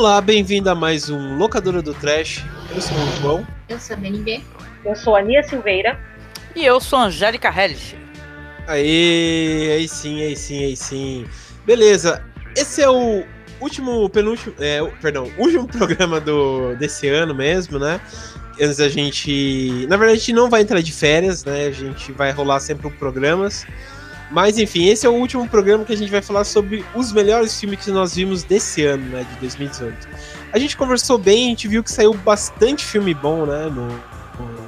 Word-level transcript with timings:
Olá, 0.00 0.18
bem-vindo 0.18 0.70
a 0.70 0.74
mais 0.74 1.10
um 1.10 1.36
Locadora 1.36 1.82
do 1.82 1.92
Trash. 1.92 2.42
Eu 2.74 2.80
sou 2.80 2.96
o 2.96 3.20
João. 3.20 3.46
Eu 3.68 3.78
sou 3.78 3.94
a 3.94 3.98
BNB. 3.98 4.42
Eu 4.82 4.96
sou 4.96 5.14
a 5.14 5.20
Nia 5.20 5.42
Silveira. 5.42 6.00
E 6.56 6.64
eu 6.64 6.80
sou 6.80 6.98
a 6.98 7.02
Angélica 7.02 7.50
Hellish. 7.50 7.98
Aê, 8.66 9.72
aí 9.76 9.86
sim, 9.86 10.22
aí 10.22 10.34
sim, 10.34 10.64
aí 10.64 10.74
sim. 10.74 11.26
Beleza, 11.66 12.24
esse 12.56 12.80
é 12.80 12.88
o 12.88 13.24
último, 13.60 14.08
penúltimo, 14.08 14.54
é, 14.58 14.82
perdão, 15.02 15.30
último 15.36 15.68
programa 15.68 16.18
do, 16.18 16.74
desse 16.76 17.06
ano 17.06 17.34
mesmo, 17.34 17.78
né? 17.78 18.00
Antes 18.58 18.78
da 18.78 18.88
gente. 18.88 19.86
Na 19.86 19.98
verdade, 19.98 20.16
a 20.16 20.18
gente 20.18 20.32
não 20.32 20.48
vai 20.48 20.62
entrar 20.62 20.80
de 20.80 20.92
férias, 20.92 21.44
né? 21.44 21.66
A 21.66 21.72
gente 21.72 22.10
vai 22.12 22.32
rolar 22.32 22.60
sempre 22.60 22.90
programas. 22.92 23.66
Mas 24.30 24.58
enfim, 24.58 24.86
esse 24.86 25.04
é 25.04 25.08
o 25.08 25.14
último 25.14 25.48
programa 25.48 25.84
que 25.84 25.92
a 25.92 25.96
gente 25.96 26.10
vai 26.10 26.22
falar 26.22 26.44
sobre 26.44 26.84
os 26.94 27.12
melhores 27.12 27.58
filmes 27.58 27.84
que 27.84 27.90
nós 27.90 28.14
vimos 28.14 28.44
desse 28.44 28.84
ano, 28.84 29.04
né? 29.06 29.26
De 29.28 29.40
2018. 29.40 30.08
A 30.52 30.58
gente 30.58 30.76
conversou 30.76 31.18
bem, 31.18 31.46
a 31.46 31.48
gente 31.50 31.66
viu 31.66 31.82
que 31.82 31.90
saiu 31.90 32.14
bastante 32.14 32.84
filme 32.84 33.12
bom, 33.12 33.44
né? 33.44 33.66
No, 33.66 33.88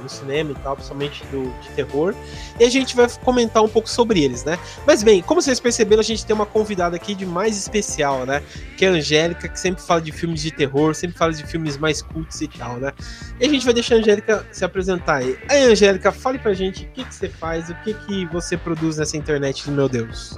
no 0.03 0.09
cinema 0.09 0.51
e 0.51 0.55
tal, 0.55 0.75
principalmente 0.75 1.25
do, 1.27 1.45
de 1.61 1.69
terror. 1.69 2.13
E 2.59 2.63
a 2.63 2.69
gente 2.69 2.95
vai 2.95 3.07
comentar 3.23 3.63
um 3.63 3.67
pouco 3.67 3.89
sobre 3.89 4.23
eles, 4.23 4.43
né? 4.43 4.59
Mas 4.85 5.01
bem, 5.01 5.21
como 5.21 5.41
vocês 5.41 5.59
perceberam, 5.59 6.01
a 6.01 6.03
gente 6.03 6.25
tem 6.25 6.35
uma 6.35 6.45
convidada 6.45 6.95
aqui 6.95 7.15
de 7.15 7.25
mais 7.25 7.57
especial, 7.57 8.25
né? 8.25 8.43
Que 8.77 8.85
é 8.85 8.89
a 8.89 8.91
Angélica, 8.91 9.47
que 9.47 9.59
sempre 9.59 9.81
fala 9.81 10.01
de 10.01 10.11
filmes 10.11 10.41
de 10.41 10.51
terror, 10.51 10.93
sempre 10.93 11.17
fala 11.17 11.33
de 11.33 11.45
filmes 11.45 11.77
mais 11.77 12.01
cultos 12.01 12.41
e 12.41 12.47
tal, 12.47 12.77
né? 12.77 12.91
E 13.39 13.45
a 13.45 13.49
gente 13.49 13.65
vai 13.65 13.73
deixar 13.73 13.95
a 13.95 13.97
Angélica 13.99 14.45
se 14.51 14.63
apresentar 14.63 15.15
aí. 15.15 15.37
Aí, 15.49 15.63
Angélica, 15.63 16.11
fale 16.11 16.37
pra 16.37 16.53
gente 16.53 16.85
o 16.85 16.87
que, 16.89 17.05
que 17.05 17.15
você 17.15 17.29
faz, 17.29 17.69
o 17.69 17.75
que, 17.75 17.93
que 17.93 18.25
você 18.27 18.57
produz 18.57 18.97
nessa 18.97 19.17
internet, 19.17 19.69
meu 19.71 19.87
Deus. 19.87 20.37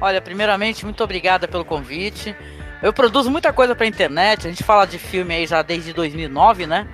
Olha, 0.00 0.20
primeiramente, 0.20 0.84
muito 0.84 1.02
obrigada 1.02 1.48
pelo 1.48 1.64
convite. 1.64 2.34
Eu 2.80 2.92
produzo 2.92 3.30
muita 3.30 3.52
coisa 3.52 3.74
pra 3.74 3.86
internet, 3.86 4.46
a 4.46 4.50
gente 4.50 4.62
fala 4.62 4.86
de 4.86 4.98
filme 4.98 5.34
aí 5.34 5.46
já 5.46 5.62
desde 5.62 5.92
2009, 5.92 6.66
né? 6.66 6.86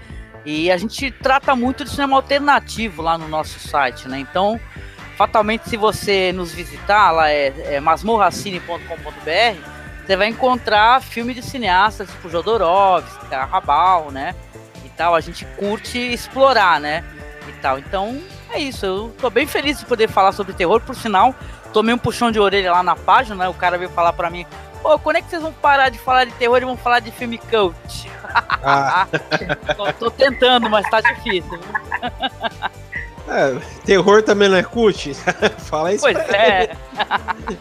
E 0.44 0.70
a 0.70 0.76
gente 0.76 1.10
trata 1.10 1.56
muito 1.56 1.84
de 1.84 1.90
cinema 1.90 2.16
alternativo 2.16 3.00
lá 3.00 3.16
no 3.16 3.26
nosso 3.28 3.58
site, 3.58 4.08
né? 4.08 4.18
Então, 4.18 4.60
fatalmente, 5.16 5.68
se 5.68 5.76
você 5.76 6.32
nos 6.32 6.52
visitar, 6.52 7.10
lá 7.12 7.30
é, 7.30 7.76
é 7.76 7.80
masmorracine.com.br, 7.80 9.74
você 10.04 10.16
vai 10.16 10.28
encontrar 10.28 11.00
filme 11.00 11.32
de 11.32 11.42
cineastas 11.42 12.10
tipo 12.10 12.28
Jodorowsky, 12.28 13.26
Rabal, 13.30 14.10
né? 14.10 14.34
E 14.84 14.88
tal. 14.90 15.14
A 15.14 15.20
gente 15.20 15.46
curte 15.56 15.98
explorar, 15.98 16.78
né? 16.78 17.02
E 17.48 17.52
tal. 17.62 17.78
Então, 17.78 18.20
é 18.50 18.58
isso. 18.58 18.84
Eu 18.84 19.14
tô 19.18 19.30
bem 19.30 19.46
feliz 19.46 19.78
de 19.78 19.86
poder 19.86 20.08
falar 20.08 20.32
sobre 20.32 20.52
terror. 20.52 20.82
Por 20.82 20.94
sinal, 20.94 21.34
tomei 21.72 21.94
um 21.94 21.98
puxão 21.98 22.30
de 22.30 22.38
orelha 22.38 22.70
lá 22.70 22.82
na 22.82 22.94
página, 22.94 23.34
né? 23.34 23.48
O 23.48 23.54
cara 23.54 23.78
veio 23.78 23.90
falar 23.90 24.12
para 24.12 24.28
mim 24.28 24.44
Pô, 24.84 24.98
quando 24.98 25.16
é 25.16 25.22
que 25.22 25.30
vocês 25.30 25.40
vão 25.40 25.50
parar 25.50 25.88
de 25.88 25.98
falar 25.98 26.26
de 26.26 26.32
terror 26.32 26.58
e 26.60 26.64
vão 26.66 26.76
falar 26.76 27.00
de 27.00 27.10
filme 27.10 27.38
cult? 27.38 28.10
Ah. 28.62 29.08
tô, 29.74 29.90
tô, 29.94 30.10
tentando, 30.10 30.68
mas 30.68 30.86
tá 30.90 31.00
difícil. 31.00 31.58
É, 33.26 33.58
terror 33.86 34.22
também 34.22 34.46
não 34.46 34.58
é 34.58 34.62
cult? 34.62 35.14
Fala 35.56 35.94
isso. 35.94 36.02
Pois 36.02 36.18
é. 36.18 36.76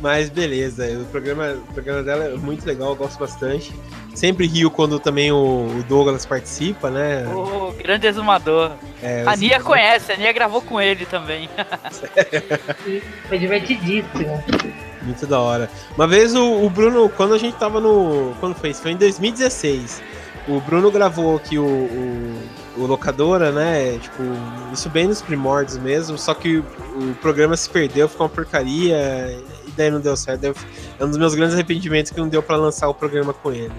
Mas 0.00 0.30
beleza, 0.30 0.86
o 1.00 1.04
programa, 1.06 1.58
o 1.68 1.72
programa 1.74 2.04
dela 2.04 2.24
é 2.26 2.36
muito 2.36 2.64
legal, 2.64 2.90
eu 2.90 2.96
gosto 2.96 3.18
bastante. 3.18 3.74
Sempre 4.14 4.46
rio 4.46 4.70
quando 4.70 5.00
também 5.00 5.32
o, 5.32 5.82
Douglas 5.88 6.24
participa, 6.24 6.88
né? 6.88 7.26
O 7.26 7.72
grande 7.72 8.06
exumador. 8.06 8.70
É, 9.02 9.24
a 9.26 9.34
Nia 9.34 9.60
conhece, 9.60 10.12
a 10.12 10.16
Nia 10.16 10.32
gravou 10.32 10.62
com 10.62 10.80
ele 10.80 11.04
também. 11.04 11.50
Foi 13.28 13.38
divertidíssimo. 13.40 14.40
Muito 15.02 15.26
da 15.26 15.40
hora. 15.40 15.70
Uma 15.96 16.06
vez 16.06 16.34
o, 16.34 16.64
o, 16.64 16.70
Bruno, 16.70 17.08
quando 17.08 17.34
a 17.34 17.38
gente 17.38 17.56
tava 17.56 17.80
no. 17.80 18.34
Quando 18.40 18.54
foi 18.54 18.70
isso? 18.70 18.82
Foi 18.82 18.92
em 18.92 18.96
2016. 18.96 20.02
O 20.48 20.60
Bruno 20.60 20.90
gravou 20.90 21.36
aqui 21.36 21.58
o, 21.58 21.64
o, 21.64 22.48
o 22.78 22.86
Locadora, 22.86 23.52
né? 23.52 23.98
Tipo, 23.98 24.22
isso 24.72 24.88
bem 24.88 25.06
nos 25.06 25.20
primórdios 25.20 25.78
mesmo. 25.78 26.16
Só 26.18 26.34
que 26.34 26.58
o, 26.58 26.64
programa 27.20 27.56
se 27.56 27.68
perdeu, 27.68 28.08
ficou 28.08 28.26
uma 28.26 28.32
porcaria. 28.32 28.96
E 29.66 29.70
daí 29.76 29.90
não 29.90 30.00
deu 30.00 30.16
certo. 30.16 30.54
É 30.98 31.04
um 31.04 31.08
dos 31.08 31.18
meus 31.18 31.34
grandes 31.34 31.54
arrependimentos 31.54 32.10
que 32.10 32.18
não 32.18 32.28
deu 32.28 32.42
para 32.42 32.56
lançar 32.56 32.88
o 32.88 32.94
programa 32.94 33.32
com 33.32 33.52
ele. 33.52 33.74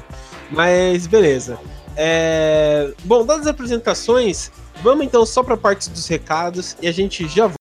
Mas 0.52 1.06
beleza. 1.08 1.60
É... 1.96 2.94
Bom, 3.04 3.26
dadas 3.26 3.42
as 3.42 3.48
apresentações, 3.48 4.52
vamos 4.82 5.06
então 5.06 5.26
só 5.26 5.44
para 5.44 5.58
parte 5.58 5.90
dos 5.90 6.08
recados 6.08 6.78
e 6.82 6.88
a 6.88 6.92
gente 6.92 7.28
já 7.28 7.44
volta. 7.44 7.59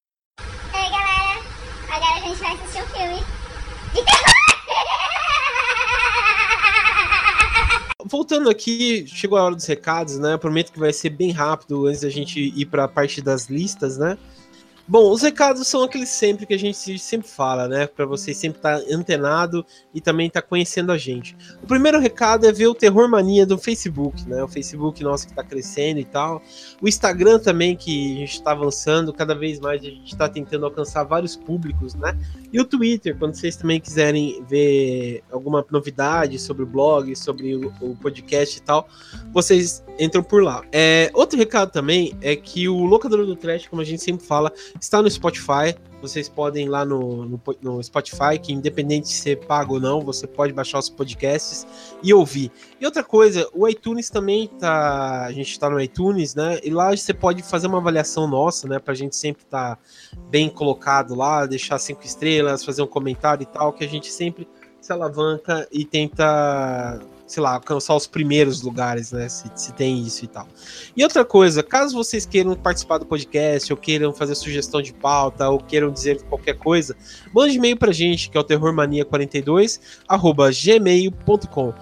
Voltando 8.08 8.48
aqui, 8.48 9.06
chegou 9.06 9.38
a 9.38 9.44
hora 9.44 9.54
dos 9.54 9.66
recados, 9.66 10.18
né? 10.18 10.36
Prometo 10.36 10.72
que 10.72 10.78
vai 10.78 10.92
ser 10.92 11.10
bem 11.10 11.30
rápido 11.30 11.86
antes 11.86 12.00
da 12.00 12.10
gente 12.10 12.40
ir 12.40 12.66
para 12.66 12.84
a 12.84 12.88
parte 12.88 13.20
das 13.20 13.48
listas, 13.48 13.98
né? 13.98 14.18
Bom, 14.88 15.12
os 15.12 15.20
recados 15.20 15.68
são 15.68 15.82
aqueles 15.82 16.08
sempre 16.08 16.46
que 16.46 16.54
a 16.54 16.58
gente 16.58 16.98
sempre 16.98 17.28
fala, 17.28 17.68
né? 17.68 17.86
Para 17.86 18.06
você 18.06 18.32
sempre 18.32 18.58
estar 18.58 18.80
tá 18.80 18.84
antenado 18.90 19.62
e 19.92 20.00
também 20.00 20.28
estar 20.28 20.40
tá 20.40 20.48
conhecendo 20.48 20.90
a 20.90 20.96
gente. 20.96 21.36
O 21.62 21.66
primeiro 21.66 21.98
recado 22.00 22.46
é 22.46 22.52
ver 22.52 22.68
o 22.68 22.74
Terror 22.74 23.06
Mania 23.06 23.44
do 23.44 23.58
Facebook, 23.58 24.26
né? 24.26 24.42
O 24.42 24.48
Facebook 24.48 25.04
nosso 25.04 25.26
que 25.26 25.32
está 25.32 25.44
crescendo 25.44 26.00
e 26.00 26.06
tal. 26.06 26.40
O 26.80 26.88
Instagram 26.88 27.38
também, 27.38 27.76
que 27.76 28.16
a 28.16 28.20
gente 28.20 28.32
está 28.32 28.52
avançando, 28.52 29.12
cada 29.12 29.34
vez 29.34 29.60
mais 29.60 29.82
a 29.82 29.84
gente 29.84 30.10
está 30.10 30.26
tentando 30.26 30.64
alcançar 30.64 31.04
vários 31.04 31.36
públicos, 31.36 31.94
né? 31.94 32.18
E 32.50 32.58
o 32.58 32.64
Twitter, 32.64 33.14
quando 33.18 33.34
vocês 33.34 33.56
também 33.56 33.78
quiserem 33.78 34.42
ver 34.48 35.22
alguma 35.30 35.62
novidade 35.70 36.38
sobre 36.38 36.62
o 36.62 36.66
blog, 36.66 37.14
sobre 37.14 37.54
o, 37.54 37.70
o 37.82 37.94
podcast 37.96 38.56
e 38.56 38.62
tal, 38.62 38.88
vocês 39.34 39.84
entram 39.98 40.22
por 40.22 40.42
lá. 40.42 40.64
É, 40.72 41.10
outro 41.14 41.38
recado 41.38 41.70
também 41.70 42.16
é 42.20 42.36
que 42.36 42.68
o 42.68 42.84
Locador 42.84 43.24
do 43.26 43.36
Trash, 43.36 43.66
como 43.66 43.82
a 43.82 43.84
gente 43.84 44.02
sempre 44.02 44.24
fala, 44.24 44.52
Está 44.80 45.02
no 45.02 45.10
Spotify. 45.10 45.76
Vocês 46.00 46.28
podem 46.28 46.66
ir 46.66 46.68
lá 46.68 46.84
no, 46.84 47.24
no, 47.24 47.40
no, 47.60 47.82
Spotify, 47.82 48.38
que 48.40 48.52
independente 48.52 49.08
de 49.08 49.14
ser 49.14 49.44
pago 49.46 49.74
ou 49.74 49.80
não, 49.80 50.00
você 50.00 50.28
pode 50.28 50.52
baixar 50.52 50.78
os 50.78 50.88
podcasts 50.88 51.66
e 52.02 52.14
ouvir. 52.14 52.52
E 52.80 52.86
outra 52.86 53.02
coisa, 53.02 53.48
o 53.52 53.66
iTunes 53.66 54.08
também 54.08 54.46
tá. 54.46 55.24
A 55.24 55.32
gente 55.32 55.50
está 55.50 55.68
no 55.68 55.80
iTunes, 55.80 56.36
né? 56.36 56.60
E 56.62 56.70
lá 56.70 56.96
você 56.96 57.12
pode 57.12 57.42
fazer 57.42 57.66
uma 57.66 57.78
avaliação 57.78 58.28
nossa, 58.28 58.68
né? 58.68 58.78
Pra 58.78 58.94
gente 58.94 59.16
sempre 59.16 59.42
estar 59.42 59.74
tá 59.74 59.82
bem 60.30 60.48
colocado 60.48 61.16
lá, 61.16 61.44
deixar 61.46 61.78
cinco 61.78 62.04
estrelas, 62.04 62.64
fazer 62.64 62.82
um 62.82 62.86
comentário 62.86 63.42
e 63.42 63.46
tal, 63.46 63.72
que 63.72 63.84
a 63.84 63.88
gente 63.88 64.12
sempre 64.12 64.48
se 64.80 64.92
alavanca 64.92 65.66
e 65.72 65.84
tenta 65.84 67.00
sei 67.28 67.42
lá, 67.42 67.54
alcançar 67.54 67.94
os 67.94 68.06
primeiros 68.06 68.62
lugares, 68.62 69.12
né? 69.12 69.28
Se, 69.28 69.48
se, 69.54 69.72
tem 69.74 70.00
isso 70.00 70.24
e 70.24 70.28
tal. 70.28 70.48
E 70.96 71.04
outra 71.04 71.24
coisa, 71.24 71.62
caso 71.62 71.94
vocês 71.94 72.24
queiram 72.24 72.54
participar 72.56 72.98
do 72.98 73.06
podcast, 73.06 73.70
ou 73.72 73.76
queiram 73.76 74.12
fazer 74.12 74.34
sugestão 74.34 74.80
de 74.80 74.94
pauta, 74.94 75.48
ou 75.48 75.60
queiram 75.60 75.92
dizer 75.92 76.22
qualquer 76.22 76.54
coisa, 76.54 76.96
mande 77.34 77.56
e-mail 77.56 77.76
pra 77.76 77.92
gente, 77.92 78.30
que 78.30 78.36
é 78.36 78.40
o 78.40 78.44
terrormania42, 78.44 79.78
arroba 80.08 80.50
gmail.com. 80.50 81.74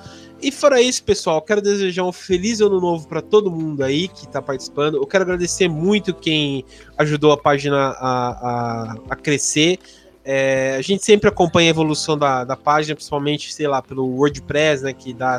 E 0.42 0.52
fora 0.52 0.82
isso, 0.82 1.02
pessoal, 1.02 1.40
quero 1.40 1.62
desejar 1.62 2.04
um 2.04 2.12
feliz 2.12 2.60
ano 2.60 2.78
novo 2.78 3.08
para 3.08 3.22
todo 3.22 3.50
mundo 3.50 3.82
aí 3.82 4.06
que 4.06 4.26
está 4.26 4.42
participando. 4.42 4.96
Eu 4.96 5.06
quero 5.06 5.24
agradecer 5.24 5.66
muito 5.66 6.12
quem 6.12 6.64
ajudou 6.98 7.32
a 7.32 7.38
página 7.38 7.76
a, 7.76 8.28
a, 8.28 8.96
a 9.10 9.16
crescer. 9.16 9.78
É, 10.28 10.74
a 10.76 10.82
gente 10.82 11.04
sempre 11.04 11.28
acompanha 11.28 11.68
a 11.68 11.70
evolução 11.70 12.18
da, 12.18 12.42
da 12.42 12.56
página, 12.56 12.96
principalmente, 12.96 13.54
sei 13.54 13.68
lá, 13.68 13.80
pelo 13.80 14.04
WordPress, 14.04 14.82
né, 14.82 14.92
que 14.92 15.14
dá, 15.14 15.38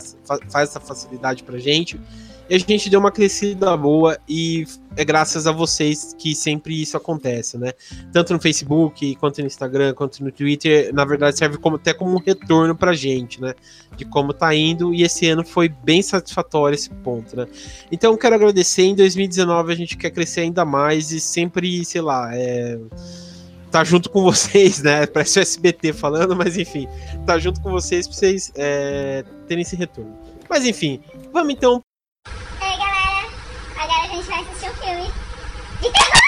faz 0.50 0.70
essa 0.70 0.80
facilidade 0.80 1.44
pra 1.44 1.60
gente. 1.60 2.00
E 2.50 2.56
a 2.56 2.58
gente 2.58 2.90
deu 2.90 2.98
uma 2.98 3.12
crescida 3.12 3.76
boa 3.76 4.18
e 4.26 4.66
é 4.96 5.04
graças 5.04 5.46
a 5.46 5.52
vocês 5.52 6.16
que 6.18 6.34
sempre 6.34 6.82
isso 6.82 6.96
acontece, 6.96 7.58
né? 7.58 7.74
Tanto 8.14 8.32
no 8.32 8.40
Facebook, 8.40 9.16
quanto 9.18 9.42
no 9.42 9.48
Instagram, 9.48 9.94
quanto 9.94 10.24
no 10.24 10.32
Twitter, 10.32 10.94
na 10.94 11.04
verdade 11.04 11.38
serve 11.38 11.58
como, 11.58 11.76
até 11.76 11.94
como 11.94 12.14
um 12.16 12.20
retorno 12.20 12.74
pra 12.74 12.94
gente, 12.94 13.42
né? 13.42 13.54
De 13.98 14.06
como 14.06 14.32
tá 14.32 14.56
indo, 14.56 14.94
e 14.94 15.04
esse 15.04 15.28
ano 15.28 15.44
foi 15.44 15.68
bem 15.68 16.02
satisfatório 16.02 16.76
esse 16.76 16.90
ponto, 16.90 17.36
né? 17.36 17.46
Então 17.92 18.16
quero 18.16 18.36
agradecer, 18.36 18.84
em 18.84 18.96
2019 18.96 19.74
a 19.74 19.76
gente 19.76 19.98
quer 19.98 20.12
crescer 20.12 20.42
ainda 20.42 20.64
mais 20.64 21.12
e 21.12 21.20
sempre, 21.20 21.84
sei 21.84 22.00
lá, 22.00 22.30
é 22.34 22.80
tá 23.72 23.84
junto 23.84 24.10
com 24.10 24.24
vocês, 24.24 24.82
né? 24.82 25.06
Parece 25.08 25.40
o 25.40 25.42
SBT 25.42 25.94
falando, 25.94 26.36
mas 26.36 26.58
enfim, 26.58 26.88
tá 27.26 27.38
junto 27.38 27.62
com 27.62 27.72
vocês 27.72 28.08
pra 28.08 28.16
vocês 28.16 28.52
é, 28.56 29.24
terem 29.48 29.62
esse 29.62 29.76
retorno. 29.76 30.18
Mas 30.50 30.66
enfim, 30.66 31.02
vamos 31.34 31.54
então. 31.54 31.82
Ei 32.62 32.78
galera, 32.78 33.28
agora 33.78 34.04
a 34.04 34.16
gente 34.16 34.28
vai 34.28 34.42
assistir 34.42 34.70
um 34.70 34.74
filme 34.76 35.12
de 35.82 35.92
terror! 35.92 36.28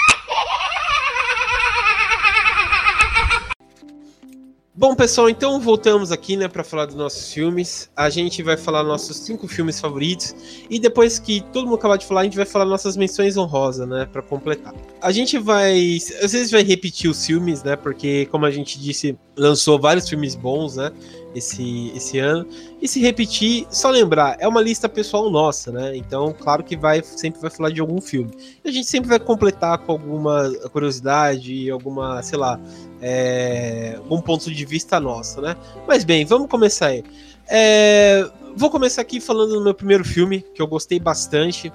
Bom, 4.72 4.94
pessoal, 4.94 5.28
então 5.28 5.58
voltamos 5.58 6.12
aqui, 6.12 6.36
né, 6.36 6.46
para 6.46 6.62
falar 6.62 6.86
dos 6.86 6.94
nossos 6.94 7.32
filmes. 7.32 7.90
A 7.96 8.08
gente 8.08 8.40
vai 8.40 8.56
falar 8.56 8.84
nossos 8.84 9.16
cinco 9.16 9.48
filmes 9.48 9.80
favoritos 9.80 10.32
e 10.70 10.78
depois 10.78 11.18
que 11.18 11.40
todo 11.52 11.64
mundo 11.64 11.74
acabar 11.74 11.96
de 11.98 12.06
falar, 12.06 12.20
a 12.20 12.24
gente 12.24 12.36
vai 12.36 12.46
falar 12.46 12.64
nossas 12.64 12.96
menções 12.96 13.36
honrosas, 13.36 13.86
né, 13.88 14.08
para 14.10 14.22
completar. 14.22 14.72
A 15.02 15.10
gente 15.10 15.38
vai, 15.38 15.98
às 16.22 16.32
vezes 16.32 16.52
vai 16.52 16.62
repetir 16.62 17.10
os 17.10 17.26
filmes, 17.26 17.64
né, 17.64 17.74
porque 17.74 18.26
como 18.26 18.46
a 18.46 18.50
gente 18.50 18.78
disse, 18.78 19.18
lançou 19.36 19.76
vários 19.78 20.08
filmes 20.08 20.36
bons, 20.36 20.76
né? 20.76 20.92
Esse, 21.34 21.92
esse 21.94 22.18
ano. 22.18 22.46
E 22.80 22.88
se 22.88 23.00
repetir, 23.00 23.66
só 23.70 23.90
lembrar, 23.90 24.36
é 24.40 24.48
uma 24.48 24.60
lista 24.60 24.88
pessoal 24.88 25.30
nossa, 25.30 25.70
né? 25.70 25.96
Então, 25.96 26.34
claro 26.38 26.64
que 26.64 26.76
vai 26.76 27.02
sempre 27.02 27.40
vai 27.40 27.50
falar 27.50 27.70
de 27.70 27.80
algum 27.80 28.00
filme. 28.00 28.30
E 28.64 28.68
a 28.68 28.72
gente 28.72 28.86
sempre 28.86 29.08
vai 29.08 29.18
completar 29.18 29.78
com 29.78 29.92
alguma 29.92 30.50
curiosidade, 30.72 31.70
alguma, 31.70 32.22
sei 32.22 32.38
lá, 32.38 32.60
é, 33.00 33.94
algum 33.98 34.20
ponto 34.20 34.50
de 34.50 34.64
vista 34.64 34.98
nosso, 34.98 35.40
né? 35.40 35.56
Mas 35.86 36.04
bem, 36.04 36.24
vamos 36.24 36.48
começar 36.48 36.86
aí. 36.86 37.04
É, 37.48 38.28
vou 38.56 38.70
começar 38.70 39.02
aqui 39.02 39.20
falando 39.20 39.54
do 39.54 39.60
meu 39.62 39.74
primeiro 39.74 40.04
filme, 40.04 40.44
que 40.54 40.60
eu 40.60 40.66
gostei 40.66 40.98
bastante, 40.98 41.72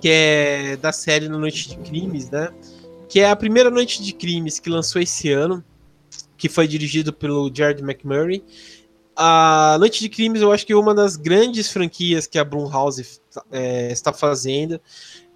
que 0.00 0.08
é 0.08 0.76
da 0.76 0.92
série 0.92 1.28
Na 1.28 1.38
Noite 1.38 1.68
de 1.68 1.76
Crimes, 1.76 2.30
né? 2.30 2.50
Que 3.08 3.20
é 3.20 3.30
a 3.30 3.36
primeira 3.36 3.70
Noite 3.70 4.02
de 4.02 4.12
Crimes 4.12 4.58
que 4.58 4.70
lançou 4.70 5.00
esse 5.00 5.30
ano, 5.32 5.64
que 6.36 6.48
foi 6.48 6.66
dirigido 6.66 7.12
pelo 7.12 7.50
Jared 7.52 7.82
McMurray 7.82 8.42
a 9.22 9.76
Noite 9.78 10.00
de 10.00 10.08
Crimes 10.08 10.40
eu 10.40 10.50
acho 10.50 10.64
que 10.66 10.72
é 10.72 10.76
uma 10.76 10.94
das 10.94 11.14
grandes 11.14 11.70
franquias 11.70 12.26
que 12.26 12.38
a 12.38 12.44
Blumhouse 12.44 13.20
é, 13.52 13.92
está 13.92 14.14
fazendo. 14.14 14.80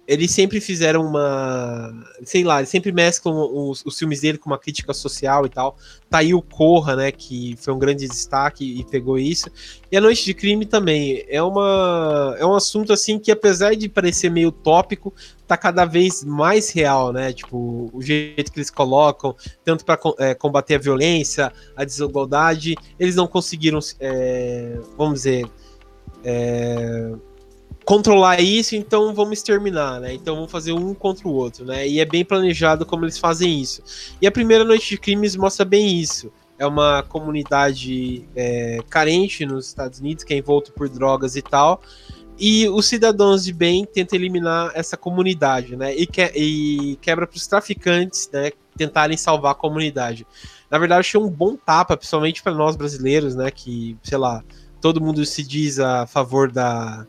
Eles 0.07 0.29
sempre 0.31 0.61
fizeram 0.61 1.03
uma. 1.03 1.91
Sei 2.23 2.43
lá, 2.43 2.59
eles 2.59 2.69
sempre 2.69 2.91
mesclam 2.91 3.35
os, 3.35 3.83
os, 3.83 3.97
filmes 3.97 4.21
dele 4.21 4.37
com 4.37 4.47
uma 4.47 4.59
crítica 4.59 4.93
social 4.93 5.47
e 5.47 5.49
tal. 5.49 5.77
Tá 6.07 6.19
aí 6.19 6.31
o 6.31 6.43
Corra, 6.43 6.95
né? 6.95 7.11
Que 7.11 7.55
foi 7.59 7.73
um 7.73 7.79
grande 7.79 8.07
destaque 8.07 8.79
e 8.79 8.83
pegou 8.83 9.17
isso. 9.17 9.49
E 9.91 9.97
a 9.97 10.01
Noite 10.01 10.23
de 10.23 10.35
Crime 10.35 10.63
também. 10.63 11.25
É, 11.27 11.41
uma, 11.41 12.35
é 12.37 12.45
um 12.45 12.53
assunto 12.53 12.93
assim 12.93 13.17
que, 13.17 13.31
apesar 13.31 13.75
de 13.75 13.89
parecer 13.89 14.29
meio 14.29 14.51
tópico, 14.51 15.11
tá 15.47 15.57
cada 15.57 15.85
vez 15.85 16.23
mais 16.23 16.69
real, 16.69 17.11
né? 17.11 17.33
Tipo, 17.33 17.89
o 17.91 17.99
jeito 17.99 18.51
que 18.51 18.59
eles 18.59 18.69
colocam, 18.69 19.35
tanto 19.63 19.83
para 19.83 19.99
é, 20.19 20.35
combater 20.35 20.75
a 20.75 20.79
violência, 20.79 21.51
a 21.75 21.83
desigualdade, 21.83 22.75
eles 22.99 23.15
não 23.15 23.25
conseguiram, 23.25 23.79
é, 23.99 24.77
vamos 24.95 25.15
dizer. 25.21 25.47
É, 26.23 27.11
controlar 27.85 28.41
isso, 28.41 28.75
então 28.75 29.13
vamos 29.13 29.37
exterminar, 29.37 30.01
né? 30.01 30.13
Então 30.13 30.35
vamos 30.35 30.51
fazer 30.51 30.73
um 30.73 30.93
contra 30.93 31.27
o 31.27 31.31
outro, 31.31 31.63
né? 31.63 31.87
E 31.87 31.99
é 31.99 32.05
bem 32.05 32.25
planejado 32.25 32.85
como 32.85 33.05
eles 33.05 33.19
fazem 33.19 33.61
isso. 33.61 33.81
E 34.19 34.25
a 34.25 34.31
primeira 34.31 34.63
noite 34.63 34.89
de 34.89 34.97
crimes 34.97 35.35
mostra 35.35 35.63
bem 35.63 35.99
isso. 35.99 36.31
É 36.57 36.65
uma 36.65 37.03
comunidade 37.03 38.27
é, 38.35 38.79
carente 38.89 39.45
nos 39.45 39.67
Estados 39.67 39.99
Unidos, 39.99 40.23
que 40.23 40.33
é 40.33 40.37
envolto 40.37 40.73
por 40.73 40.89
drogas 40.89 41.35
e 41.35 41.41
tal. 41.41 41.81
E 42.39 42.67
os 42.67 42.87
cidadãos 42.87 43.45
de 43.45 43.53
bem 43.53 43.85
tentam 43.85 44.17
eliminar 44.17 44.71
essa 44.73 44.97
comunidade, 44.97 45.75
né? 45.75 45.95
E, 45.95 46.07
que, 46.07 46.21
e 46.35 46.97
quebra 47.01 47.27
para 47.27 47.37
os 47.37 47.45
traficantes, 47.45 48.29
né? 48.33 48.51
Tentarem 48.75 49.15
salvar 49.15 49.51
a 49.51 49.55
comunidade. 49.55 50.25
Na 50.71 50.79
verdade, 50.79 51.01
achei 51.01 51.19
um 51.19 51.29
bom 51.29 51.55
tapa, 51.55 51.95
principalmente 51.95 52.41
para 52.41 52.53
nós 52.53 52.75
brasileiros, 52.75 53.35
né? 53.35 53.51
Que, 53.51 53.95
sei 54.01 54.17
lá, 54.17 54.43
todo 54.81 54.99
mundo 54.99 55.23
se 55.23 55.43
diz 55.43 55.79
a 55.79 56.07
favor 56.07 56.51
da, 56.51 57.05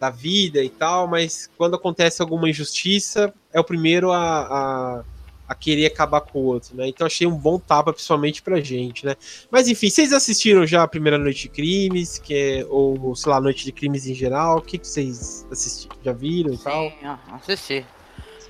da 0.00 0.08
vida 0.08 0.64
e 0.64 0.70
tal, 0.70 1.06
mas 1.06 1.50
quando 1.58 1.76
acontece 1.76 2.22
alguma 2.22 2.48
injustiça, 2.48 3.34
é 3.52 3.60
o 3.60 3.64
primeiro 3.64 4.10
a, 4.10 4.40
a, 4.40 5.04
a, 5.46 5.54
querer 5.54 5.84
acabar 5.84 6.22
com 6.22 6.38
o 6.38 6.44
outro, 6.44 6.74
né? 6.74 6.88
Então 6.88 7.06
achei 7.06 7.26
um 7.26 7.36
bom 7.36 7.58
tapa, 7.58 7.92
principalmente 7.92 8.40
pra 8.40 8.58
gente, 8.60 9.04
né? 9.04 9.14
Mas 9.50 9.68
enfim, 9.68 9.90
vocês 9.90 10.14
assistiram 10.14 10.66
já 10.66 10.82
a 10.82 10.88
primeira 10.88 11.18
Noite 11.18 11.42
de 11.42 11.48
Crimes, 11.50 12.18
que 12.18 12.34
é, 12.34 12.66
ou, 12.70 13.14
sei 13.14 13.30
lá, 13.30 13.38
Noite 13.42 13.62
de 13.62 13.72
Crimes 13.72 14.06
em 14.06 14.14
geral? 14.14 14.56
O 14.56 14.62
que, 14.62 14.78
que 14.78 14.88
vocês 14.88 15.46
assistiram? 15.50 15.94
Já 16.02 16.12
viram 16.12 16.54
e 16.54 16.56
Sim, 16.56 16.64
tal? 16.64 16.92
assisti. 17.34 17.84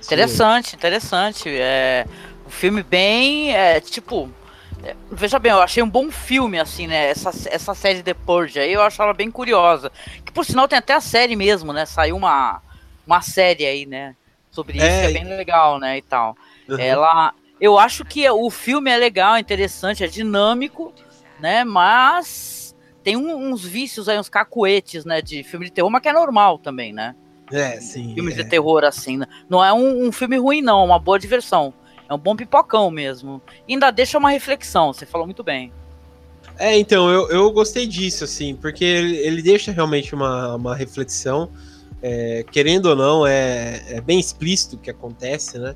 Interessante, 0.05 0.75
interessante. 0.75 1.49
É 1.49 2.07
um 2.47 2.49
filme 2.49 2.81
bem, 2.81 3.53
é, 3.53 3.81
tipo, 3.81 4.31
é, 4.83 4.95
veja 5.11 5.37
bem, 5.37 5.51
eu 5.51 5.61
achei 5.61 5.81
um 5.83 5.89
bom 5.89 6.09
filme, 6.09 6.59
assim, 6.59 6.87
né? 6.87 7.09
Essa, 7.09 7.31
essa 7.49 7.73
série 7.73 8.01
The 8.01 8.13
Purge 8.13 8.59
aí, 8.59 8.73
eu 8.73 8.81
acho 8.81 9.01
ela 9.01 9.13
bem 9.13 9.29
curiosa. 9.29 9.91
Que 10.25 10.31
por 10.31 10.45
sinal 10.45 10.67
tem 10.67 10.77
até 10.77 10.93
a 10.93 11.01
série 11.01 11.35
mesmo, 11.35 11.71
né? 11.71 11.85
Saiu 11.85 12.15
uma, 12.15 12.61
uma 13.05 13.21
série 13.21 13.65
aí, 13.65 13.85
né? 13.85 14.15
Sobre 14.49 14.77
isso, 14.77 14.85
é, 14.85 15.01
que 15.01 15.17
é 15.17 15.21
bem 15.21 15.37
legal, 15.37 15.79
né? 15.79 15.97
E 15.97 16.01
tal. 16.01 16.35
Uhum. 16.67 16.79
Ela. 16.79 17.33
Eu 17.59 17.77
acho 17.77 18.03
que 18.03 18.27
o 18.27 18.49
filme 18.49 18.89
é 18.89 18.97
legal, 18.97 19.37
interessante, 19.37 20.03
é 20.03 20.07
dinâmico, 20.07 20.91
né? 21.39 21.63
Mas 21.63 22.75
tem 23.03 23.15
um, 23.15 23.51
uns 23.51 23.63
vícios 23.63 24.09
aí, 24.09 24.19
uns 24.19 24.29
cacuetes, 24.29 25.05
né? 25.05 25.21
De 25.21 25.43
filme 25.43 25.65
de 25.65 25.71
terror, 25.71 25.91
mas 25.91 26.01
que 26.01 26.09
é 26.09 26.13
normal 26.13 26.57
também, 26.57 26.91
né? 26.91 27.15
É, 27.51 27.79
sim. 27.79 28.13
Filmes 28.15 28.37
é. 28.37 28.43
de 28.43 28.49
terror, 28.49 28.83
assim. 28.83 29.17
Né? 29.17 29.27
Não 29.47 29.63
é 29.63 29.71
um, 29.71 30.07
um 30.07 30.11
filme 30.11 30.37
ruim, 30.37 30.61
não, 30.61 30.81
é 30.81 30.85
uma 30.85 30.99
boa 30.99 31.19
diversão. 31.19 31.73
É 32.11 32.13
um 32.13 32.17
bom 32.17 32.35
pipocão 32.35 32.91
mesmo. 32.91 33.41
E 33.65 33.71
ainda 33.71 33.89
deixa 33.89 34.17
uma 34.17 34.29
reflexão, 34.29 34.91
você 34.91 35.05
falou 35.05 35.25
muito 35.25 35.45
bem. 35.45 35.71
É, 36.59 36.77
então, 36.77 37.09
eu, 37.09 37.29
eu 37.29 37.49
gostei 37.51 37.87
disso, 37.87 38.25
assim, 38.25 38.53
porque 38.53 38.83
ele, 38.83 39.15
ele 39.15 39.41
deixa 39.41 39.71
realmente 39.71 40.13
uma, 40.13 40.55
uma 40.55 40.75
reflexão. 40.75 41.49
É, 42.01 42.43
querendo 42.51 42.87
ou 42.87 42.97
não, 42.97 43.25
é, 43.25 43.81
é 43.87 44.01
bem 44.01 44.19
explícito 44.19 44.75
o 44.75 44.79
que 44.79 44.91
acontece, 44.91 45.57
né? 45.57 45.73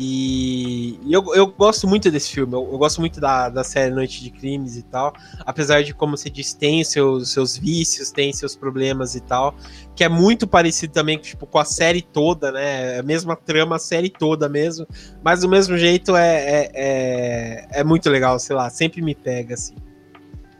E, 0.00 1.00
e 1.04 1.12
eu, 1.12 1.34
eu 1.34 1.48
gosto 1.48 1.88
muito 1.88 2.08
desse 2.08 2.30
filme, 2.30 2.54
eu, 2.54 2.68
eu, 2.70 2.78
gosto 2.78 3.00
muito 3.00 3.20
da, 3.20 3.48
da 3.48 3.64
série 3.64 3.92
Noite 3.92 4.22
de 4.22 4.30
Crimes 4.30 4.76
e 4.76 4.82
tal, 4.84 5.12
apesar 5.40 5.82
de, 5.82 5.92
como 5.92 6.16
você 6.16 6.30
disse, 6.30 6.56
tem 6.56 6.84
seus, 6.84 7.32
seus 7.32 7.56
vícios, 7.58 8.12
tem 8.12 8.32
seus 8.32 8.54
problemas 8.54 9.16
e 9.16 9.20
tal, 9.20 9.56
que 9.96 10.04
é 10.04 10.08
muito 10.08 10.46
parecido 10.46 10.92
também 10.92 11.18
tipo, 11.18 11.46
com 11.46 11.58
a 11.58 11.64
série 11.64 12.00
toda, 12.00 12.52
né? 12.52 12.94
É 12.94 12.98
a 13.00 13.02
mesma 13.02 13.34
trama, 13.34 13.74
a 13.74 13.78
série 13.80 14.08
toda 14.08 14.48
mesmo, 14.48 14.86
mas 15.20 15.40
do 15.40 15.48
mesmo 15.48 15.76
jeito 15.76 16.16
é, 16.16 16.36
é, 16.36 16.70
é, 16.74 17.68
é 17.80 17.84
muito 17.84 18.08
legal, 18.08 18.38
sei 18.38 18.54
lá, 18.54 18.70
sempre 18.70 19.02
me 19.02 19.16
pega 19.16 19.54
assim. 19.54 19.74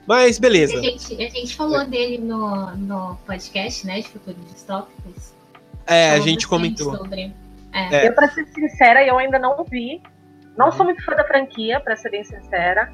Mas 0.05 0.37
beleza. 0.41 0.79
A 0.79 0.83
gente, 0.83 1.15
a 1.15 1.29
gente 1.29 1.55
falou 1.55 1.83
é. 1.83 1.87
dele 1.87 2.19
no, 2.19 2.75
no 2.77 3.17
podcast, 3.25 3.87
né, 3.87 4.01
de 4.01 4.09
Futuros 4.09 4.41
Distópicos. 4.53 5.33
É, 5.87 6.11
a 6.11 6.21
gente 6.21 6.49
comentou. 6.49 6.97
Sobre... 6.97 7.33
É. 7.91 7.97
É. 7.97 8.09
Eu, 8.09 8.15
pra 8.15 8.29
ser 8.29 8.47
sincera, 8.47 9.05
eu 9.05 9.19
ainda 9.19 9.39
não 9.39 9.65
vi. 9.65 10.03
Não 10.57 10.73
sou 10.73 10.85
muito 10.85 11.05
fã 11.05 11.15
da 11.15 11.25
franquia, 11.25 11.79
pra 11.81 11.97
ser 11.97 12.11
bem 12.11 12.25
sincera. 12.25 12.91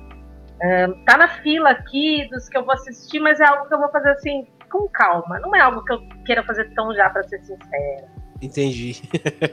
É, 0.61 0.87
tá 1.07 1.17
na 1.17 1.29
fila 1.29 1.71
aqui 1.71 2.29
dos 2.31 2.49
que 2.49 2.57
eu 2.57 2.65
vou 2.65 2.75
assistir, 2.75 3.21
mas 3.21 3.41
é 3.41 3.45
algo 3.45 3.67
que 3.67 3.75
eu 3.75 3.79
vou 3.79 3.89
fazer 3.91 4.11
assim, 4.11 4.47
com 4.71 4.89
calma. 4.89 5.39
Não 5.41 5.55
é 5.55 5.61
algo 5.61 5.85
que 5.85 5.93
eu 5.93 6.01
queira 6.25 6.43
fazer 6.43 6.73
tão 6.75 6.95
já, 6.95 7.09
pra 7.09 7.23
ser 7.23 7.41
sincera. 7.41 8.09
Entendi. 8.41 9.01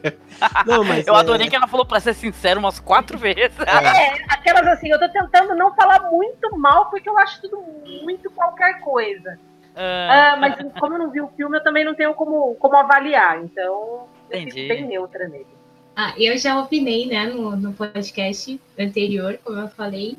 não, 0.66 0.84
mas 0.84 1.08
eu 1.08 1.16
é... 1.16 1.20
adorei 1.20 1.50
que 1.50 1.56
ela 1.56 1.68
falou 1.68 1.86
pra 1.86 2.00
ser 2.00 2.14
sincera 2.14 2.60
umas 2.60 2.80
quatro 2.80 3.18
vezes. 3.18 3.58
É. 3.60 4.18
é, 4.18 4.26
aquelas 4.28 4.68
assim, 4.68 4.90
eu 4.90 5.00
tô 5.00 5.08
tentando 5.10 5.56
não 5.56 5.74
falar 5.74 6.12
muito 6.12 6.58
mal, 6.58 6.90
porque 6.90 7.08
eu 7.08 7.18
acho 7.18 7.42
tudo 7.42 7.64
muito 8.04 8.30
qualquer 8.32 8.80
coisa. 8.82 9.40
Uh... 9.72 10.40
mas 10.40 10.56
como 10.80 10.96
eu 10.96 11.00
não 11.00 11.12
vi 11.12 11.22
o 11.22 11.30
filme, 11.30 11.58
eu 11.58 11.64
também 11.64 11.86
não 11.86 11.96
tenho 11.96 12.14
como, 12.14 12.56
como 12.56 12.76
avaliar. 12.76 13.42
Então, 13.42 14.08
Entendi. 14.38 14.68
bem 14.68 14.88
neutra 14.88 15.28
nele. 15.28 15.48
Ah, 15.96 16.14
eu 16.18 16.38
já 16.38 16.60
opinei, 16.60 17.06
né, 17.06 17.26
no, 17.28 17.56
no 17.56 17.74
podcast 17.74 18.60
anterior, 18.80 19.40
como 19.44 19.60
eu 19.60 19.68
falei. 19.70 20.18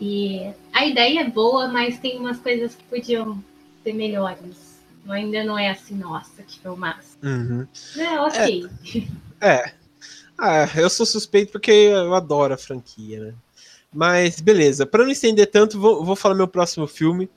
E 0.00 0.50
a 0.72 0.86
ideia 0.86 1.20
é 1.20 1.28
boa, 1.28 1.68
mas 1.68 1.98
tem 1.98 2.18
umas 2.18 2.38
coisas 2.38 2.74
que 2.74 2.84
podiam 2.84 3.42
ser 3.82 3.92
melhores. 3.94 4.68
Ainda 5.08 5.42
não 5.42 5.58
é 5.58 5.70
assim, 5.70 5.94
nossa, 5.94 6.42
que 6.42 6.60
filmaço. 6.60 7.16
Uhum. 7.22 7.66
É, 7.96 8.20
ok. 8.20 8.68
É. 9.40 9.48
é. 9.48 9.72
Ah, 10.36 10.68
eu 10.76 10.90
sou 10.90 11.06
suspeito 11.06 11.50
porque 11.50 11.70
eu 11.70 12.14
adoro 12.14 12.54
a 12.54 12.58
franquia, 12.58 13.18
né? 13.20 13.34
Mas 13.92 14.40
beleza, 14.40 14.86
para 14.86 15.02
não 15.02 15.10
estender 15.10 15.50
tanto, 15.50 15.80
vou, 15.80 16.04
vou 16.04 16.14
falar 16.14 16.34
meu 16.34 16.46
próximo 16.46 16.86
filme, 16.86 17.28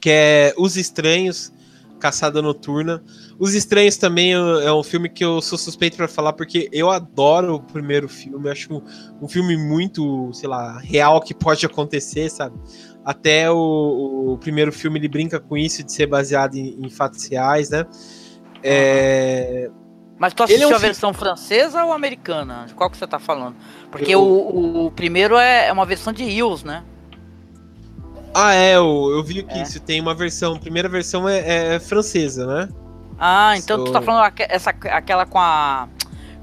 que 0.00 0.10
é 0.10 0.54
Os 0.56 0.76
Estranhos, 0.76 1.52
Caçada 1.98 2.42
Noturna. 2.42 3.02
Os 3.38 3.54
Estranhos 3.54 3.96
também 3.96 4.32
é 4.32 4.72
um 4.72 4.82
filme 4.82 5.08
que 5.08 5.24
eu 5.24 5.40
sou 5.40 5.58
suspeito 5.58 5.96
para 5.96 6.08
falar 6.08 6.32
porque 6.32 6.68
eu 6.72 6.90
adoro 6.90 7.54
o 7.56 7.60
primeiro 7.60 8.08
filme, 8.08 8.48
acho 8.50 8.74
um, 8.74 8.82
um, 9.22 9.28
filme 9.28 9.56
muito, 9.56 10.30
sei 10.32 10.48
lá, 10.48 10.78
real 10.78 11.20
que 11.20 11.34
pode 11.34 11.64
acontecer, 11.64 12.30
sabe? 12.30 12.56
Até 13.04 13.50
o, 13.50 14.32
o 14.32 14.38
primeiro 14.38 14.72
filme 14.72 14.98
ele 14.98 15.08
brinca 15.08 15.38
com 15.40 15.56
isso 15.56 15.82
de 15.82 15.92
ser 15.92 16.06
baseado 16.06 16.56
em, 16.56 16.78
em 16.84 16.90
fatos 16.90 17.26
reais, 17.26 17.70
né? 17.70 17.86
É... 18.62 19.70
Mas 20.18 20.32
tu 20.32 20.42
assistiu 20.42 20.70
é 20.70 20.72
um 20.72 20.74
a 20.74 20.78
versão 20.78 21.12
filme... 21.12 21.26
francesa 21.26 21.84
ou 21.84 21.92
americana? 21.92 22.64
De 22.66 22.74
qual 22.74 22.90
que 22.90 22.96
você 22.96 23.06
tá 23.06 23.18
falando? 23.18 23.56
Porque 23.90 24.14
eu... 24.14 24.22
o, 24.22 24.86
o, 24.86 24.90
primeiro 24.90 25.36
é, 25.36 25.68
é 25.68 25.72
uma 25.72 25.84
versão 25.84 26.12
de 26.12 26.24
Hills, 26.24 26.66
né? 26.66 26.82
Ah, 28.38 28.54
é, 28.54 28.76
eu, 28.76 29.10
eu 29.12 29.24
vi 29.24 29.42
que 29.42 29.58
é. 29.58 29.62
isso 29.62 29.80
tem 29.80 29.98
uma 29.98 30.14
versão. 30.14 30.56
A 30.56 30.58
primeira 30.58 30.90
versão 30.90 31.26
é, 31.26 31.38
é, 31.38 31.74
é 31.76 31.80
francesa, 31.80 32.46
né? 32.46 32.68
Ah, 33.18 33.54
então 33.56 33.78
so... 33.78 33.84
tu 33.86 33.92
tá 33.92 34.02
falando 34.02 34.30
essa, 34.38 34.70
aquela 34.70 35.24
com 35.24 35.38
a. 35.38 35.88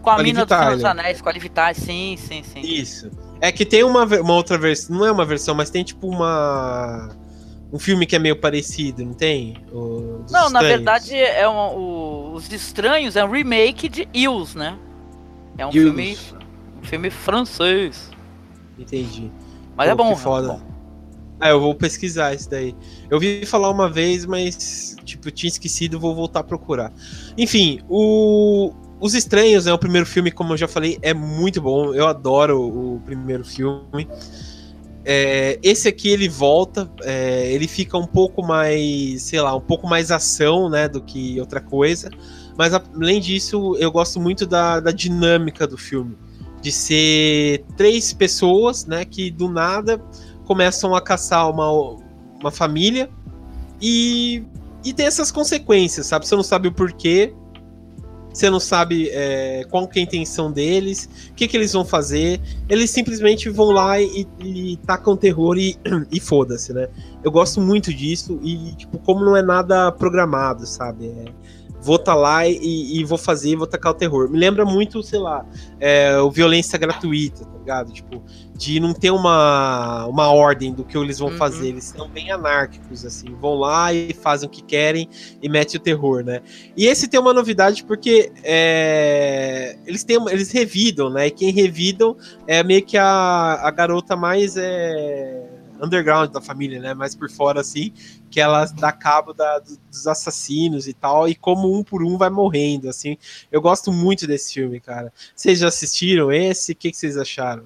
Com 0.01 0.09
a, 0.09 0.15
a 0.15 0.23
mina 0.23 0.43
dos 0.43 0.83
Anéis, 0.83 1.21
com 1.21 1.29
a 1.29 1.31
Liv 1.31 1.45
sim, 1.75 2.17
sim, 2.17 2.43
sim. 2.43 2.62
Isso. 2.62 3.12
É 3.39 3.51
que 3.51 3.63
tem 3.63 3.83
uma, 3.83 4.05
uma 4.05 4.33
outra 4.33 4.57
versão. 4.57 4.97
Não 4.97 5.05
é 5.05 5.12
uma 5.12 5.23
versão, 5.23 5.53
mas 5.53 5.69
tem 5.69 5.83
tipo 5.83 6.07
uma. 6.07 7.09
Um 7.71 7.77
filme 7.77 8.07
que 8.07 8.15
é 8.15 8.19
meio 8.19 8.35
parecido, 8.35 9.05
não 9.05 9.13
tem? 9.13 9.57
O, 9.71 10.25
não, 10.31 10.50
na 10.50 10.62
verdade, 10.62 11.15
é 11.15 11.47
um, 11.47 11.77
o, 11.77 12.33
Os 12.33 12.51
Estranhos 12.51 13.15
é 13.15 13.23
um 13.23 13.29
remake 13.29 13.88
de 13.88 14.07
Ills, 14.13 14.57
né? 14.57 14.77
É 15.59 15.65
um 15.67 15.71
filme. 15.71 16.17
Um 16.81 16.83
filme 16.83 17.12
francês. 17.12 18.09
Entendi. 18.79 19.31
Mas 19.75 19.88
Pô, 19.88 19.91
é 19.91 19.95
bom. 19.95 20.15
Foda. 20.15 20.47
É 20.47 20.57
bom. 20.57 20.73
Ah, 21.40 21.50
eu 21.50 21.60
vou 21.60 21.75
pesquisar 21.75 22.34
isso 22.34 22.50
daí. 22.50 22.75
Eu 23.10 23.20
vi 23.20 23.46
falar 23.46 23.70
uma 23.70 23.90
vez, 23.90 24.25
mas, 24.25 24.96
tipo, 25.04 25.30
tinha 25.30 25.50
esquecido, 25.50 26.00
vou 26.00 26.16
voltar 26.16 26.40
a 26.40 26.44
procurar. 26.44 26.94
Enfim, 27.38 27.82
o, 27.90 28.72
Os 29.00 29.13
Estranhos, 29.13 29.66
né, 29.66 29.74
o 29.74 29.78
primeiro 29.78 30.06
filme, 30.06 30.32
como 30.32 30.54
eu 30.54 30.58
já 30.58 30.68
falei, 30.68 30.98
é 31.02 31.13
muito 31.13 31.62
bom. 31.62 31.94
Eu 31.94 32.08
adoro 32.08 32.62
o, 32.62 33.02
primeiro 33.02 33.44
filme. 33.44 34.08
É, 35.06 35.60
esse 35.62 35.90
aqui 35.90 36.08
ele 36.08 36.30
volta, 36.30 36.90
é, 37.02 37.52
ele 37.52 37.68
fica 37.68 37.98
um 37.98 38.08
pouco 38.08 38.42
mais, 38.42 39.24
sei 39.24 39.42
lá, 39.42 39.54
um 39.54 39.62
pouco 39.62 39.86
mais 39.86 40.12
ação, 40.12 40.70
né, 40.70 40.88
do 40.88 41.02
que 41.02 41.40
outra 41.42 41.60
coisa. 41.60 42.10
Mas 42.58 42.74
além 42.74 43.20
disso, 43.20 43.75
eu 43.80 43.92
gosto 43.92 44.20
muito 44.20 44.46
da, 44.46 44.80
da 44.80 44.92
dinâmica 44.92 45.68
do 45.68 45.78
filme. 45.78 46.18
De 46.62 46.72
ser 46.72 47.66
três 47.75 48.13
pessoas, 48.13 48.86
né, 48.86 49.04
que 49.04 49.30
do 49.30 49.50
nada 49.50 50.02
começam 50.45 50.95
a 50.95 51.01
caçar 51.01 51.50
uma, 51.50 51.69
uma 52.39 52.51
família 52.51 53.09
e, 53.81 54.43
e 54.83 54.93
tem 54.93 55.05
essas 55.05 55.31
consequências, 55.31 56.07
sabe? 56.07 56.27
Você 56.27 56.35
não 56.35 56.43
sabe 56.43 56.67
o 56.67 56.71
porquê, 56.71 57.33
você 58.33 58.50
não 58.50 58.59
sabe 58.59 59.09
é, 59.12 59.63
qual 59.69 59.88
que 59.88 60.00
é 60.00 60.01
a 60.01 60.05
intenção 60.05 60.51
deles, 60.51 61.07
o 61.29 61.33
que, 61.35 61.47
que 61.47 61.55
eles 61.55 61.71
vão 61.71 61.85
fazer. 61.85 62.41
Eles 62.67 62.89
simplesmente 62.89 63.47
vão 63.47 63.67
lá 63.67 64.01
e, 64.01 64.27
e 64.39 64.77
tacam 64.88 65.15
terror 65.15 65.55
e, 65.57 65.77
e 66.12 66.19
foda-se, 66.19 66.73
né? 66.73 66.88
Eu 67.23 67.31
gosto 67.31 67.62
muito 67.62 67.93
disso 67.93 68.39
e, 68.41 68.73
tipo, 68.75 68.97
como 68.97 69.23
não 69.23 69.38
é 69.38 69.43
nada 69.43 69.91
programado, 69.91 70.65
sabe? 70.65 71.07
É, 71.09 71.25
vou 71.84 71.98
estar 71.98 72.13
tá 72.13 72.18
lá 72.18 72.48
e, 72.48 73.00
e, 73.00 73.04
vou 73.04 73.18
fazer, 73.18 73.58
vou 73.58 73.68
tacar 73.68 73.92
o 73.92 73.96
terror. 73.96 74.30
Me 74.30 74.40
lembra 74.40 74.63
muito, 74.63 75.04
sei 75.04 75.20
lá, 75.20 75.46
é, 75.80 76.18
o 76.18 76.32
violência 76.32 76.80
gratuita, 76.80 77.44
tá 77.44 77.58
ligado? 77.60 77.92
Tipo, 77.92 78.24
de 78.56 78.80
não 78.80 78.94
ter 78.94 79.12
uma, 79.12 80.06
uma 80.08 80.32
ordem 80.32 80.74
do 80.74 80.86
que 80.86 80.98
eles 80.98 81.20
vão 81.20 81.30
uhum. 81.30 81.38
fazer. 81.38 81.68
Eles 81.68 81.84
são 81.84 82.08
bem 82.08 82.32
anárquicos, 82.32 83.06
assim. 83.06 83.36
Vão 83.36 83.56
lá 83.56 83.94
e 83.94 84.13
fazem 84.13 84.48
o 84.48 84.50
que 84.50 84.63
querem 84.63 85.10
e 85.42 85.50
metem 85.50 85.78
o 85.78 85.84
terror, 85.84 86.24
né? 86.24 86.42
E 86.78 86.86
esse 86.86 87.08
tem 87.08 87.20
uma 87.20 87.34
novidade 87.34 87.84
porque 87.84 88.32
é, 88.44 89.78
eles, 89.86 90.06
têm, 90.06 90.18
eles 90.30 90.52
revidam, 90.52 91.10
né? 91.10 91.28
E 91.28 91.32
quem 91.32 91.52
revidam 91.52 92.16
é 92.48 92.63
meio 92.63 92.86
que 92.86 92.98
a, 92.98 93.60
a 93.62 93.72
garota 93.72 94.16
mais. 94.16 94.56
É, 94.56 95.52
underground 95.82 96.32
da 96.32 96.42
família, 96.42 96.80
né? 96.80 96.94
Mais 96.94 97.15
por 97.15 97.30
fora, 97.30 97.62
assim, 97.62 97.94
que 98.30 98.39
ela 98.39 98.65
dá 98.65 98.92
cabo 98.92 99.34
da, 99.34 99.60
dos 99.60 100.08
assassinos 100.08 100.88
e 100.88 100.94
tal, 100.94 101.27
e 101.27 101.36
como 101.36 101.77
um 101.77 101.84
por 101.84 102.03
um 102.03 102.18
vai 102.18 102.30
morrendo, 102.30 102.89
assim. 102.89 103.18
Eu 103.51 103.62
gosto 103.62 103.92
muito 103.92 104.27
desse 104.27 104.53
filme, 104.53 104.80
cara. 104.80 105.12
Vocês 105.36 105.60
já 105.60 105.68
assistiram 105.68 106.32
esse? 106.32 106.72
O 106.72 106.75
que, 106.75 106.92
que 106.92 106.98
vocês 106.98 107.18
acharam? 107.18 107.65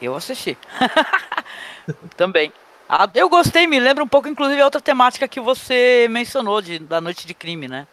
Eu 0.00 0.16
assisti. 0.16 0.56
Também. 2.16 2.52
Ah, 2.88 3.08
eu 3.14 3.28
gostei, 3.28 3.66
me 3.66 3.80
lembra 3.80 4.04
um 4.04 4.08
pouco, 4.08 4.28
inclusive, 4.28 4.60
a 4.60 4.64
outra 4.64 4.80
temática 4.80 5.26
que 5.26 5.40
você 5.40 6.06
mencionou, 6.10 6.60
de, 6.60 6.78
da 6.78 7.00
Noite 7.00 7.26
de 7.26 7.32
Crime, 7.32 7.66
né? 7.66 7.86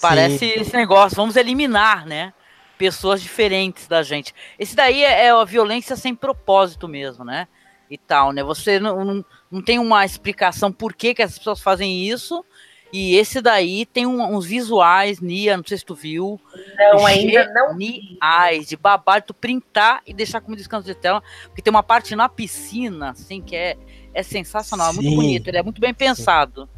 Parece 0.00 0.38
Sim. 0.38 0.60
esse 0.60 0.76
negócio, 0.76 1.16
vamos 1.16 1.34
eliminar, 1.34 2.06
né? 2.06 2.32
Pessoas 2.76 3.20
diferentes 3.20 3.88
da 3.88 4.02
gente. 4.02 4.32
Esse 4.56 4.76
daí 4.76 5.02
é, 5.02 5.24
é 5.24 5.30
a 5.30 5.44
violência 5.44 5.96
sem 5.96 6.14
propósito 6.14 6.86
mesmo, 6.86 7.24
né? 7.24 7.48
E 7.90 7.96
tal, 7.96 8.32
né? 8.32 8.42
Você 8.42 8.78
não, 8.78 9.04
não, 9.04 9.24
não 9.50 9.62
tem 9.62 9.78
uma 9.78 10.04
explicação 10.04 10.72
por 10.72 10.94
que, 10.94 11.14
que 11.14 11.22
as 11.22 11.38
pessoas 11.38 11.60
fazem 11.60 12.06
isso. 12.06 12.44
E 12.92 13.16
esse 13.16 13.42
daí 13.42 13.84
tem 13.84 14.06
um, 14.06 14.34
uns 14.34 14.46
visuais, 14.46 15.20
Nia, 15.20 15.56
não 15.56 15.64
sei 15.64 15.76
se 15.76 15.84
tu 15.84 15.94
viu. 15.94 16.40
Não, 16.76 17.04
ainda 17.04 17.46
não. 17.52 17.76
Niais, 17.76 18.66
de 18.66 18.76
babar, 18.76 19.22
tu 19.22 19.34
printar 19.34 20.00
e 20.06 20.14
deixar 20.14 20.40
como 20.40 20.56
descanso 20.56 20.86
de 20.86 20.94
tela. 20.94 21.22
Porque 21.44 21.60
tem 21.60 21.70
uma 21.70 21.82
parte 21.82 22.16
na 22.16 22.28
piscina, 22.28 23.10
assim, 23.10 23.42
que 23.42 23.54
é, 23.54 23.76
é 24.14 24.22
sensacional, 24.22 24.90
é 24.90 24.94
muito 24.94 25.14
bonito, 25.14 25.48
ele 25.48 25.58
é 25.58 25.62
muito 25.62 25.80
bem 25.80 25.92
pensado. 25.92 26.68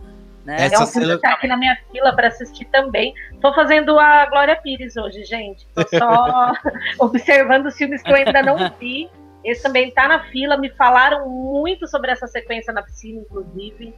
Né? 0.45 0.69
é 0.73 0.79
um 0.79 0.87
filme 0.87 1.15
que 1.17 1.19
tá 1.19 1.35
aqui 1.35 1.47
na 1.47 1.57
minha 1.57 1.77
fila 1.93 2.15
para 2.15 2.29
assistir 2.29 2.65
também. 2.67 3.15
Tô 3.41 3.53
fazendo 3.55 3.99
a 3.99 4.27
Glória 4.27 4.57
Pires 4.57 4.97
hoje, 4.97 5.23
gente. 5.25 5.67
Tô 5.75 5.87
só 5.97 6.53
observando 6.99 7.67
os 7.67 7.77
filmes 7.77 8.03
que 8.03 8.11
eu 8.11 8.17
ainda 8.17 8.43
não 8.43 8.57
vi 8.81 9.09
esse 9.45 9.63
também 9.63 9.89
está 9.89 10.09
na 10.09 10.25
fila. 10.31 10.57
Me 10.57 10.71
falaram 10.71 11.29
muito 11.29 11.87
sobre 11.87 12.11
essa 12.11 12.27
sequência 12.27 12.73
na 12.73 12.83
piscina, 12.83 13.21
inclusive. 13.21 13.95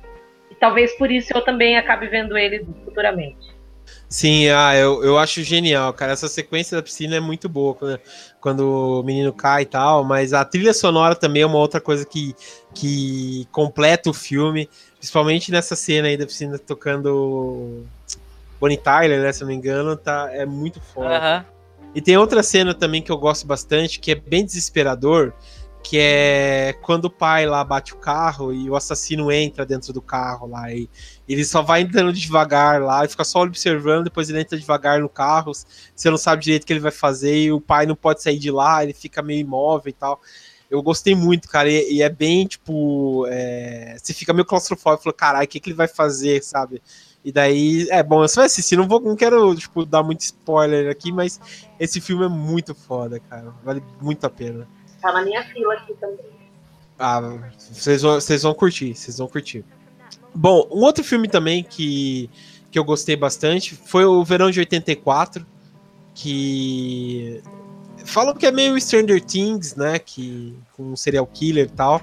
E 0.51 0.55
talvez 0.55 0.93
por 0.97 1.11
isso 1.11 1.33
eu 1.35 1.43
também 1.43 1.77
acabe 1.77 2.09
vendo 2.09 2.37
ele 2.37 2.67
futuramente. 2.85 3.53
Sim, 4.09 4.49
ah, 4.51 4.77
eu, 4.77 5.03
eu 5.03 5.19
acho 5.19 5.43
genial, 5.43 5.93
cara. 5.93 6.13
Essa 6.13 6.29
sequência 6.29 6.77
da 6.77 6.83
piscina 6.83 7.17
é 7.17 7.21
muito 7.21 7.49
boa 7.49 7.75
quando, 7.75 8.01
quando 8.41 9.01
o 9.01 9.03
menino 9.03 9.33
cai 9.33 9.63
e 9.63 9.67
tal, 9.67 10.05
mas 10.05 10.33
a 10.33 10.45
trilha 10.45 10.75
sonora 10.75 11.15
também 11.15 11.43
é 11.43 11.47
uma 11.47 11.59
outra 11.59 11.81
coisa 11.81 12.05
que, 12.05 12.35
que 12.75 13.49
completa 13.51 14.11
o 14.11 14.15
filme, 14.15 14.69
principalmente 14.99 15.51
nessa 15.51 15.75
cena 15.75 16.09
aí 16.09 16.17
da 16.17 16.27
piscina 16.27 16.59
tocando 16.59 17.85
Bonnie 18.61 18.77
Tyler, 18.77 19.23
né? 19.23 19.33
Se 19.33 19.43
eu 19.43 19.47
não 19.47 19.53
me 19.53 19.59
engano, 19.59 19.97
tá, 19.97 20.31
é 20.33 20.45
muito 20.45 20.81
foda. 20.81 21.45
Uhum. 21.49 21.62
E 21.95 22.01
tem 22.01 22.17
outra 22.17 22.43
cena 22.43 22.75
também 22.75 23.03
que 23.03 23.13
eu 23.13 23.19
gosto 23.19 23.47
bastante, 23.47 24.01
que 24.01 24.13
é 24.13 24.15
bem 24.15 24.45
desesperador, 24.45 25.35
que 25.83 25.99
é 25.99 26.75
quando 26.81 27.07
o 27.07 27.11
pai 27.11 27.45
lá 27.45 27.63
bate 27.65 27.93
o 27.93 27.97
carro 27.97 28.53
e 28.53 28.71
o 28.71 28.77
assassino 28.77 29.33
entra 29.33 29.67
dentro 29.67 29.93
do 29.93 30.01
carro 30.01 30.47
lá 30.47 30.73
e 30.73 30.89
ele 31.29 31.45
só 31.45 31.61
vai 31.61 31.83
entrando 31.83 32.13
devagar 32.13 32.81
lá, 32.81 33.05
e 33.05 33.09
fica 33.09 33.25
só 33.25 33.43
observando, 33.43 34.05
depois 34.05 34.31
ele 34.31 34.41
entra 34.41 34.59
devagar 34.59 35.01
no 35.01 35.09
carro, 35.09 35.53
você 35.95 36.09
não 36.09 36.17
sabe 36.17 36.43
direito 36.43 36.63
o 36.63 36.67
que 36.67 36.73
ele 36.73 36.81
vai 36.81 36.93
fazer 36.93 37.37
e 37.37 37.53
o 37.53 37.61
pai 37.61 37.85
não 37.85 37.97
pode 37.97 38.23
sair 38.23 38.39
de 38.39 38.51
lá, 38.51 38.83
ele 38.83 38.95
fica 38.95 39.23
meio 39.23 39.41
imóvel 39.41 39.91
e 39.91 39.93
tal. 39.93 40.21
Eu 40.71 40.83
gostei 40.83 41.15
muito, 41.15 41.49
cara, 41.49 41.69
e, 41.69 41.97
e 41.97 42.03
é 42.03 42.09
bem, 42.09 42.47
tipo, 42.47 43.27
é, 43.29 43.97
você 44.01 44.15
fica 44.15 44.33
meio 44.33 44.47
claustrofóbico, 44.47 45.05
falou, 45.05 45.15
caralho, 45.15 45.45
o 45.45 45.49
que, 45.49 45.61
que 45.61 45.69
ele 45.69 45.77
vai 45.77 45.89
fazer, 45.89 46.43
sabe? 46.43 46.81
E 47.25 47.31
daí, 47.31 47.87
é 47.91 48.03
bom, 48.03 48.19
você 48.19 48.37
vai 48.37 48.47
assistir, 48.47 48.77
não, 48.77 48.89
vou, 48.89 49.01
não 49.01 49.15
quero 49.15 49.55
tipo, 49.55 49.87
dar 49.87 50.03
muito 50.03 50.21
spoiler 50.23 50.91
aqui, 50.91 51.13
mas 51.13 51.41
esse 51.79 52.01
filme 52.01 52.25
é 52.25 52.29
muito 52.29 52.75
foda, 52.75 53.21
cara. 53.21 53.55
Vale 53.63 53.83
muito 54.01 54.25
a 54.27 54.31
pena. 54.31 54.67
Tá 55.01 55.13
na 55.13 55.23
minha 55.23 55.43
fila 55.45 55.75
aqui 55.75 55.95
também. 55.95 56.33
Ah, 56.99 57.21
vocês 57.59 58.03
vão, 58.03 58.15
vocês 58.15 58.43
vão 58.43 58.55
curtir, 58.55 58.95
vocês 58.95 59.19
vão 59.19 59.29
curtir. 59.29 59.65
Bom, 60.35 60.69
um 60.71 60.81
outro 60.81 61.05
filme 61.05 61.29
também 61.29 61.63
que, 61.63 62.29
que 62.71 62.79
eu 62.79 62.85
gostei 62.85 63.17
bastante 63.17 63.75
foi 63.75 64.05
o 64.05 64.25
Verão 64.25 64.51
de 64.51 64.61
84, 64.61 65.47
que 66.15 67.43
falam 68.05 68.35
que 68.35 68.47
é 68.47 68.53
meio 68.53 68.81
Stranger 68.81 69.23
Things, 69.23 69.75
né, 69.75 69.99
que 69.99 70.57
com 70.73 70.93
um 70.93 70.97
serial 70.97 71.27
killer 71.27 71.67
e 71.67 71.71
tal. 71.71 72.03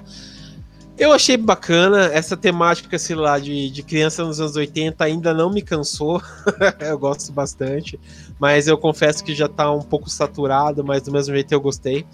Eu 1.00 1.14
achei 1.14 1.34
bacana 1.34 2.10
essa 2.12 2.36
temática, 2.36 2.98
sei 2.98 3.16
lá, 3.16 3.38
de, 3.38 3.70
de 3.70 3.82
criança 3.82 4.22
nos 4.22 4.38
anos 4.38 4.54
80 4.54 5.02
ainda 5.02 5.32
não 5.32 5.48
me 5.50 5.62
cansou. 5.62 6.20
eu 6.78 6.98
gosto 6.98 7.32
bastante, 7.32 7.98
mas 8.38 8.68
eu 8.68 8.76
confesso 8.76 9.24
que 9.24 9.34
já 9.34 9.48
tá 9.48 9.72
um 9.72 9.80
pouco 9.80 10.10
saturado, 10.10 10.84
mas 10.84 11.00
do 11.00 11.10
mesmo 11.10 11.32
jeito 11.32 11.52
eu 11.52 11.60
gostei. 11.60 12.04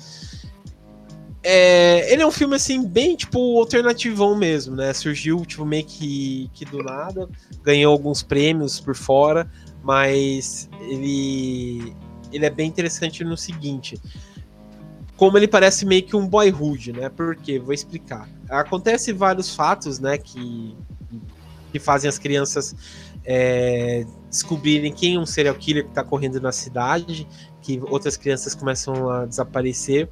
É, 1.42 2.12
ele 2.12 2.22
é 2.22 2.26
um 2.26 2.30
filme 2.30 2.54
assim 2.54 2.86
bem 2.86 3.16
tipo 3.16 3.58
alternativão 3.58 4.36
mesmo, 4.36 4.76
né? 4.76 4.92
Surgiu 4.92 5.44
tipo 5.44 5.66
meio 5.66 5.84
que, 5.84 6.48
que 6.54 6.64
do 6.64 6.80
nada, 6.80 7.28
ganhou 7.64 7.92
alguns 7.92 8.22
prêmios 8.22 8.78
por 8.78 8.94
fora, 8.94 9.50
mas 9.82 10.70
ele 10.82 11.92
ele 12.32 12.46
é 12.46 12.50
bem 12.50 12.68
interessante 12.68 13.24
no 13.24 13.36
seguinte, 13.36 14.00
como 15.16 15.38
ele 15.38 15.48
parece 15.48 15.86
meio 15.86 16.02
que 16.02 16.14
um 16.14 16.26
boyhood, 16.26 16.92
né? 16.92 17.08
Porque 17.08 17.58
vou 17.58 17.72
explicar. 17.72 18.28
Acontece 18.48 19.12
vários 19.12 19.54
fatos, 19.54 19.98
né, 19.98 20.18
que, 20.18 20.76
que 21.72 21.78
fazem 21.78 22.08
as 22.08 22.18
crianças 22.18 22.74
é, 23.24 24.06
descobrirem 24.30 24.92
quem 24.92 25.16
é 25.16 25.18
um 25.18 25.26
serial 25.26 25.54
killer 25.54 25.84
que 25.84 25.90
está 25.90 26.04
correndo 26.04 26.40
na 26.40 26.52
cidade, 26.52 27.26
que 27.60 27.80
outras 27.88 28.16
crianças 28.16 28.54
começam 28.54 29.10
a 29.10 29.26
desaparecer. 29.26 30.08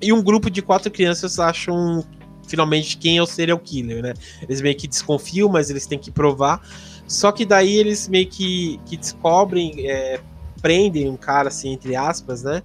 E 0.00 0.12
um 0.12 0.22
grupo 0.22 0.50
de 0.50 0.60
quatro 0.60 0.90
crianças 0.90 1.38
acham 1.38 2.04
finalmente 2.46 2.96
quem 2.98 3.18
é 3.18 3.22
o 3.22 3.26
serial 3.26 3.58
killer, 3.58 4.02
né? 4.02 4.14
Eles 4.42 4.60
meio 4.60 4.76
que 4.76 4.86
desconfiam, 4.86 5.48
mas 5.48 5.70
eles 5.70 5.86
têm 5.86 5.98
que 5.98 6.10
provar. 6.10 6.60
Só 7.08 7.32
que 7.32 7.44
daí 7.44 7.74
eles 7.76 8.06
meio 8.06 8.28
que, 8.28 8.78
que 8.84 8.96
descobrem, 8.96 9.88
é, 9.90 10.20
prendem 10.60 11.08
um 11.08 11.16
cara, 11.16 11.48
assim, 11.48 11.72
entre 11.72 11.96
aspas, 11.96 12.42
né? 12.42 12.62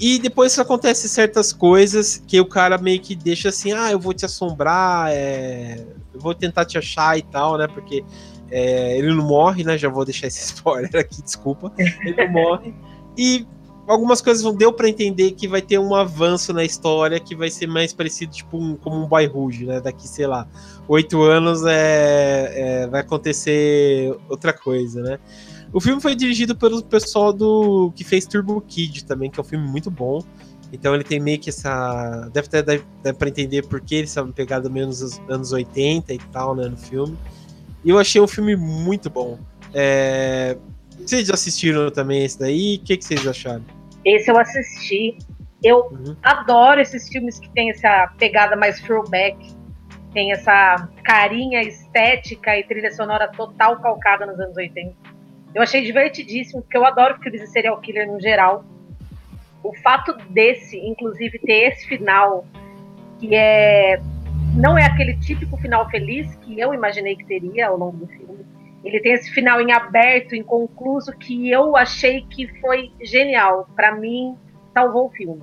E 0.00 0.18
depois 0.18 0.56
acontece 0.58 1.08
certas 1.08 1.52
coisas 1.52 2.22
que 2.26 2.40
o 2.40 2.46
cara 2.46 2.78
meio 2.78 3.00
que 3.00 3.16
deixa 3.16 3.48
assim, 3.48 3.72
ah, 3.72 3.90
eu 3.90 3.98
vou 3.98 4.14
te 4.14 4.24
assombrar, 4.24 5.10
é... 5.10 5.84
eu 6.14 6.20
vou 6.20 6.34
tentar 6.34 6.64
te 6.64 6.78
achar 6.78 7.18
e 7.18 7.22
tal, 7.22 7.58
né? 7.58 7.66
Porque 7.66 8.04
é... 8.50 8.96
ele 8.96 9.12
não 9.12 9.26
morre, 9.26 9.64
né? 9.64 9.76
Já 9.76 9.88
vou 9.88 10.04
deixar 10.04 10.28
esse 10.28 10.44
spoiler 10.54 10.94
aqui, 10.96 11.22
desculpa. 11.22 11.72
Ele 11.76 12.14
não 12.14 12.28
morre. 12.28 12.74
E 13.16 13.46
algumas 13.88 14.20
coisas 14.20 14.44
não 14.44 14.54
deu 14.54 14.72
para 14.72 14.88
entender 14.88 15.32
que 15.32 15.48
vai 15.48 15.62
ter 15.62 15.78
um 15.78 15.94
avanço 15.94 16.52
na 16.52 16.62
história 16.62 17.18
que 17.18 17.34
vai 17.34 17.50
ser 17.50 17.66
mais 17.66 17.92
parecido 17.92 18.32
tipo 18.32 18.58
um, 18.58 18.76
como 18.76 19.02
um 19.02 19.06
Boyhood, 19.06 19.64
né? 19.64 19.80
Daqui, 19.80 20.06
sei 20.06 20.26
lá, 20.26 20.46
oito 20.86 21.22
anos 21.22 21.64
é, 21.64 22.52
é, 22.54 22.86
vai 22.86 23.00
acontecer 23.00 24.14
outra 24.28 24.52
coisa, 24.52 25.02
né? 25.02 25.18
O 25.72 25.80
filme 25.80 26.00
foi 26.00 26.14
dirigido 26.14 26.56
pelo 26.56 26.82
pessoal 26.82 27.32
do 27.32 27.92
que 27.94 28.02
fez 28.04 28.26
Turbo 28.26 28.60
Kid 28.62 29.04
também, 29.04 29.30
que 29.30 29.38
é 29.38 29.42
um 29.42 29.46
filme 29.46 29.66
muito 29.66 29.90
bom. 29.90 30.22
Então 30.72 30.94
ele 30.94 31.04
tem 31.04 31.18
meio 31.18 31.38
que 31.38 31.50
essa. 31.50 32.28
Deve 32.32 32.48
ter 32.48 32.62
deve, 32.62 32.84
deve 33.02 33.18
para 33.18 33.28
entender 33.28 33.66
por 33.66 33.80
que 33.80 33.94
eles 33.96 34.10
estavam 34.10 34.32
pegados 34.32 34.70
menos 34.70 35.00
nos 35.00 35.20
anos 35.28 35.52
80 35.52 36.12
e 36.12 36.18
tal, 36.32 36.54
né, 36.54 36.68
no 36.68 36.76
filme. 36.76 37.16
E 37.84 37.90
eu 37.90 37.98
achei 37.98 38.20
um 38.20 38.28
filme 38.28 38.56
muito 38.56 39.08
bom. 39.08 39.38
É... 39.72 40.56
Vocês 40.98 41.30
assistiram 41.30 41.90
também 41.90 42.24
esse 42.24 42.38
daí? 42.38 42.76
O 42.76 42.84
que, 42.84 42.96
que 42.96 43.04
vocês 43.04 43.26
acharam? 43.26 43.64
Esse 44.04 44.30
eu 44.30 44.38
assisti. 44.38 45.16
Eu 45.62 45.88
uhum. 45.90 46.16
adoro 46.22 46.80
esses 46.80 47.08
filmes 47.08 47.38
que 47.38 47.48
tem 47.50 47.70
essa 47.70 48.12
pegada 48.18 48.54
mais 48.54 48.80
throwback, 48.80 49.36
tem 50.12 50.32
essa 50.32 50.88
carinha 51.02 51.62
estética 51.62 52.56
e 52.56 52.62
trilha 52.64 52.92
sonora 52.92 53.28
total 53.28 53.80
calcada 53.80 54.26
nos 54.26 54.38
anos 54.38 54.56
80. 54.56 55.17
Eu 55.54 55.62
achei 55.62 55.82
divertidíssimo, 55.82 56.62
porque 56.62 56.76
eu 56.76 56.84
adoro 56.84 57.18
filmes 57.20 57.40
de 57.40 57.46
serial 57.48 57.80
killer 57.80 58.06
no 58.06 58.20
geral. 58.20 58.64
O 59.62 59.74
fato 59.76 60.14
desse, 60.30 60.78
inclusive, 60.78 61.38
ter 61.38 61.72
esse 61.72 61.86
final, 61.86 62.46
que 63.18 63.34
é 63.34 64.00
não 64.54 64.76
é 64.76 64.84
aquele 64.84 65.16
típico 65.18 65.56
final 65.56 65.88
feliz 65.90 66.34
que 66.36 66.58
eu 66.58 66.74
imaginei 66.74 67.16
que 67.16 67.24
teria 67.24 67.68
ao 67.68 67.76
longo 67.76 67.98
do 67.98 68.06
filme. 68.06 68.44
Ele 68.84 69.00
tem 69.00 69.12
esse 69.12 69.30
final 69.30 69.60
em 69.60 69.72
aberto, 69.72 70.34
inconcluso, 70.34 71.12
que 71.12 71.50
eu 71.50 71.76
achei 71.76 72.22
que 72.22 72.46
foi 72.60 72.90
genial. 73.02 73.68
Para 73.74 73.94
mim, 73.94 74.36
salvou 74.72 75.06
o 75.06 75.10
filme. 75.10 75.42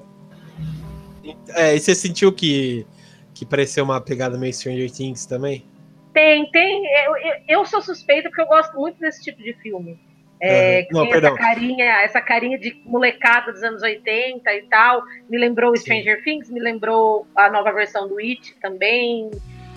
É, 1.49 1.75
e 1.75 1.79
você 1.79 1.93
sentiu 1.93 2.31
que, 2.31 2.85
que 3.33 3.45
pareceu 3.45 3.83
uma 3.83 3.99
pegada 3.99 4.37
meio 4.37 4.53
Stranger 4.53 4.91
Things 4.91 5.25
também? 5.25 5.65
Tem, 6.15 6.49
tem. 6.49 6.85
Eu, 7.03 7.17
eu, 7.17 7.33
eu 7.45 7.65
sou 7.65 7.81
suspeita 7.81 8.29
porque 8.29 8.41
eu 8.41 8.47
gosto 8.47 8.73
muito 8.79 8.97
desse 9.01 9.21
tipo 9.21 9.43
de 9.43 9.51
filme. 9.55 9.99
É, 10.39 10.87
uhum. 10.93 11.03
Não, 11.03 11.13
essa 11.13 11.35
carinha, 11.35 11.85
essa 12.03 12.21
carinha 12.21 12.57
de 12.57 12.81
molecada 12.85 13.51
dos 13.51 13.61
anos 13.61 13.83
80 13.83 14.49
e 14.53 14.61
tal. 14.69 15.03
Me 15.29 15.37
lembrou 15.37 15.75
Stranger. 15.75 16.23
Things, 16.23 16.49
me 16.49 16.61
lembrou 16.61 17.27
a 17.35 17.49
nova 17.49 17.69
versão 17.73 18.07
do 18.07 18.17
It 18.17 18.55
também. 18.61 19.29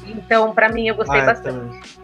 Então, 0.07 0.55
para 0.55 0.69
mim, 0.69 0.87
eu 0.87 0.95
gostei 0.95 1.21
ah, 1.21 1.25
bastante. 1.25 1.99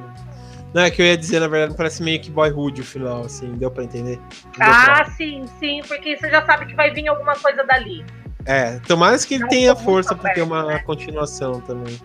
Não, 0.74 0.82
é 0.82 0.90
que 0.90 1.00
eu 1.00 1.06
ia 1.06 1.16
dizer, 1.16 1.38
na 1.38 1.46
verdade, 1.46 1.76
parece 1.76 2.02
meio 2.02 2.20
que 2.20 2.28
boyhood 2.28 2.80
o 2.80 2.84
final, 2.84 3.20
assim, 3.20 3.52
deu 3.52 3.70
pra 3.70 3.84
entender? 3.84 4.16
Deu 4.16 4.66
ah, 4.66 4.96
pra... 4.96 5.04
sim, 5.12 5.44
sim, 5.60 5.80
porque 5.86 6.16
você 6.16 6.28
já 6.28 6.44
sabe 6.44 6.66
que 6.66 6.74
vai 6.74 6.90
vir 6.90 7.06
alguma 7.06 7.36
coisa 7.36 7.62
dali. 7.62 8.04
É, 8.44 8.80
tomara 8.80 9.16
que 9.16 9.34
ele 9.36 9.46
tenha 9.46 9.76
força 9.76 10.12
para 10.16 10.34
ter 10.34 10.42
uma 10.42 10.66
né? 10.66 10.78
continuação 10.80 11.60
também. 11.60 11.96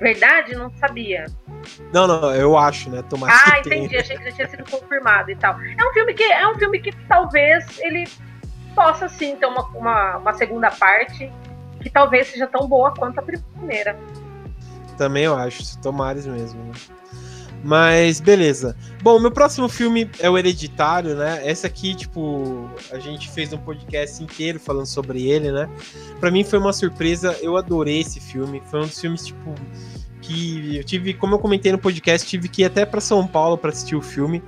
Verdade? 0.00 0.56
Não 0.56 0.70
sabia. 0.70 1.26
Não, 1.92 2.06
não, 2.06 2.34
eu 2.34 2.56
acho, 2.56 2.88
né? 2.88 3.02
Tomara 3.02 3.34
ah, 3.34 3.58
entendi. 3.58 3.88
Tenha. 3.88 4.00
Achei 4.00 4.16
que 4.16 4.24
já 4.24 4.32
tinha 4.32 4.48
sido 4.48 4.70
confirmado 4.70 5.30
e 5.30 5.36
tal. 5.36 5.60
É 5.60 5.88
um 5.88 5.92
filme 5.92 6.14
que 6.14 6.24
é 6.24 6.48
um 6.48 6.58
filme 6.58 6.80
que 6.80 6.90
talvez 7.06 7.78
ele 7.80 8.08
possa 8.74 9.08
sim 9.08 9.36
ter 9.36 9.46
uma, 9.46 9.62
uma, 9.68 10.16
uma 10.16 10.32
segunda 10.32 10.70
parte 10.70 11.30
que 11.82 11.90
talvez 11.90 12.28
seja 12.28 12.46
tão 12.46 12.66
boa 12.66 12.94
quanto 12.94 13.18
a 13.18 13.22
primeira. 13.22 13.98
Também 14.96 15.24
eu 15.24 15.36
acho, 15.36 15.78
tomares 15.80 16.26
mesmo. 16.26 16.62
Né? 16.64 16.72
Mas 17.62 18.20
beleza. 18.20 18.74
Bom, 19.02 19.18
meu 19.18 19.30
próximo 19.30 19.68
filme 19.68 20.10
é 20.18 20.30
o 20.30 20.38
Hereditário, 20.38 21.14
né? 21.14 21.42
Esse 21.48 21.66
aqui, 21.66 21.94
tipo, 21.94 22.70
a 22.90 22.98
gente 22.98 23.30
fez 23.30 23.52
um 23.52 23.58
podcast 23.58 24.22
inteiro 24.22 24.58
falando 24.58 24.86
sobre 24.86 25.28
ele, 25.28 25.52
né? 25.52 25.68
Para 26.18 26.30
mim 26.30 26.42
foi 26.42 26.58
uma 26.58 26.72
surpresa, 26.72 27.36
eu 27.42 27.56
adorei 27.56 28.00
esse 28.00 28.18
filme. 28.18 28.62
Foi 28.70 28.80
um 28.80 28.86
dos 28.86 28.98
filmes, 28.98 29.26
tipo, 29.26 29.54
que 30.22 30.76
eu 30.76 30.84
tive, 30.84 31.12
como 31.12 31.34
eu 31.34 31.38
comentei 31.38 31.70
no 31.70 31.78
podcast, 31.78 32.26
tive 32.26 32.48
que 32.48 32.62
ir 32.62 32.64
até 32.64 32.86
para 32.86 33.00
São 33.00 33.26
Paulo 33.26 33.58
para 33.58 33.70
assistir 33.70 33.96
o 33.96 34.02
filme. 34.02 34.42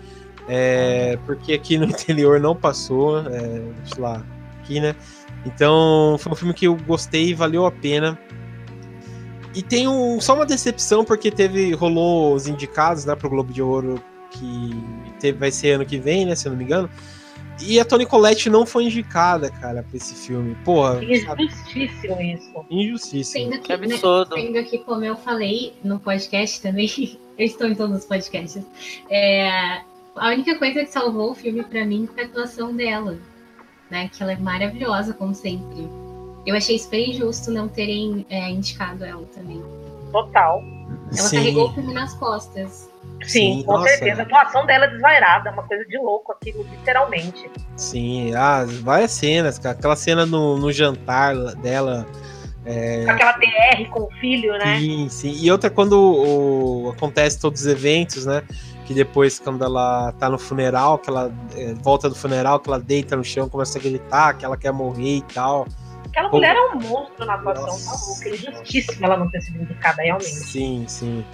É, 0.49 1.19
porque 1.27 1.53
aqui 1.53 1.77
no 1.77 1.85
interior 1.87 2.41
não 2.41 2.57
passou, 2.57 3.19
é, 3.21 3.63
sei 3.85 4.03
lá, 4.03 4.25
aqui, 4.61 4.81
né? 4.81 4.97
Então 5.45 6.17
foi 6.19 6.33
um 6.33 6.37
filme 6.37 6.55
que 6.55 6.67
eu 6.67 6.77
gostei, 6.77 7.35
valeu 7.35 7.67
a 7.67 7.71
pena. 7.71 8.19
E 9.55 9.63
tem 9.63 9.87
um, 9.87 10.21
só 10.21 10.35
uma 10.35 10.47
decepção, 10.47 11.05
porque 11.05 11.31
teve. 11.31 11.73
rolou 11.73 12.35
os 12.35 12.47
indicados 12.47 13.05
né, 13.05 13.15
pro 13.15 13.29
Globo 13.29 13.53
de 13.53 13.63
Ouro, 13.63 14.03
que 14.31 14.71
teve, 15.21 15.39
vai 15.39 15.51
ser 15.51 15.73
ano 15.73 15.87
que 15.87 15.99
vem, 15.99 16.25
né? 16.25 16.35
Se 16.35 16.49
eu 16.49 16.51
não 16.51 16.59
me 16.59 16.65
engano. 16.65 16.89
E 17.61 17.79
a 17.79 17.85
Toni 17.85 18.07
Collette 18.07 18.49
não 18.49 18.65
foi 18.65 18.85
indicada, 18.85 19.51
cara, 19.51 19.83
pra 19.83 19.97
esse 19.97 20.15
filme. 20.15 20.57
Porra. 20.65 21.03
Injustíssimo 21.05 22.21
isso. 22.21 22.67
Injustíssimo. 22.71 23.53
Sendo 23.53 23.63
que, 23.63 23.73
absurdo. 23.73 24.35
Sendo 24.35 24.65
que, 24.65 24.79
como 24.79 25.05
eu 25.05 25.17
falei 25.17 25.75
no 25.85 26.01
podcast 26.01 26.61
também, 26.61 26.89
eu 27.39 27.47
estou 27.47 27.69
em 27.69 27.75
todos 27.75 27.99
os 27.99 28.05
podcasts. 28.05 28.65
É, 29.11 29.83
a 30.17 30.29
única 30.31 30.59
coisa 30.59 30.81
que 30.81 30.91
salvou 30.91 31.33
o 31.33 31.35
filme 31.35 31.63
para 31.63 31.85
mim 31.85 32.09
foi 32.13 32.25
a 32.25 32.27
atuação 32.27 32.75
dela. 32.75 33.19
Né, 33.91 34.09
que 34.09 34.23
ela 34.23 34.33
é 34.33 34.37
maravilhosa, 34.37 35.13
como 35.13 35.35
sempre. 35.35 35.87
Eu 36.47 36.57
achei 36.57 36.79
super 36.79 36.99
injusto 36.99 37.51
não 37.51 37.69
terem 37.69 38.27
é, 38.29 38.51
indicado 38.51 39.05
ela 39.05 39.25
também. 39.35 39.63
Total. 40.11 40.63
Ela 41.17 41.29
Sim. 41.29 41.37
carregou 41.37 41.69
o 41.69 41.75
filme 41.75 41.95
nas 41.95 42.15
costas. 42.15 42.91
Sim, 43.23 43.59
Sim 43.59 43.63
com 43.63 43.73
nossa. 43.73 43.89
certeza. 43.89 44.23
A 44.23 44.25
atuação 44.25 44.67
dela 44.67 44.87
é 44.87 44.89
desvairada, 44.89 45.51
uma 45.53 45.63
coisa 45.63 45.85
de 45.85 45.97
louco 45.97 46.33
aquilo, 46.33 46.65
literalmente. 46.65 47.51
Sim, 47.77 48.35
ah, 48.35 48.65
várias 48.83 49.13
cenas, 49.13 49.59
cara. 49.59 49.77
Aquela 49.77 49.97
cena 49.97 50.27
no, 50.27 50.59
no 50.59 50.73
jantar 50.73 51.35
dela. 51.57 52.07
É... 52.65 53.05
Aquela 53.09 53.33
DR 53.33 53.89
com 53.91 54.03
o 54.03 54.11
filho, 54.21 54.53
né? 54.53 54.79
Sim, 54.79 55.09
sim. 55.09 55.37
E 55.41 55.51
outra 55.51 55.71
quando 55.71 55.95
o, 55.95 56.91
acontece 56.91 57.39
todos 57.41 57.61
os 57.61 57.67
eventos, 57.67 58.27
né? 58.27 58.43
Que 58.85 58.95
depois, 58.95 59.39
quando 59.39 59.65
ela 59.65 60.13
tá 60.19 60.29
no 60.29 60.39
funeral, 60.39 60.99
que 60.99 61.09
ela 61.09 61.33
é, 61.57 61.75
volta 61.75 62.09
do 62.09 62.15
funeral, 62.17 62.59
que 62.59 62.69
ela 62.69 62.81
deita 62.81 63.17
no 63.17 63.25
chão, 63.25 63.49
começa 63.49 63.79
a 63.79 63.83
gritar, 63.83 64.37
que 64.37 64.45
ela 64.45 64.57
quer 64.57 64.73
morrer 64.73 65.19
e 65.19 65.23
tal. 65.23 65.67
Aquela 66.13 66.29
Pô. 66.29 66.37
mulher 66.37 66.55
é 66.55 66.61
um 66.61 66.79
monstro 66.79 67.25
na 67.25 67.35
atuação, 67.35 67.65
tá 67.65 68.07
louca. 68.07 68.29
É 68.29 68.33
injustíssima 68.35 69.07
ela 69.07 69.17
não 69.17 69.31
ter 69.31 69.41
sido 69.41 69.63
indicada, 69.63 70.03
realmente. 70.03 70.29
Sim, 70.29 70.85
sim. 70.87 71.25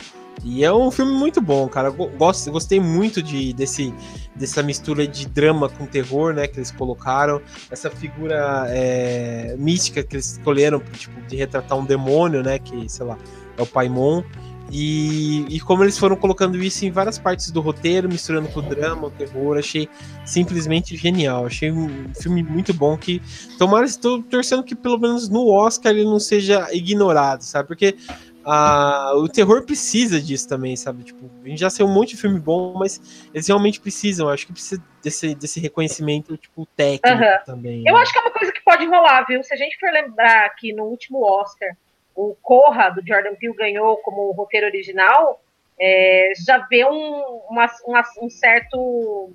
E 0.44 0.64
é 0.64 0.72
um 0.72 0.88
filme 0.88 1.10
muito 1.10 1.40
bom, 1.40 1.68
cara. 1.68 1.90
Gosto, 1.90 2.52
gostei 2.52 2.78
muito 2.78 3.20
de, 3.20 3.52
desse, 3.52 3.92
dessa 4.36 4.62
mistura 4.62 5.04
de 5.04 5.26
drama 5.26 5.68
com 5.68 5.84
terror, 5.84 6.32
né? 6.32 6.46
Que 6.46 6.60
eles 6.60 6.70
colocaram. 6.70 7.42
Essa 7.68 7.90
figura 7.90 8.66
é, 8.68 9.56
mística 9.58 10.00
que 10.04 10.14
eles 10.14 10.30
escolheram, 10.34 10.78
tipo, 10.78 11.20
de 11.22 11.34
retratar 11.34 11.76
um 11.76 11.84
demônio, 11.84 12.40
né? 12.40 12.60
Que, 12.60 12.88
sei 12.88 13.04
lá, 13.04 13.18
é 13.56 13.62
o 13.62 13.66
Paimon. 13.66 14.22
E, 14.70 15.46
e 15.48 15.60
como 15.60 15.82
eles 15.82 15.98
foram 15.98 16.14
colocando 16.14 16.62
isso 16.62 16.84
em 16.84 16.90
várias 16.90 17.18
partes 17.18 17.50
do 17.50 17.60
roteiro, 17.60 18.08
misturando 18.08 18.48
com 18.48 18.60
o 18.60 18.62
drama, 18.62 19.06
o 19.06 19.10
terror, 19.10 19.56
achei 19.56 19.88
simplesmente 20.24 20.96
genial. 20.96 21.46
Achei 21.46 21.72
um 21.72 22.12
filme 22.14 22.42
muito 22.42 22.74
bom 22.74 22.96
que 22.96 23.22
tomara 23.58 23.86
estou 23.86 24.22
torcendo 24.22 24.62
que 24.62 24.74
pelo 24.74 24.98
menos 24.98 25.28
no 25.28 25.48
Oscar 25.48 25.92
ele 25.92 26.04
não 26.04 26.20
seja 26.20 26.68
ignorado, 26.72 27.42
sabe? 27.42 27.66
Porque 27.66 27.96
ah, 28.44 29.12
o 29.14 29.28
terror 29.28 29.62
precisa 29.62 30.20
disso 30.20 30.48
também, 30.48 30.74
sabe? 30.76 31.02
Tipo, 31.02 31.30
a 31.44 31.48
gente 31.48 31.60
já 31.60 31.68
saiu 31.68 31.86
um 31.86 31.92
monte 31.92 32.10
de 32.10 32.20
filme 32.20 32.40
bom, 32.40 32.74
mas 32.78 33.28
eles 33.32 33.46
realmente 33.46 33.80
precisam. 33.80 34.28
Acho 34.28 34.46
que 34.46 34.52
precisa 34.52 34.82
desse, 35.02 35.34
desse 35.34 35.60
reconhecimento, 35.60 36.36
tipo, 36.36 36.66
técnico 36.76 37.22
uhum. 37.22 37.44
também. 37.44 37.84
Eu 37.86 37.94
né? 37.94 38.00
acho 38.00 38.12
que 38.12 38.18
é 38.18 38.22
uma 38.22 38.30
coisa 38.30 38.50
que 38.50 38.62
pode 38.62 38.86
rolar, 38.86 39.26
viu? 39.26 39.42
Se 39.42 39.52
a 39.52 39.56
gente 39.56 39.78
for 39.78 39.90
lembrar 39.90 40.46
aqui 40.46 40.72
no 40.72 40.84
último 40.84 41.22
Oscar, 41.22 41.76
o 42.18 42.36
Corra, 42.42 42.90
do 42.90 43.00
Jordan 43.06 43.36
Peele, 43.36 43.54
ganhou 43.54 43.96
como 43.98 44.32
roteiro 44.32 44.66
original, 44.66 45.40
é, 45.80 46.32
já 46.44 46.58
vê 46.68 46.84
um, 46.84 47.40
uma, 47.48 47.70
uma, 47.86 48.02
um 48.20 48.28
certo 48.28 49.30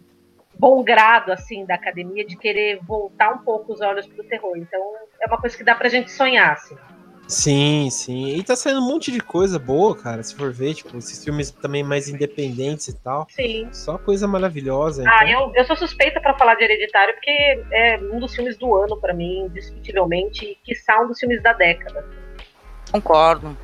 bom 0.60 0.84
grado, 0.84 1.32
assim, 1.32 1.66
da 1.66 1.76
academia 1.76 2.26
de 2.26 2.36
querer 2.36 2.80
voltar 2.84 3.32
um 3.32 3.38
pouco 3.38 3.72
os 3.72 3.80
olhos 3.80 4.06
para 4.06 4.22
o 4.22 4.28
terror. 4.28 4.58
Então, 4.58 4.82
é 5.22 5.28
uma 5.28 5.40
coisa 5.40 5.56
que 5.56 5.64
dá 5.64 5.74
pra 5.74 5.88
gente 5.88 6.12
sonhar, 6.12 6.52
assim. 6.52 6.76
Sim, 7.26 7.90
sim. 7.90 8.36
E 8.36 8.44
tá 8.44 8.54
saindo 8.54 8.82
um 8.82 8.86
monte 8.86 9.10
de 9.10 9.22
coisa 9.22 9.58
boa, 9.58 9.96
cara. 9.98 10.22
Se 10.22 10.36
for 10.36 10.52
ver, 10.52 10.74
tipo, 10.74 10.98
esses 10.98 11.24
filmes 11.24 11.52
também 11.52 11.82
mais 11.82 12.10
independentes 12.10 12.90
e 12.90 13.00
tal. 13.02 13.26
Sim. 13.30 13.70
Só 13.72 13.98
coisa 13.98 14.28
maravilhosa. 14.28 15.06
Ah, 15.08 15.26
então... 15.26 15.48
eu, 15.48 15.56
eu 15.56 15.64
sou 15.64 15.78
suspeita 15.78 16.20
para 16.20 16.38
falar 16.38 16.56
de 16.56 16.66
Hereditário, 16.66 17.14
porque 17.14 17.32
é 17.72 17.98
um 17.98 18.20
dos 18.20 18.36
filmes 18.36 18.58
do 18.58 18.76
ano 18.76 19.00
para 19.00 19.14
mim, 19.14 19.46
indiscutivelmente, 19.46 20.46
e 20.46 20.56
que 20.56 20.74
um 21.02 21.08
dos 21.08 21.18
filmes 21.18 21.42
da 21.42 21.54
década. 21.54 22.06
Concordo. 22.94 23.58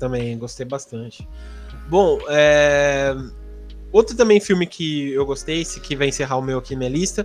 Também, 0.00 0.36
gostei 0.36 0.66
bastante. 0.66 1.28
Bom, 1.88 2.18
é... 2.28 3.14
outro 3.92 4.16
também 4.16 4.40
filme 4.40 4.66
que 4.66 5.12
eu 5.12 5.24
gostei, 5.24 5.60
esse 5.60 5.78
que 5.78 5.94
vai 5.94 6.08
encerrar 6.08 6.36
o 6.36 6.42
meu 6.42 6.58
aqui 6.58 6.74
minha 6.74 6.90
lista, 6.90 7.24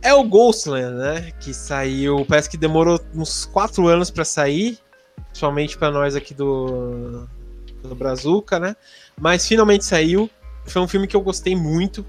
é 0.00 0.14
o 0.14 0.24
Ghostland, 0.24 0.96
né? 0.96 1.32
Que 1.40 1.52
saiu, 1.52 2.24
parece 2.26 2.48
que 2.48 2.56
demorou 2.56 2.98
uns 3.14 3.44
quatro 3.44 3.86
anos 3.86 4.10
para 4.10 4.24
sair, 4.24 4.78
principalmente 5.28 5.76
para 5.76 5.90
nós 5.90 6.16
aqui 6.16 6.32
do, 6.32 7.28
do 7.82 7.94
Brazuca, 7.94 8.58
né? 8.58 8.74
Mas 9.20 9.46
finalmente 9.46 9.84
saiu. 9.84 10.30
Foi 10.64 10.80
um 10.80 10.88
filme 10.88 11.06
que 11.06 11.14
eu 11.14 11.20
gostei 11.20 11.54
muito, 11.54 12.04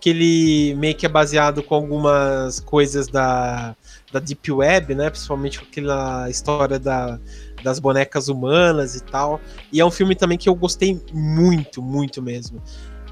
que 0.00 0.10
ele 0.10 0.74
meio 0.74 0.94
que 0.94 1.06
é 1.06 1.08
baseado 1.08 1.62
com 1.62 1.74
algumas 1.74 2.60
coisas 2.60 3.08
da, 3.08 3.74
da 4.12 4.20
Deep 4.20 4.52
Web, 4.52 4.94
né? 4.94 5.08
Principalmente 5.08 5.58
com 5.58 5.64
aquela 5.64 6.28
história 6.28 6.78
da, 6.78 7.18
das 7.62 7.78
bonecas 7.78 8.28
humanas 8.28 8.94
e 8.94 9.02
tal. 9.02 9.40
E 9.72 9.80
é 9.80 9.84
um 9.84 9.90
filme 9.90 10.14
também 10.14 10.38
que 10.38 10.48
eu 10.48 10.54
gostei 10.54 11.00
muito, 11.12 11.82
muito 11.82 12.22
mesmo. 12.22 12.62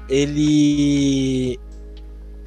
Ele 0.09 1.59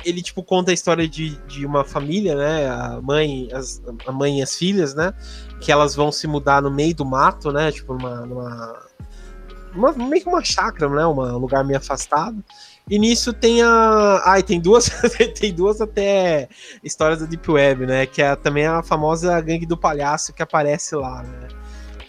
ele, 0.04 0.22
tipo, 0.22 0.42
conta 0.42 0.70
a 0.70 0.74
história 0.74 1.08
de, 1.08 1.36
de 1.46 1.64
uma 1.64 1.82
família, 1.82 2.34
né? 2.36 2.68
A 2.68 3.00
mãe, 3.02 3.48
as, 3.52 3.82
a 4.06 4.12
mãe 4.12 4.40
e 4.40 4.42
as 4.42 4.54
filhas, 4.54 4.94
né? 4.94 5.14
Que 5.60 5.72
elas 5.72 5.94
vão 5.94 6.12
se 6.12 6.26
mudar 6.26 6.60
no 6.60 6.70
meio 6.70 6.94
do 6.94 7.04
mato, 7.04 7.50
né? 7.50 7.72
Tipo, 7.72 7.94
numa. 7.94 8.26
numa 8.26 8.84
uma, 9.74 9.92
meio 9.92 10.22
que 10.22 10.28
uma 10.28 10.44
chácara, 10.44 10.88
né? 10.88 11.04
Uma, 11.06 11.34
um 11.34 11.38
lugar 11.38 11.64
meio 11.64 11.78
afastado. 11.78 12.44
E 12.88 12.98
nisso 12.98 13.32
tem 13.32 13.62
a. 13.62 14.22
Ai, 14.26 14.42
tem 14.42 14.60
duas. 14.60 14.90
tem 15.40 15.52
duas 15.52 15.80
até 15.80 16.48
histórias 16.82 17.20
da 17.20 17.26
Deep 17.26 17.50
Web, 17.50 17.86
né? 17.86 18.06
Que 18.06 18.22
é 18.22 18.36
também 18.36 18.66
a 18.66 18.82
famosa 18.82 19.40
gangue 19.40 19.66
do 19.66 19.76
palhaço 19.76 20.32
que 20.32 20.42
aparece 20.42 20.94
lá, 20.94 21.22
né? 21.22 21.48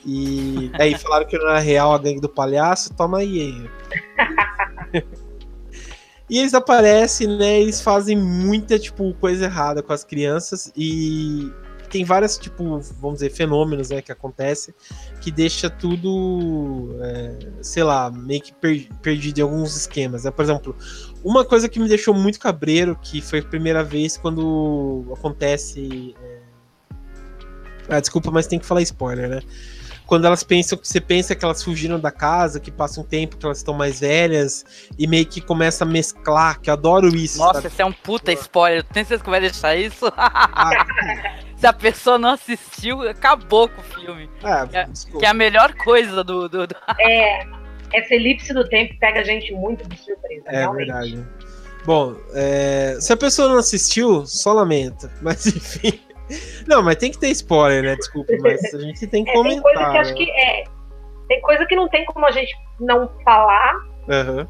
E 0.05 0.71
aí 0.79 0.97
falaram 0.97 1.25
que 1.25 1.37
não 1.37 1.49
era 1.49 1.59
real 1.59 1.93
a 1.93 1.97
gangue 1.97 2.21
do 2.21 2.29
palhaço, 2.29 2.93
toma 2.93 3.19
aí. 3.19 3.67
e 6.29 6.39
eles 6.39 6.53
aparecem, 6.53 7.27
né? 7.27 7.61
Eles 7.61 7.81
fazem 7.81 8.15
muita, 8.17 8.77
tipo, 8.77 9.13
coisa 9.15 9.45
errada 9.45 9.81
com 9.81 9.91
as 9.91 10.03
crianças 10.03 10.71
e 10.75 11.51
tem 11.89 12.03
várias, 12.03 12.37
tipo, 12.37 12.79
vamos 12.99 13.19
dizer, 13.19 13.31
fenômenos, 13.31 13.89
né, 13.89 14.01
que 14.01 14.11
acontecem 14.11 14.73
que 15.21 15.31
deixa 15.31 15.71
tudo, 15.71 16.95
é, 17.01 17.37
sei 17.63 17.83
lá, 17.83 18.11
meio 18.11 18.41
que 18.41 18.53
per 18.53 18.87
perdido 19.01 19.39
em 19.39 19.41
alguns 19.41 19.75
esquemas. 19.75 20.23
Né? 20.23 20.29
Por 20.29 20.43
exemplo, 20.43 20.75
uma 21.23 21.43
coisa 21.43 21.67
que 21.67 21.79
me 21.79 21.87
deixou 21.87 22.13
muito 22.13 22.39
cabreiro, 22.39 22.95
que 23.01 23.21
foi 23.21 23.39
a 23.39 23.43
primeira 23.43 23.83
vez 23.83 24.17
quando 24.17 25.03
acontece. 25.17 26.13
É... 26.21 26.39
Ah, 27.89 27.99
desculpa, 27.99 28.29
mas 28.29 28.45
tem 28.45 28.59
que 28.59 28.65
falar 28.67 28.83
spoiler, 28.83 29.29
né? 29.29 29.41
Quando 30.05 30.25
elas 30.25 30.43
pensam 30.43 30.77
que 30.77 30.87
você 30.87 31.01
pensa 31.01 31.35
que 31.35 31.43
elas 31.43 31.63
fugiram 31.63 31.99
da 31.99 32.11
casa, 32.11 32.59
que 32.59 32.71
passa 32.71 33.01
um 33.01 33.03
tempo 33.03 33.37
que 33.37 33.45
elas 33.45 33.57
estão 33.57 33.73
mais 33.73 33.99
velhas 33.99 34.65
e 34.97 35.07
meio 35.07 35.25
que 35.25 35.41
começa 35.41 35.83
a 35.83 35.87
mesclar, 35.87 36.59
que 36.59 36.69
eu 36.69 36.73
adoro 36.73 37.07
isso. 37.15 37.39
Nossa, 37.39 37.55
sabe? 37.55 37.67
esse 37.67 37.81
é 37.81 37.85
um 37.85 37.91
puta 37.91 38.31
spoiler. 38.33 38.83
Tem 38.83 39.03
certeza 39.03 39.23
que 39.23 39.29
vai 39.29 39.41
deixar 39.41 39.75
isso? 39.75 40.05
Ah. 40.15 40.85
Se 41.55 41.65
a 41.65 41.73
pessoa 41.73 42.17
não 42.17 42.31
assistiu, 42.31 43.01
acabou 43.07 43.69
com 43.69 43.81
o 43.81 43.83
filme. 43.83 44.29
É, 44.43 44.79
é 44.79 44.89
que 45.17 45.25
é 45.25 45.29
a 45.29 45.33
melhor 45.33 45.73
coisa 45.73 46.23
do, 46.23 46.49
do, 46.49 46.67
do... 46.67 46.75
É, 46.99 47.47
essa 47.93 48.13
elipse 48.13 48.53
do 48.53 48.67
tempo 48.67 48.93
pega 48.99 49.21
a 49.21 49.23
gente 49.23 49.53
muito 49.53 49.87
de 49.87 49.97
surpresa. 49.97 50.43
É 50.47 50.59
realmente. 50.59 50.85
verdade. 50.85 51.27
Bom, 51.85 52.15
é, 52.33 52.97
se 52.99 53.13
a 53.13 53.17
pessoa 53.17 53.47
não 53.47 53.57
assistiu, 53.57 54.25
só 54.25 54.53
lamenta. 54.53 55.11
Mas 55.21 55.45
enfim. 55.55 55.99
Não, 56.67 56.81
mas 56.81 56.95
tem 56.95 57.11
que 57.11 57.19
ter 57.19 57.29
spoiler, 57.29 57.83
né? 57.83 57.95
Desculpa, 57.95 58.33
mas 58.41 58.73
a 58.73 58.79
gente 58.79 59.07
tem 59.07 59.23
que 59.23 59.31
é, 59.31 59.33
comentar. 59.33 59.63
Tem 59.63 59.73
coisa 59.73 59.91
que 59.91 59.97
acho 59.97 60.13
que 60.15 60.31
é. 60.31 60.63
Tem 61.27 61.41
coisa 61.41 61.65
que 61.65 61.75
não 61.75 61.87
tem 61.89 62.05
como 62.05 62.25
a 62.25 62.31
gente 62.31 62.55
não 62.79 63.09
falar. 63.23 63.75
Uhum. 64.07 64.47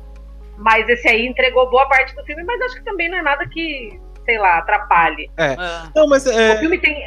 Mas 0.57 0.87
esse 0.89 1.07
aí 1.07 1.25
entregou 1.25 1.69
boa 1.69 1.87
parte 1.87 2.15
do 2.15 2.23
filme, 2.23 2.43
mas 2.43 2.61
acho 2.61 2.75
que 2.75 2.83
também 2.83 3.09
não 3.09 3.17
é 3.17 3.21
nada 3.21 3.47
que, 3.47 3.99
sei 4.23 4.37
lá, 4.37 4.57
atrapalhe. 4.57 5.29
É. 5.37 5.53
é. 5.53 5.57
Não, 5.95 6.07
mas 6.07 6.25
é... 6.25 6.55
O 6.55 6.59
filme 6.59 6.77
tem. 6.77 7.03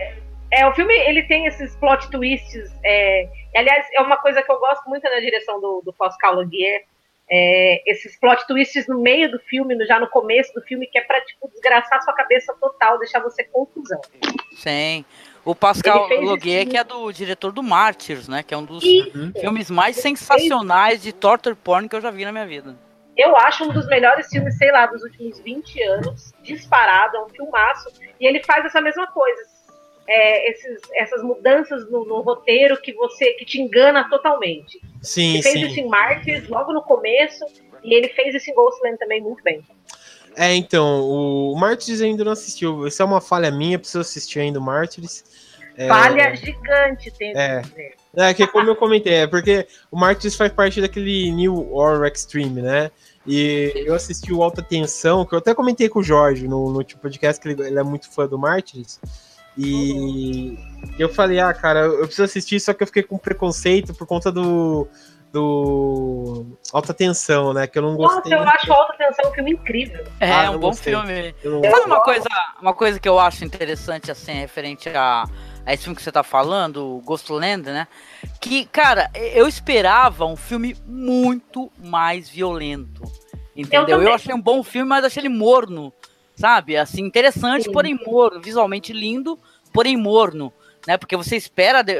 É, 0.50 0.66
o 0.66 0.74
filme 0.74 0.94
ele 0.94 1.22
tem 1.24 1.46
esses 1.46 1.76
plot 1.76 2.10
twists. 2.10 2.70
É, 2.84 3.28
aliás, 3.54 3.86
é 3.94 4.00
uma 4.00 4.16
coisa 4.16 4.42
que 4.42 4.50
eu 4.50 4.58
gosto 4.58 4.88
muito 4.88 5.04
na 5.04 5.20
direção 5.20 5.60
do, 5.60 5.82
do 5.84 5.92
Pascal 5.92 6.36
Laugier 6.36 6.84
é, 7.30 7.82
esses 7.90 8.18
plot 8.18 8.46
twists 8.46 8.86
no 8.86 9.00
meio 9.00 9.30
do 9.30 9.38
filme, 9.40 9.74
no, 9.74 9.86
já 9.86 10.00
no 10.00 10.08
começo 10.08 10.52
do 10.54 10.62
filme, 10.62 10.86
que 10.86 10.98
é 10.98 11.02
pra, 11.02 11.20
tipo, 11.20 11.48
desgraçar 11.50 12.02
sua 12.02 12.14
cabeça 12.14 12.54
total, 12.60 12.98
deixar 12.98 13.20
você 13.20 13.44
confusão. 13.44 14.00
Sim. 14.52 15.04
O 15.44 15.54
Pascal 15.54 16.08
Loguet, 16.08 16.66
que 16.70 16.76
é 16.76 16.84
do 16.84 17.10
diretor 17.12 17.52
do 17.52 17.62
Martyrs, 17.62 18.28
né? 18.28 18.42
Que 18.42 18.52
é 18.52 18.56
um 18.56 18.64
dos 18.64 18.84
Isso. 18.84 19.32
filmes 19.40 19.70
mais 19.70 19.96
sensacionais 19.96 21.02
de 21.02 21.12
torture 21.12 21.54
porn 21.54 21.88
que 21.88 21.96
eu 21.96 22.00
já 22.00 22.10
vi 22.10 22.24
na 22.24 22.32
minha 22.32 22.46
vida. 22.46 22.76
Eu 23.16 23.36
acho 23.36 23.64
um 23.64 23.72
dos 23.72 23.86
melhores 23.88 24.28
filmes, 24.28 24.56
sei 24.56 24.70
lá, 24.70 24.86
dos 24.86 25.02
últimos 25.02 25.40
20 25.40 25.82
anos, 25.82 26.32
disparado, 26.42 27.16
é 27.16 27.20
um 27.24 27.28
filmaço, 27.28 27.90
e 28.20 28.26
ele 28.26 28.42
faz 28.44 28.64
essa 28.64 28.80
mesma 28.80 29.06
coisa 29.08 29.57
é, 30.08 30.50
esses, 30.50 30.80
essas 30.94 31.22
mudanças 31.22 31.88
no, 31.90 32.02
no, 32.06 32.22
roteiro 32.22 32.80
que 32.80 32.94
você 32.94 33.34
que 33.34 33.44
te 33.44 33.60
engana 33.60 34.08
totalmente. 34.08 34.80
Sim, 35.02 35.34
ele 35.34 35.42
fez 35.42 35.54
sim. 35.54 35.66
isso 35.66 35.80
em 35.80 35.86
Martyrs 35.86 36.48
logo 36.48 36.72
no 36.72 36.82
começo 36.82 37.44
e 37.84 37.94
ele 37.94 38.08
fez 38.08 38.34
isso 38.34 38.50
em 38.50 38.54
Ghostland 38.54 38.96
também 38.98 39.20
muito 39.20 39.44
bem. 39.44 39.62
É, 40.34 40.54
então, 40.54 41.02
o 41.02 41.54
Martyrs 41.56 42.00
ainda 42.00 42.24
não 42.24 42.32
assistiu. 42.32 42.86
Isso 42.86 43.02
é 43.02 43.04
uma 43.04 43.20
falha 43.20 43.50
minha, 43.50 43.78
preciso 43.78 44.00
assistir 44.00 44.40
ainda 44.40 44.58
o 44.58 44.62
Martyrs. 44.62 45.24
É... 45.76 45.86
Falha 45.86 46.34
gigante, 46.34 47.10
tem 47.12 47.36
é. 47.36 47.62
É, 48.16 48.34
que 48.34 48.46
como 48.46 48.68
eu 48.68 48.74
comentei, 48.76 49.14
é 49.14 49.26
porque 49.26 49.68
o 49.90 49.96
Martyrs 49.96 50.34
faz 50.34 50.50
parte 50.52 50.80
daquele 50.80 51.30
New 51.30 51.72
Horror 51.72 52.06
Extreme, 52.06 52.62
né? 52.62 52.90
E 53.26 53.72
eu 53.86 53.94
assisti 53.94 54.32
o 54.32 54.42
Alta 54.42 54.62
Tensão, 54.62 55.26
que 55.26 55.34
eu 55.34 55.38
até 55.38 55.54
comentei 55.54 55.88
com 55.88 55.98
o 55.98 56.02
Jorge 56.02 56.48
no, 56.48 56.72
no 56.72 56.84
podcast, 56.84 57.40
que 57.40 57.48
ele, 57.48 57.62
ele 57.62 57.78
é 57.78 57.82
muito 57.82 58.10
fã 58.10 58.26
do 58.26 58.38
Martyrs. 58.38 58.98
E 59.58 60.56
eu 60.96 61.08
falei, 61.08 61.40
ah, 61.40 61.52
cara, 61.52 61.80
eu 61.80 62.06
preciso 62.06 62.22
assistir, 62.22 62.60
só 62.60 62.72
que 62.72 62.82
eu 62.82 62.86
fiquei 62.86 63.02
com 63.02 63.18
preconceito 63.18 63.92
por 63.92 64.06
conta 64.06 64.30
do. 64.30 64.86
do. 65.32 66.46
Alta 66.72 66.94
Tensão, 66.94 67.52
né? 67.52 67.66
Que 67.66 67.78
eu 67.78 67.82
não 67.82 67.96
gostei. 67.96 68.30
Nossa, 68.30 68.44
eu 68.44 68.48
acho 68.48 68.72
Alta 68.72 68.94
Tensão 68.96 69.30
um 69.30 69.34
filme 69.34 69.52
incrível. 69.52 70.04
É, 70.20 70.32
ah, 70.32 70.50
um 70.52 70.58
bom 70.58 70.68
gostei. 70.68 70.94
filme. 70.94 71.34
Sabe 71.42 71.86
uma 71.86 72.00
coisa, 72.00 72.28
uma 72.62 72.72
coisa 72.72 73.00
que 73.00 73.08
eu 73.08 73.18
acho 73.18 73.44
interessante, 73.44 74.12
assim, 74.12 74.32
referente 74.32 74.88
a, 74.90 75.24
a 75.66 75.74
esse 75.74 75.82
filme 75.82 75.96
que 75.96 76.02
você 76.02 76.12
tá 76.12 76.22
falando, 76.22 77.02
Ghostland, 77.04 77.64
né? 77.64 77.88
Que, 78.40 78.64
cara, 78.64 79.10
eu 79.14 79.48
esperava 79.48 80.24
um 80.24 80.36
filme 80.36 80.76
muito 80.86 81.68
mais 81.82 82.28
violento. 82.28 83.02
Entendeu? 83.56 84.00
Eu, 84.00 84.08
eu 84.08 84.14
achei 84.14 84.32
um 84.32 84.40
bom 84.40 84.62
filme, 84.62 84.88
mas 84.88 85.04
achei 85.04 85.20
ele 85.20 85.28
morno 85.28 85.92
sabe? 86.38 86.76
Assim, 86.76 87.02
interessante, 87.02 87.64
Sim. 87.64 87.72
porém 87.72 87.98
morno, 88.06 88.40
visualmente 88.40 88.92
lindo, 88.92 89.38
porém 89.72 89.96
morno, 89.96 90.52
né? 90.86 90.96
Porque 90.96 91.16
você 91.16 91.36
espera 91.36 91.82
de, 91.82 91.94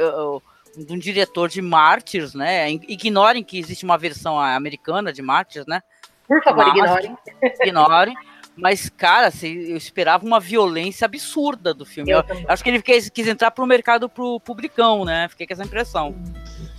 de 0.76 0.92
um 0.92 0.98
diretor 0.98 1.48
de 1.48 1.60
Mártires, 1.60 2.34
né? 2.34 2.70
Ignorem 2.70 3.42
que 3.42 3.58
existe 3.58 3.84
uma 3.84 3.98
versão 3.98 4.38
americana 4.38 5.12
de 5.12 5.20
Mártires, 5.20 5.66
né? 5.66 5.82
Por 6.26 6.42
favor, 6.42 6.66
Mas, 6.66 6.76
ignorem. 6.76 7.18
Ignorem. 7.62 8.14
Mas, 8.56 8.88
cara, 8.88 9.28
assim, 9.28 9.54
eu 9.70 9.76
esperava 9.76 10.24
uma 10.26 10.40
violência 10.40 11.04
absurda 11.04 11.72
do 11.72 11.86
filme. 11.86 12.10
Eu, 12.10 12.18
eu 12.28 12.44
acho 12.48 12.62
que 12.62 12.70
ele 12.70 12.82
quis, 12.82 13.08
quis 13.08 13.26
entrar 13.26 13.50
pro 13.50 13.66
mercado 13.66 14.08
pro 14.08 14.40
publicão, 14.40 15.04
né? 15.04 15.28
Fiquei 15.28 15.46
com 15.46 15.52
essa 15.52 15.64
impressão. 15.64 16.14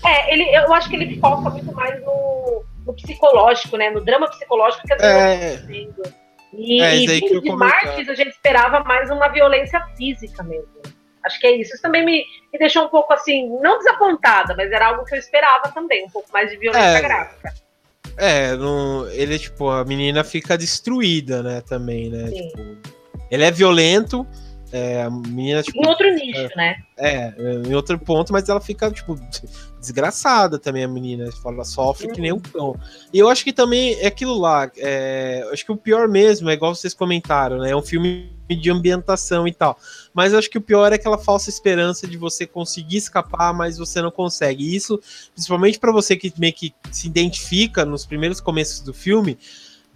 É, 0.05 0.33
ele, 0.33 0.43
eu 0.55 0.73
acho 0.73 0.89
que 0.89 0.95
ele 0.95 1.19
foca 1.19 1.49
muito 1.49 1.73
mais 1.73 1.99
no, 2.01 2.63
no 2.85 2.93
psicológico, 2.93 3.77
né? 3.77 3.89
No 3.89 4.01
drama 4.01 4.29
psicológico 4.29 4.85
que 4.85 4.93
as 4.93 5.01
é... 5.01 5.57
pessoas 5.57 6.13
e, 6.53 6.81
é, 6.81 6.95
e 6.95 7.21
que 7.21 7.41
de 7.41 7.51
Martins 7.51 8.09
a 8.09 8.15
gente 8.15 8.31
esperava 8.31 8.83
mais 8.83 9.09
uma 9.09 9.27
violência 9.27 9.79
física 9.95 10.43
mesmo. 10.43 10.69
Acho 11.23 11.39
que 11.39 11.47
é 11.47 11.55
isso. 11.57 11.73
Isso 11.73 11.81
também 11.81 12.05
me, 12.05 12.25
me 12.51 12.59
deixou 12.59 12.85
um 12.85 12.89
pouco 12.89 13.13
assim, 13.13 13.49
não 13.61 13.77
desapontada, 13.77 14.55
mas 14.55 14.71
era 14.71 14.87
algo 14.87 15.05
que 15.05 15.15
eu 15.15 15.19
esperava 15.19 15.69
também, 15.73 16.05
um 16.05 16.09
pouco 16.09 16.31
mais 16.31 16.49
de 16.49 16.57
violência 16.57 16.97
é, 16.97 17.01
gráfica. 17.01 17.53
É, 18.17 18.55
no, 18.55 19.07
ele, 19.11 19.37
tipo, 19.37 19.69
a 19.69 19.83
menina 19.85 20.23
fica 20.23 20.57
destruída, 20.57 21.43
né, 21.43 21.61
também, 21.61 22.09
né? 22.09 22.27
Sim. 22.27 22.47
Tipo, 22.47 22.77
ele 23.29 23.43
é 23.43 23.51
violento, 23.51 24.25
é, 24.71 25.03
a 25.03 25.09
menina, 25.09 25.63
tipo, 25.63 25.79
em 25.79 25.87
outro 25.87 26.13
nicho, 26.13 26.39
é, 26.39 26.55
né? 26.55 26.83
É, 26.97 27.33
em 27.67 27.73
outro 27.73 27.97
ponto, 27.97 28.31
mas 28.31 28.47
ela 28.47 28.61
fica, 28.61 28.91
tipo, 28.91 29.19
desgraçada 29.79 30.59
também, 30.59 30.83
a 30.83 30.87
menina. 30.87 31.29
Ela 31.45 31.63
sofre 31.63 32.07
uhum. 32.07 32.13
que 32.13 32.21
nem 32.21 32.31
um 32.31 32.39
cão. 32.39 32.75
E 33.13 33.17
eu 33.17 33.29
acho 33.29 33.43
que 33.43 33.53
também 33.53 33.95
é 33.99 34.07
aquilo 34.07 34.37
lá. 34.37 34.69
É, 34.77 35.47
acho 35.51 35.65
que 35.65 35.71
o 35.71 35.77
pior 35.77 36.07
mesmo, 36.07 36.49
é 36.49 36.53
igual 36.53 36.75
vocês 36.75 36.93
comentaram, 36.93 37.59
né? 37.59 37.71
É 37.71 37.75
um 37.75 37.81
filme 37.81 38.31
de 38.49 38.69
ambientação 38.69 39.47
e 39.47 39.53
tal. 39.53 39.77
Mas 40.13 40.33
acho 40.33 40.49
que 40.49 40.57
o 40.57 40.61
pior 40.61 40.91
é 40.91 40.95
aquela 40.95 41.17
falsa 41.17 41.49
esperança 41.49 42.07
de 42.07 42.17
você 42.17 42.45
conseguir 42.45 42.97
escapar, 42.97 43.53
mas 43.53 43.77
você 43.77 44.01
não 44.01 44.11
consegue. 44.11 44.63
E 44.63 44.75
isso, 44.75 44.99
principalmente 45.33 45.79
para 45.79 45.91
você 45.91 46.15
que 46.15 46.33
meio 46.37 46.53
que 46.53 46.73
se 46.91 47.07
identifica 47.07 47.85
nos 47.85 48.05
primeiros 48.05 48.39
começos 48.39 48.81
do 48.81 48.93
filme 48.93 49.37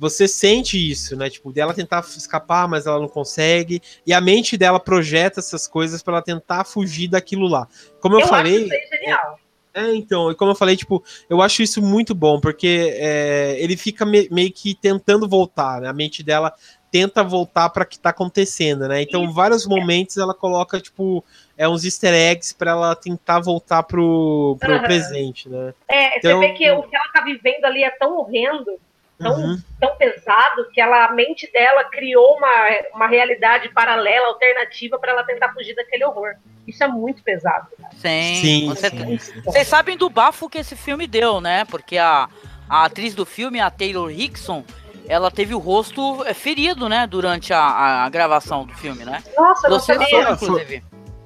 você 0.04 0.28
sente 0.28 0.78
isso, 0.78 1.16
né? 1.16 1.30
Tipo, 1.30 1.54
dela 1.54 1.74
tentar 1.74 2.02
escapar, 2.02 2.68
mas 2.68 2.86
ela 2.86 3.00
não 3.00 3.08
consegue. 3.08 3.82
E 4.06 4.13
a 4.13 4.20
mente 4.20 4.58
dela 4.58 4.78
projeta 4.78 5.39
essas 5.39 5.66
coisas 5.66 6.04
para 6.04 6.16
ela 6.16 6.22
tentar 6.22 6.66
fugir 6.66 7.08
daquilo 7.08 7.48
lá. 7.48 7.70
Como 8.02 8.16
eu, 8.16 8.20
eu 8.20 8.28
falei. 8.28 8.66
Acho 8.66 8.76
isso 8.76 8.89
genial. 8.92 9.39
É, 9.74 9.86
é, 9.86 9.96
então, 9.96 10.30
e 10.30 10.36
como 10.36 10.52
eu 10.52 10.56
falei, 10.56 10.76
tipo, 10.76 11.02
eu 11.30 11.42
acho 11.42 11.63
isso 11.63 11.82
muito 11.82 12.13
bom, 12.13 12.39
porque 12.39 12.94
é, 12.98 13.56
ele 13.60 13.78
fica 13.78 14.06
me, 14.06 14.28
meio 14.30 14.52
que 14.52 14.76
tentando 14.76 15.28
voltar, 15.28 15.80
né? 15.80 15.88
A 15.88 15.94
mente 15.94 16.22
dela 16.22 16.54
tenta 16.92 17.24
voltar 17.24 17.70
para 17.70 17.84
o 17.84 17.88
que 17.88 17.98
tá 17.98 18.10
acontecendo, 18.10 18.88
né? 18.88 19.02
Então, 19.02 19.24
isso. 19.24 19.34
vários 19.34 19.66
momentos 19.66 20.18
ela 20.18 20.34
coloca, 20.34 20.82
tipo, 20.82 21.24
é 21.58 21.68
uns 21.68 21.86
easter 21.86 22.13
eggs 22.13 22.54
para 22.54 22.72
ela 22.72 22.94
tentar 22.94 23.39
voltar 23.39 23.84
pro, 23.84 24.58
pro 24.60 24.74
uhum. 24.74 24.84
presente, 24.84 25.48
né? 25.48 25.74
É, 25.88 26.18
então, 26.18 26.39
você 26.42 26.48
vê 26.48 26.54
que 26.54 26.70
o 26.72 26.84
que 26.84 26.96
ela 26.96 27.08
tá 27.13 27.22
vivendo 27.24 27.63
ali 27.63 27.84
é 27.86 27.89
tão 27.92 28.18
horrendo 28.18 28.78
tão, 29.24 29.34
uhum. 29.34 29.62
tão 29.80 29.96
pesado 29.96 30.70
que 30.72 30.80
ela, 30.80 31.06
a 31.06 31.14
mente 31.14 31.52
dela 31.52 31.84
criou 31.86 32.38
uma, 32.38 32.70
uma 32.94 33.08
realidade 33.08 33.70
paralela, 33.70 34.28
alternativa, 34.28 35.00
para 35.00 35.12
ela 35.12 35.24
tentar 35.24 35.54
fugir 35.54 35.76
daquele 35.76 36.06
horror. 36.06 36.36
Isso 36.68 36.84
é 36.84 36.88
muito 36.88 37.24
pesado. 37.24 37.68
Sim. 37.98 38.36
sim, 38.36 38.68
você, 38.68 38.90
sim, 38.90 39.18
sim. 39.18 39.42
Vocês 39.42 39.68
sabem 39.68 39.98
do 39.98 40.10
bafo 40.10 40.50
que 40.50 40.60
esse 40.60 40.76
filme 40.76 41.08
deu, 41.08 41.42
né? 41.42 41.66
Porque 41.66 41.98
a, 41.98 42.30
a 42.70 42.86
atriz 42.86 43.14
do 43.14 43.26
filme, 43.26 43.60
a 43.60 43.70
Taylor 43.70 44.10
Hickson, 44.10 44.64
ela 45.08 45.30
teve 45.30 45.54
o 45.54 45.60
rosto 45.60 46.24
é, 46.26 46.34
ferido, 46.34 46.88
né? 46.88 47.06
Durante 47.06 47.54
a, 47.54 48.06
a 48.06 48.10
gravação 48.10 48.66
do 48.66 48.74
filme, 48.74 49.04
né? 49.04 49.22
Nossa, 49.38 49.68
não 49.68 49.80
Você 49.80 49.94
sabia. 49.94 50.36
soube, 50.38 50.66
Foi-. 50.66 50.84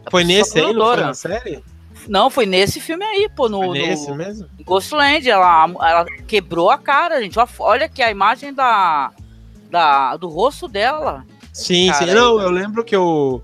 Foi 0.10 0.24
nesse 0.24 0.60
aí, 0.60 0.74
não 0.74 0.96
na 0.96 1.14
série? 1.14 1.64
Não, 2.08 2.30
foi 2.30 2.46
nesse 2.46 2.80
filme 2.80 3.04
aí, 3.04 3.30
pô, 3.36 3.50
no, 3.50 3.60
Foi 3.66 3.80
nesse 3.80 4.10
no 4.10 4.16
mesmo? 4.16 4.48
Ghostland. 4.66 5.30
Ela, 5.30 5.64
ela 5.66 6.06
quebrou 6.28 6.70
a 6.70 6.78
cara, 6.78 7.22
gente. 7.22 7.38
Olha- 7.60 7.86
aqui 7.86 8.02
a 8.02 8.10
imagem 8.12 8.54
da, 8.54 9.12
da, 9.70 10.16
do 10.18 10.28
rosto 10.28 10.68
dela. 10.68 11.26
Sim, 11.54 11.88
Cara, 11.92 12.06
sim. 12.06 12.14
Não, 12.14 12.40
eu 12.40 12.50
lembro 12.50 12.84
que 12.84 12.96
eu, 12.96 13.44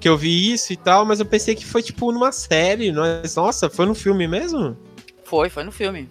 que 0.00 0.08
eu 0.08 0.16
vi 0.16 0.52
isso 0.52 0.72
e 0.72 0.76
tal, 0.76 1.04
mas 1.04 1.20
eu 1.20 1.26
pensei 1.26 1.54
que 1.54 1.64
foi 1.64 1.82
tipo 1.82 2.10
numa 2.12 2.32
série. 2.32 2.92
Mas, 2.92 3.36
nossa, 3.36 3.70
foi 3.70 3.86
no 3.86 3.94
filme 3.94 4.26
mesmo? 4.26 4.76
Foi, 5.24 5.48
foi 5.48 5.62
no 5.64 5.72
filme. 5.72 6.08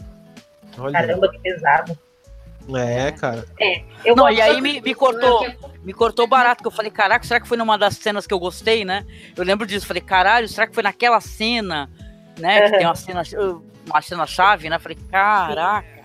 Olha. 0.77 0.93
Caramba, 0.93 1.29
que 1.29 1.39
pesado. 1.39 1.97
É, 2.77 3.11
cara. 3.11 3.45
Eu 4.05 4.15
Não, 4.15 4.29
e 4.29 4.41
aí 4.41 4.61
me, 4.61 4.81
me 4.81 4.93
cortou. 4.93 5.45
Me 5.83 5.93
cortou 5.93 6.27
barato, 6.27 6.61
que 6.61 6.67
eu 6.67 6.71
falei, 6.71 6.91
caraca, 6.91 7.25
será 7.25 7.39
que 7.39 7.47
foi 7.47 7.57
numa 7.57 7.77
das 7.77 7.95
cenas 7.95 8.27
que 8.27 8.33
eu 8.33 8.39
gostei, 8.39 8.85
né? 8.85 9.05
Eu 9.35 9.43
lembro 9.43 9.65
disso, 9.65 9.87
falei, 9.87 10.01
caralho, 10.01 10.47
será 10.47 10.67
que 10.67 10.75
foi 10.75 10.83
naquela 10.83 11.19
cena, 11.19 11.89
né? 12.37 12.69
Que 12.69 12.77
tem 12.77 12.85
uma 12.85 12.95
cena, 12.95 13.23
uma 13.87 14.01
cena 14.01 14.27
chave, 14.27 14.69
né? 14.69 14.77
Falei, 14.77 14.97
caraca. 15.09 16.01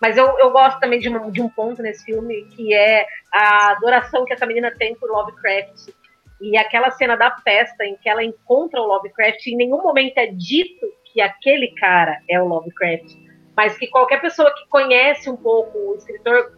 Mas 0.00 0.16
eu, 0.16 0.36
eu 0.40 0.50
gosto 0.50 0.80
também 0.80 0.98
de 0.98 1.08
um, 1.08 1.30
de 1.30 1.40
um 1.40 1.48
ponto 1.48 1.80
nesse 1.80 2.04
filme, 2.04 2.44
que 2.56 2.74
é 2.74 3.06
a 3.32 3.70
adoração 3.70 4.24
que 4.24 4.32
essa 4.32 4.44
menina 4.44 4.74
tem 4.76 4.96
por 4.96 5.08
Lovecraft. 5.08 5.94
E 6.40 6.56
aquela 6.56 6.90
cena 6.90 7.16
da 7.16 7.30
festa 7.36 7.84
em 7.84 7.96
que 7.96 8.08
ela 8.08 8.24
encontra 8.24 8.80
o 8.80 8.86
Lovecraft, 8.86 9.46
em 9.46 9.56
nenhum 9.56 9.80
momento 9.80 10.18
é 10.18 10.26
dito 10.26 10.92
que 11.04 11.20
aquele 11.20 11.68
cara 11.76 12.18
é 12.28 12.42
o 12.42 12.48
Lovecraft. 12.48 13.14
Mas 13.56 13.76
que 13.76 13.86
qualquer 13.88 14.20
pessoa 14.20 14.52
que 14.54 14.66
conhece 14.68 15.28
um 15.28 15.36
pouco 15.36 15.78
o 15.78 15.94
escritor 15.96 16.52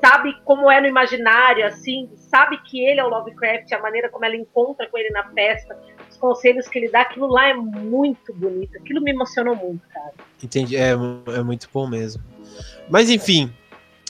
sabe 0.00 0.32
como 0.44 0.70
é 0.70 0.80
no 0.80 0.86
imaginário, 0.86 1.66
assim, 1.66 2.08
sabe 2.16 2.58
que 2.62 2.84
ele 2.84 3.00
é 3.00 3.04
o 3.04 3.08
Lovecraft, 3.08 3.72
a 3.72 3.80
maneira 3.80 4.08
como 4.08 4.24
ela 4.24 4.36
encontra 4.36 4.88
com 4.88 4.96
ele 4.96 5.10
na 5.10 5.28
festa, 5.30 5.76
os 6.08 6.16
conselhos 6.16 6.68
que 6.68 6.78
ele 6.78 6.88
dá, 6.88 7.02
aquilo 7.02 7.26
lá 7.26 7.48
é 7.48 7.54
muito 7.54 8.32
bonito. 8.34 8.76
Aquilo 8.76 9.02
me 9.02 9.10
emocionou 9.10 9.56
muito, 9.56 9.86
cara. 9.88 10.12
Entendi. 10.42 10.76
É, 10.76 10.90
é 10.90 11.42
muito 11.42 11.68
bom 11.72 11.86
mesmo. 11.86 12.22
Mas 12.88 13.10
enfim. 13.10 13.52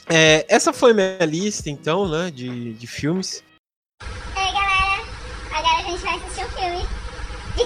é, 0.09 0.45
essa 0.47 0.71
foi 0.71 0.93
minha 0.93 1.25
lista, 1.25 1.69
então, 1.69 2.07
né? 2.07 2.31
De, 2.31 2.73
de 2.73 2.87
filmes. 2.87 3.43
Ei, 4.37 4.51
galera, 4.53 5.03
agora 5.53 5.77
a 5.77 5.89
gente 5.89 6.01
vai 6.01 6.15
assistir 6.15 6.45
um 6.45 6.49
filme 6.49 6.77
de 7.55 7.65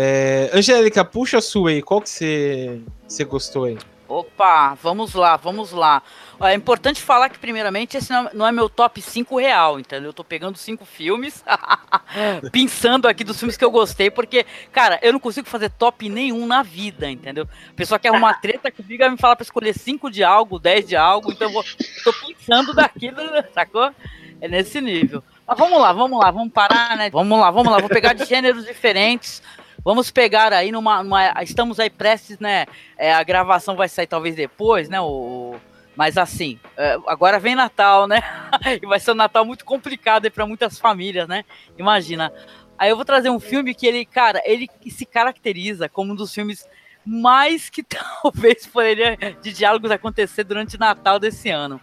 É, 0.00 0.48
Angélica, 0.54 1.04
puxa 1.04 1.38
a 1.38 1.40
sua 1.40 1.70
aí. 1.70 1.82
Qual 1.82 2.00
que 2.00 2.08
você, 2.08 2.80
você 3.08 3.24
gostou 3.24 3.64
aí? 3.64 3.76
Opa, 4.06 4.74
vamos 4.80 5.12
lá, 5.12 5.36
vamos 5.36 5.72
lá. 5.72 6.00
É 6.40 6.54
importante 6.54 7.02
falar 7.02 7.28
que, 7.28 7.36
primeiramente, 7.38 7.96
esse 7.96 8.10
não 8.32 8.46
é- 8.46 8.50
é 8.50 8.52
meu 8.52 8.68
top 8.68 9.02
5 9.02 9.36
real, 9.40 9.80
entendeu? 9.80 10.10
Eu 10.10 10.12
tô 10.12 10.22
pegando 10.22 10.56
cinco 10.56 10.84
filmes, 10.84 11.42
pensando 12.52 13.08
aqui 13.08 13.24
dos 13.24 13.38
filmes 13.40 13.56
que 13.56 13.64
eu 13.64 13.72
gostei, 13.72 14.08
porque, 14.08 14.46
cara, 14.70 15.00
eu 15.02 15.12
não 15.12 15.18
consigo 15.18 15.48
fazer 15.48 15.68
top 15.70 16.08
nenhum 16.08 16.46
na 16.46 16.62
vida, 16.62 17.10
entendeu? 17.10 17.48
A 17.68 17.74
pessoa 17.74 17.98
quer 17.98 18.10
arrumar 18.10 18.40
treta 18.40 18.70
comigo, 18.70 19.00
vai 19.02 19.10
me 19.10 19.18
falar 19.18 19.34
pra 19.34 19.42
escolher 19.42 19.74
5 19.76 20.08
de 20.12 20.22
algo, 20.22 20.60
10 20.60 20.86
de 20.86 20.94
algo, 20.94 21.32
então 21.32 21.48
eu 21.48 21.52
vou, 21.52 21.64
tô 22.04 22.12
pensando 22.12 22.72
daquilo, 22.72 23.16
sacou? 23.52 23.90
É 24.40 24.46
nesse 24.46 24.80
nível. 24.80 25.24
Mas 25.46 25.58
vamos 25.58 25.80
lá, 25.80 25.92
vamos 25.92 26.18
lá, 26.20 26.30
vamos 26.30 26.52
parar, 26.52 26.96
né? 26.96 27.10
Vamos 27.10 27.38
lá, 27.38 27.50
vamos 27.50 27.72
lá, 27.72 27.80
vou 27.80 27.88
pegar 27.88 28.12
de 28.12 28.24
gêneros 28.24 28.64
diferentes. 28.64 29.42
Vamos 29.88 30.10
pegar 30.10 30.52
aí 30.52 30.70
numa, 30.70 31.02
numa- 31.02 31.42
Estamos 31.42 31.80
aí 31.80 31.88
prestes, 31.88 32.38
né? 32.38 32.66
É, 32.98 33.10
a 33.14 33.22
gravação 33.22 33.74
vai 33.74 33.88
sair 33.88 34.06
talvez 34.06 34.36
depois, 34.36 34.86
né? 34.86 35.00
O, 35.00 35.56
mas 35.96 36.18
assim, 36.18 36.60
é, 36.76 36.98
agora 37.06 37.38
vem 37.38 37.54
Natal, 37.54 38.06
né? 38.06 38.20
e 38.82 38.86
vai 38.86 39.00
ser 39.00 39.12
um 39.12 39.14
Natal 39.14 39.46
muito 39.46 39.64
complicado 39.64 40.30
para 40.30 40.46
muitas 40.46 40.78
famílias, 40.78 41.26
né? 41.26 41.42
Imagina. 41.78 42.30
Aí 42.76 42.90
eu 42.90 42.96
vou 42.96 43.04
trazer 43.06 43.30
um 43.30 43.40
filme 43.40 43.74
que 43.74 43.86
ele, 43.86 44.04
cara, 44.04 44.42
ele 44.44 44.68
se 44.90 45.06
caracteriza 45.06 45.88
como 45.88 46.12
um 46.12 46.14
dos 46.14 46.34
filmes 46.34 46.68
mais 47.02 47.70
que 47.70 47.80
talvez 48.22 48.66
poderia 48.66 49.16
de 49.40 49.54
diálogos 49.54 49.90
acontecer 49.90 50.44
durante 50.44 50.76
o 50.76 50.78
Natal 50.78 51.18
desse 51.18 51.48
ano. 51.48 51.80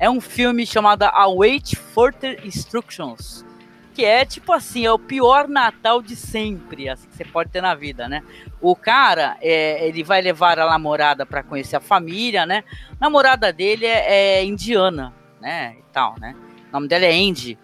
É 0.00 0.10
um 0.10 0.20
filme 0.20 0.66
chamado 0.66 1.04
Await 1.04 1.76
Further 1.76 2.44
Instructions, 2.44 3.46
que 3.94 4.04
é 4.04 4.24
tipo 4.24 4.52
assim, 4.52 4.84
é 4.84 4.90
o 4.90 4.98
pior 4.98 5.46
Natal 5.48 6.02
de 6.02 6.16
sempre, 6.16 6.88
assim 6.88 7.06
que 7.08 7.16
você 7.16 7.24
pode 7.24 7.50
ter 7.50 7.60
na 7.60 7.74
vida, 7.74 8.08
né? 8.08 8.22
O 8.60 8.74
cara, 8.74 9.36
é, 9.40 9.86
ele 9.86 10.02
vai 10.02 10.20
levar 10.20 10.58
a 10.58 10.66
namorada 10.66 11.24
para 11.24 11.42
conhecer 11.42 11.76
a 11.76 11.80
família, 11.80 12.44
né? 12.44 12.64
A 13.00 13.04
namorada 13.04 13.52
dele 13.52 13.86
é, 13.86 14.38
é 14.38 14.44
indiana, 14.44 15.14
né? 15.40 15.76
E 15.78 15.92
tal, 15.92 16.16
né? 16.18 16.34
O 16.70 16.72
nome 16.72 16.88
dela 16.88 17.04
é 17.04 17.12
Andy. 17.12 17.56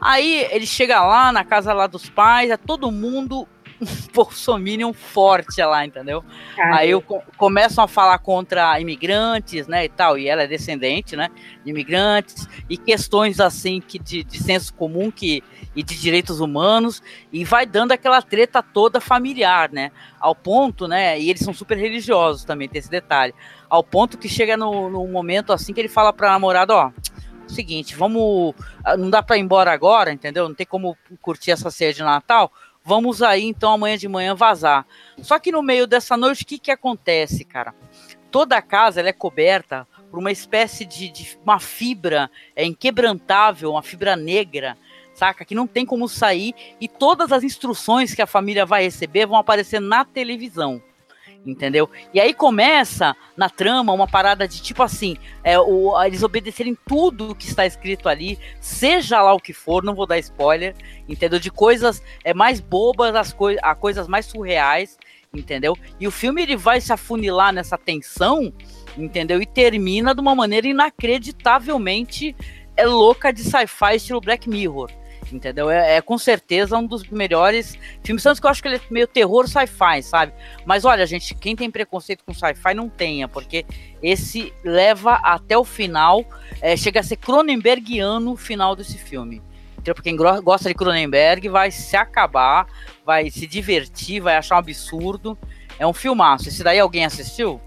Aí 0.00 0.46
ele 0.50 0.66
chega 0.66 1.00
lá 1.04 1.30
na 1.32 1.44
casa 1.44 1.72
lá 1.72 1.86
dos 1.86 2.08
pais, 2.08 2.50
é 2.50 2.56
todo 2.56 2.90
mundo 2.90 3.46
um 3.80 3.86
bolsominion 4.14 4.92
forte 4.94 5.62
lá, 5.62 5.84
entendeu? 5.84 6.24
Aí 6.74 6.90
eu 6.90 7.02
co- 7.02 7.22
começam 7.36 7.84
a 7.84 7.88
falar 7.88 8.18
contra 8.18 8.80
imigrantes, 8.80 9.66
né, 9.66 9.84
e 9.84 9.88
tal, 9.90 10.16
e 10.16 10.28
ela 10.28 10.42
é 10.42 10.46
descendente, 10.46 11.14
né, 11.14 11.28
de 11.62 11.70
imigrantes, 11.70 12.48
e 12.70 12.78
questões 12.78 13.38
assim 13.38 13.80
que 13.80 13.98
de, 13.98 14.24
de 14.24 14.42
senso 14.42 14.72
comum 14.72 15.10
que, 15.10 15.42
e 15.76 15.82
de 15.82 16.00
direitos 16.00 16.40
humanos, 16.40 17.02
e 17.30 17.44
vai 17.44 17.66
dando 17.66 17.92
aquela 17.92 18.22
treta 18.22 18.62
toda 18.62 19.00
familiar, 19.00 19.70
né, 19.70 19.92
ao 20.18 20.34
ponto, 20.34 20.88
né, 20.88 21.20
e 21.20 21.30
eles 21.30 21.42
são 21.42 21.52
super 21.52 21.76
religiosos 21.76 22.44
também, 22.44 22.68
tem 22.68 22.78
esse 22.78 22.90
detalhe, 22.90 23.34
ao 23.68 23.84
ponto 23.84 24.18
que 24.18 24.28
chega 24.28 24.56
no, 24.56 24.88
no 24.88 25.06
momento 25.06 25.52
assim 25.52 25.74
que 25.74 25.80
ele 25.80 25.88
fala 25.88 26.12
pra 26.12 26.30
namorada, 26.30 26.74
ó, 26.74 26.90
seguinte, 27.46 27.94
vamos, 27.94 28.54
ah, 28.84 28.96
não 28.96 29.10
dá 29.10 29.22
pra 29.22 29.36
ir 29.36 29.40
embora 29.40 29.72
agora, 29.72 30.12
entendeu, 30.12 30.48
não 30.48 30.54
tem 30.54 30.66
como 30.66 30.96
curtir 31.20 31.52
essa 31.52 31.70
ceia 31.70 31.92
de 31.92 32.02
Natal, 32.02 32.50
vamos 32.84 33.22
aí 33.22 33.44
então 33.44 33.72
amanhã 33.72 33.96
de 33.96 34.08
manhã 34.08 34.34
vazar. 34.34 34.86
Só 35.18 35.38
que 35.38 35.52
no 35.52 35.62
meio 35.62 35.86
dessa 35.86 36.16
noite, 36.16 36.42
o 36.42 36.46
que 36.46 36.58
que 36.58 36.70
acontece, 36.70 37.44
cara? 37.44 37.74
Toda 38.30 38.56
a 38.56 38.62
casa 38.62 39.00
ela 39.00 39.08
é 39.08 39.12
coberta 39.12 39.86
por 40.10 40.18
uma 40.18 40.30
espécie 40.30 40.84
de, 40.84 41.08
de 41.10 41.38
uma 41.44 41.58
fibra 41.58 42.30
é, 42.54 42.64
inquebrantável, 42.64 43.70
uma 43.70 43.82
fibra 43.82 44.16
negra, 44.16 44.76
saca? 45.16 45.44
Que 45.44 45.54
não 45.54 45.66
tem 45.66 45.86
como 45.86 46.08
sair 46.08 46.54
e 46.80 46.86
todas 46.86 47.32
as 47.32 47.42
instruções 47.42 48.14
que 48.14 48.22
a 48.22 48.26
família 48.26 48.66
vai 48.66 48.84
receber 48.84 49.26
vão 49.26 49.38
aparecer 49.38 49.80
na 49.80 50.04
televisão. 50.04 50.82
Entendeu? 51.44 51.88
E 52.12 52.20
aí 52.20 52.34
começa 52.34 53.16
na 53.36 53.48
trama 53.48 53.92
uma 53.92 54.08
parada 54.08 54.48
de 54.48 54.60
tipo 54.60 54.82
assim: 54.82 55.16
é, 55.44 55.56
o, 55.56 55.94
eles 56.02 56.24
obedecerem 56.24 56.76
tudo 56.86 57.36
que 57.36 57.46
está 57.46 57.64
escrito 57.64 58.08
ali, 58.08 58.36
seja 58.60 59.22
lá 59.22 59.32
o 59.32 59.38
que 59.38 59.52
for, 59.52 59.84
não 59.84 59.94
vou 59.94 60.06
dar 60.06 60.18
spoiler, 60.18 60.74
entendeu? 61.08 61.38
De 61.38 61.50
coisas 61.50 62.02
é, 62.24 62.34
mais 62.34 62.58
bobas 62.58 63.14
as 63.14 63.32
coi 63.32 63.56
a 63.62 63.76
coisas 63.76 64.08
mais 64.08 64.26
surreais, 64.26 64.98
entendeu? 65.32 65.76
E 66.00 66.08
o 66.08 66.10
filme 66.10 66.42
ele 66.42 66.56
vai 66.56 66.80
se 66.80 66.92
afunilar 66.92 67.52
nessa 67.52 67.78
tensão, 67.78 68.52
entendeu? 68.98 69.40
E 69.40 69.46
termina 69.46 70.12
de 70.12 70.20
uma 70.20 70.34
maneira 70.34 70.66
inacreditavelmente 70.66 72.34
é 72.76 72.84
louca 72.84 73.32
de 73.32 73.42
sci-fi 73.42 73.96
estilo 73.96 74.20
Black 74.20 74.48
Mirror. 74.48 74.90
Entendeu? 75.32 75.70
É, 75.70 75.96
é 75.96 76.00
com 76.00 76.16
certeza 76.16 76.76
um 76.76 76.86
dos 76.86 77.08
melhores 77.08 77.78
filmes. 78.04 78.22
Tanto 78.22 78.40
que 78.40 78.46
eu 78.46 78.50
acho 78.50 78.62
que 78.62 78.68
ele 78.68 78.76
é 78.76 78.80
meio 78.90 79.06
terror 79.06 79.48
sci-fi, 79.48 80.02
sabe? 80.02 80.32
Mas 80.64 80.84
olha, 80.84 81.06
gente, 81.06 81.34
quem 81.34 81.56
tem 81.56 81.70
preconceito 81.70 82.24
com 82.24 82.32
sci-fi 82.32 82.74
não 82.74 82.88
tenha, 82.88 83.26
porque 83.26 83.66
esse 84.02 84.52
leva 84.64 85.14
até 85.14 85.56
o 85.56 85.64
final. 85.64 86.24
é, 86.60 86.76
chega 86.76 87.00
a 87.00 87.02
ser 87.02 87.16
Cronenbergiano 87.16 88.32
o 88.32 88.36
final 88.36 88.76
desse 88.76 88.98
filme. 88.98 89.42
Porque 89.84 90.02
quem 90.02 90.16
gosta 90.16 90.68
de 90.68 90.74
Cronenberg 90.74 91.48
vai 91.48 91.70
se 91.70 91.96
acabar, 91.96 92.66
vai 93.04 93.30
se 93.30 93.46
divertir, 93.46 94.20
vai 94.20 94.36
achar 94.36 94.56
um 94.56 94.58
absurdo. 94.58 95.38
É 95.78 95.86
um 95.86 95.92
filmaço. 95.92 96.48
Esse 96.48 96.64
daí 96.64 96.80
alguém 96.80 97.04
assistiu? 97.04 97.60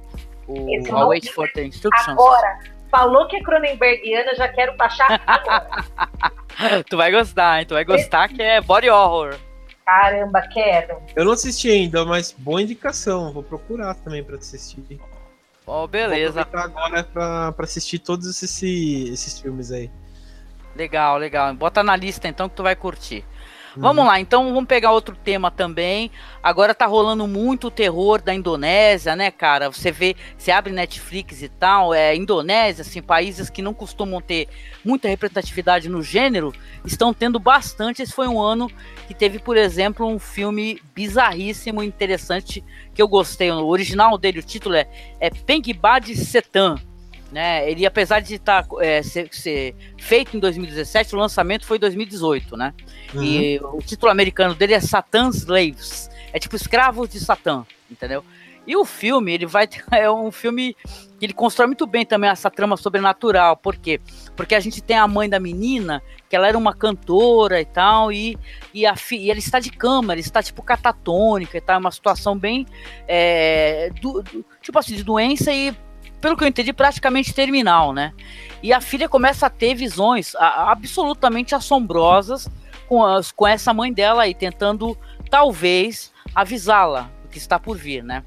O 0.48 0.96
Await 0.96 1.28
vi. 1.28 1.32
for 1.32 1.50
the 1.54 1.64
Instructions? 1.64 2.18
Agora, 2.20 2.60
falou 2.90 3.28
que 3.28 3.38
é 3.38 3.42
Cronenbergiana, 3.44 4.36
já 4.36 4.48
quero 4.48 4.76
baixar 4.76 5.20
tu 6.90 6.98
vai 6.98 7.12
gostar, 7.12 7.60
hein? 7.60 7.66
Tu 7.66 7.74
vai 7.74 7.86
gostar 7.86 8.28
que 8.28 8.42
é 8.42 8.60
body 8.62 8.90
horror. 8.90 9.36
Caramba, 9.86 10.42
quero. 10.54 11.02
Eu 11.16 11.26
não 11.26 11.32
assisti 11.32 11.70
ainda, 11.70 12.06
mas 12.06 12.32
boa 12.32 12.62
indicação. 12.62 13.32
Vou 13.34 13.42
procurar 13.42 13.96
também 13.96 14.24
pra 14.24 14.36
assistir. 14.36 15.00
Oh, 15.66 15.72
Vou 15.80 15.88
beleza. 15.88 16.42
aproveitar 16.42 16.80
agora 16.80 17.04
pra, 17.04 17.52
pra 17.54 17.64
assistir 17.66 18.00
todos 18.00 18.28
esses, 18.28 19.10
esses 19.10 19.40
filmes 19.40 19.72
aí. 19.72 19.90
Legal, 20.76 21.18
legal. 21.18 21.54
Bota 21.56 21.82
na 21.82 21.96
lista 21.96 22.28
então 22.28 22.48
que 22.48 22.56
tu 22.56 22.64
vai 22.64 22.76
curtir. 22.76 23.26
Vamos 23.76 24.06
lá, 24.06 24.20
então 24.20 24.54
vamos 24.54 24.68
pegar 24.68 24.92
outro 24.92 25.16
tema 25.16 25.52
também. 25.52 26.12
Agora 26.42 26.74
tá 26.74 26.86
rolando 26.86 27.28
muito 27.28 27.68
o 27.68 27.72
terror 27.72 28.22
da 28.22 28.34
Indonésia, 28.34 29.16
né, 29.16 29.30
cara? 29.30 29.70
Você 29.70 29.92
vê, 29.92 30.16
você 30.38 30.52
abre 30.52 30.74
Netflix 30.74 31.42
e 31.42 31.50
tal, 31.50 31.94
é 31.94 32.16
Indonésia, 32.16 32.82
assim, 32.82 33.02
países 33.02 33.50
que 33.50 33.62
não 33.62 33.74
costumam 33.74 34.22
ter 34.22 34.48
muita 34.84 35.08
representatividade 35.08 35.90
no 35.90 36.02
gênero, 36.02 36.54
estão 36.86 37.14
tendo 37.14 37.40
bastante. 37.40 38.02
Esse 38.02 38.14
foi 38.14 38.28
um 38.28 38.42
ano 38.42 38.72
que 39.08 39.14
teve, 39.14 39.40
por 39.40 39.58
exemplo, 39.58 40.08
um 40.08 40.20
filme 40.20 40.82
bizarríssimo, 40.96 41.84
interessante, 41.84 42.64
que 42.94 43.02
eu 43.02 43.08
gostei. 43.08 43.52
O 43.52 43.68
original 43.68 44.18
dele, 44.18 44.40
o 44.40 44.44
título 44.44 44.76
é, 44.76 44.88
é 45.20 45.30
Pengbad 45.30 46.16
Setan 46.16 46.76
né? 47.32 47.70
Ele, 47.70 47.86
apesar 47.86 48.20
de 48.20 48.36
estar 48.36 48.64
tá, 48.64 48.84
é, 48.84 49.02
ser, 49.04 49.30
ser, 49.32 49.76
feito 49.98 50.36
em 50.36 50.40
2017, 50.40 51.16
o 51.16 51.20
lançamento 51.20 51.66
foi 51.66 51.78
em 51.78 51.80
2018, 51.80 52.58
né? 52.58 52.74
Uhum. 53.14 53.24
E 53.24 53.60
o 53.60 53.80
título 53.80 54.12
americano 54.12 54.56
dele 54.56 54.74
é 54.74 54.80
Satan's 54.80 55.38
Slaves. 55.38 56.10
É 56.34 56.40
tipo 56.40 56.56
escravos 56.56 57.10
de 57.10 57.20
Satã, 57.20 57.66
entendeu? 57.90 58.24
E 58.66 58.76
o 58.76 58.86
filme, 58.86 59.34
ele 59.34 59.46
vai 59.46 59.68
é 59.92 60.10
um 60.12 60.32
filme 60.32 60.76
que 61.20 61.26
ele 61.26 61.34
constrói 61.34 61.68
muito 61.68 61.88
bem 61.88 62.06
também 62.06 62.30
essa 62.30 62.50
trama 62.52 62.78
sobrenatural. 62.78 63.58
Por 63.58 63.76
quê? 63.76 64.00
Porque 64.36 64.54
a 64.54 64.60
gente 64.60 64.82
tem 64.82 64.98
a 64.98 65.08
mãe 65.08 65.28
da 65.28 65.40
menina, 65.40 66.02
que 66.30 66.36
ela 66.36 66.48
era 66.48 66.58
uma 66.58 66.74
cantora 66.74 67.60
e 67.60 67.66
tal, 67.66 68.12
e, 68.12 68.38
e, 68.74 68.86
a 68.86 68.96
fi, 68.96 69.18
e 69.18 69.32
ela 69.32 69.40
está 69.40 69.60
de 69.60 69.72
cama, 69.72 70.14
ela 70.14 70.20
está 70.20 70.42
tipo 70.42 70.62
catatônica 70.62 71.58
e 71.58 71.62
tal, 71.62 71.78
é 71.78 71.80
uma 71.80 71.92
situação 71.92 72.38
bem 72.38 72.66
é, 73.08 73.90
do, 74.02 74.22
do, 74.22 74.46
tipo 74.62 74.78
assim, 74.78 74.96
de 74.96 75.04
doença 75.04 75.52
e 75.52 75.76
pelo 76.22 76.36
que 76.36 76.44
eu 76.44 76.48
entendi, 76.48 76.74
praticamente 76.74 77.34
terminal, 77.34 77.94
né? 77.94 78.14
E 78.62 78.74
a 78.74 78.82
filha 78.82 79.08
começa 79.08 79.48
a 79.48 79.50
ter 79.50 79.74
visões 79.74 80.36
absolutamente 80.36 81.56
assombrosas 81.56 82.50
com, 82.88 83.06
as, 83.06 83.32
com 83.32 83.48
essa 83.48 83.74
mãe 83.74 83.94
dela 83.94 84.24
aí, 84.24 84.34
tentando 84.34 84.98
talvez 85.30 86.12
avisá-la 86.34 87.10
do 87.24 87.30
que 87.30 87.38
está 87.38 87.60
por 87.60 87.78
vir, 87.78 88.04
né? 88.04 88.24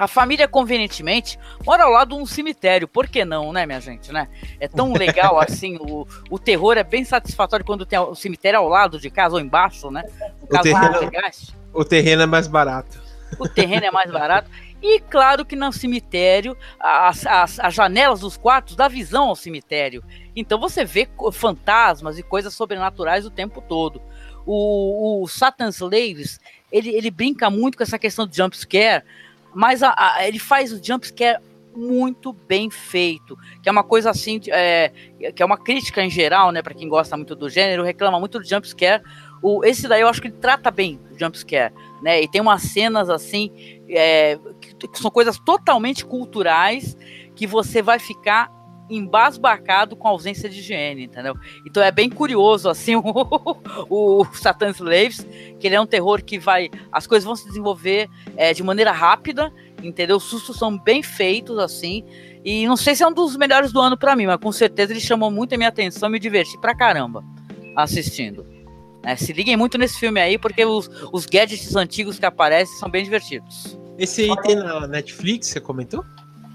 A 0.00 0.08
família, 0.08 0.48
convenientemente, 0.48 1.38
mora 1.64 1.84
ao 1.84 1.90
lado 1.90 2.16
de 2.16 2.22
um 2.22 2.24
cemitério. 2.24 2.88
Por 2.88 3.06
que 3.06 3.22
não, 3.22 3.52
né, 3.52 3.66
minha 3.66 3.80
gente, 3.82 4.10
né? 4.10 4.28
É 4.58 4.66
tão 4.66 4.94
legal 4.96 5.38
assim, 5.38 5.76
o, 5.78 6.06
o 6.30 6.38
terror 6.38 6.78
é 6.78 6.82
bem 6.82 7.04
satisfatório 7.04 7.66
quando 7.66 7.84
tem 7.84 7.98
o 7.98 8.14
cemitério 8.14 8.60
ao 8.60 8.66
lado 8.66 8.98
de 8.98 9.10
casa 9.10 9.34
ou 9.34 9.40
embaixo, 9.40 9.90
né? 9.90 10.02
o, 10.40 10.46
terreno, 10.46 11.10
o 11.74 11.84
terreno 11.84 12.22
é 12.22 12.26
mais 12.26 12.46
barato. 12.46 12.98
O 13.38 13.46
terreno 13.46 13.84
é 13.84 13.90
mais 13.90 14.10
barato. 14.10 14.50
E 14.82 14.98
claro 15.00 15.44
que 15.44 15.54
no 15.54 15.72
cemitério, 15.72 16.56
as, 16.78 17.26
as, 17.26 17.60
as, 17.60 17.74
janelas 17.74 18.20
dos 18.20 18.36
quartos 18.36 18.74
dá 18.74 18.88
visão 18.88 19.28
ao 19.28 19.36
cemitério. 19.36 20.02
Então 20.34 20.58
você 20.58 20.84
vê 20.84 21.08
fantasmas 21.32 22.18
e 22.18 22.22
coisas 22.22 22.54
sobrenaturais 22.54 23.26
o 23.26 23.30
tempo 23.30 23.60
todo. 23.60 24.00
O, 24.46 25.22
o 25.22 25.28
Satan's 25.28 25.76
Slaves, 25.76 26.40
ele, 26.72 26.88
ele 26.90 27.10
brinca 27.10 27.50
muito 27.50 27.76
com 27.76 27.82
essa 27.82 27.98
questão 27.98 28.26
de 28.26 28.36
jumpscare, 28.36 29.04
mas 29.54 29.82
a, 29.82 29.94
a, 29.96 30.26
ele 30.26 30.38
faz 30.38 30.72
o 30.72 30.82
jumpscare 30.82 31.40
muito 31.74 32.32
bem 32.32 32.70
feito, 32.70 33.38
que 33.62 33.68
é 33.68 33.72
uma 33.72 33.84
coisa 33.84 34.10
assim, 34.10 34.40
é, 34.48 34.90
que 35.34 35.42
é 35.42 35.46
uma 35.46 35.58
crítica 35.58 36.02
em 36.02 36.10
geral, 36.10 36.50
né, 36.50 36.62
para 36.62 36.74
quem 36.74 36.88
gosta 36.88 37.16
muito 37.16 37.34
do 37.34 37.48
gênero, 37.48 37.84
reclama 37.84 38.18
muito 38.18 38.38
do 38.38 38.44
jumpscare. 38.44 39.02
O, 39.42 39.64
esse 39.64 39.86
daí 39.86 40.00
eu 40.00 40.08
acho 40.08 40.20
que 40.20 40.28
ele 40.28 40.36
trata 40.36 40.70
bem 40.70 41.00
o 41.10 41.18
jumpscare, 41.18 41.72
né, 42.02 42.20
e 42.22 42.28
tem 42.28 42.40
umas 42.40 42.62
cenas 42.62 43.08
assim, 43.08 43.52
é, 43.88 44.38
são 44.94 45.10
coisas 45.10 45.38
totalmente 45.38 46.04
culturais 46.04 46.96
que 47.34 47.46
você 47.46 47.82
vai 47.82 47.98
ficar 47.98 48.50
embasbacado 48.90 49.94
com 49.94 50.08
a 50.08 50.10
ausência 50.10 50.48
de 50.48 50.58
higiene, 50.58 51.04
entendeu? 51.04 51.34
Então 51.64 51.82
é 51.82 51.92
bem 51.92 52.10
curioso, 52.10 52.68
assim, 52.68 52.96
o, 52.98 53.02
o 53.88 54.24
Satan 54.34 54.70
Slaves, 54.70 55.26
que 55.58 55.66
ele 55.66 55.76
é 55.76 55.80
um 55.80 55.86
terror 55.86 56.22
que 56.22 56.38
vai. 56.38 56.70
As 56.90 57.06
coisas 57.06 57.24
vão 57.24 57.36
se 57.36 57.46
desenvolver 57.46 58.08
é, 58.36 58.52
de 58.52 58.62
maneira 58.62 58.90
rápida, 58.90 59.52
entendeu? 59.82 60.16
Os 60.16 60.24
sustos 60.24 60.56
são 60.56 60.76
bem 60.76 61.02
feitos, 61.02 61.58
assim. 61.58 62.04
E 62.44 62.66
não 62.66 62.76
sei 62.76 62.94
se 62.94 63.02
é 63.02 63.06
um 63.06 63.12
dos 63.12 63.36
melhores 63.36 63.72
do 63.72 63.80
ano 63.80 63.96
para 63.96 64.16
mim, 64.16 64.26
mas 64.26 64.38
com 64.38 64.50
certeza 64.50 64.92
ele 64.92 65.00
chamou 65.00 65.30
muito 65.30 65.54
a 65.54 65.58
minha 65.58 65.68
atenção, 65.68 66.08
me 66.08 66.18
diverti 66.18 66.58
pra 66.58 66.74
caramba 66.74 67.22
assistindo. 67.76 68.46
É, 69.02 69.16
se 69.16 69.32
liguem 69.32 69.56
muito 69.56 69.78
nesse 69.78 69.98
filme 69.98 70.20
aí, 70.20 70.36
porque 70.36 70.64
os, 70.64 70.90
os 71.12 71.24
gadgets 71.24 71.74
antigos 71.76 72.18
que 72.18 72.26
aparecem 72.26 72.76
são 72.76 72.90
bem 72.90 73.02
divertidos. 73.02 73.79
Esse 74.00 74.22
aí 74.22 74.36
tem 74.42 74.56
na 74.56 74.86
Netflix, 74.86 75.48
você 75.48 75.60
comentou? 75.60 76.02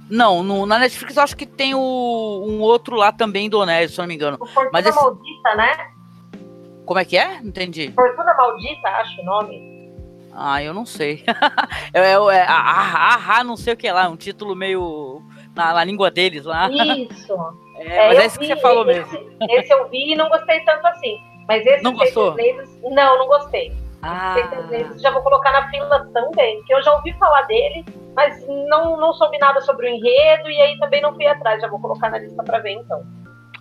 Não, 0.10 0.42
no, 0.42 0.66
na 0.66 0.80
Netflix 0.80 1.16
eu 1.16 1.22
acho 1.22 1.38
que 1.38 1.46
tem 1.46 1.76
o, 1.76 1.80
um 1.80 2.60
outro 2.60 2.96
lá 2.96 3.12
também 3.12 3.46
indonésio, 3.46 3.96
se 3.96 4.00
não 4.00 4.08
me 4.08 4.16
engano. 4.16 4.38
O 4.42 4.46
Fortuna 4.48 4.72
Mas 4.74 4.86
esse... 4.88 4.96
Maldita, 4.96 5.56
né? 5.56 5.92
Como 6.86 7.00
é 7.00 7.06
que 7.06 7.16
é? 7.16 7.40
Não 7.42 7.50
entendi. 7.50 7.92
Fortuna 7.92 8.34
Maldita, 8.34 8.90
acho 8.90 9.22
o 9.22 9.26
nome. 9.26 9.76
Ah, 10.34 10.64
eu 10.64 10.74
não 10.74 10.88
sei. 10.88 11.24
é, 11.94 12.00
é, 12.00 12.12
é 12.14 12.46
ah, 12.50 13.20
ah, 13.38 13.44
não 13.44 13.56
sei 13.56 13.74
o 13.74 13.78
que 13.78 13.92
lá, 13.92 14.10
um 14.10 14.18
título 14.18 14.56
meio 14.56 15.22
na, 15.56 15.72
na 15.72 15.84
língua 15.84 16.10
deles 16.10 16.46
lá. 16.46 16.68
Isso. 16.70 17.38
É, 17.78 18.08
mas 18.08 18.20
é 18.20 18.26
esse 18.28 18.40
vi, 18.40 18.48
que 18.48 18.56
você 18.56 18.62
falou 18.62 18.90
esse, 18.90 19.12
mesmo. 19.12 19.38
Esse 19.50 19.74
eu 19.74 19.90
vi 19.90 20.14
e 20.14 20.16
não 20.16 20.30
gostei 20.30 20.62
tanto 20.62 20.88
assim. 20.88 21.18
Mas 21.46 21.66
esse 21.66 21.84
não 21.84 21.92
gostou? 21.92 22.34
não, 22.84 23.20
não 23.20 23.28
gostei. 23.28 23.70
Ah. 24.08 24.36
Já 24.98 25.10
vou 25.10 25.24
colocar 25.24 25.52
na 25.52 25.68
fila 25.70 26.08
também, 26.14 26.64
que 26.64 26.74
eu 26.74 26.84
já 26.84 26.94
ouvi 26.94 27.12
falar 27.18 27.42
dele, 27.44 27.84
mas 28.16 28.48
não, 28.48 28.98
não 28.98 29.12
soube 29.14 29.40
nada 29.40 29.60
sobre 29.62 29.88
o 29.88 29.90
enredo 29.90 30.48
e 30.50 30.62
aí 30.62 30.78
também 30.78 31.02
não 31.02 31.14
fui 31.16 31.26
atrás. 31.26 31.60
Já 31.60 31.68
vou 31.68 31.80
colocar 31.80 32.12
na 32.12 32.20
lista 32.20 32.44
para 32.44 32.60
ver 32.60 32.74
então. 32.74 33.04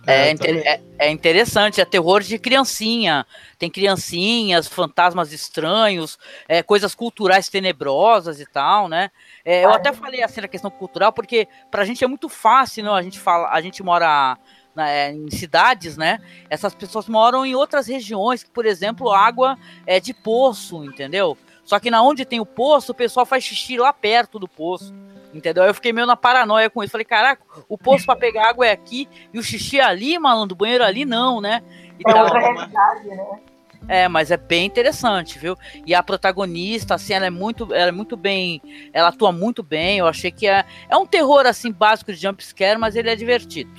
É, 0.07 0.29
é, 0.33 0.81
é, 0.99 1.09
interessante, 1.09 1.81
é 1.81 1.85
terror 1.85 2.21
de 2.21 2.37
criancinha. 2.37 3.25
Tem 3.57 3.71
criancinhas, 3.71 4.67
fantasmas 4.67 5.33
estranhos, 5.33 6.19
é, 6.47 6.61
coisas 6.61 6.93
culturais 6.93 7.49
tenebrosas 7.49 8.39
e 8.39 8.45
tal, 8.45 8.87
né? 8.87 9.09
É, 9.43 9.65
eu 9.65 9.71
até 9.71 9.91
falei 9.91 10.21
assim 10.21 10.41
na 10.41 10.47
questão 10.47 10.69
cultural, 10.69 11.11
porque 11.11 11.47
pra 11.71 11.85
gente 11.85 12.03
é 12.03 12.07
muito 12.07 12.29
fácil, 12.29 12.83
não? 12.83 12.93
A 12.93 13.01
gente 13.01 13.19
fala, 13.19 13.49
a 13.49 13.59
gente 13.61 13.81
mora 13.81 14.37
né, 14.75 15.13
em 15.13 15.29
cidades, 15.31 15.97
né? 15.97 16.19
Essas 16.49 16.75
pessoas 16.75 17.07
moram 17.07 17.45
em 17.45 17.55
outras 17.55 17.87
regiões, 17.87 18.43
que, 18.43 18.49
por 18.49 18.65
exemplo, 18.65 19.11
água 19.11 19.57
é 19.87 19.99
de 19.99 20.13
poço, 20.13 20.83
entendeu? 20.83 21.37
Só 21.63 21.79
que 21.79 21.89
na 21.89 22.01
onde 22.03 22.25
tem 22.25 22.39
o 22.39 22.45
poço, 22.45 22.91
o 22.91 22.95
pessoal 22.95 23.25
faz 23.25 23.43
xixi 23.43 23.77
lá 23.77 23.91
perto 23.91 24.37
do 24.37 24.47
poço. 24.47 24.93
Entendeu? 25.33 25.63
Eu 25.63 25.73
fiquei 25.73 25.91
meio 25.91 26.07
na 26.07 26.15
paranoia 26.15 26.69
com 26.69 26.81
isso. 26.81 26.91
Falei, 26.91 27.03
caraca, 27.03 27.41
o 27.67 27.77
poço 27.77 28.05
para 28.05 28.15
pegar 28.15 28.47
água 28.47 28.67
é 28.67 28.71
aqui 28.71 29.09
e 29.33 29.39
o 29.39 29.43
xixi 29.43 29.79
é 29.79 29.83
ali, 29.83 30.17
malandro, 30.17 30.53
o 30.53 30.57
banheiro 30.57 30.83
ali 30.83 31.03
não, 31.03 31.41
né? 31.41 31.61
E 31.99 32.09
é 32.09 32.21
outra 32.21 32.39
realidade, 32.39 33.07
né? 33.07 33.39
É, 33.87 34.07
mas 34.07 34.31
é 34.31 34.37
bem 34.37 34.65
interessante, 34.65 35.37
viu? 35.37 35.57
E 35.85 35.93
a 35.93 36.01
protagonista, 36.01 36.95
assim, 36.95 37.13
ela 37.13 37.25
é 37.25 37.29
muito, 37.29 37.73
ela 37.73 37.89
é 37.89 37.91
muito 37.91 38.17
bem, 38.17 38.61
ela 38.93 39.09
atua 39.09 39.31
muito 39.31 39.61
bem. 39.61 39.99
Eu 39.99 40.07
achei 40.07 40.31
que 40.31 40.47
é, 40.47 40.65
é 40.89 40.97
um 40.97 41.05
terror 41.05 41.45
assim 41.45 41.71
básico 41.71 42.11
de 42.11 42.19
jumpscare, 42.19 42.79
mas 42.79 42.95
ele 42.95 43.09
é 43.09 43.15
divertido. 43.15 43.69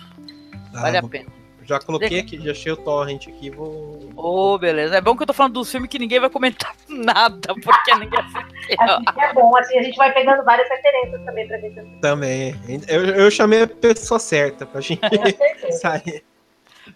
Ah, 0.76 0.82
vale 0.82 0.96
a 0.98 1.02
pena. 1.02 1.26
Já 1.66 1.80
coloquei 1.80 2.20
aqui, 2.20 2.40
já 2.40 2.52
achei 2.52 2.70
o 2.70 2.76
torrent 2.76 3.26
aqui, 3.26 3.50
vou. 3.50 4.08
Ô, 4.14 4.54
oh, 4.54 4.58
beleza. 4.58 4.96
É 4.96 5.00
bom 5.00 5.16
que 5.16 5.24
eu 5.24 5.26
tô 5.26 5.32
falando 5.32 5.54
do 5.54 5.64
filme 5.64 5.88
que 5.88 5.98
ninguém 5.98 6.20
vai 6.20 6.30
comentar 6.30 6.72
nada, 6.88 7.54
porque 7.60 7.94
ninguém 7.96 8.20
assistiu. 8.20 8.88
assim 9.08 9.20
é 9.20 9.32
bom, 9.32 9.56
assim 9.56 9.78
a 9.78 9.82
gente 9.82 9.96
vai 9.96 10.12
pegando 10.12 10.44
várias 10.44 10.68
referências 10.68 11.24
também 11.24 11.48
pra 11.48 11.58
gente 11.58 11.80
assistir. 11.80 12.00
Também. 12.00 12.54
Eu, 12.86 13.04
eu 13.06 13.30
chamei 13.32 13.62
a 13.62 13.66
pessoa 13.66 14.20
certa 14.20 14.64
pra 14.64 14.80
gente 14.80 15.00
sair. 15.80 16.22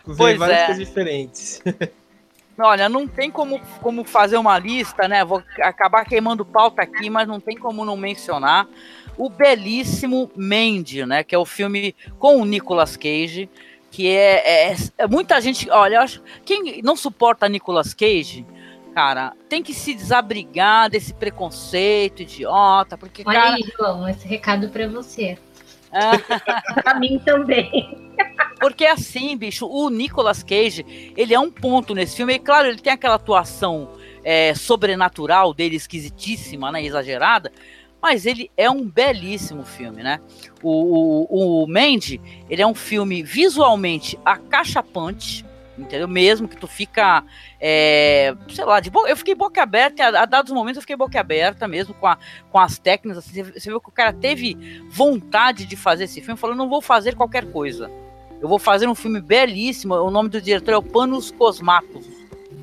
Ver 0.06 0.16
pois 0.16 0.38
várias 0.38 0.58
é. 0.60 0.66
coisas 0.66 0.86
diferentes. 0.86 1.62
Olha, 2.62 2.88
não 2.88 3.08
tem 3.08 3.30
como, 3.30 3.58
como 3.80 4.04
fazer 4.04 4.36
uma 4.36 4.58
lista, 4.58 5.08
né? 5.08 5.24
Vou 5.24 5.42
acabar 5.60 6.04
queimando 6.04 6.44
pauta 6.44 6.82
aqui, 6.82 7.08
mas 7.08 7.26
não 7.26 7.40
tem 7.40 7.56
como 7.56 7.86
não 7.86 7.96
mencionar 7.96 8.68
o 9.16 9.31
belíssimo 9.31 10.31
Mandy, 10.37 11.06
né? 11.06 11.24
Que 11.24 11.35
é 11.35 11.38
o 11.38 11.46
filme 11.46 11.94
com 12.18 12.37
o 12.37 12.44
Nicolas 12.44 12.96
Cage, 12.96 13.48
que 13.90 14.08
é, 14.08 14.70
é, 14.70 14.76
é 14.98 15.06
muita 15.06 15.40
gente. 15.40 15.68
Olha, 15.70 15.96
eu 15.96 16.00
acho, 16.00 16.22
quem 16.44 16.80
não 16.82 16.94
suporta 16.94 17.48
Nicolas 17.48 17.92
Cage, 17.92 18.46
cara, 18.94 19.32
tem 19.48 19.62
que 19.62 19.74
se 19.74 19.94
desabrigar 19.94 20.88
desse 20.88 21.12
preconceito 21.12 22.22
idiota, 22.22 22.96
porque 22.96 23.22
Olha 23.26 23.40
cara, 23.40 23.54
aí, 23.56 23.64
João, 23.76 24.08
esse 24.08 24.26
recado 24.26 24.68
para 24.68 24.88
você. 24.88 25.36
É. 25.92 26.18
pra 26.82 26.94
mim 26.94 27.20
também. 27.24 28.12
Porque 28.60 28.86
assim, 28.86 29.36
bicho, 29.36 29.66
o 29.66 29.90
Nicolas 29.90 30.42
Cage, 30.42 31.12
ele 31.16 31.34
é 31.34 31.40
um 31.40 31.50
ponto 31.50 31.94
nesse 31.94 32.16
filme. 32.16 32.34
E 32.34 32.38
claro, 32.38 32.68
ele 32.68 32.78
tem 32.78 32.92
aquela 32.92 33.16
atuação 33.16 33.90
é, 34.22 34.54
sobrenatural 34.54 35.52
dele, 35.52 35.76
esquisitíssima, 35.76 36.70
né, 36.70 36.84
exagerada 36.84 37.50
mas 38.03 38.27
ele 38.27 38.51
é 38.57 38.71
um 38.71 38.85
belíssimo 38.85 39.65
filme, 39.65 40.03
né? 40.03 40.21
O, 40.63 40.71
o, 40.71 41.65
o 41.65 41.67
Mandy, 41.67 42.21
ele 42.48 42.63
é 42.63 42.67
um 42.67 42.75
filme 42.75 43.23
visualmente 43.23 44.19
acachapante, 44.25 45.44
entendeu? 45.77 46.09
Mesmo 46.09 46.48
que 46.48 46.57
tu 46.57 46.67
fica, 46.67 47.25
é, 47.61 48.35
sei 48.48 48.65
lá, 48.65 48.81
de 48.81 48.90
eu 49.09 49.17
fiquei 49.17 49.35
boca 49.35 49.63
aberta, 49.63 50.05
a, 50.05 50.23
a, 50.23 50.27
dados 50.27 50.53
momentos 50.53 50.77
eu 50.77 50.83
fiquei 50.83 50.96
boca 50.96 51.19
aberta 51.19 51.67
mesmo 51.67 51.94
com, 51.94 52.07
a, 52.07 52.19
com 52.51 52.59
as 52.59 52.79
técnicas, 52.79 53.19
assim, 53.19 53.42
você 53.42 53.69
viu 53.69 53.81
que 53.81 53.88
o 53.88 53.92
cara 53.92 54.13
teve 54.13 54.85
vontade 54.90 55.65
de 55.65 55.77
fazer 55.77 56.05
esse 56.05 56.21
filme, 56.21 56.38
falou, 56.38 56.57
não 56.57 56.69
vou 56.69 56.81
fazer 56.81 57.15
qualquer 57.15 57.51
coisa, 57.51 57.90
eu 58.40 58.48
vou 58.48 58.59
fazer 58.59 58.88
um 58.88 58.94
filme 58.94 59.21
belíssimo, 59.21 59.94
o 59.94 60.11
nome 60.11 60.29
do 60.29 60.40
diretor 60.40 60.73
é 60.73 60.77
o 60.77 60.83
Panos 60.83 61.31
Cosmatos, 61.31 62.19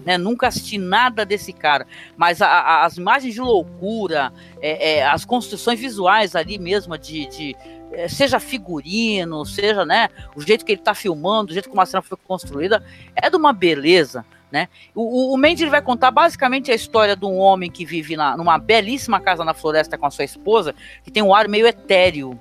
né? 0.07 0.17
Nunca 0.17 0.47
assisti 0.47 0.77
nada 0.77 1.25
desse 1.25 1.51
cara. 1.51 1.85
Mas 2.15 2.41
a, 2.41 2.47
a, 2.47 2.85
as 2.85 2.95
imagens 2.95 3.33
de 3.33 3.41
loucura, 3.41 4.31
é, 4.61 4.99
é, 4.99 5.05
as 5.05 5.25
construções 5.25 5.77
visuais 5.77 6.33
ali 6.33 6.57
mesmo, 6.57 6.97
de, 6.97 7.27
de 7.27 7.55
é, 7.91 8.07
seja 8.07 8.39
figurino, 8.39 9.45
seja 9.45 9.83
né, 9.83 10.07
o 10.33 10.41
jeito 10.41 10.63
que 10.63 10.71
ele 10.71 10.79
está 10.79 10.95
filmando, 10.95 11.51
o 11.51 11.53
jeito 11.53 11.67
como 11.67 11.81
a 11.81 11.85
cena 11.85 12.01
foi 12.01 12.17
construída, 12.25 12.81
é 13.13 13.29
de 13.29 13.35
uma 13.35 13.51
beleza. 13.51 14.25
Né? 14.49 14.69
O, 14.95 15.33
o 15.33 15.37
Mendes 15.37 15.69
vai 15.69 15.81
contar 15.81 16.09
basicamente 16.09 16.71
a 16.71 16.75
história 16.75 17.17
de 17.17 17.25
um 17.25 17.37
homem 17.37 17.69
que 17.69 17.83
vive 17.83 18.15
na, 18.15 18.37
numa 18.37 18.57
belíssima 18.57 19.19
casa 19.19 19.43
na 19.43 19.53
floresta 19.53 19.97
com 19.97 20.05
a 20.05 20.09
sua 20.09 20.23
esposa, 20.23 20.73
que 21.03 21.11
tem 21.11 21.21
um 21.21 21.35
ar 21.35 21.49
meio 21.49 21.67
etéreo, 21.67 22.39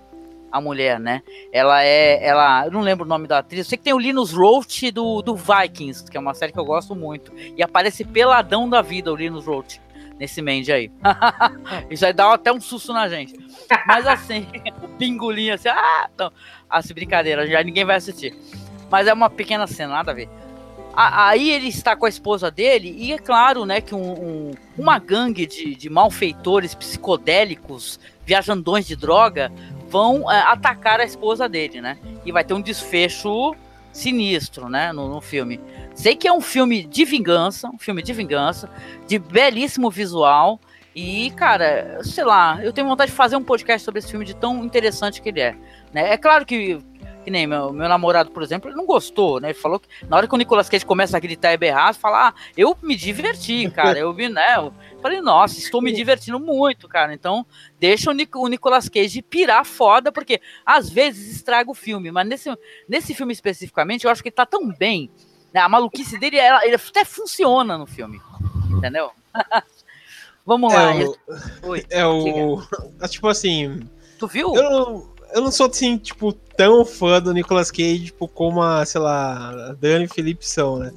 a 0.57 0.61
mulher, 0.61 0.99
né? 0.99 1.23
Ela 1.53 1.85
é. 1.85 2.25
Ela. 2.25 2.67
Eu 2.67 2.73
não 2.73 2.81
lembro 2.81 3.05
o 3.05 3.09
nome 3.09 3.27
da 3.27 3.39
atriz. 3.39 3.61
Eu 3.61 3.65
sei 3.65 3.79
que 3.79 3.85
tem 3.85 3.93
o 3.93 3.99
Linus 3.99 4.33
Roach 4.33 4.91
do, 4.91 5.23
do 5.23 5.35
Vikings, 5.35 6.11
que 6.11 6.17
é 6.17 6.21
uma 6.21 6.35
série 6.35 6.53
que 6.53 6.59
eu 6.59 6.65
gosto 6.65 6.95
muito. 6.95 7.33
E 7.57 7.63
aparece 7.63 8.05
peladão 8.05 8.69
da 8.69 8.83
vida 8.83 9.13
o 9.13 9.17
Linus 9.17 9.47
Roach 9.47 9.81
nesse 10.19 10.41
Mandy 10.43 10.73
aí. 10.73 10.91
Isso 11.91 12.05
aí 12.05 12.13
dá 12.13 12.33
até 12.33 12.53
um 12.53 12.61
susto 12.61 12.93
na 12.93 13.09
gente. 13.09 13.35
Mas 13.87 14.07
assim, 14.07 14.47
o 14.83 14.89
pingolinho 14.89 15.55
assim, 15.55 15.69
ah, 15.69 16.09
então, 16.13 16.33
assim, 16.69 16.95
brincadeira, 16.95 17.47
já 17.47 17.63
ninguém 17.63 17.85
vai 17.85 17.97
assistir. 17.97 18.35
Mas 18.91 19.07
é 19.07 19.13
uma 19.13 19.29
pequena 19.29 19.67
cena, 19.67 19.95
nada 19.95 20.13
a 20.13 20.15
ver. 20.15 20.29
Aí 20.99 21.51
ele 21.51 21.69
está 21.69 21.95
com 21.95 22.07
a 22.07 22.09
esposa 22.09 22.51
dele, 22.51 22.95
e 22.97 23.13
é 23.13 23.19
claro, 23.19 23.67
né, 23.67 23.83
que 23.83 23.95
um, 23.95 24.13
um, 24.13 24.51
uma 24.79 24.99
gangue 24.99 25.47
de, 25.47 25.75
de 25.75 25.91
malfeitores 25.91 26.75
psicodélicos, 26.75 28.01
viajandões 28.25 28.87
de 28.87 28.97
droga, 28.97 29.53
vão 29.89 30.31
é, 30.31 30.41
atacar 30.43 31.01
a 31.01 31.05
esposa 31.05 31.49
dele, 31.49 31.81
né? 31.81 31.99
E 32.25 32.33
vai 32.33 32.45
ter 32.45 32.55
um 32.55 32.61
desfecho 32.61 33.55
sinistro, 33.93 34.69
né, 34.69 34.93
no, 34.93 35.09
no, 35.09 35.21
filme. 35.21 35.59
Sei 35.95 36.15
que 36.15 36.29
é 36.29 36.33
um 36.33 36.41
filme 36.41 36.85
de 36.85 37.05
vingança, 37.05 37.69
um 37.69 37.79
filme 37.79 38.03
de 38.03 38.13
vingança, 38.13 38.69
de 39.07 39.19
belíssimo 39.19 39.91
visual. 39.91 40.61
E, 40.95 41.31
cara, 41.31 42.01
sei 42.03 42.25
lá, 42.25 42.59
eu 42.63 42.73
tenho 42.73 42.87
vontade 42.87 43.11
de 43.11 43.17
fazer 43.17 43.37
um 43.37 43.43
podcast 43.43 43.85
sobre 43.85 44.01
esse 44.01 44.11
filme 44.11 44.25
de 44.25 44.35
tão 44.35 44.65
interessante 44.65 45.23
que 45.23 45.31
ele 45.31 45.41
é. 45.41 45.57
Né? 45.93 46.13
É 46.13 46.17
claro 46.17 46.45
que 46.45 46.79
que 47.27 47.31
nem 47.31 47.45
meu, 47.45 47.73
meu 47.73 47.89
namorado, 47.89 48.31
por 48.31 48.41
exemplo, 48.41 48.71
ele 48.71 48.77
não 48.77 48.87
gostou, 48.87 49.41
né? 49.41 49.49
Ele 49.49 49.59
falou 49.59 49.81
que 49.81 49.89
na 50.09 50.17
hora 50.17 50.29
que 50.29 50.35
o 50.35 50.37
Nicolas 50.39 50.69
Cage 50.69 50.87
começa 50.87 51.17
a 51.17 51.21
gritar 51.21 51.53
e 51.53 51.57
berrar, 51.57 51.93
falar, 51.93 52.29
ah, 52.29 52.35
eu 52.57 52.77
me 52.81 52.95
diverti, 52.95 53.69
cara. 53.75 53.99
Eu 53.99 54.13
vi, 54.13 54.29
né? 54.29 54.55
Falei, 55.07 55.21
nossa, 55.21 55.59
estou 55.59 55.81
me 55.81 55.93
divertindo 55.93 56.39
muito, 56.41 56.89
cara. 56.89 57.15
Então, 57.15 57.47
deixa 57.79 58.11
o, 58.11 58.13
Nic 58.13 58.37
o 58.37 58.49
Nicolas 58.49 58.89
Cage 58.89 59.23
pirar 59.23 59.65
foda, 59.65 60.11
porque 60.11 60.41
às 60.65 60.91
vezes 60.91 61.37
estraga 61.37 61.71
o 61.71 61.75
filme, 61.75 62.11
mas 62.11 62.27
nesse, 62.27 62.59
nesse 62.89 63.15
filme 63.15 63.33
especificamente, 63.33 64.05
eu 64.05 64.11
acho 64.11 64.23
que 64.23 64.29
ele 64.29 64.37
tá 64.37 64.47
tão 64.47 64.69
bem. 64.69 65.11
Né? 65.53 65.61
A 65.61 65.69
maluquice 65.69 66.19
dele, 66.19 66.37
ela, 66.39 66.65
ele 66.67 66.77
até 66.77 67.05
funciona 67.05 67.79
no 67.79 67.87
filme. 67.87 68.21
Entendeu? 68.71 69.11
Vamos 70.45 70.73
lá. 70.73 70.95
É 70.95 71.05
o, 71.05 71.17
Oi, 71.63 71.87
é 71.91 72.07
o 72.07 72.63
tipo 73.09 73.29
assim. 73.29 73.89
Tu 74.19 74.27
viu? 74.27 74.55
Eu, 74.55 75.15
eu 75.33 75.41
não 75.43 75.51
sou 75.51 75.67
assim, 75.67 75.99
tipo, 75.99 76.33
tão 76.33 76.85
fã 76.85 77.21
do 77.21 77.33
Nicolas 77.33 77.71
Cage, 77.71 78.07
tipo, 78.07 78.29
como 78.29 78.63
a, 78.63 78.85
sei 78.85 79.01
lá, 79.01 79.71
a 79.71 79.73
Dani 79.73 80.05
e 80.05 80.09
Felipe 80.09 80.47
são, 80.47 80.79
né? 80.79 80.93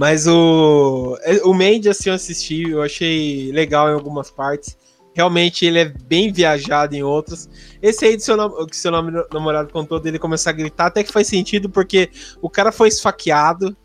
Mas 0.00 0.26
o, 0.26 1.18
é, 1.20 1.42
o 1.44 1.52
Mandy, 1.52 1.90
assim, 1.90 2.08
eu 2.08 2.14
assisti, 2.14 2.70
eu 2.70 2.80
achei 2.80 3.52
legal 3.52 3.90
em 3.90 3.92
algumas 3.92 4.30
partes. 4.30 4.74
Realmente 5.12 5.66
ele 5.66 5.78
é 5.78 5.84
bem 5.84 6.32
viajado 6.32 6.96
em 6.96 7.02
outras. 7.02 7.50
Esse 7.82 8.06
aí 8.06 8.16
do 8.16 8.22
seu, 8.22 8.66
que 8.66 8.74
seu 8.74 8.90
namorado 8.90 9.70
contou 9.70 10.00
dele 10.00 10.18
começar 10.18 10.50
a 10.50 10.54
gritar, 10.54 10.86
até 10.86 11.04
que 11.04 11.12
faz 11.12 11.26
sentido, 11.26 11.68
porque 11.68 12.08
o 12.40 12.48
cara 12.48 12.72
foi 12.72 12.88
esfaqueado. 12.88 13.76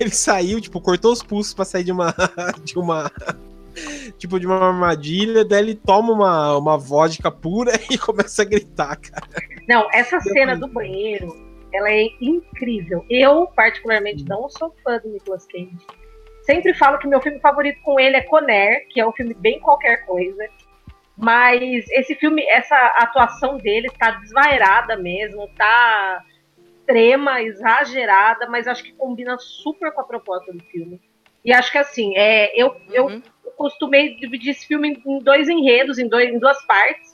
Ele 0.00 0.10
saiu, 0.10 0.60
tipo, 0.60 0.80
cortou 0.80 1.12
os 1.12 1.22
pulsos 1.22 1.54
para 1.54 1.66
sair 1.66 1.84
de 1.84 1.92
uma, 1.92 2.12
de 2.64 2.76
uma 2.76 3.08
tipo 4.18 4.40
de 4.40 4.46
uma 4.46 4.56
armadilha, 4.56 5.44
daí 5.44 5.62
ele 5.62 5.76
toma 5.76 6.12
uma, 6.12 6.56
uma 6.56 6.76
vodka 6.76 7.30
pura 7.30 7.78
e 7.88 7.96
começa 7.96 8.42
a 8.42 8.44
gritar, 8.44 8.96
cara. 8.96 9.28
Não, 9.68 9.86
essa 9.92 10.20
cena 10.20 10.56
do 10.56 10.66
banheiro, 10.66 11.51
ela 11.72 11.90
é 11.90 12.08
incrível. 12.20 13.04
Eu, 13.08 13.46
particularmente, 13.46 14.24
não 14.24 14.48
sou 14.48 14.74
fã 14.84 14.98
do 14.98 15.08
Nicolas 15.08 15.46
Cage. 15.46 15.76
Sempre 16.42 16.74
falo 16.74 16.98
que 16.98 17.06
meu 17.06 17.20
filme 17.20 17.38
favorito 17.40 17.80
com 17.82 17.98
ele 18.00 18.16
é 18.16 18.22
Conner, 18.22 18.86
que 18.88 19.00
é 19.00 19.06
um 19.06 19.12
filme 19.12 19.34
bem 19.34 19.60
qualquer 19.60 20.04
coisa. 20.04 20.44
Mas 21.16 21.84
esse 21.90 22.14
filme, 22.16 22.44
essa 22.48 22.76
atuação 22.96 23.56
dele 23.56 23.88
tá 23.98 24.12
desvairada 24.12 24.96
mesmo, 24.96 25.48
tá 25.56 26.24
extrema, 26.82 27.40
exagerada, 27.42 28.48
mas 28.48 28.66
acho 28.66 28.82
que 28.82 28.92
combina 28.92 29.38
super 29.38 29.92
com 29.92 30.00
a 30.00 30.04
proposta 30.04 30.52
do 30.52 30.62
filme. 30.64 31.00
E 31.44 31.52
acho 31.52 31.70
que 31.72 31.78
assim, 31.78 32.16
é, 32.16 32.52
eu, 32.60 32.68
uhum. 32.68 33.22
eu 33.44 33.52
costumei 33.56 34.16
dividir 34.16 34.50
esse 34.50 34.66
filme 34.66 35.00
em 35.04 35.18
dois 35.20 35.48
enredos, 35.48 35.98
em, 35.98 36.08
dois, 36.08 36.32
em 36.32 36.38
duas 36.38 36.64
partes. 36.66 37.12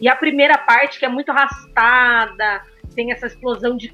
E 0.00 0.08
a 0.08 0.16
primeira 0.16 0.58
parte, 0.58 0.98
que 0.98 1.04
é 1.04 1.08
muito 1.08 1.30
arrastada, 1.30 2.62
tem 2.94 3.12
essa 3.12 3.26
explosão 3.26 3.76
de. 3.76 3.92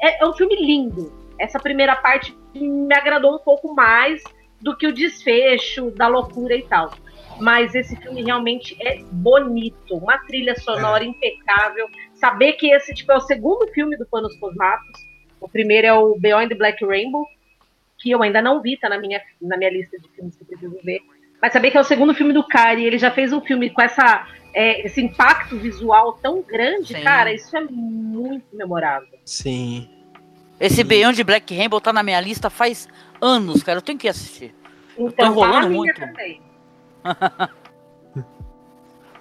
É, 0.00 0.22
é 0.22 0.26
um 0.26 0.32
filme 0.32 0.56
lindo. 0.56 1.12
Essa 1.38 1.58
primeira 1.58 1.96
parte 1.96 2.36
me 2.54 2.94
agradou 2.94 3.34
um 3.34 3.38
pouco 3.38 3.74
mais 3.74 4.22
do 4.60 4.76
que 4.76 4.86
o 4.86 4.92
desfecho 4.92 5.90
da 5.90 6.06
loucura 6.06 6.54
e 6.54 6.62
tal. 6.62 6.92
Mas 7.40 7.74
esse 7.74 7.96
filme 7.96 8.22
realmente 8.22 8.76
é 8.80 9.02
bonito, 9.10 9.96
uma 9.96 10.18
trilha 10.18 10.54
sonora 10.60 11.02
é. 11.02 11.06
impecável. 11.08 11.88
Saber 12.14 12.52
que 12.52 12.72
esse 12.72 12.94
tipo, 12.94 13.10
é 13.10 13.16
o 13.16 13.20
segundo 13.20 13.66
filme 13.68 13.96
do 13.96 14.06
Panos 14.06 14.36
Cosmatos. 14.38 15.00
O 15.40 15.48
primeiro 15.48 15.86
é 15.86 15.92
o 15.92 16.16
Beyond 16.18 16.50
the 16.50 16.54
Black 16.54 16.84
Rainbow, 16.84 17.26
que 17.98 18.12
eu 18.12 18.22
ainda 18.22 18.40
não 18.40 18.62
vi, 18.62 18.76
tá 18.76 18.88
na 18.88 18.98
minha, 18.98 19.20
na 19.40 19.56
minha 19.56 19.70
lista 19.70 19.98
de 19.98 20.08
filmes 20.10 20.36
que 20.36 20.42
eu 20.42 20.46
preciso 20.46 20.78
ver. 20.84 21.00
Mas 21.40 21.52
saber 21.52 21.72
que 21.72 21.76
é 21.76 21.80
o 21.80 21.84
segundo 21.84 22.14
filme 22.14 22.32
do 22.32 22.46
Kari, 22.46 22.84
ele 22.84 22.98
já 22.98 23.10
fez 23.10 23.32
um 23.32 23.40
filme 23.40 23.68
com 23.70 23.82
essa, 23.82 24.24
é, 24.54 24.86
esse 24.86 25.00
impacto 25.00 25.56
visual 25.58 26.18
tão 26.22 26.42
grande, 26.42 26.94
Sim. 26.94 27.02
cara, 27.02 27.32
isso 27.32 27.56
é 27.56 27.60
muito 27.60 28.44
memorável. 28.52 29.18
Sim. 29.24 29.88
Esse 30.60 30.84
Beyond 30.84 31.16
de 31.16 31.24
Black 31.24 31.56
Rainbow 31.56 31.80
tá 31.80 31.92
na 31.92 32.02
minha 32.02 32.20
lista 32.20 32.48
faz 32.48 32.88
anos, 33.20 33.62
cara. 33.62 33.78
Eu 33.78 33.82
tenho 33.82 33.98
que 33.98 34.08
assistir. 34.08 34.54
Então, 34.96 35.12
tô 35.12 35.24
enrolando 35.26 35.62
tá 35.62 35.68
muito. 35.68 36.00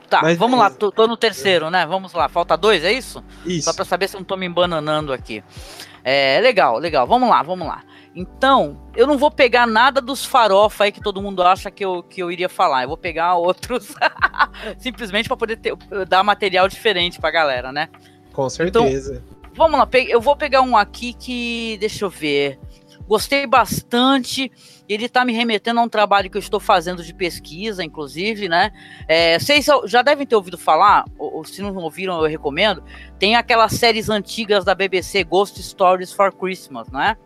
tá, 0.08 0.22
Mas, 0.22 0.38
vamos 0.38 0.60
lá, 0.60 0.70
tô, 0.70 0.92
tô, 0.92 1.08
no 1.08 1.18
terceiro, 1.18 1.72
né? 1.72 1.86
Vamos 1.86 2.14
lá, 2.14 2.30
falta 2.30 2.56
dois, 2.56 2.84
é 2.84 2.92
isso? 2.92 3.24
Isso. 3.46 3.66
Só 3.66 3.74
pra 3.74 3.86
saber 3.86 4.08
se 4.08 4.16
eu 4.16 4.20
não 4.20 4.26
tô 4.26 4.38
me 4.38 4.46
embananando 4.46 5.12
aqui. 5.12 5.44
É, 6.04 6.40
legal, 6.42 6.78
legal. 6.78 7.08
Vamos 7.08 7.30
lá, 7.30 7.42
vamos 7.42 7.68
lá. 7.68 7.84
Então, 8.14 8.78
eu 8.96 9.08
não 9.08 9.18
vou 9.18 9.32
pegar 9.32 9.66
nada 9.66 10.02
dos 10.02 10.26
farofa 10.26 10.84
aí 10.84 10.92
que 10.92 11.02
todo 11.02 11.22
mundo 11.22 11.42
acha 11.42 11.72
que 11.72 11.84
eu, 11.84 12.04
que 12.04 12.22
eu 12.22 12.30
iria 12.30 12.50
falar. 12.50 12.84
Eu 12.84 12.90
vou 12.90 12.98
pegar 12.98 13.36
outros 13.36 13.96
simplesmente 14.78 15.28
para 15.28 15.38
poder 15.38 15.58
ter, 15.58 15.76
dar 16.08 16.24
material 16.24 16.68
diferente 16.68 17.20
pra 17.20 17.32
galera, 17.32 17.72
né? 17.72 17.90
Com 18.34 18.50
certeza. 18.50 19.24
Então, 19.26 19.54
vamos 19.54 19.80
lá, 19.80 19.88
eu 20.08 20.22
vou 20.22 20.36
pegar 20.36 20.62
um 20.62 20.76
aqui 20.76 21.14
que. 21.14 21.78
Deixa 21.80 22.06
eu 22.06 22.10
ver. 22.10 22.60
Gostei 23.08 23.46
bastante. 23.46 24.52
Ele 24.88 25.06
está 25.06 25.24
me 25.24 25.34
remetendo 25.34 25.80
a 25.80 25.84
um 25.84 25.90
trabalho 25.90 26.30
que 26.30 26.38
eu 26.38 26.42
estou 26.42 26.60
fazendo 26.60 27.04
de 27.04 27.14
pesquisa, 27.14 27.84
inclusive, 27.84 28.48
né? 28.50 28.72
É, 29.08 29.40
vocês 29.40 29.66
já 29.86 30.02
devem 30.02 30.26
ter 30.26 30.36
ouvido 30.36 30.58
falar, 30.58 31.06
ou, 31.18 31.36
ou, 31.36 31.46
se 31.46 31.62
não 31.62 31.76
ouviram, 31.76 32.22
eu 32.22 32.30
recomendo. 32.30 32.84
Tem 33.18 33.36
aquelas 33.36 33.74
séries 33.74 34.10
antigas 34.10 34.66
da 34.66 34.76
BBC, 34.76 35.24
Ghost 35.24 35.62
Stories 35.62 36.12
for 36.12 36.34
Christmas, 36.34 36.90
né? 36.90 37.18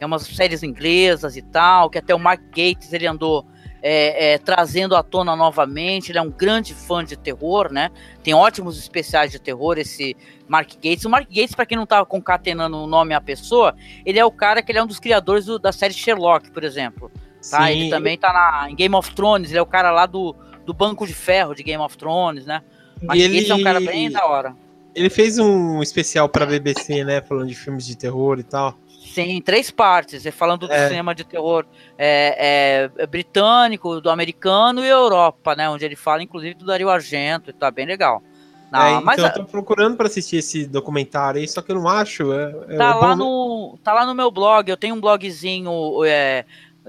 Tem 0.00 0.06
umas 0.06 0.22
séries 0.22 0.62
inglesas 0.62 1.36
e 1.36 1.42
tal, 1.42 1.90
que 1.90 1.98
até 1.98 2.14
o 2.14 2.18
Mark 2.18 2.40
Gates 2.48 2.90
ele 2.90 3.06
andou 3.06 3.44
é, 3.82 4.32
é, 4.32 4.38
trazendo 4.38 4.96
à 4.96 5.02
tona 5.02 5.36
novamente. 5.36 6.10
Ele 6.10 6.16
é 6.16 6.22
um 6.22 6.30
grande 6.30 6.72
fã 6.72 7.04
de 7.04 7.18
terror, 7.18 7.70
né? 7.70 7.90
Tem 8.22 8.32
ótimos 8.32 8.78
especiais 8.78 9.30
de 9.30 9.38
terror, 9.38 9.76
esse 9.76 10.16
Mark 10.48 10.70
Gates. 10.76 11.04
O 11.04 11.10
Mark 11.10 11.28
Gates, 11.28 11.54
para 11.54 11.66
quem 11.66 11.76
não 11.76 11.84
tá 11.84 12.02
concatenando 12.02 12.78
o 12.78 12.86
nome 12.86 13.12
à 13.12 13.20
pessoa, 13.20 13.74
ele 14.06 14.18
é 14.18 14.24
o 14.24 14.32
cara 14.32 14.62
que 14.62 14.72
ele 14.72 14.78
é 14.78 14.82
um 14.82 14.86
dos 14.86 14.98
criadores 14.98 15.44
do, 15.44 15.58
da 15.58 15.70
série 15.70 15.92
Sherlock, 15.92 16.50
por 16.50 16.64
exemplo. 16.64 17.12
Tá? 17.50 17.66
Sim. 17.66 17.72
Ele 17.72 17.90
também 17.90 18.16
tá 18.16 18.32
na, 18.32 18.70
em 18.70 18.74
Game 18.74 18.94
of 18.94 19.14
Thrones, 19.14 19.50
ele 19.50 19.58
é 19.58 19.62
o 19.62 19.66
cara 19.66 19.90
lá 19.90 20.06
do, 20.06 20.34
do 20.64 20.72
Banco 20.72 21.06
de 21.06 21.12
Ferro 21.12 21.54
de 21.54 21.62
Game 21.62 21.82
of 21.82 21.98
Thrones, 21.98 22.46
né? 22.46 22.62
Mark 23.02 23.18
e 23.18 23.28
Gates 23.28 23.42
ele... 23.42 23.52
é 23.52 23.54
um 23.54 23.62
cara 23.62 23.80
bem 23.80 24.10
da 24.10 24.24
hora. 24.24 24.56
Ele 24.94 25.10
fez 25.10 25.38
um 25.38 25.82
especial 25.82 26.26
pra 26.26 26.46
BBC, 26.46 27.04
né? 27.04 27.20
Falando 27.20 27.48
de 27.48 27.54
filmes 27.54 27.84
de 27.84 27.94
terror 27.96 28.38
e 28.38 28.42
tal. 28.42 28.78
Sim, 29.12 29.42
três 29.42 29.72
partes, 29.72 30.24
é 30.24 30.30
falando 30.30 30.68
do 30.68 30.72
é. 30.72 30.86
cinema 30.86 31.12
de 31.14 31.24
terror 31.24 31.66
é, 31.98 32.88
é, 32.96 33.06
britânico, 33.06 34.00
do 34.00 34.08
americano 34.08 34.84
e 34.84 34.88
Europa, 34.88 35.56
né? 35.56 35.68
Onde 35.68 35.84
ele 35.84 35.96
fala, 35.96 36.22
inclusive, 36.22 36.54
do 36.54 36.64
Dario 36.64 36.88
Argento, 36.88 37.50
e 37.50 37.52
tá 37.52 37.72
bem 37.72 37.86
legal. 37.86 38.22
Não, 38.70 38.98
é, 38.98 39.00
mas 39.00 39.18
então 39.18 39.28
eu 39.30 39.34
tô 39.34 39.44
procurando 39.44 39.96
para 39.96 40.06
assistir 40.06 40.36
esse 40.36 40.64
documentário 40.64 41.40
aí, 41.40 41.48
só 41.48 41.60
que 41.60 41.72
eu 41.72 41.74
não 41.74 41.88
acho. 41.88 42.32
É, 42.32 42.54
é 42.68 42.76
tá, 42.76 42.94
lá 42.94 43.16
no, 43.16 43.76
tá 43.82 43.92
lá 43.92 44.06
no 44.06 44.14
meu 44.14 44.30
blog, 44.30 44.68
eu 44.68 44.76
tenho 44.76 44.94
um 44.94 45.00
blogzinho 45.00 46.04
é, 46.04 46.44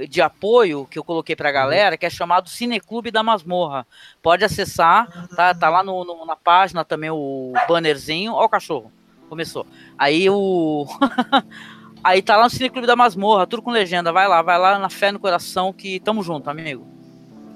de 0.08 0.22
apoio 0.22 0.86
que 0.86 1.00
eu 1.00 1.04
coloquei 1.04 1.36
pra 1.36 1.52
galera, 1.52 1.98
que 1.98 2.06
é 2.06 2.10
chamado 2.10 2.50
Cineclube 2.50 3.10
da 3.10 3.24
Masmorra. 3.24 3.88
Pode 4.22 4.46
acessar, 4.46 5.28
tá, 5.36 5.56
tá 5.56 5.70
lá 5.70 5.84
no, 5.84 6.06
no 6.06 6.24
na 6.24 6.36
página 6.36 6.86
também 6.86 7.10
o 7.10 7.52
bannerzinho. 7.68 8.34
Ó 8.34 8.46
o 8.46 8.50
cachorro, 8.50 8.92
começou. 9.28 9.66
Aí 9.98 10.30
o... 10.30 10.86
Aí 12.04 12.22
tá 12.22 12.36
lá 12.38 12.46
no 12.46 12.50
Cineclube 12.50 12.88
da 12.88 12.96
Masmorra, 12.96 13.46
tudo 13.46 13.62
com 13.62 13.72
legenda. 13.72 14.12
Vai 14.12 14.28
lá, 14.28 14.42
vai 14.42 14.58
lá 14.58 14.80
na 14.80 14.90
fé 14.90 15.12
no 15.12 15.20
coração 15.20 15.72
que 15.72 16.00
tamo 16.00 16.24
junto, 16.24 16.50
amigo. 16.50 16.88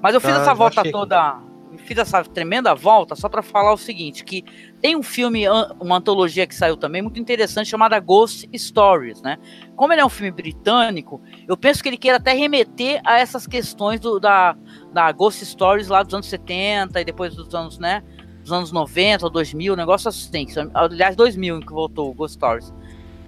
Mas 0.00 0.14
eu 0.14 0.20
fiz 0.20 0.30
Ah, 0.30 0.40
essa 0.42 0.54
volta 0.54 0.80
achei. 0.82 0.92
toda, 0.92 1.38
fiz 1.78 1.98
essa 1.98 2.22
tremenda 2.22 2.74
volta 2.74 3.16
só 3.16 3.28
pra 3.28 3.42
falar 3.42 3.72
o 3.72 3.76
seguinte, 3.76 4.24
que 4.24 4.44
tem 4.80 4.94
um 4.94 5.02
filme, 5.02 5.44
uma 5.80 5.96
antologia 5.96 6.46
que 6.46 6.54
saiu 6.54 6.76
também 6.76 7.02
muito 7.02 7.18
interessante 7.18 7.68
chamada 7.68 7.98
Ghost 7.98 8.48
Stories, 8.56 9.20
né? 9.20 9.36
Como 9.74 9.92
ele 9.92 10.00
é 10.02 10.04
um 10.04 10.08
filme 10.10 10.30
britânico, 10.30 11.20
eu 11.48 11.56
penso 11.56 11.82
que 11.82 11.88
ele 11.88 11.96
queira 11.96 12.18
até 12.18 12.32
remeter 12.32 13.00
a 13.04 13.18
essas 13.18 13.46
questões 13.48 13.98
do, 13.98 14.20
da, 14.20 14.54
da 14.92 15.10
Ghost 15.10 15.44
Stories 15.44 15.88
lá 15.88 16.02
dos 16.04 16.14
anos 16.14 16.26
70 16.28 17.00
e 17.00 17.04
depois 17.04 17.34
dos 17.34 17.52
anos, 17.52 17.78
né? 17.78 18.04
Dos 18.42 18.52
anos 18.52 18.70
90, 18.70 19.28
2000, 19.28 19.72
um 19.72 19.76
negócio 19.76 20.08
assim. 20.08 20.46
Aliás, 20.72 21.16
2000 21.16 21.58
que 21.60 21.72
voltou 21.72 22.10
o 22.10 22.14
Ghost 22.14 22.34
Stories. 22.36 22.72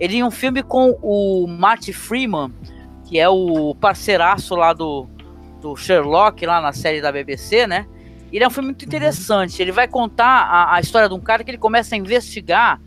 Ele 0.01 0.19
é 0.19 0.25
um 0.25 0.31
filme 0.31 0.63
com 0.63 0.99
o 1.03 1.47
Marty 1.49 1.93
Freeman, 1.93 2.53
que 3.05 3.19
é 3.19 3.29
o 3.29 3.75
parceiraço 3.75 4.55
lá 4.55 4.73
do, 4.73 5.09
do 5.61 5.77
Sherlock, 5.77 6.45
lá 6.47 6.61
na 6.61 6.73
série 6.73 7.01
da 7.01 7.11
BBC, 7.11 7.67
né? 7.67 7.87
Ele 8.33 8.45
é 8.45 8.47
um 8.47 8.51
filme 8.51 8.69
muito 8.69 8.85
interessante. 8.85 9.61
Ele 9.61 9.73
vai 9.73 9.89
contar 9.89 10.43
a, 10.43 10.77
a 10.77 10.81
história 10.81 11.09
de 11.09 11.15
um 11.15 11.21
cara 11.21 11.43
que 11.43 11.51
ele 11.51 11.59
começa 11.59 11.95
a 11.95 11.99
investigar 11.99 12.81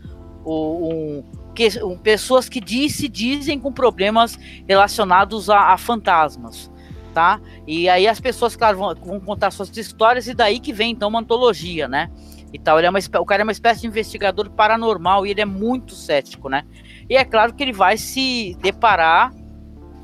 o, 0.44 0.88
um, 0.88 1.24
que, 1.54 1.68
um, 1.82 1.96
pessoas 1.96 2.48
que 2.48 2.60
diz, 2.60 2.94
se 2.94 3.08
dizem 3.08 3.58
com 3.58 3.72
problemas 3.72 4.38
relacionados 4.68 5.50
a, 5.50 5.72
a 5.72 5.76
fantasmas, 5.76 6.70
tá? 7.12 7.40
E 7.66 7.88
aí 7.88 8.06
as 8.06 8.20
pessoas, 8.20 8.56
claro, 8.56 8.78
vão, 8.78 8.94
vão, 8.94 9.20
contar 9.20 9.50
suas 9.50 9.76
histórias 9.76 10.28
e 10.28 10.34
daí 10.34 10.60
que 10.60 10.72
vem 10.72 10.92
então 10.92 11.08
uma 11.08 11.20
antologia, 11.20 11.88
né? 11.88 12.10
E 12.52 12.58
tal. 12.58 12.78
Ele 12.78 12.86
é 12.86 12.90
uma, 12.90 13.00
o 13.20 13.26
cara 13.26 13.42
é 13.42 13.44
uma 13.44 13.52
espécie 13.52 13.82
de 13.82 13.86
investigador 13.86 14.50
paranormal 14.50 15.26
e 15.26 15.30
ele 15.30 15.40
é 15.40 15.46
muito 15.46 15.94
cético, 15.94 16.48
né? 16.48 16.64
E 17.12 17.16
é 17.16 17.26
claro 17.26 17.52
que 17.52 17.62
ele 17.62 17.74
vai 17.74 17.98
se 17.98 18.56
deparar 18.62 19.34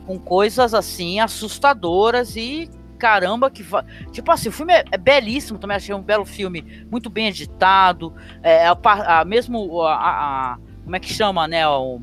com 0.06 0.18
coisas 0.18 0.74
assim 0.74 1.20
assustadoras 1.20 2.36
e 2.36 2.68
caramba 2.98 3.50
que 3.50 3.62
va... 3.62 3.82
tipo 4.12 4.30
assim 4.30 4.50
o 4.50 4.52
filme 4.52 4.74
é, 4.74 4.84
é, 4.92 4.98
belíssimo 4.98 5.58
também 5.58 5.78
achei 5.78 5.94
um 5.94 6.02
belo 6.02 6.26
filme 6.26 6.84
muito 6.90 7.08
bem 7.08 7.28
editado 7.28 8.14
é 8.42 8.66
a, 8.66 9.20
a 9.20 9.24
mesmo 9.24 9.80
a, 9.84 9.94
a, 9.94 10.58
como 10.84 10.96
é 10.96 11.00
que 11.00 11.08
chama 11.08 11.48
né 11.48 11.66
o 11.66 11.98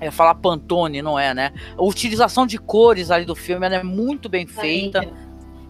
é 0.00 0.10
falar 0.10 0.34
Pantone 0.34 1.00
não 1.00 1.16
é 1.16 1.32
né? 1.32 1.52
A 1.78 1.84
utilização 1.84 2.44
de 2.44 2.58
cores 2.58 3.12
ali 3.12 3.24
do 3.24 3.36
filme 3.36 3.64
é 3.64 3.84
muito 3.84 4.28
bem 4.28 4.48
feita. 4.48 5.08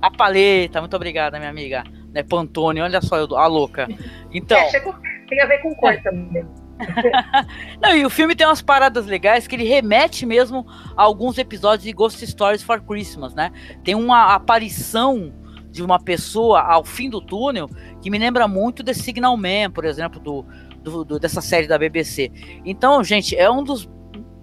a 0.00 0.10
paleta 0.10 0.80
muito 0.80 0.96
obrigada 0.96 1.38
minha 1.38 1.50
amiga 1.50 1.84
né 2.14 2.22
Pantone 2.22 2.80
olha 2.80 3.02
só 3.02 3.18
eu 3.18 3.36
a 3.36 3.46
louca. 3.46 3.86
Então 4.32 4.56
é, 4.56 4.80
tem 5.28 5.42
a 5.42 5.46
ver 5.46 5.58
com 5.58 5.74
cor 5.74 5.94
também 6.02 6.44
não, 7.81 7.97
e 7.97 8.05
o 8.05 8.11
filme 8.11 8.35
tem 8.35 8.47
umas 8.47 8.62
paradas 8.62 9.07
legais 9.07 9.47
que 9.47 9.55
ele 9.55 9.64
remete 9.64 10.27
mesmo 10.27 10.66
a 10.97 11.03
alguns 11.03 11.39
episódios 11.39 11.85
de 11.85 11.93
Ghost 11.93 12.27
Stories 12.27 12.62
for 12.62 12.81
Christmas, 12.81 13.35
né? 13.35 13.53
Tem 13.83 13.95
uma 13.95 14.35
aparição 14.35 15.33
de 15.70 15.83
uma 15.83 15.99
pessoa 15.99 16.61
ao 16.61 16.85
fim 16.85 17.11
do 17.11 17.20
túnel 17.20 17.68
que 18.01 18.11
me 18.11 18.18
lembra 18.18 18.47
muito 18.47 18.85
The 18.85 18.95
Signal 18.95 19.37
Man, 19.37 19.70
por 19.72 19.85
exemplo, 19.85 20.20
do, 20.20 20.45
do, 20.83 21.05
do, 21.05 21.18
dessa 21.18 21.41
série 21.41 21.66
da 21.66 21.79
BBC. 21.79 22.31
Então, 22.64 23.03
gente, 23.03 23.37
é 23.37 23.51
um 23.51 23.62
dos, 23.62 23.89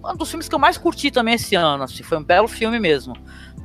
um 0.04 0.16
dos 0.16 0.28
filmes 0.28 0.48
que 0.48 0.54
eu 0.54 0.58
mais 0.58 0.76
curti 0.76 1.10
também 1.10 1.34
esse 1.34 1.54
ano. 1.54 1.84
Assim, 1.84 2.02
foi 2.02 2.18
um 2.18 2.24
belo 2.24 2.48
filme 2.48 2.78
mesmo, 2.78 3.14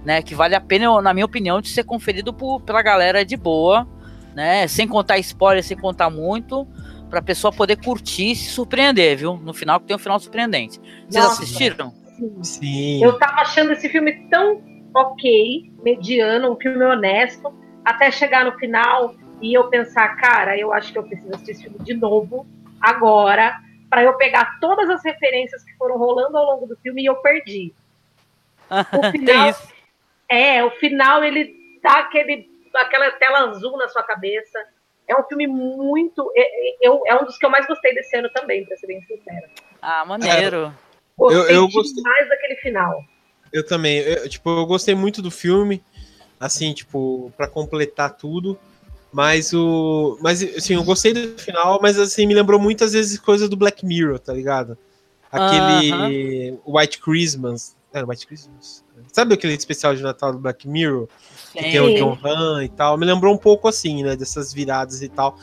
né? 0.05 0.21
Que 0.21 0.35
vale 0.35 0.55
a 0.55 0.61
pena, 0.61 1.01
na 1.01 1.13
minha 1.13 1.25
opinião, 1.25 1.59
de 1.59 1.69
ser 1.69 1.83
conferido 1.83 2.33
por, 2.33 2.61
pela 2.61 2.81
galera 2.81 3.25
de 3.25 3.35
boa, 3.35 3.87
né? 4.33 4.67
Sem 4.67 4.87
contar 4.87 5.17
spoiler, 5.17 5.63
sem 5.63 5.75
contar 5.75 6.09
muito 6.09 6.67
pra 7.09 7.21
pessoa 7.21 7.51
poder 7.51 7.77
curtir 7.77 8.31
e 8.31 8.35
se 8.35 8.49
surpreender, 8.51 9.17
viu? 9.17 9.37
No 9.37 9.53
final, 9.53 9.79
que 9.79 9.87
tem 9.87 9.95
um 9.95 9.99
final 9.99 10.19
surpreendente. 10.19 10.79
Vocês 11.07 11.23
Nossa, 11.23 11.43
assistiram? 11.43 11.93
Sim. 12.41 13.03
Eu 13.03 13.17
tava 13.17 13.41
achando 13.41 13.71
esse 13.73 13.87
filme 13.89 14.13
tão 14.29 14.61
ok, 14.93 15.71
mediano, 15.83 16.51
um 16.51 16.55
filme 16.55 16.83
honesto, 16.83 17.53
até 17.85 18.09
chegar 18.11 18.45
no 18.45 18.57
final 18.57 19.15
e 19.41 19.53
eu 19.53 19.69
pensar, 19.69 20.15
cara, 20.15 20.57
eu 20.57 20.73
acho 20.73 20.91
que 20.91 20.97
eu 20.97 21.03
preciso 21.03 21.29
assistir 21.29 21.51
esse 21.51 21.63
filme 21.63 21.79
de 21.79 21.93
novo, 21.93 22.47
agora, 22.81 23.59
para 23.89 24.03
eu 24.03 24.13
pegar 24.17 24.57
todas 24.59 24.89
as 24.89 25.03
referências 25.03 25.63
que 25.63 25.73
foram 25.75 25.97
rolando 25.97 26.37
ao 26.37 26.45
longo 26.45 26.65
do 26.65 26.75
filme 26.77 27.03
e 27.03 27.05
eu 27.05 27.15
perdi. 27.17 27.73
O 28.69 29.11
final, 29.11 29.55
é, 30.27 30.61
o 30.61 30.71
final 30.71 31.23
ele 31.23 31.55
dá 31.81 31.99
aquele, 31.99 32.49
aquela 32.75 33.11
tela 33.11 33.49
azul 33.49 33.77
na 33.77 33.87
sua 33.87 34.03
cabeça. 34.03 34.59
É 35.07 35.15
um 35.15 35.23
filme 35.23 35.47
muito. 35.47 36.31
Eu, 36.81 37.01
é 37.07 37.15
um 37.15 37.25
dos 37.25 37.37
que 37.37 37.45
eu 37.45 37.49
mais 37.49 37.65
gostei 37.65 37.93
desse 37.93 38.15
ano 38.17 38.29
também, 38.29 38.65
pra 38.65 38.75
ser 38.77 38.87
bem 38.87 39.01
sincera. 39.03 39.49
Ah, 39.81 40.03
maneiro. 40.05 40.73
Gostei 41.17 41.39
eu, 41.39 41.49
eu 41.49 41.69
gostei 41.69 42.03
mais 42.03 42.27
daquele 42.29 42.55
final. 42.57 43.03
Eu 43.53 43.65
também. 43.65 43.99
Eu, 43.99 44.27
tipo, 44.27 44.49
eu 44.49 44.65
gostei 44.65 44.93
muito 44.93 45.21
do 45.21 45.31
filme. 45.31 45.81
Assim, 46.39 46.73
tipo, 46.73 47.31
para 47.35 47.47
completar 47.47 48.15
tudo. 48.15 48.59
Mas 49.11 49.53
o. 49.53 50.17
Mas 50.21 50.43
assim, 50.43 50.75
eu 50.75 50.83
gostei 50.83 51.13
do 51.13 51.39
final, 51.39 51.79
mas 51.81 51.97
assim, 51.97 52.25
me 52.25 52.35
lembrou 52.35 52.59
muitas 52.59 52.93
vezes 52.93 53.17
coisa 53.17 53.47
do 53.47 53.55
Black 53.55 53.85
Mirror, 53.85 54.19
tá 54.19 54.33
ligado? 54.33 54.77
Aquele 55.31 55.91
uh 55.91 56.59
-huh. 56.65 56.79
White 56.79 56.99
Christmas. 56.99 57.75
White 58.05 58.27
Christmas. 58.27 58.83
Sabe 59.11 59.33
aquele 59.33 59.53
especial 59.53 59.95
de 59.95 60.01
Natal 60.01 60.31
do 60.31 60.39
Black 60.39 60.67
Mirror? 60.67 61.07
Sim. 61.51 61.59
Que 61.59 61.71
tem 61.71 61.79
o 61.79 61.95
John 61.95 62.17
Han 62.23 62.63
e 62.63 62.69
tal. 62.69 62.97
Me 62.97 63.05
lembrou 63.05 63.33
um 63.33 63.37
pouco 63.37 63.67
assim, 63.67 64.03
né? 64.03 64.15
Dessas 64.15 64.53
viradas 64.53 65.01
e 65.01 65.09
tal. 65.09 65.37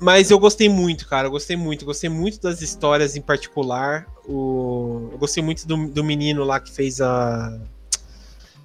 Mas 0.00 0.30
eu 0.30 0.38
gostei 0.38 0.68
muito, 0.68 1.08
cara. 1.08 1.26
Eu 1.26 1.30
gostei 1.30 1.56
muito. 1.56 1.84
Gostei 1.84 2.08
muito 2.08 2.40
das 2.40 2.62
histórias 2.62 3.16
em 3.16 3.20
particular. 3.20 4.06
O... 4.26 5.08
Eu 5.12 5.18
gostei 5.18 5.42
muito 5.42 5.66
do, 5.66 5.88
do 5.88 6.04
menino 6.04 6.44
lá 6.44 6.60
que 6.60 6.70
fez 6.70 7.00
a. 7.00 7.58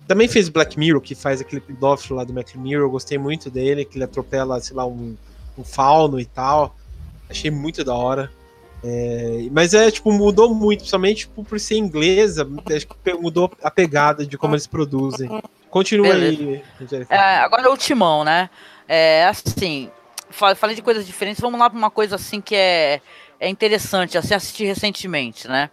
Também 0.07 0.27
fez 0.27 0.49
Black 0.49 0.77
Mirror, 0.77 1.01
que 1.01 1.15
faz 1.15 1.41
aquele 1.41 1.61
pedófilo 1.61 2.17
lá 2.17 2.23
do 2.23 2.33
Black 2.33 2.57
Mirror. 2.57 2.85
Eu 2.85 2.91
gostei 2.91 3.17
muito 3.17 3.49
dele, 3.49 3.85
que 3.85 3.97
ele 3.97 4.03
atropela, 4.03 4.59
sei 4.59 4.75
lá, 4.75 4.85
um, 4.85 5.15
um 5.57 5.63
fauno 5.63 6.19
e 6.19 6.25
tal. 6.25 6.75
Achei 7.29 7.49
muito 7.49 7.83
da 7.83 7.95
hora. 7.95 8.31
É, 8.83 9.47
mas 9.49 9.73
é, 9.73 9.89
tipo, 9.89 10.11
mudou 10.11 10.53
muito, 10.53 10.79
principalmente 10.79 11.19
tipo, 11.19 11.43
por 11.43 11.57
ser 11.59 11.77
inglesa, 11.77 12.47
acho 12.75 12.87
que 12.87 13.13
mudou 13.13 13.49
a 13.61 13.71
pegada 13.71 14.25
de 14.25 14.37
como 14.37 14.55
eles 14.55 14.67
produzem. 14.67 15.29
Continua 15.69 16.13
Beleza. 16.13 16.61
aí, 16.81 17.05
é, 17.09 17.37
Agora 17.37 17.71
o 17.71 17.77
Timão, 17.77 18.23
né? 18.25 18.49
É 18.87 19.25
assim, 19.25 19.89
falei 20.29 20.75
de 20.75 20.81
coisas 20.81 21.07
diferentes, 21.07 21.39
vamos 21.39 21.59
lá 21.59 21.69
para 21.69 21.79
uma 21.79 21.89
coisa 21.89 22.15
assim 22.15 22.41
que 22.41 22.55
é, 22.55 23.01
é 23.39 23.47
interessante, 23.47 24.17
assim, 24.17 24.33
assisti 24.33 24.65
recentemente, 24.65 25.47
né? 25.47 25.69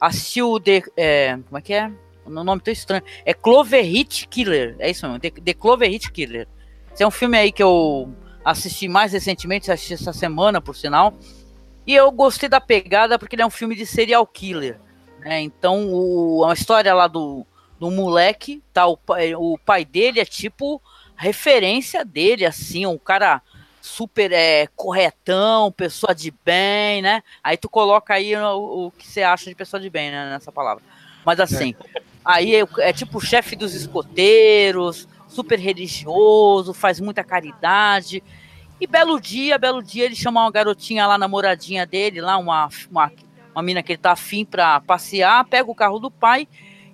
Assisti 0.00 0.42
o 0.42 0.58
The, 0.58 0.82
é, 0.96 1.38
como 1.46 1.58
é 1.58 1.60
que 1.62 1.72
é? 1.72 1.90
O 2.26 2.30
nome 2.30 2.60
tão 2.60 2.72
estranho. 2.72 3.02
É 3.24 3.32
Clover 3.32 3.84
Hit 3.84 4.26
Killer, 4.28 4.74
é 4.80 4.90
isso 4.90 5.06
mesmo, 5.06 5.20
The, 5.20 5.30
The 5.30 5.54
Clover 5.54 5.88
Hit 5.88 6.10
Killer. 6.10 6.48
Esse 6.92 7.04
é 7.04 7.06
um 7.06 7.10
filme 7.12 7.38
aí 7.38 7.52
que 7.52 7.62
eu 7.62 8.12
assisti 8.44 8.88
mais 8.88 9.12
recentemente, 9.12 9.70
assisti 9.70 9.94
essa 9.94 10.12
semana, 10.12 10.60
por 10.60 10.74
sinal. 10.74 11.14
E 11.88 11.94
eu 11.94 12.12
gostei 12.12 12.50
da 12.50 12.60
pegada 12.60 13.18
porque 13.18 13.34
ele 13.34 13.40
é 13.40 13.46
um 13.46 13.50
filme 13.50 13.74
de 13.74 13.86
serial 13.86 14.26
killer. 14.26 14.78
Né? 15.20 15.40
Então, 15.40 15.88
o, 15.90 16.44
a 16.44 16.52
história 16.52 16.92
lá 16.92 17.06
do, 17.06 17.46
do 17.80 17.90
moleque, 17.90 18.62
tá? 18.74 18.86
O, 18.86 18.98
o 19.38 19.58
pai 19.58 19.86
dele 19.86 20.20
é 20.20 20.24
tipo 20.26 20.82
referência 21.16 22.04
dele, 22.04 22.44
assim, 22.44 22.84
um 22.84 22.98
cara 22.98 23.40
super 23.80 24.30
é, 24.32 24.68
corretão, 24.76 25.72
pessoa 25.72 26.14
de 26.14 26.30
bem, 26.44 27.00
né? 27.00 27.22
Aí 27.42 27.56
tu 27.56 27.70
coloca 27.70 28.12
aí 28.12 28.36
o, 28.36 28.88
o 28.88 28.90
que 28.90 29.08
você 29.08 29.22
acha 29.22 29.48
de 29.48 29.56
pessoa 29.56 29.80
de 29.80 29.88
bem, 29.88 30.10
né? 30.10 30.28
Nessa 30.28 30.52
palavra. 30.52 30.84
Mas 31.24 31.40
assim, 31.40 31.74
é. 31.96 32.02
aí 32.22 32.54
é, 32.54 32.64
é 32.80 32.92
tipo 32.92 33.16
o 33.16 33.20
chefe 33.22 33.56
dos 33.56 33.74
escoteiros, 33.74 35.08
super 35.26 35.58
religioso, 35.58 36.74
faz 36.74 37.00
muita 37.00 37.24
caridade. 37.24 38.22
E 38.80 38.86
belo 38.86 39.20
dia, 39.20 39.58
belo 39.58 39.82
dia, 39.82 40.04
ele 40.04 40.14
chama 40.14 40.40
uma 40.40 40.50
garotinha 40.50 41.06
lá, 41.06 41.18
namoradinha 41.18 41.84
dele, 41.84 42.20
lá, 42.20 42.38
uma, 42.38 42.68
uma, 42.90 43.12
uma 43.52 43.62
mina 43.62 43.82
que 43.82 43.92
ele 43.92 43.98
tá 43.98 44.12
afim 44.12 44.44
pra 44.44 44.80
passear, 44.80 45.44
pega 45.46 45.68
o 45.68 45.74
carro 45.74 45.98
do 45.98 46.10
pai 46.10 46.46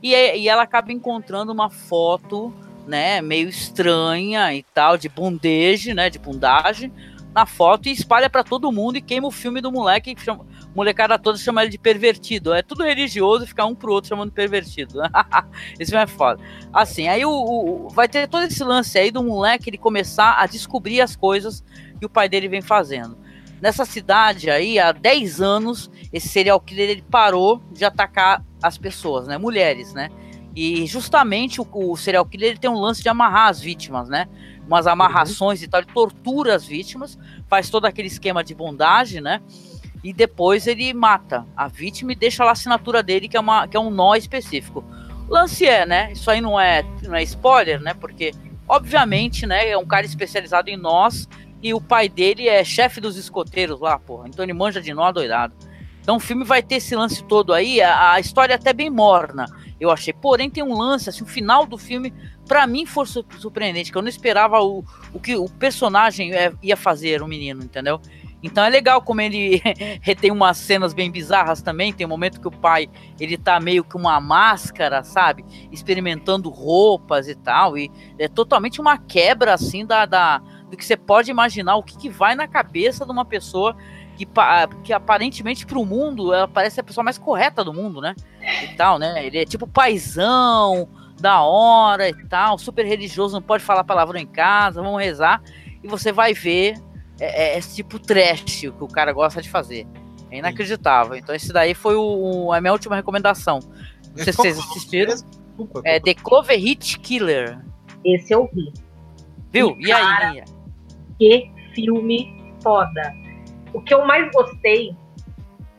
e, 0.03 0.15
e 0.15 0.49
ela 0.49 0.63
acaba 0.63 0.93
encontrando 0.93 1.53
uma 1.53 1.69
foto, 1.69 2.55
né, 2.87 3.21
meio 3.21 3.49
estranha 3.49 4.55
e 4.55 4.63
tal, 4.63 4.97
de 4.97 5.11
bondage, 5.11 5.93
né, 5.93 6.09
de 6.09 6.19
bundagem, 6.19 6.91
na 7.35 7.45
foto 7.45 7.89
e 7.89 7.93
espalha 7.93 8.31
para 8.31 8.45
todo 8.45 8.73
mundo 8.73 8.97
e 8.97 9.03
queima 9.03 9.27
o 9.27 9.31
filme 9.31 9.61
do 9.61 9.71
moleque, 9.71 10.15
chama, 10.19 10.47
molecada 10.75 11.19
toda 11.19 11.39
chama 11.39 11.63
ele 11.63 11.71
de 11.71 11.79
pervertido. 11.79 12.53
É 12.53 12.63
tudo 12.63 12.83
religioso, 12.83 13.47
fica 13.47 13.65
um 13.65 13.75
pro 13.75 13.93
outro 13.93 14.09
chamando 14.09 14.31
de 14.31 14.35
pervertido. 14.35 15.01
Esse 15.79 15.91
filme 15.91 16.05
é 16.05 16.07
foda. 16.07 16.43
Assim, 16.73 17.09
aí 17.09 17.25
o, 17.25 17.31
o, 17.31 17.89
vai 17.91 18.09
ter 18.09 18.27
todo 18.29 18.45
esse 18.45 18.63
lance 18.65 18.99
aí 18.99 19.11
do 19.11 19.23
moleque 19.23 19.71
ele 19.71 19.79
começar 19.79 20.41
a 20.41 20.47
descobrir 20.47 21.01
as 21.01 21.15
coisas 21.15 21.65
que 21.99 22.07
o 22.07 22.09
pai 22.09 22.29
dele 22.29 22.49
vem 22.49 22.61
fazendo. 22.61 23.17
Nessa 23.61 23.85
cidade 23.85 24.51
aí, 24.51 24.79
há 24.79 24.93
10 24.93 25.41
anos, 25.41 25.91
esse 26.13 26.29
serial 26.29 26.61
killer 26.61 26.91
ele 26.91 27.03
parou 27.03 27.63
de 27.73 27.85
atacar 27.85 28.45
as 28.63 28.77
pessoas, 28.77 29.27
né? 29.27 29.39
Mulheres, 29.39 29.95
né? 29.95 30.11
E 30.55 30.87
justamente 30.87 31.61
o, 31.61 31.67
o 31.73 31.97
serial 31.97 32.27
killer 32.27 32.51
ele 32.51 32.59
tem 32.59 32.71
um 32.71 32.79
lance 32.79 33.03
de 33.03 33.09
amarrar 33.09 33.49
as 33.49 33.61
vítimas, 33.61 34.09
né? 34.09 34.29
Umas 34.67 34.87
amarrações 34.87 35.61
uhum. 35.61 35.65
e 35.65 35.69
tal, 35.69 35.81
ele 35.81 35.91
tortura 35.93 36.55
as 36.55 36.67
vítimas, 36.67 37.19
faz 37.49 37.71
todo 37.71 37.87
aquele 37.87 38.09
esquema 38.09 38.43
de 38.43 38.55
bondagem, 38.55 39.21
né? 39.21 39.41
E 40.05 40.13
depois 40.13 40.67
ele 40.67 40.93
mata 40.93 41.47
a 41.57 41.67
vítima 41.67 42.13
e 42.13 42.15
deixa 42.15 42.45
lá 42.45 42.51
a 42.51 42.53
assinatura 42.53 43.03
dele, 43.03 43.27
que 43.27 43.39
é, 43.39 43.41
uma, 43.41 43.67
que 43.67 43.75
é 43.75 43.81
um 43.81 43.91
nó 43.91 44.15
específico. 44.15 44.85
Lance 45.31 45.67
é, 45.67 45.87
né? 45.87 46.13
Isso 46.13 46.31
aí 46.31 46.43
não 46.43 46.61
é, 46.61 46.85
não 47.03 47.17
é 47.17 47.23
spoiler, 47.23 47.81
né? 47.81 47.95
Porque, 47.95 48.33
obviamente, 48.69 49.47
né? 49.47 49.71
É 49.71 49.79
um 49.79 49.87
cara 49.87 50.05
especializado 50.05 50.69
em 50.69 50.77
nós 50.77 51.27
e 51.63 51.73
o 51.73 51.81
pai 51.81 52.11
dele 52.11 52.47
é 52.47 52.63
chefe 52.63 53.01
dos 53.01 53.17
escoteiros 53.17 53.81
lá, 53.81 53.99
porra. 53.99 54.29
Então 54.29 54.45
ele 54.45 54.53
manja 54.53 54.83
de 54.83 54.93
nó 54.93 55.11
doidado. 55.11 55.55
Então 56.03 56.17
o 56.17 56.21
filme 56.21 56.45
vai 56.45 56.63
ter 56.63 56.75
esse 56.75 56.95
lance 56.95 57.25
todo 57.25 57.55
aí. 57.55 57.81
A, 57.81 58.13
a 58.13 58.21
história 58.21 58.53
é 58.53 58.57
até 58.57 58.75
bem 58.75 58.91
morna, 58.91 59.47
eu 59.81 59.91
achei. 59.91 60.13
Porém, 60.13 60.51
tem 60.51 60.63
um 60.63 60.77
lance, 60.77 61.09
assim, 61.09 61.25
o 61.25 61.27
final 61.27 61.65
do 61.65 61.79
filme, 61.79 62.13
para 62.47 62.67
mim, 62.67 62.85
foi 62.85 63.07
surpreendente, 63.07 63.91
que 63.91 63.97
eu 63.97 64.03
não 64.03 64.09
esperava 64.11 64.61
o, 64.61 64.85
o 65.15 65.19
que 65.19 65.35
o 65.35 65.49
personagem 65.49 66.35
é, 66.35 66.53
ia 66.63 66.77
fazer, 66.77 67.23
o 67.23 67.27
menino, 67.27 67.65
entendeu? 67.65 67.99
Então 68.45 68.63
é 68.63 68.69
legal 68.69 69.01
como 69.01 69.23
ele 69.23 69.63
tem 70.21 70.31
umas 70.31 70.59
cenas 70.59 70.93
bem 70.93 71.11
bizarras 71.11 71.63
também. 71.63 71.95
Tem 71.95 72.07
um 72.07 72.11
momento 72.11 72.39
que 72.39 72.47
o 72.47 72.51
pai 72.51 72.91
ele 73.19 73.39
tá 73.39 73.59
meio 73.59 73.83
que 73.83 73.97
uma 73.97 74.21
máscara, 74.21 75.03
sabe? 75.03 75.43
Experimentando 75.73 76.51
roupas 76.51 77.27
e 77.27 77.35
tal. 77.35 77.79
E 77.79 77.91
é 78.19 78.29
totalmente 78.29 78.83
uma 78.83 78.99
quebra 78.99 79.55
assim 79.55 79.87
da, 79.87 80.05
da 80.05 80.43
do 80.71 80.77
que 80.77 80.85
você 80.85 80.97
pode 80.97 81.31
imaginar, 81.31 81.77
o 81.77 81.83
que, 81.83 81.97
que 81.97 82.11
vai 82.11 82.35
na 82.35 82.47
cabeça 82.47 83.07
de 83.07 83.11
uma 83.13 83.25
pessoa 83.25 83.75
que, 84.17 84.29
que 84.83 84.93
aparentemente 84.93 85.65
para 85.65 85.79
o 85.79 85.87
mundo 85.87 86.33
ela 86.33 86.47
parece 86.47 86.79
a 86.79 86.85
pessoa 86.85 87.03
mais 87.03 87.17
correta 87.17 87.65
do 87.65 87.73
mundo, 87.73 88.01
né? 88.01 88.15
E 88.63 88.75
tal, 88.77 88.99
né? 88.99 89.25
Ele 89.25 89.39
é 89.39 89.45
tipo 89.47 89.67
paisão, 89.67 90.87
da 91.19 91.41
hora 91.43 92.11
e 92.11 92.27
tal, 92.27 92.59
super 92.59 92.85
religioso, 92.85 93.35
não 93.35 93.43
pode 93.43 93.65
falar 93.65 93.85
palavrão 93.85 94.21
em 94.21 94.27
casa, 94.27 94.83
vamos 94.83 95.01
rezar. 95.01 95.41
E 95.83 95.89
você 95.89 96.13
vai 96.13 96.35
ver 96.35 96.75
é, 97.21 97.55
é 97.55 97.59
esse 97.59 97.77
tipo 97.77 97.99
trash 97.99 98.61
que 98.61 98.69
o 98.69 98.89
cara 98.89 99.13
gosta 99.13 99.41
de 99.41 99.49
fazer. 99.49 99.87
É 100.31 100.39
inacreditável. 100.39 101.17
Então, 101.17 101.35
esse 101.35 101.53
daí 101.53 101.75
foi 101.75 101.95
o, 101.97 102.53
a 102.53 102.61
minha 102.61 102.73
última 102.73 102.97
recomendação. 102.97 103.61
Não 104.17 104.25
sei 104.25 104.33
se 104.33 104.39
vocês 104.39 104.59
assistiram. 104.59 105.15
É 105.85 106.01
The 106.01 106.15
Clover 106.15 106.59
Hit 106.59 106.99
Killer. 106.99 107.59
Esse 108.05 108.33
eu 108.33 108.51
vi. 108.53 108.73
Viu? 109.53 109.77
E, 109.79 109.85
e 109.85 109.89
cara, 109.91 110.31
aí, 110.31 110.43
Que 111.19 111.51
filme 111.75 112.35
foda. 112.63 113.15
O 113.73 113.81
que 113.81 113.95
eu 113.95 114.05
mais 114.05 114.31
gostei 114.33 114.97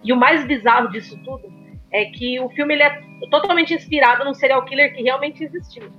e 0.04 0.14
o 0.14 0.16
mais 0.16 0.46
bizarro 0.46 0.90
disso 0.90 1.18
tudo 1.24 1.52
é 1.92 2.06
que 2.06 2.40
o 2.40 2.50
filme 2.50 2.74
ele 2.74 2.84
é 2.84 3.02
totalmente 3.30 3.74
inspirado 3.74 4.24
num 4.24 4.34
serial 4.34 4.64
killer 4.66 4.94
que 4.94 5.02
realmente 5.02 5.44
existiu. 5.44 5.90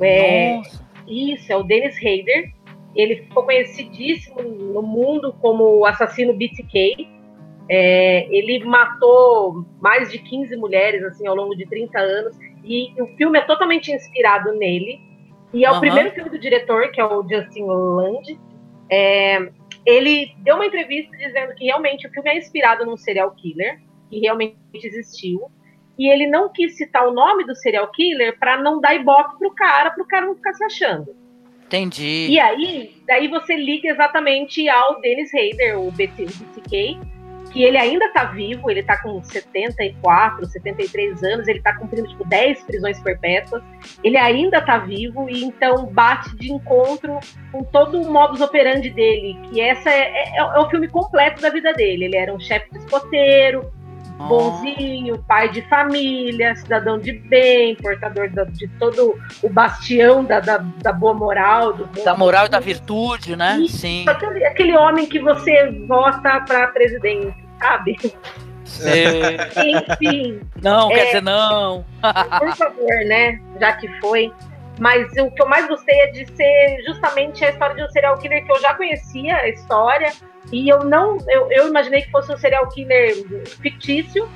É, 0.00 0.60
isso, 1.06 1.52
é 1.52 1.56
o 1.56 1.62
Dennis 1.62 1.96
Rader. 1.96 2.52
Ele 2.98 3.22
ficou 3.22 3.44
conhecidíssimo 3.44 4.42
no 4.42 4.82
mundo 4.82 5.32
como 5.40 5.78
o 5.78 5.86
assassino 5.86 6.34
BTK. 6.34 7.08
É, 7.70 8.26
ele 8.36 8.64
matou 8.64 9.64
mais 9.80 10.10
de 10.10 10.18
15 10.18 10.56
mulheres 10.56 11.04
assim 11.04 11.26
ao 11.26 11.36
longo 11.36 11.54
de 11.54 11.64
30 11.66 11.96
anos 11.96 12.36
e 12.64 12.92
o 13.00 13.06
filme 13.16 13.38
é 13.38 13.42
totalmente 13.42 13.92
inspirado 13.92 14.52
nele. 14.54 15.00
E 15.54 15.64
é 15.64 15.70
o 15.70 15.78
primeiro 15.78 16.10
filme 16.10 16.28
do 16.28 16.38
diretor, 16.38 16.90
que 16.90 17.00
é 17.00 17.04
o 17.04 17.22
Justin 17.22 17.66
Land. 17.66 18.38
É, 18.90 19.48
ele 19.86 20.34
deu 20.38 20.56
uma 20.56 20.66
entrevista 20.66 21.16
dizendo 21.16 21.54
que 21.54 21.66
realmente 21.66 22.06
o 22.06 22.10
filme 22.10 22.30
é 22.30 22.36
inspirado 22.36 22.84
num 22.84 22.96
serial 22.96 23.30
killer, 23.30 23.80
que 24.10 24.18
realmente 24.18 24.56
existiu. 24.74 25.48
E 25.96 26.10
ele 26.10 26.26
não 26.26 26.50
quis 26.52 26.76
citar 26.76 27.06
o 27.06 27.12
nome 27.12 27.44
do 27.44 27.54
serial 27.54 27.90
killer 27.92 28.38
para 28.38 28.60
não 28.60 28.80
dar 28.80 28.94
ibope 28.94 29.38
pro 29.38 29.54
cara, 29.54 29.90
pro 29.90 30.06
cara 30.06 30.26
não 30.26 30.34
ficar 30.34 30.52
se 30.54 30.64
achando. 30.64 31.27
Entendi. 31.68 32.28
E 32.30 32.40
aí, 32.40 32.94
daí 33.06 33.28
você 33.28 33.54
liga 33.54 33.90
exatamente 33.90 34.66
ao 34.70 35.00
Dennis 35.00 35.30
Rader, 35.32 35.78
o, 35.78 35.92
BT, 35.92 36.24
o 36.24 36.26
BTK, 36.26 36.98
que 37.52 37.62
ele 37.62 37.76
ainda 37.76 38.06
está 38.06 38.24
vivo, 38.24 38.70
ele 38.70 38.80
está 38.80 38.96
com 39.02 39.22
74, 39.22 40.46
73 40.46 41.22
anos, 41.22 41.46
ele 41.46 41.58
está 41.58 41.76
cumprindo 41.76 42.08
tipo 42.08 42.26
10 42.26 42.62
prisões 42.62 43.00
perpétuas, 43.00 43.62
ele 44.02 44.16
ainda 44.16 44.58
está 44.58 44.78
vivo 44.78 45.28
e 45.28 45.44
então 45.44 45.86
bate 45.86 46.34
de 46.36 46.52
encontro 46.52 47.18
com 47.52 47.62
todo 47.64 48.00
o 48.00 48.10
modus 48.10 48.40
operandi 48.40 48.88
dele, 48.90 49.38
que 49.50 49.60
essa 49.60 49.90
é, 49.90 50.36
é, 50.36 50.38
é 50.38 50.58
o 50.58 50.70
filme 50.70 50.88
completo 50.88 51.42
da 51.42 51.50
vida 51.50 51.72
dele. 51.74 52.06
Ele 52.06 52.16
era 52.16 52.32
um 52.32 52.40
chefe 52.40 52.70
de 52.70 52.78
escoteiro, 52.78 53.70
bonzinho, 54.26 55.18
pai 55.26 55.48
de 55.48 55.62
família, 55.62 56.54
cidadão 56.56 56.98
de 56.98 57.12
bem, 57.12 57.76
portador 57.76 58.28
de 58.28 58.68
todo 58.78 59.18
o 59.42 59.48
bastião 59.48 60.24
da, 60.24 60.40
da, 60.40 60.58
da 60.58 60.92
boa 60.92 61.14
moral. 61.14 61.72
Do 61.72 61.86
da 62.04 62.16
moral 62.16 62.46
e 62.46 62.48
da 62.48 62.58
virtude, 62.58 63.36
né? 63.36 63.58
E 63.58 63.68
Sim. 63.68 64.04
Aquele, 64.08 64.44
aquele 64.44 64.76
homem 64.76 65.06
que 65.06 65.20
você 65.20 65.70
vota 65.86 66.40
para 66.40 66.66
presidente, 66.68 67.34
sabe? 67.60 67.96
Enfim. 68.68 70.40
Não, 70.60 70.90
é, 70.90 70.94
quer 70.94 71.04
dizer 71.06 71.22
não. 71.22 71.84
por 72.38 72.56
favor, 72.56 73.04
né? 73.06 73.40
Já 73.60 73.72
que 73.72 73.88
foi. 74.00 74.32
Mas 74.78 75.10
o 75.16 75.30
que 75.30 75.42
eu 75.42 75.48
mais 75.48 75.66
gostei 75.66 75.98
é 76.02 76.06
de 76.08 76.26
ser 76.36 76.82
justamente 76.86 77.44
a 77.44 77.50
história 77.50 77.74
de 77.74 77.82
um 77.82 77.88
serial 77.88 78.16
killer 78.18 78.44
que 78.44 78.52
eu 78.52 78.60
já 78.60 78.74
conhecia 78.74 79.36
a 79.36 79.48
história 79.48 80.12
e 80.52 80.68
eu 80.68 80.84
não, 80.84 81.18
eu, 81.28 81.50
eu 81.50 81.68
imaginei 81.68 82.02
que 82.02 82.10
fosse 82.10 82.32
um 82.32 82.36
serial 82.36 82.68
killer 82.68 83.14
fictício. 83.60 84.28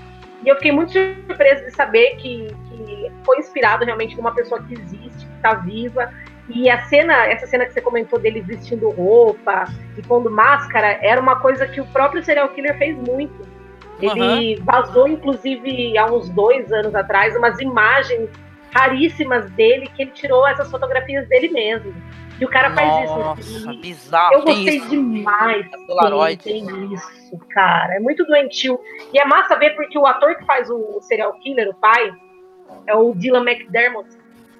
E 0.44 0.48
eu 0.48 0.56
fiquei 0.56 0.72
muito 0.72 0.92
surpresa 0.92 1.64
de 1.64 1.70
saber 1.70 2.16
que, 2.16 2.48
que 2.68 3.12
foi 3.24 3.38
inspirado 3.38 3.84
realmente 3.84 4.16
numa 4.16 4.34
pessoa 4.34 4.60
que 4.62 4.74
existe, 4.74 5.24
que 5.26 5.36
está 5.36 5.54
viva. 5.54 6.12
E 6.48 6.68
a 6.68 6.82
cena, 6.86 7.26
essa 7.26 7.46
cena 7.46 7.64
que 7.64 7.72
você 7.72 7.80
comentou 7.80 8.18
dele 8.18 8.40
vestindo 8.40 8.90
roupa 8.90 9.66
e 9.96 10.02
pondo 10.02 10.30
máscara, 10.30 10.98
era 11.00 11.20
uma 11.20 11.36
coisa 11.36 11.66
que 11.66 11.80
o 11.80 11.86
próprio 11.86 12.24
serial 12.24 12.48
killer 12.48 12.76
fez 12.76 12.96
muito. 12.96 13.46
Ele 14.00 14.56
uhum. 14.56 14.64
vazou, 14.64 15.06
inclusive, 15.06 15.96
há 15.96 16.06
uns 16.06 16.28
dois 16.30 16.72
anos 16.72 16.92
atrás, 16.94 17.36
umas 17.36 17.60
imagens 17.60 18.28
raríssimas 18.74 19.48
dele 19.52 19.88
que 19.94 20.02
ele 20.02 20.10
tirou 20.10 20.46
essas 20.48 20.68
fotografias 20.68 21.28
dele 21.28 21.48
mesmo. 21.50 21.94
E 22.43 22.45
o 22.45 22.49
cara 22.49 22.70
Nossa, 22.70 23.34
faz 23.34 23.47
isso. 23.47 23.80
bizarro. 23.80 24.34
Eu 24.34 24.43
gostei 24.43 24.76
isso. 24.76 24.88
demais. 24.88 25.70
Tem, 26.43 26.66
tem 26.66 26.93
isso, 26.93 27.38
cara. 27.51 27.95
É 27.95 28.01
muito 28.01 28.24
doentio. 28.24 28.80
E 29.14 29.20
é 29.20 29.24
massa 29.24 29.55
ver 29.55 29.76
porque 29.76 29.97
o 29.97 30.05
ator 30.05 30.34
que 30.34 30.45
faz 30.45 30.68
o 30.68 31.01
serial 31.03 31.34
killer, 31.34 31.68
o 31.68 31.74
pai, 31.74 32.12
é 32.88 32.97
o 32.97 33.14
Dylan 33.14 33.49
McDermott, 33.49 34.09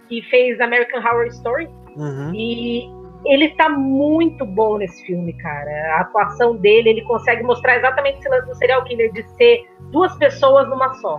que 0.09 0.22
fez 0.22 0.61
American 0.61 1.01
Horror 1.01 1.26
Story. 1.26 1.68
Uhum. 1.97 2.33
E 2.33 2.89
ele 3.24 3.49
tá 3.57 3.68
muito 3.68 4.47
bom 4.47 4.78
nesse 4.78 5.05
filme, 5.05 5.33
cara. 5.33 5.97
A 5.97 6.03
atuação 6.03 6.55
dele, 6.55 6.89
ele 6.89 7.03
consegue 7.03 7.43
mostrar 7.43 7.78
exatamente 7.78 8.20
esse 8.20 8.28
lance 8.28 8.47
do 8.47 8.55
serial 8.55 8.85
killer, 8.85 9.12
de 9.12 9.24
ser 9.30 9.68
duas 9.91 10.16
pessoas 10.18 10.68
numa 10.68 10.95
só. 11.01 11.16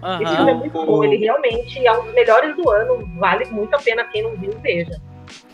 Uhum. 0.00 0.22
Esse 0.22 0.36
filme 0.36 0.50
é 0.52 0.54
muito 0.54 0.86
bom, 0.86 1.02
ele 1.02 1.16
realmente 1.16 1.84
é 1.84 1.92
um 1.92 2.04
dos 2.04 2.14
melhores 2.14 2.54
do 2.54 2.70
ano, 2.70 3.04
vale 3.18 3.46
muito 3.46 3.74
a 3.74 3.78
pena 3.78 4.04
quem 4.04 4.22
não 4.22 4.36
viu, 4.36 4.52
veja. 4.60 4.92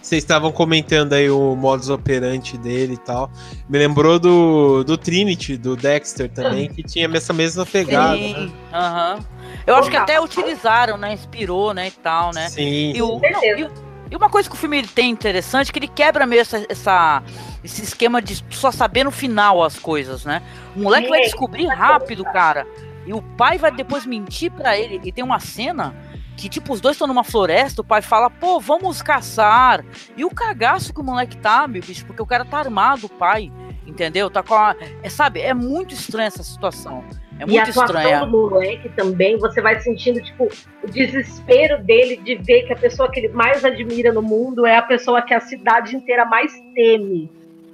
Vocês 0.03 0.22
estavam 0.22 0.51
comentando 0.51 1.12
aí 1.12 1.28
o 1.28 1.55
modus 1.55 1.90
operandi 1.90 2.57
dele 2.57 2.94
e 2.94 2.96
tal. 2.96 3.30
Me 3.68 3.78
lembrou 3.78 4.18
do, 4.18 4.82
do 4.82 4.96
Trinity, 4.96 5.59
do 5.59 5.76
Dexter 5.76 6.30
também, 6.30 6.68
que 6.68 6.82
tinha 6.82 7.09
essa 7.14 7.34
mesma 7.34 7.66
pegada. 7.66 8.16
Sim, 8.16 8.34
né? 8.34 8.51
Uhum. 8.72 9.24
Eu 9.66 9.76
acho 9.76 9.90
que 9.90 9.96
até 9.96 10.18
utilizaram, 10.18 10.96
né? 10.96 11.12
Inspirou, 11.12 11.74
né? 11.74 11.88
E 11.88 11.90
tal, 11.90 12.32
né? 12.32 12.48
Sim. 12.48 12.92
E, 12.94 13.03
o, 13.03 13.20
e, 13.22 13.68
e, 14.11 14.16
uma 14.16 14.30
coisa 14.30 14.48
que 14.48 14.55
o 14.55 14.59
filme 14.59 14.86
tem 14.86 15.11
interessante 15.11 15.68
é 15.68 15.72
que 15.72 15.78
ele 15.78 15.88
quebra 15.88 16.26
meio 16.26 16.40
essa, 16.40 16.64
essa, 16.68 17.22
esse 17.62 17.82
esquema 17.82 18.22
de 18.22 18.42
só 18.48 18.72
saber 18.72 19.05
no 19.05 19.11
final 19.11 19.62
as 19.62 19.78
coisas, 19.78 20.24
né? 20.24 20.42
O 20.74 20.80
moleque 20.80 21.11
vai 21.11 21.20
descobrir 21.20 21.66
rápido, 21.66 22.24
cara. 22.24 22.66
E 23.07 23.12
o 23.12 23.20
pai 23.20 23.59
vai 23.59 23.70
depois 23.70 24.07
mentir 24.07 24.51
para 24.51 24.78
ele. 24.78 24.98
E 25.05 25.12
tem 25.12 25.22
uma 25.22 25.40
cena 25.40 25.94
que, 26.41 26.49
tipo, 26.49 26.72
os 26.72 26.80
dois 26.80 26.95
estão 26.95 27.07
numa 27.07 27.22
floresta, 27.22 27.82
o 27.82 27.84
pai 27.84 28.01
fala, 28.01 28.30
pô, 28.30 28.59
vamos 28.59 29.03
caçar. 29.03 29.84
E 30.16 30.24
o 30.24 30.30
cagaço 30.30 30.93
que 30.95 31.01
o 31.01 31.05
moleque 31.05 31.36
tá, 31.36 31.68
meu 31.68 31.82
bicho, 31.82 32.07
porque 32.07 32.22
o 32.22 32.26
cara 32.26 32.47
tá 32.47 32.59
armado, 32.59 33.07
o 33.07 33.09
pai, 33.11 33.53
entendeu? 33.86 34.30
Tá 34.30 34.43
com 34.43 34.55
a. 34.55 34.74
É, 35.03 35.09
sabe, 35.11 35.41
é 35.41 35.53
muito 35.53 35.93
estranha 35.93 36.28
essa 36.28 36.43
situação. 36.43 37.05
É 37.38 37.45
muito 37.45 37.53
e 37.53 37.59
a 37.59 37.62
atuação 37.62 38.30
do 38.30 38.51
moleque 38.51 38.88
também, 38.91 39.38
você 39.38 39.61
vai 39.61 39.80
sentindo, 39.80 40.22
tipo, 40.22 40.49
o 40.82 40.86
desespero 40.86 41.82
dele 41.82 42.16
de 42.16 42.36
ver 42.36 42.62
que 42.62 42.72
a 42.72 42.76
pessoa 42.76 43.11
que 43.11 43.20
ele 43.20 43.28
mais 43.28 43.64
admira 43.64 44.12
no 44.12 44.22
mundo 44.22 44.66
é 44.66 44.76
a 44.76 44.82
pessoa 44.82 45.20
que 45.22 45.34
a 45.34 45.41
cidade 45.41 45.95
inteira 45.95 46.24
mais 46.24 46.53
teme. 46.74 47.30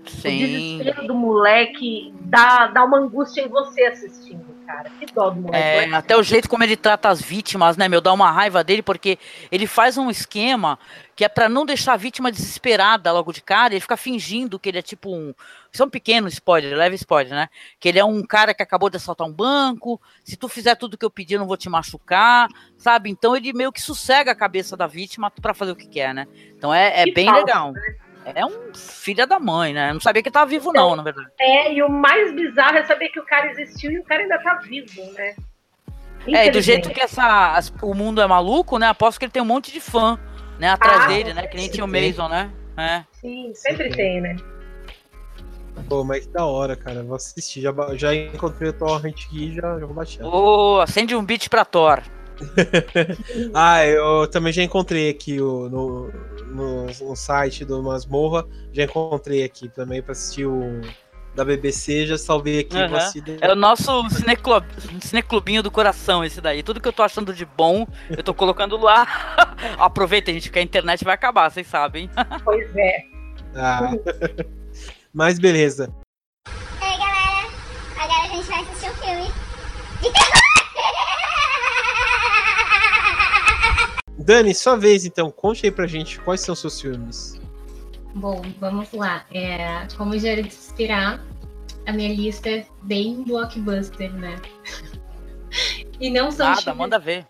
Sim. 0.07 0.29
O 0.29 0.47
desespero 0.47 1.07
do 1.07 1.15
moleque 1.15 2.13
dá, 2.21 2.69
dá 2.69 2.85
uma 2.85 2.99
angústia 2.99 3.43
em 3.43 3.49
você 3.49 3.83
assistindo 3.85 4.46
cara. 4.67 4.91
Que 4.91 5.07
dó 5.07 5.31
do 5.31 5.43
moleque. 5.43 5.91
É, 5.93 5.95
até 5.95 6.17
o 6.17 6.23
jeito 6.23 6.49
como 6.49 6.65
ele 6.65 6.77
trata 6.77 7.09
as 7.09 7.23
vítimas, 7.23 7.77
né, 7.77 7.89
meu? 7.89 8.01
Dá 8.01 8.13
uma 8.13 8.31
raiva 8.31 8.65
dele, 8.65 8.83
porque 8.83 9.19
ele 9.51 9.67
faz 9.67 9.97
um 9.97 10.11
esquema 10.11 10.79
que 11.15 11.25
é 11.25 11.29
para 11.29 11.49
não 11.49 11.65
deixar 11.65 11.95
a 11.95 11.97
vítima 11.97 12.31
desesperada 12.31 13.11
logo 13.11 13.33
de 13.33 13.41
cara, 13.41 13.73
ele 13.73 13.81
fica 13.81 13.97
fingindo 13.97 14.59
que 14.59 14.69
ele 14.69 14.79
é 14.79 14.83
tipo 14.83 15.15
um. 15.15 15.33
Isso 15.73 15.83
é 15.83 15.87
um 15.87 15.91
pequeno 15.91 16.29
spoiler, 16.29 16.77
leve 16.77 16.97
spoiler, 16.97 17.33
né? 17.33 17.49
Que 17.81 17.89
ele 17.89 17.99
é 17.99 18.05
um 18.05 18.23
cara 18.23 18.53
que 18.53 18.63
acabou 18.63 18.91
de 18.91 18.99
assaltar 18.99 19.27
um 19.27 19.33
banco. 19.33 20.01
Se 20.23 20.37
tu 20.37 20.49
fizer 20.49 20.75
tudo 20.75 20.99
que 20.99 21.05
eu 21.05 21.11
pedi, 21.11 21.35
eu 21.35 21.41
não 21.41 21.47
vou 21.47 21.57
te 21.57 21.71
machucar, 21.71 22.49
sabe? 22.77 23.09
Então 23.09 23.35
ele 23.35 23.53
meio 23.55 23.73
que 23.73 23.81
sossega 23.81 24.33
a 24.33 24.35
cabeça 24.35 24.77
da 24.77 24.87
vítima 24.87 25.31
para 25.31 25.55
fazer 25.55 25.73
o 25.73 25.77
que 25.77 25.87
quer, 25.87 26.13
né? 26.13 26.27
Então 26.55 26.73
é, 26.73 27.03
é 27.03 27.13
bem 27.13 27.27
falso, 27.27 27.41
legal. 27.41 27.73
Né? 27.73 27.97
É 28.35 28.45
um 28.45 28.75
filho 28.75 29.27
da 29.27 29.39
mãe, 29.39 29.73
né? 29.73 29.93
Não 29.93 30.01
sabia 30.01 30.23
que 30.23 30.31
tava 30.31 30.51
vivo, 30.51 30.73
não, 30.73 30.97
na 30.97 31.03
verdade. 31.03 31.29
É, 31.39 31.73
e 31.73 31.83
o 31.83 31.89
mais 31.89 32.35
bizarro 32.35 32.79
é 32.79 32.85
saber 32.85 33.09
que 33.11 33.21
o 33.21 33.25
cara 33.25 33.51
existiu 33.51 33.91
e 33.93 33.99
o 33.99 34.05
cara 34.05 34.23
ainda 34.23 34.39
tá 34.39 34.55
vivo, 34.57 35.03
né? 35.13 35.37
É, 36.27 36.47
e 36.47 36.51
do 36.51 36.61
jeito 36.61 36.91
que 36.91 37.01
essa, 37.01 37.61
o 37.81 37.95
mundo 37.95 38.21
é 38.21 38.27
maluco, 38.27 38.79
né? 38.79 38.89
Aposto 38.89 39.19
que 39.19 39.27
ele 39.27 39.33
tem 39.33 39.43
um 39.43 39.47
monte 39.47 39.71
de 39.71 39.81
fã, 39.81 40.19
né? 40.59 40.71
Atrás 40.71 41.05
ah, 41.05 41.07
dele, 41.07 41.33
né? 41.33 41.47
Que 41.47 41.57
nem 41.57 41.71
tinha 41.71 41.85
o 41.85 41.89
Mason, 41.89 42.29
né? 42.29 42.51
É. 42.77 43.05
Sim, 43.13 43.53
sempre 43.55 43.91
Sim. 43.91 43.97
tem, 43.97 44.21
né? 44.21 44.37
Pô, 45.89 46.03
mas 46.03 46.27
que 46.27 46.33
da 46.33 46.45
hora, 46.45 46.75
cara. 46.75 47.03
Vou 47.03 47.15
assistir. 47.15 47.61
Já, 47.61 47.73
já 47.95 48.15
encontrei 48.15 48.71
o 48.71 48.73
Torrent 48.73 49.27
aqui 49.27 49.51
e 49.51 49.55
já, 49.55 49.79
já 49.79 49.87
vou 49.87 49.95
baixar. 49.95 50.25
Ô, 50.25 50.77
oh, 50.77 50.81
acende 50.81 51.15
um 51.15 51.25
beat 51.25 51.49
pra 51.49 51.65
Thor. 51.65 52.03
ah, 53.55 53.85
eu 53.87 54.27
também 54.29 54.53
já 54.53 54.63
encontrei 54.63 55.11
aqui 55.11 55.41
o, 55.41 55.69
no, 55.69 56.13
no, 56.47 56.87
no 56.87 57.17
site 57.17 57.65
do 57.65 57.83
Masmorra. 57.83 58.47
Já 58.73 58.85
encontrei 58.85 59.45
aqui 59.45 59.69
também 59.69 60.03
pra 60.03 60.13
assistir 60.13 60.47
o 60.47 60.81
da 61.37 61.45
BBC, 61.45 62.07
já 62.07 62.17
salvei 62.17 62.61
aqui. 62.61 62.77
Uhum. 62.77 63.39
É 63.43 63.53
o 63.53 63.55
nosso 63.55 64.09
cineclub, 64.09 64.67
cineclubinho 65.03 65.63
do 65.63 65.71
coração, 65.71 66.25
esse 66.25 66.41
daí. 66.41 66.63
Tudo 66.63 66.81
que 66.81 66.89
eu 66.89 66.93
tô 66.93 67.03
achando 67.03 67.35
de 67.35 67.45
bom, 67.45 67.87
eu 68.09 68.25
tô 68.25 68.33
colocando 68.33 68.79
lá. 68.79 69.07
Aproveita, 69.79 70.33
gente, 70.33 70.51
que 70.51 70.59
a 70.59 70.63
internet 70.63 71.05
vai 71.05 71.15
acabar, 71.15 71.51
vocês 71.51 71.67
sabem. 71.67 72.11
Pois 72.43 72.75
é. 72.77 73.05
Ah. 73.55 73.91
Mas 75.13 75.39
beleza. 75.39 75.93
E 76.49 76.85
aí, 76.85 76.99
galera, 76.99 77.49
agora 77.99 78.23
a 78.23 78.29
gente 78.29 78.47
vai 78.47 78.63
assistir 78.63 78.91
um 78.91 78.95
filme 78.95 79.31
de 80.01 80.13
terror. 80.13 80.36
Dani, 84.27 84.53
sua 84.53 84.77
vez 84.77 85.05
então, 85.05 85.31
conte 85.31 85.67
aí 85.67 85.71
pra 85.71 85.87
gente 85.87 86.19
quais 86.19 86.41
são 86.41 86.53
seus 86.53 86.81
filmes. 86.81 87.41
Bom, 88.13 88.43
vamos 88.59 88.91
lá. 88.91 89.25
É, 89.33 89.87
como 89.97 90.19
já 90.19 90.31
era 90.31 90.43
de 90.43 90.49
esperar, 90.49 91.25
a 91.87 91.93
minha 91.93 92.13
lista 92.13 92.49
é 92.51 92.67
bem 92.83 93.23
blockbuster, 93.23 94.13
né? 94.13 94.35
e 96.01 96.11
não 96.11 96.33
são 96.33 96.49
Nada, 96.49 96.61
filmes, 96.61 96.77
manda 96.77 96.99
ver. 96.99 97.25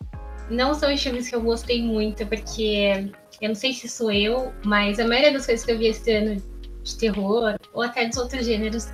Não 0.48 0.72
são 0.72 0.94
os 0.94 1.02
filmes 1.02 1.28
que 1.28 1.36
eu 1.36 1.42
gostei 1.42 1.82
muito, 1.82 2.24
porque 2.26 3.12
eu 3.42 3.48
não 3.48 3.54
sei 3.54 3.74
se 3.74 3.90
sou 3.90 4.10
eu, 4.10 4.50
mas 4.64 4.98
a 4.98 5.06
maioria 5.06 5.34
das 5.34 5.44
coisas 5.44 5.66
que 5.66 5.72
eu 5.72 5.78
vi 5.78 5.88
esse 5.88 6.10
ano 6.10 6.42
de 6.82 6.96
terror, 6.96 7.58
ou 7.74 7.82
até 7.82 8.08
dos 8.08 8.16
outros 8.16 8.46
gêneros, 8.46 8.88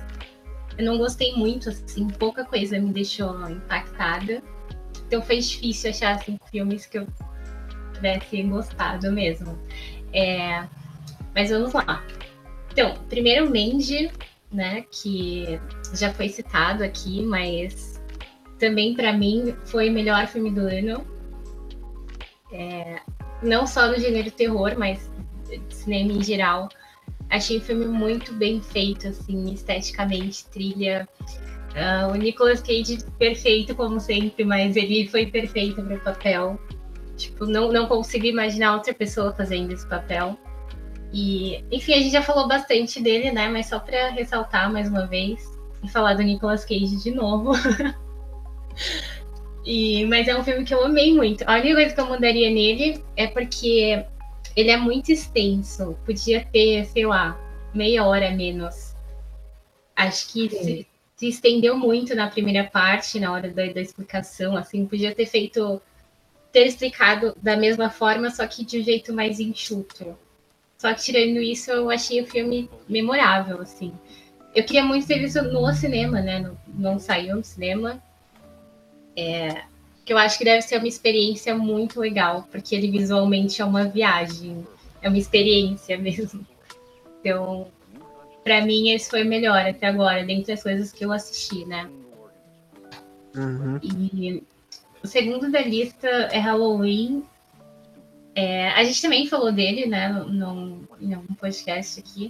eu 0.77 0.83
não 0.83 0.97
gostei 0.97 1.33
muito, 1.37 1.69
assim, 1.69 2.09
pouca 2.09 2.43
coisa 2.43 2.77
me 2.77 2.91
deixou 2.91 3.49
impactada. 3.49 4.43
Então 5.07 5.21
foi 5.21 5.39
difícil 5.39 5.91
achar 5.91 6.15
assim, 6.15 6.37
filmes 6.51 6.85
que 6.85 6.97
eu 6.97 7.07
tivesse 8.03 8.43
gostado 8.43 9.11
mesmo. 9.11 9.57
É, 10.11 10.67
mas 11.33 11.49
vamos 11.49 11.73
lá. 11.73 12.03
Então, 12.71 12.93
primeiro 13.09 13.45
Mandy, 13.45 14.11
né, 14.51 14.83
que 14.91 15.59
já 15.93 16.13
foi 16.13 16.29
citado 16.29 16.83
aqui, 16.83 17.23
mas 17.23 18.01
também 18.59 18.93
para 18.93 19.13
mim 19.13 19.55
foi 19.65 19.89
o 19.89 19.93
melhor 19.93 20.27
filme 20.27 20.51
do 20.51 20.61
ano. 20.61 21.05
É, 22.51 22.99
não 23.41 23.65
só 23.65 23.87
do 23.87 23.99
gênero 23.99 24.29
terror, 24.31 24.75
mas 24.77 25.09
cinema 25.69 26.11
em 26.13 26.23
geral. 26.23 26.69
Achei 27.29 27.57
o 27.57 27.61
filme 27.61 27.85
muito 27.85 28.31
bem 28.33 28.61
feito, 28.61 29.07
assim, 29.07 29.53
esteticamente, 29.53 30.45
trilha. 30.47 31.07
Uh, 31.71 32.11
o 32.11 32.15
Nicolas 32.15 32.61
Cage 32.61 32.99
perfeito, 33.17 33.75
como 33.75 33.99
sempre, 33.99 34.45
mas 34.45 34.75
ele 34.75 35.07
foi 35.07 35.25
perfeito 35.25 35.81
para 35.81 35.95
o 35.95 35.99
papel. 35.99 36.59
Tipo, 37.15 37.45
não, 37.45 37.71
não 37.71 37.87
consigo 37.87 38.25
imaginar 38.25 38.75
outra 38.75 38.93
pessoa 38.93 39.33
fazendo 39.33 39.71
esse 39.71 39.87
papel. 39.87 40.37
E, 41.11 41.63
enfim, 41.71 41.93
a 41.93 41.97
gente 41.97 42.11
já 42.11 42.21
falou 42.21 42.47
bastante 42.47 43.01
dele, 43.01 43.31
né? 43.31 43.47
Mas 43.47 43.67
só 43.67 43.79
para 43.79 44.09
ressaltar 44.09 44.71
mais 44.71 44.89
uma 44.89 45.05
vez 45.05 45.53
e 45.83 45.87
falar 45.87 46.15
do 46.15 46.23
Nicolas 46.23 46.65
Cage 46.65 46.97
de 47.03 47.11
novo. 47.11 47.51
e, 49.63 50.05
mas 50.05 50.27
é 50.27 50.35
um 50.35 50.43
filme 50.43 50.65
que 50.65 50.73
eu 50.73 50.83
amei 50.83 51.13
muito. 51.13 51.43
A 51.47 51.53
única 51.53 51.75
coisa 51.75 51.93
que 51.93 52.01
eu 52.01 52.07
mudaria 52.07 52.49
nele 52.49 53.03
é 53.15 53.27
porque 53.27 54.03
ele 54.55 54.71
é 54.71 54.77
muito 54.77 55.11
extenso. 55.11 55.95
Podia 56.05 56.45
ter, 56.51 56.85
sei 56.85 57.05
lá, 57.05 57.39
meia 57.73 58.05
hora 58.05 58.31
menos. 58.31 58.95
Acho 59.95 60.31
que 60.31 60.49
se, 60.49 60.87
se, 61.15 61.27
estendeu 61.27 61.77
muito 61.77 62.15
na 62.15 62.27
primeira 62.27 62.63
parte, 62.63 63.19
na 63.19 63.31
hora 63.31 63.49
da, 63.49 63.65
da 63.67 63.81
explicação. 63.81 64.55
Assim, 64.55 64.85
podia 64.85 65.13
ter 65.13 65.25
feito. 65.25 65.81
Ter 66.53 66.67
explicado 66.67 67.35
da 67.41 67.57
mesma 67.57 67.89
forma, 67.89 68.29
só 68.29 68.45
que 68.45 68.63
de 68.63 68.79
um 68.79 68.83
jeito 68.83 69.11
mais 69.11 69.39
enxuto. 69.39 70.15
Só 70.77 70.93
que 70.93 71.01
tirando 71.01 71.41
isso, 71.41 71.71
eu 71.71 71.89
achei 71.89 72.21
o 72.21 72.27
filme 72.27 72.69
memorável, 72.87 73.59
assim. 73.59 73.91
Eu 74.55 74.63
queria 74.63 74.83
muito 74.83 75.07
ter 75.07 75.17
visto 75.17 75.41
no 75.41 75.73
cinema, 75.73 76.21
né? 76.21 76.39
Não, 76.39 76.57
não 76.67 76.99
saiu 76.99 77.37
no 77.37 77.43
cinema. 77.43 78.01
É, 79.17 79.63
que 80.05 80.13
eu 80.13 80.17
acho 80.17 80.37
que 80.37 80.45
deve 80.45 80.61
ser 80.61 80.77
uma 80.77 80.87
experiência 80.87 81.55
muito 81.55 81.99
legal, 81.99 82.47
porque 82.51 82.75
ele 82.75 82.91
visualmente 82.91 83.61
é 83.61 83.65
uma 83.65 83.85
viagem, 83.85 84.67
é 85.01 85.09
uma 85.09 85.17
experiência 85.17 85.97
mesmo. 85.99 86.45
Então, 87.19 87.67
para 88.43 88.61
mim, 88.61 88.91
esse 88.91 89.09
foi 89.09 89.23
o 89.23 89.27
melhor 89.27 89.65
até 89.65 89.87
agora, 89.87 90.23
dentre 90.23 90.53
as 90.53 90.61
coisas 90.61 90.91
que 90.91 91.03
eu 91.03 91.11
assisti, 91.11 91.65
né? 91.65 91.89
Uhum. 93.35 93.79
E 93.81 94.43
o 95.03 95.07
segundo 95.07 95.51
da 95.51 95.61
lista 95.61 96.07
é 96.07 96.39
Halloween. 96.39 97.25
É, 98.35 98.69
a 98.69 98.83
gente 98.83 99.01
também 99.01 99.27
falou 99.27 99.51
dele, 99.51 99.85
né, 99.85 100.09
num, 100.09 100.87
em 100.99 101.15
um 101.15 101.35
podcast 101.39 101.99
aqui. 101.99 102.29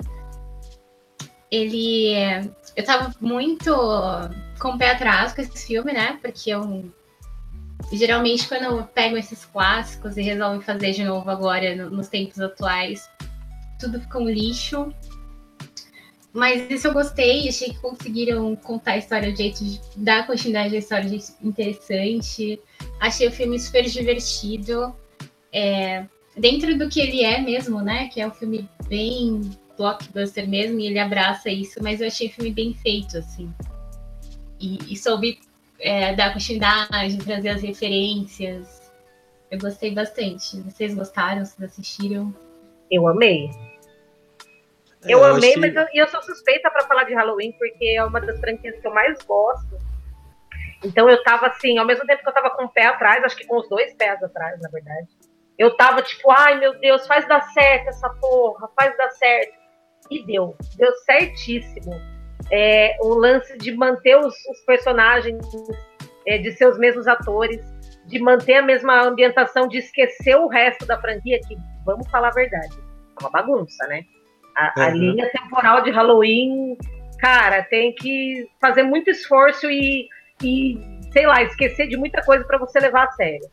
Ele. 1.51 2.13
Eu 2.75 2.83
tava 2.83 3.13
muito 3.21 3.71
com 4.59 4.69
o 4.69 4.77
pé 4.77 4.91
atrás 4.91 5.33
com 5.33 5.41
esse 5.41 5.67
filme, 5.67 5.93
né? 5.93 6.17
Porque 6.21 6.49
eu 6.49 6.91
geralmente 7.91 8.47
quando 8.47 8.63
eu 8.63 8.83
pego 8.83 9.17
esses 9.17 9.45
clássicos 9.45 10.17
e 10.17 10.21
resolvo 10.21 10.61
fazer 10.61 10.93
de 10.93 11.03
novo 11.03 11.29
agora 11.29 11.75
no, 11.75 11.91
nos 11.91 12.07
tempos 12.07 12.39
atuais, 12.39 13.07
tudo 13.79 13.99
fica 14.01 14.17
um 14.17 14.29
lixo. 14.29 14.91
Mas 16.33 16.67
isso 16.71 16.87
eu 16.87 16.93
gostei, 16.93 17.47
achei 17.47 17.69
que 17.69 17.79
conseguiram 17.79 18.55
contar 18.55 18.93
a 18.93 18.97
história 18.97 19.31
de 19.31 19.37
jeito 19.37 19.63
de 19.63 19.79
dar 19.97 20.25
continuidade 20.25 20.75
à 20.75 20.79
história 20.79 21.03
de 21.03 21.19
jeito 21.19 21.33
interessante. 21.43 22.59
Achei 22.99 23.27
o 23.27 23.31
filme 23.31 23.59
super 23.59 23.83
divertido. 23.83 24.95
É, 25.51 26.05
dentro 26.35 26.75
do 26.75 26.89
que 26.89 26.99
ele 26.99 27.23
é 27.23 27.39
mesmo, 27.39 27.81
né? 27.81 28.07
Que 28.07 28.19
é 28.19 28.27
um 28.27 28.31
filme 28.31 28.67
bem 28.87 29.41
blockbuster 29.77 30.47
mesmo, 30.47 30.79
e 30.79 30.87
ele 30.87 30.99
abraça 30.99 31.49
isso, 31.49 31.81
mas 31.81 32.01
eu 32.01 32.07
achei 32.07 32.27
o 32.27 32.31
filme 32.31 32.51
bem 32.51 32.73
feito, 32.73 33.17
assim. 33.17 33.53
E, 34.59 34.79
e 34.91 34.97
soube 34.97 35.39
é, 35.79 36.15
dar 36.15 36.33
continuidade, 36.33 37.17
trazer 37.17 37.49
as 37.49 37.61
referências. 37.61 38.91
Eu 39.51 39.59
gostei 39.59 39.93
bastante. 39.93 40.59
Vocês 40.61 40.95
gostaram? 40.95 41.45
Vocês 41.45 41.71
assistiram? 41.71 42.33
Eu 42.89 43.07
amei. 43.07 43.51
É, 45.05 45.13
eu, 45.13 45.19
eu 45.19 45.25
amei, 45.25 45.55
mas 45.57 45.75
eu, 45.75 45.85
eu 45.93 46.07
sou 46.07 46.21
suspeita 46.21 46.69
para 46.69 46.85
falar 46.85 47.03
de 47.03 47.13
Halloween, 47.13 47.51
porque 47.53 47.95
é 47.97 48.03
uma 48.03 48.19
das 48.21 48.39
franquias 48.39 48.79
que 48.79 48.87
eu 48.87 48.93
mais 48.93 49.17
gosto. 49.23 49.77
Então 50.83 51.09
eu 51.09 51.21
tava 51.23 51.47
assim, 51.47 51.77
ao 51.77 51.85
mesmo 51.85 52.05
tempo 52.05 52.21
que 52.21 52.29
eu 52.29 52.33
tava 52.33 52.49
com 52.51 52.65
o 52.65 52.69
pé 52.69 52.85
atrás, 52.85 53.23
acho 53.23 53.35
que 53.35 53.45
com 53.45 53.57
os 53.57 53.69
dois 53.69 53.93
pés 53.95 54.21
atrás, 54.21 54.59
na 54.61 54.69
verdade. 54.69 55.07
Eu 55.57 55.75
tava 55.77 56.01
tipo, 56.01 56.29
ai 56.31 56.59
meu 56.59 56.77
Deus, 56.79 57.07
faz 57.07 57.27
dar 57.27 57.41
certo 57.51 57.87
essa 57.89 58.09
porra, 58.09 58.69
faz 58.75 58.95
dar 58.97 59.09
certo. 59.11 59.53
E 60.11 60.25
deu, 60.25 60.57
deu 60.77 60.93
certíssimo 61.05 61.93
é, 62.51 62.97
o 63.01 63.13
lance 63.15 63.57
de 63.57 63.75
manter 63.75 64.17
os, 64.17 64.33
os 64.49 64.59
personagens, 64.65 65.43
é, 66.27 66.37
de 66.37 66.51
seus 66.53 66.77
mesmos 66.77 67.07
atores, 67.07 67.61
de 68.05 68.19
manter 68.19 68.55
a 68.55 68.61
mesma 68.61 69.01
ambientação, 69.03 69.67
de 69.67 69.77
esquecer 69.77 70.35
o 70.35 70.47
resto 70.47 70.85
da 70.85 70.99
franquia, 70.99 71.39
que, 71.47 71.55
vamos 71.85 72.09
falar 72.09 72.29
a 72.29 72.31
verdade, 72.31 72.77
é 72.77 73.23
uma 73.23 73.29
bagunça, 73.29 73.87
né? 73.87 74.03
A, 74.55 74.73
uhum. 74.77 74.83
a 74.83 74.89
linha 74.89 75.29
temporal 75.31 75.81
de 75.81 75.91
Halloween, 75.91 76.77
cara, 77.19 77.63
tem 77.63 77.93
que 77.95 78.47
fazer 78.59 78.83
muito 78.83 79.09
esforço 79.09 79.69
e, 79.69 80.07
e 80.43 80.77
sei 81.11 81.25
lá, 81.25 81.41
esquecer 81.43 81.87
de 81.87 81.97
muita 81.97 82.23
coisa 82.23 82.43
para 82.43 82.57
você 82.57 82.79
levar 82.79 83.05
a 83.05 83.11
sério. 83.11 83.49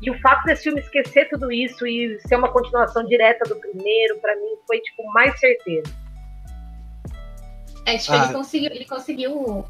E 0.00 0.10
o 0.10 0.20
fato 0.20 0.44
desse 0.44 0.64
filme 0.64 0.80
esquecer 0.80 1.28
tudo 1.28 1.50
isso 1.50 1.86
e 1.86 2.20
ser 2.20 2.36
uma 2.36 2.52
continuação 2.52 3.04
direta 3.04 3.48
do 3.48 3.56
primeiro, 3.56 4.18
para 4.20 4.36
mim, 4.36 4.54
foi, 4.66 4.78
tipo, 4.80 5.04
mais 5.12 5.38
certeiro. 5.40 5.90
É, 7.84 7.98
tipo, 7.98 8.12
ah. 8.12 8.24
ele, 8.24 8.32
conseguiu, 8.32 8.70
ele 8.70 8.84
conseguiu 8.84 9.64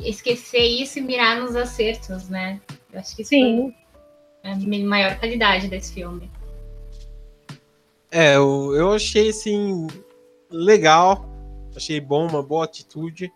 esquecer 0.00 0.62
isso 0.62 0.98
e 0.98 1.02
mirar 1.02 1.40
nos 1.40 1.54
acertos, 1.54 2.28
né? 2.28 2.60
Eu 2.92 2.98
acho 2.98 3.14
que 3.14 3.22
isso 3.22 3.28
Sim. 3.28 3.72
foi 4.42 4.50
a 4.50 4.84
maior 4.84 5.18
qualidade 5.18 5.68
desse 5.68 5.94
filme. 5.94 6.28
É, 8.14 8.36
eu, 8.36 8.74
eu 8.76 8.92
achei 8.92 9.30
assim 9.30 9.86
legal, 10.50 11.26
achei 11.74 11.98
bom, 11.98 12.28
uma 12.28 12.42
boa 12.42 12.66
atitude, 12.66 13.32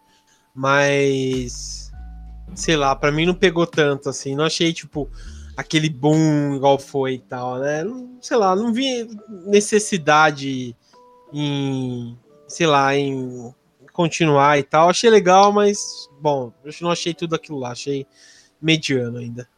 mas 0.54 1.90
sei 2.54 2.76
lá, 2.76 2.94
para 2.94 3.10
mim 3.10 3.24
não 3.24 3.34
pegou 3.34 3.66
tanto 3.66 4.10
assim, 4.10 4.34
não 4.36 4.44
achei 4.44 4.74
tipo 4.74 5.10
aquele 5.56 5.88
boom 5.88 6.56
igual 6.56 6.78
foi 6.78 7.14
e 7.14 7.18
tal, 7.18 7.58
né? 7.58 7.84
Sei 8.20 8.36
lá, 8.36 8.54
não 8.54 8.70
vi 8.70 9.08
necessidade 9.46 10.76
em 11.32 12.14
sei 12.46 12.66
lá, 12.66 12.94
em 12.94 13.54
continuar 13.94 14.58
e 14.58 14.62
tal. 14.62 14.90
Achei 14.90 15.08
legal, 15.08 15.52
mas 15.52 16.06
bom, 16.20 16.52
eu 16.62 16.72
não 16.82 16.90
achei 16.90 17.14
tudo 17.14 17.34
aquilo 17.34 17.58
lá, 17.58 17.70
achei 17.70 18.06
mediano 18.60 19.16
ainda. 19.16 19.48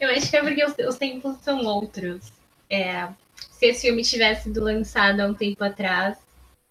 Eu 0.00 0.08
acho 0.10 0.30
que 0.30 0.36
é 0.36 0.40
porque 0.40 0.64
os, 0.64 0.74
os 0.88 0.96
tempos 0.96 1.36
são 1.42 1.64
outros. 1.64 2.32
É, 2.70 3.08
se 3.62 3.66
esse 3.68 3.80
filme 3.86 4.02
tivesse 4.02 4.44
sido 4.44 4.60
lançado 4.64 5.20
há 5.20 5.26
um 5.26 5.34
tempo 5.34 5.62
atrás, 5.62 6.18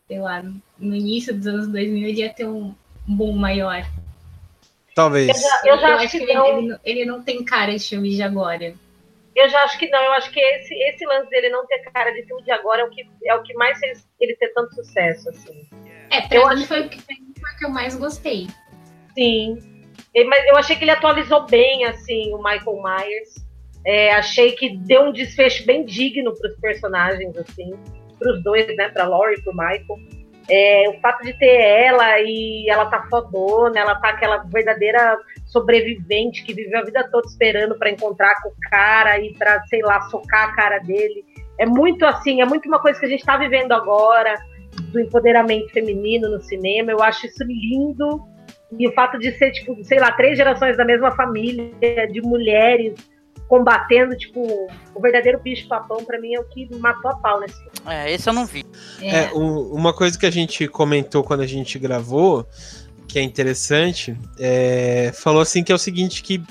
sei 0.07 0.19
lá, 0.19 0.43
no 0.77 0.93
início 0.95 1.33
dos 1.33 1.47
anos 1.47 1.67
2000, 1.69 2.09
ele 2.09 2.19
ia 2.19 2.33
ter 2.33 2.45
um 2.45 2.75
boom 3.07 3.31
maior. 3.31 3.85
Talvez. 4.93 5.29
Eu 5.29 5.35
já, 5.35 5.61
eu 5.65 5.79
já 5.79 5.87
eu 5.89 5.95
acho 5.95 6.03
acho 6.05 6.19
que 6.19 6.25
que 6.25 6.33
não. 6.33 6.45
ele, 6.47 6.57
ele 6.57 6.67
não- 6.67 6.79
ele 6.83 7.05
não 7.05 7.23
tem 7.23 7.45
cara 7.45 7.71
de 7.77 7.87
filme 7.87 8.09
de 8.13 8.21
agora. 8.21 8.73
Eu 9.33 9.47
já 9.47 9.63
acho 9.63 9.79
que 9.79 9.87
não, 9.89 10.03
eu 10.03 10.11
acho 10.11 10.29
que 10.31 10.39
esse, 10.41 10.73
esse 10.73 11.05
lance 11.05 11.29
dele 11.29 11.47
não 11.47 11.65
ter 11.65 11.79
cara 11.93 12.11
de 12.11 12.23
filme 12.23 12.43
de 12.43 12.51
agora 12.51 12.81
é 12.81 12.83
o 12.85 12.89
que, 12.89 13.07
é 13.23 13.33
o 13.35 13.41
que 13.41 13.53
mais 13.53 13.79
fez 13.79 14.05
ele 14.19 14.35
ter 14.35 14.49
tanto 14.49 14.75
sucesso, 14.75 15.29
assim. 15.29 15.65
É, 16.09 16.19
pra 16.27 16.37
Eu 16.37 16.47
mim 16.49 16.53
acho 16.55 16.65
foi, 16.67 16.81
o 16.81 16.89
que- 16.89 16.99
foi 17.01 17.15
o 17.15 17.57
que 17.57 17.65
eu 17.65 17.69
mais 17.69 17.95
gostei. 17.95 18.47
Sim. 19.17 19.57
Mas 20.27 20.45
eu 20.47 20.57
achei 20.57 20.75
que 20.75 20.83
ele 20.83 20.91
atualizou 20.91 21.45
bem, 21.45 21.85
assim, 21.85 22.33
o 22.33 22.37
Michael 22.43 22.83
Myers. 22.83 23.35
É, 23.85 24.13
achei 24.13 24.51
que 24.51 24.77
deu 24.77 25.03
um 25.03 25.11
desfecho 25.11 25.65
bem 25.65 25.85
digno 25.85 26.33
para 26.37 26.49
os 26.49 26.55
personagens, 26.57 27.35
assim, 27.37 27.71
para 28.19 28.33
os 28.33 28.43
dois, 28.43 28.67
né, 28.75 28.89
para 28.89 29.07
Laurie 29.07 29.37
e 29.37 29.41
para 29.41 29.53
Michael. 29.53 30.21
É, 30.49 30.89
o 30.89 30.99
fato 30.99 31.23
de 31.23 31.33
ter 31.37 31.61
ela 31.61 32.19
e 32.19 32.69
ela 32.69 32.85
tá 32.87 33.07
fodona, 33.09 33.79
ela 33.79 33.95
tá 33.95 34.09
aquela 34.09 34.37
verdadeira 34.37 35.17
sobrevivente 35.45 36.43
que 36.43 36.53
viveu 36.53 36.79
a 36.79 36.83
vida 36.83 37.07
toda 37.09 37.27
esperando 37.27 37.77
para 37.77 37.89
encontrar 37.89 38.41
com 38.41 38.49
o 38.49 38.55
cara 38.69 39.19
e 39.19 39.33
para, 39.33 39.63
sei 39.67 39.81
lá, 39.81 40.01
socar 40.01 40.49
a 40.49 40.55
cara 40.55 40.79
dele. 40.79 41.23
É 41.59 41.65
muito 41.65 42.05
assim, 42.05 42.41
é 42.41 42.45
muito 42.45 42.67
uma 42.67 42.81
coisa 42.81 42.99
que 42.99 43.05
a 43.05 43.09
gente 43.09 43.23
tá 43.23 43.37
vivendo 43.37 43.71
agora, 43.71 44.35
do 44.91 44.99
empoderamento 44.99 45.71
feminino 45.71 46.29
no 46.29 46.41
cinema. 46.41 46.91
Eu 46.91 47.01
acho 47.01 47.25
isso 47.27 47.43
lindo. 47.43 48.21
E 48.77 48.87
o 48.87 48.93
fato 48.93 49.19
de 49.19 49.31
ser, 49.37 49.51
tipo, 49.51 49.81
sei 49.83 49.99
lá, 49.99 50.11
três 50.13 50.37
gerações 50.37 50.77
da 50.77 50.85
mesma 50.85 51.11
família, 51.11 51.71
de 52.11 52.21
mulheres 52.21 52.95
combatendo, 53.51 54.15
tipo, 54.15 54.39
o 54.95 55.01
verdadeiro 55.01 55.37
bicho 55.37 55.67
papão, 55.67 56.05
pra 56.05 56.17
mim 56.17 56.33
é 56.33 56.39
o 56.39 56.43
que 56.45 56.73
matou 56.77 57.11
a 57.11 57.15
pau 57.17 57.41
nesse 57.41 57.55
filme. 57.55 57.69
É, 57.85 58.09
esse 58.09 58.29
eu 58.29 58.31
não 58.33 58.45
vi. 58.45 58.65
É, 59.01 59.25
É, 59.25 59.33
um- 59.33 59.73
uma 59.73 59.93
coisa 59.93 60.17
que 60.17 60.25
a 60.25 60.31
gente 60.31 60.69
comentou 60.69 61.21
quando 61.21 61.41
a 61.41 61.45
gente 61.45 61.77
gravou, 61.77 62.47
que 63.09 63.19
é 63.19 63.21
interessante, 63.21 64.17
é, 64.39 65.11
falou 65.13 65.41
assim 65.41 65.65
que 65.65 65.71
é 65.71 65.75
o 65.75 65.77
seguinte, 65.77 66.23
que 66.23 66.41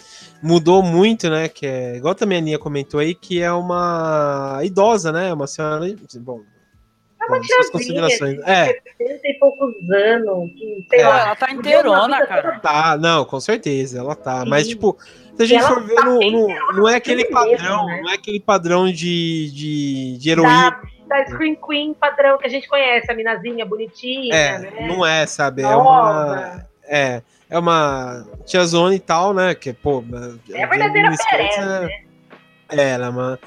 mudou 0.42 0.82
muito, 0.82 1.30
né? 1.30 1.48
Que 1.48 1.64
é, 1.66 1.96
igual 1.96 2.14
também 2.14 2.36
a 2.36 2.40
Aninha 2.42 2.58
comentou 2.58 3.00
aí, 3.00 3.14
que 3.14 3.40
é 3.40 3.50
uma 3.50 4.60
idosa, 4.62 5.10
né? 5.10 5.32
Uma 5.32 5.46
senhora. 5.46 5.86
Bom, 6.18 6.42
É 7.18 7.24
uma 7.24 7.38
bom, 7.38 7.44
suas 7.44 7.46
tiazinha, 7.46 7.72
considerações. 7.72 8.36
de 8.36 8.42
É, 8.50 8.66
70 8.98 9.20
e 9.26 9.38
poucos 9.40 9.74
anos, 9.90 10.50
que, 10.52 10.86
sei 10.90 11.00
É. 11.00 11.08
Lá, 11.08 11.20
ela 11.28 11.36
tá 11.36 11.50
inteirona, 11.50 12.26
cara. 12.26 12.42
toda 12.42 12.58
tá, 12.60 12.98
não, 12.98 13.24
com 13.24 13.40
certeza, 13.40 14.00
ela 14.00 14.14
tá. 14.14 14.44
Mas, 14.46 14.64
Sim. 14.64 14.70
tipo, 14.74 14.98
se 15.46 15.54
a 15.54 15.58
gente 15.58 15.66
for 15.68 15.82
ver, 15.82 15.94
tá 15.94 16.04
não, 16.04 16.18
bem 16.18 16.32
não, 16.74 16.88
é 16.88 16.96
aquele 16.96 17.22
mesmo, 17.22 17.32
padrão, 17.34 17.86
né? 17.86 18.00
não 18.02 18.10
é 18.10 18.14
aquele 18.14 18.40
padrão 18.40 18.86
de, 18.92 19.50
de, 19.52 20.18
de 20.18 20.30
heroína. 20.30 20.80
da 21.06 21.26
Screen 21.26 21.56
Queen 21.56 21.94
padrão 21.94 22.38
que 22.38 22.46
a 22.46 22.50
gente 22.50 22.68
conhece, 22.68 23.10
a 23.10 23.14
minazinha 23.14 23.64
bonitinha, 23.66 24.34
É, 24.34 24.58
né? 24.58 24.86
não 24.88 25.04
é, 25.04 25.26
sabe? 25.26 25.62
É 25.62 25.64
Nova. 25.66 25.80
uma. 25.82 26.66
É, 26.84 27.22
é 27.48 27.58
uma 27.58 28.26
tiazona 28.44 28.94
e 28.94 28.98
tal, 29.00 29.32
né? 29.32 29.54
Que, 29.54 29.72
pô. 29.72 30.04
É 30.50 30.64
a 30.64 30.66
verdadeira 30.66 31.10
Perez, 31.30 31.56
né? 31.58 31.80
né? 31.80 31.88
É, 32.70 32.90
ela 32.90 33.06
é 33.06 33.08
uma, 33.08 33.38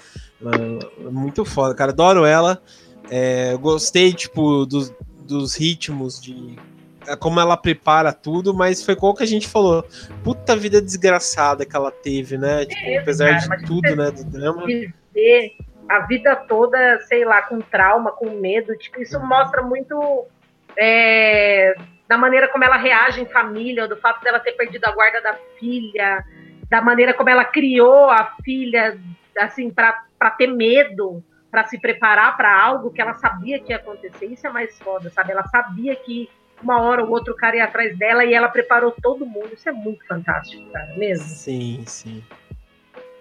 uma- 0.42 1.12
muito 1.12 1.44
foda, 1.46 1.74
cara. 1.76 1.92
Adoro 1.92 2.26
ela. 2.26 2.62
É, 3.10 3.56
gostei, 3.58 4.14
tipo, 4.14 4.66
dos, 4.66 4.94
dos 5.26 5.56
ritmos, 5.56 6.22
de 6.22 6.56
é, 6.58 6.73
como 7.20 7.40
ela 7.40 7.58
prepara 7.58 8.14
tudo, 8.14 8.54
mas 8.54 8.84
foi 8.84 8.96
como 8.96 9.16
que 9.16 9.24
a 9.24 9.28
gente 9.28 9.48
falou. 9.48 9.86
Puta 10.24 10.56
vida 10.56 10.82
desgraçada 10.82 11.66
que 11.66 11.76
ela 11.76 11.92
teve, 11.92 12.38
né? 12.38 12.66
Tipo, 12.66 13.00
apesar 13.00 13.40
cara, 13.40 13.58
de 13.58 13.66
tudo, 13.66 13.96
né? 13.96 14.12
Do 14.12 14.24
drama. 14.24 14.66
viver 14.66 15.56
a 15.90 16.00
vida 16.02 16.36
toda, 16.36 17.00
sei 17.02 17.26
lá, 17.26 17.42
com 17.42 17.60
trauma, 17.60 18.12
com 18.12 18.30
medo. 18.40 18.76
Tipo, 18.78 19.02
isso 19.02 19.20
mostra 19.20 19.62
muito 19.62 20.28
é, 20.78 21.76
da 22.08 22.18
maneira 22.18 22.48
como 22.48 22.64
ela 22.64 22.78
reage 22.78 23.22
em 23.22 23.26
família, 23.26 23.88
do 23.88 23.98
fato 23.98 24.24
dela 24.24 24.40
ter 24.40 24.54
perdido 24.54 24.86
a 24.86 24.92
guarda 24.92 25.22
da 25.22 25.36
filha, 25.60 26.24
da 26.70 26.82
maneira 26.82 27.14
como 27.14 27.30
ela 27.30 27.46
criou 27.46 28.10
a 28.10 28.36
filha, 28.44 29.00
assim, 29.38 29.70
para 29.70 30.32
ter 30.38 30.48
medo, 30.48 31.24
para 31.52 31.66
se 31.66 31.80
preparar 31.80 32.36
para 32.36 32.60
algo 32.60 32.92
que 32.92 33.02
ela 33.02 33.14
sabia 33.14 33.60
que 33.60 33.72
ia 33.72 33.78
acontecer. 33.78 34.26
Isso 34.26 34.48
é 34.48 34.50
mais 34.50 34.78
foda, 34.80 35.10
sabe? 35.12 35.32
Ela 35.32 35.44
sabia 35.48 35.96
que 35.96 36.30
uma 36.64 36.82
hora 36.82 37.04
ou 37.04 37.10
outro 37.10 37.36
cara 37.36 37.58
ia 37.58 37.66
atrás 37.66 37.98
dela 37.98 38.24
e 38.26 38.34
ela 38.34 38.48
preparou 38.48 38.92
todo 38.92 39.26
mundo. 39.26 39.54
Isso 39.54 39.68
é 39.68 39.72
muito 39.72 40.06
fantástico, 40.06 40.64
cara, 40.72 40.94
mesmo. 40.96 41.28
Sim, 41.28 41.84
sim. 41.86 42.24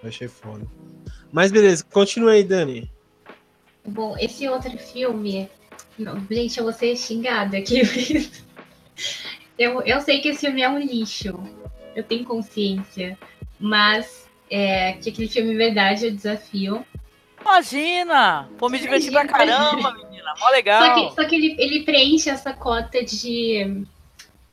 Eu 0.03 0.09
achei 0.09 0.29
foda. 0.29 0.67
Mas 1.31 1.51
beleza, 1.51 1.85
continua 1.85 2.33
aí, 2.33 2.45
Dani. 2.45 2.91
Bom, 3.85 4.17
esse 4.19 4.49
outro 4.49 4.77
filme. 4.79 5.49
Não, 5.99 6.19
gente, 6.31 6.59
eu 6.59 6.65
vou 6.65 6.73
ser 6.73 6.97
xingada 6.97 7.59
aqui. 7.59 7.83
eu, 9.59 9.83
eu 9.83 10.01
sei 10.01 10.21
que 10.21 10.29
esse 10.29 10.41
filme 10.41 10.63
é 10.63 10.69
um 10.69 10.79
lixo. 10.79 11.39
Eu 11.95 12.03
tenho 12.03 12.25
consciência. 12.25 13.19
Mas 13.59 14.29
é, 14.51 14.93
que 14.95 15.11
aquele 15.11 15.29
filme, 15.29 15.55
verdade, 15.57 16.07
é 16.07 16.09
o 16.09 16.15
desafio. 16.15 16.85
Imagina! 17.41 18.49
Pô, 18.59 18.69
me 18.69 18.79
diverti 18.79 19.11
pra 19.11 19.27
caramba, 19.27 19.95
menina. 20.13 20.35
Mó 20.39 20.47
Só 20.47 20.51
legal. 20.51 20.95
que, 20.95 21.15
só 21.15 21.25
que 21.25 21.35
ele, 21.35 21.57
ele 21.59 21.85
preenche 21.85 22.29
essa 22.29 22.53
cota 22.53 23.03
de, 23.03 23.85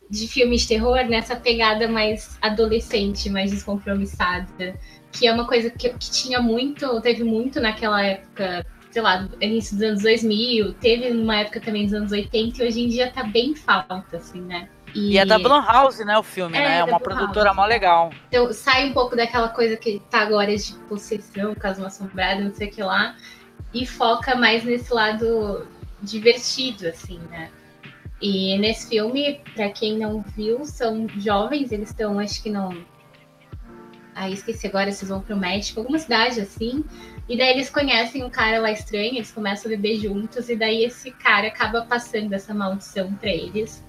de 0.09 0.27
filme 0.27 0.55
de 0.55 0.67
terror 0.67 1.05
nessa 1.05 1.35
pegada 1.35 1.87
mais 1.87 2.37
adolescente, 2.41 3.29
mais 3.29 3.51
descompromissada. 3.51 4.75
Que 5.11 5.27
é 5.27 5.33
uma 5.33 5.45
coisa 5.45 5.69
que, 5.69 5.89
que 5.89 6.11
tinha 6.11 6.41
muito, 6.41 7.01
teve 7.01 7.23
muito 7.23 7.59
naquela 7.59 8.03
época, 8.03 8.65
sei 8.91 9.01
lá, 9.01 9.27
início 9.41 9.75
dos 9.75 9.83
anos 9.83 10.03
2000, 10.03 10.73
teve 10.75 11.11
uma 11.11 11.37
época 11.37 11.59
também 11.59 11.85
dos 11.85 11.93
anos 11.93 12.11
80 12.11 12.63
e 12.63 12.67
hoje 12.67 12.81
em 12.81 12.87
dia 12.87 13.11
tá 13.11 13.23
bem 13.23 13.55
falta, 13.55 14.17
assim, 14.17 14.41
né? 14.41 14.69
E 14.93 15.17
é 15.17 15.25
da 15.25 15.37
Blumhouse, 15.37 16.03
né, 16.03 16.17
o 16.17 16.23
filme, 16.23 16.57
É, 16.57 16.61
né? 16.61 16.75
É 16.77 16.79
da 16.79 16.85
uma 16.85 16.99
produtora 16.99 17.53
mó 17.53 17.65
legal. 17.65 18.11
Então, 18.27 18.51
sai 18.51 18.89
um 18.89 18.93
pouco 18.93 19.15
daquela 19.15 19.49
coisa 19.49 19.77
que 19.77 20.01
tá 20.09 20.21
agora 20.21 20.55
de 20.55 20.73
possessão, 20.87 21.53
caso 21.53 21.85
assombrada, 21.85 22.41
não 22.41 22.53
sei 22.53 22.67
o 22.67 22.71
que 22.71 22.81
lá, 22.81 23.15
e 23.73 23.85
foca 23.85 24.35
mais 24.35 24.63
nesse 24.63 24.93
lado 24.93 25.67
divertido, 26.01 26.87
assim, 26.87 27.19
né? 27.29 27.49
E 28.21 28.57
nesse 28.57 28.89
filme, 28.89 29.41
pra 29.53 29.69
quem 29.69 29.97
não 29.97 30.21
viu, 30.21 30.65
são 30.65 31.07
jovens, 31.17 31.71
eles 31.71 31.89
estão, 31.89 32.19
acho 32.19 32.41
que 32.43 32.49
não. 32.49 32.75
Ah, 34.13 34.29
esqueci 34.29 34.67
agora, 34.67 34.91
vocês 34.91 35.07
vão 35.09 35.21
pro 35.21 35.37
México, 35.37 35.79
alguma 35.79 35.97
cidade 35.99 36.41
assim. 36.41 36.83
E 37.29 37.37
daí 37.37 37.51
eles 37.51 37.69
conhecem 37.69 38.23
um 38.23 38.29
cara 38.29 38.59
lá 38.59 38.71
estranho, 38.71 39.15
eles 39.15 39.31
começam 39.31 39.71
a 39.71 39.75
beber 39.75 39.99
juntos, 39.99 40.49
e 40.49 40.55
daí 40.55 40.83
esse 40.83 41.11
cara 41.11 41.47
acaba 41.47 41.83
passando 41.85 42.33
essa 42.33 42.53
maldição 42.53 43.13
pra 43.13 43.29
eles. 43.29 43.83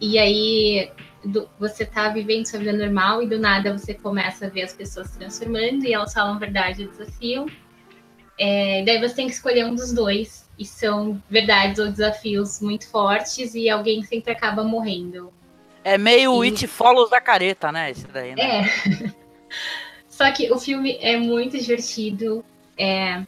E 0.00 0.18
aí 0.18 0.90
do- 1.24 1.48
você 1.58 1.84
tá 1.84 2.08
vivendo 2.10 2.46
sua 2.46 2.58
vida 2.60 2.72
normal 2.72 3.22
e 3.22 3.26
do 3.26 3.38
nada 3.38 3.76
você 3.76 3.92
começa 3.94 4.46
a 4.46 4.48
ver 4.48 4.62
as 4.62 4.72
pessoas 4.72 5.08
se 5.08 5.18
transformando 5.18 5.84
e 5.84 5.92
elas 5.92 6.12
falam 6.14 6.38
verdade 6.38 6.84
ou 6.84 6.90
desafio. 6.90 7.46
É, 8.42 8.82
daí 8.86 8.98
você 8.98 9.14
tem 9.14 9.26
que 9.26 9.34
escolher 9.34 9.66
um 9.66 9.74
dos 9.74 9.92
dois. 9.92 10.48
E 10.58 10.64
são 10.64 11.22
verdades 11.28 11.78
ou 11.78 11.90
desafios 11.90 12.60
muito 12.60 12.88
fortes 12.88 13.54
e 13.54 13.68
alguém 13.68 14.02
sempre 14.02 14.32
acaba 14.32 14.62
morrendo. 14.62 15.32
É 15.82 15.96
meio 15.96 16.34
Sim. 16.42 16.50
It 16.50 16.66
Follows 16.66 17.10
da 17.10 17.20
careta, 17.20 17.72
né? 17.72 17.90
Esse 17.90 18.06
daí, 18.06 18.34
né? 18.34 18.62
É. 18.62 19.14
Só 20.08 20.30
que 20.32 20.50
o 20.52 20.58
filme 20.58 20.98
é 21.00 21.16
muito 21.16 21.58
divertido. 21.58 22.44
É, 22.76 23.22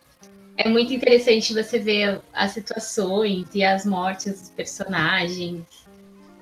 é 0.58 0.68
muito 0.68 0.92
interessante 0.92 1.54
você 1.54 1.78
ver 1.78 2.20
as 2.32 2.52
situações 2.52 3.46
e 3.54 3.64
as 3.64 3.86
mortes 3.86 4.40
dos 4.40 4.50
personagens. 4.50 5.64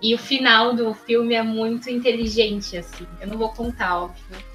E 0.02 0.14
o 0.14 0.18
final 0.18 0.74
do 0.74 0.92
filme 0.94 1.34
é 1.34 1.42
muito 1.42 1.88
inteligente, 1.88 2.76
assim. 2.76 3.06
Eu 3.20 3.28
não 3.28 3.38
vou 3.38 3.50
contar, 3.50 4.04
óbvio. 4.04 4.49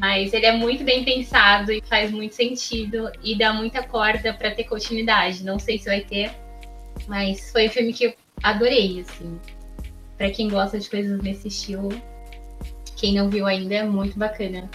Mas 0.00 0.32
ele 0.32 0.46
é 0.46 0.52
muito 0.52 0.84
bem 0.84 1.04
pensado 1.04 1.72
e 1.72 1.80
faz 1.82 2.10
muito 2.10 2.34
sentido 2.34 3.10
e 3.22 3.36
dá 3.36 3.52
muita 3.52 3.82
corda 3.82 4.34
para 4.34 4.50
ter 4.50 4.64
continuidade. 4.64 5.44
Não 5.44 5.58
sei 5.58 5.78
se 5.78 5.86
vai 5.86 6.00
ter, 6.00 6.30
mas 7.06 7.50
foi 7.50 7.66
um 7.66 7.70
filme 7.70 7.92
que 7.92 8.06
eu 8.06 8.14
adorei, 8.42 9.00
assim. 9.00 9.40
Para 10.18 10.30
quem 10.30 10.48
gosta 10.48 10.78
de 10.78 10.88
coisas 10.88 11.22
nesse 11.22 11.48
estilo, 11.48 11.90
quem 12.96 13.14
não 13.14 13.28
viu 13.28 13.46
ainda 13.46 13.74
é 13.74 13.84
muito 13.84 14.18
bacana. 14.18 14.68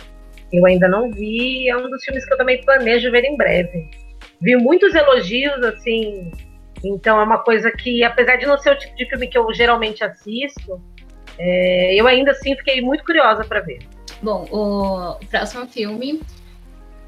Eu 0.51 0.65
ainda 0.65 0.87
não 0.87 1.11
vi, 1.11 1.69
é 1.69 1.77
um 1.77 1.89
dos 1.89 2.03
filmes 2.03 2.25
que 2.25 2.33
eu 2.33 2.37
também 2.37 2.63
planejo 2.63 3.11
ver 3.11 3.23
em 3.23 3.37
breve. 3.37 3.89
Vi 4.41 4.55
muitos 4.55 4.93
elogios, 4.93 5.63
assim, 5.63 6.31
então 6.83 7.19
é 7.19 7.23
uma 7.23 7.39
coisa 7.39 7.71
que, 7.71 8.03
apesar 8.03 8.37
de 8.37 8.45
não 8.45 8.57
ser 8.57 8.71
o 8.71 8.77
tipo 8.77 8.95
de 8.95 9.05
filme 9.07 9.27
que 9.27 9.37
eu 9.37 9.53
geralmente 9.53 10.03
assisto, 10.03 10.81
é, 11.37 11.95
eu 11.95 12.07
ainda 12.07 12.31
assim 12.31 12.55
fiquei 12.55 12.81
muito 12.81 13.03
curiosa 13.03 13.43
para 13.43 13.61
ver. 13.61 13.79
Bom, 14.21 14.47
o, 14.51 15.25
próximo 15.25 15.65
filme, 15.67 16.21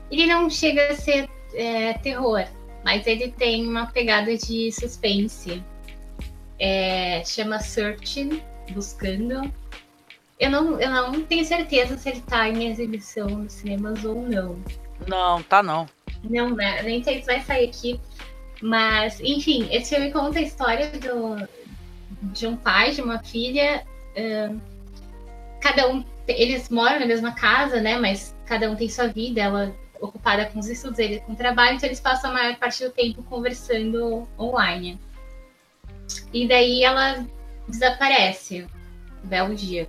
ele 0.09 0.25
não 0.25 0.49
chega 0.49 0.87
a 0.87 0.95
ser 0.95 1.29
é, 1.53 1.93
terror, 1.93 2.45
mas 2.83 3.05
ele 3.05 3.31
tem 3.31 3.67
uma 3.67 3.87
pegada 3.87 4.35
de 4.37 4.71
suspense. 4.71 5.63
É, 6.59 7.23
chama 7.25 7.59
Searching, 7.59 8.41
buscando. 8.71 9.51
Eu 10.39 10.49
não, 10.49 10.79
eu 10.79 10.89
não 10.89 11.23
tenho 11.23 11.45
certeza 11.45 11.97
se 11.97 12.09
ele 12.09 12.21
tá 12.21 12.49
em 12.49 12.69
exibição 12.69 13.27
nos 13.27 13.53
cinemas 13.53 14.03
ou 14.03 14.21
não. 14.21 14.57
Não, 15.07 15.43
tá 15.43 15.61
não. 15.61 15.87
Não, 16.23 16.55
né? 16.55 16.81
Nem 16.83 17.03
sei 17.03 17.19
se 17.19 17.25
vai 17.25 17.41
sair 17.41 17.69
aqui. 17.69 17.99
Mas, 18.61 19.19
enfim, 19.19 19.67
esse 19.71 19.93
filme 19.93 20.11
conta 20.11 20.39
a 20.39 20.41
história 20.41 20.89
do, 20.91 21.47
de 22.33 22.47
um 22.47 22.55
pai, 22.55 22.91
de 22.91 23.01
uma 23.01 23.19
filha. 23.19 23.85
Uh, 24.15 24.59
cada 25.61 25.89
um. 25.89 26.03
Eles 26.27 26.69
moram 26.69 26.99
na 26.99 27.05
mesma 27.05 27.33
casa, 27.33 27.81
né? 27.81 27.97
Mas 27.97 28.35
cada 28.45 28.69
um 28.69 28.75
tem 28.75 28.89
sua 28.89 29.07
vida. 29.07 29.41
Ela 29.41 29.75
ocupada 29.99 30.45
com 30.47 30.59
os 30.59 30.67
estudos, 30.67 30.99
ele 30.99 31.19
com 31.21 31.31
o 31.31 31.35
trabalho, 31.35 31.75
então 31.75 31.87
eles 31.87 31.99
passam 31.99 32.31
a 32.31 32.33
maior 32.33 32.55
parte 32.57 32.83
do 32.83 32.91
tempo 32.91 33.23
conversando 33.23 34.27
online. 34.37 34.99
E 36.33 36.47
daí 36.47 36.83
ela 36.83 37.25
desaparece, 37.67 38.67
belo 39.23 39.55
dia. 39.55 39.87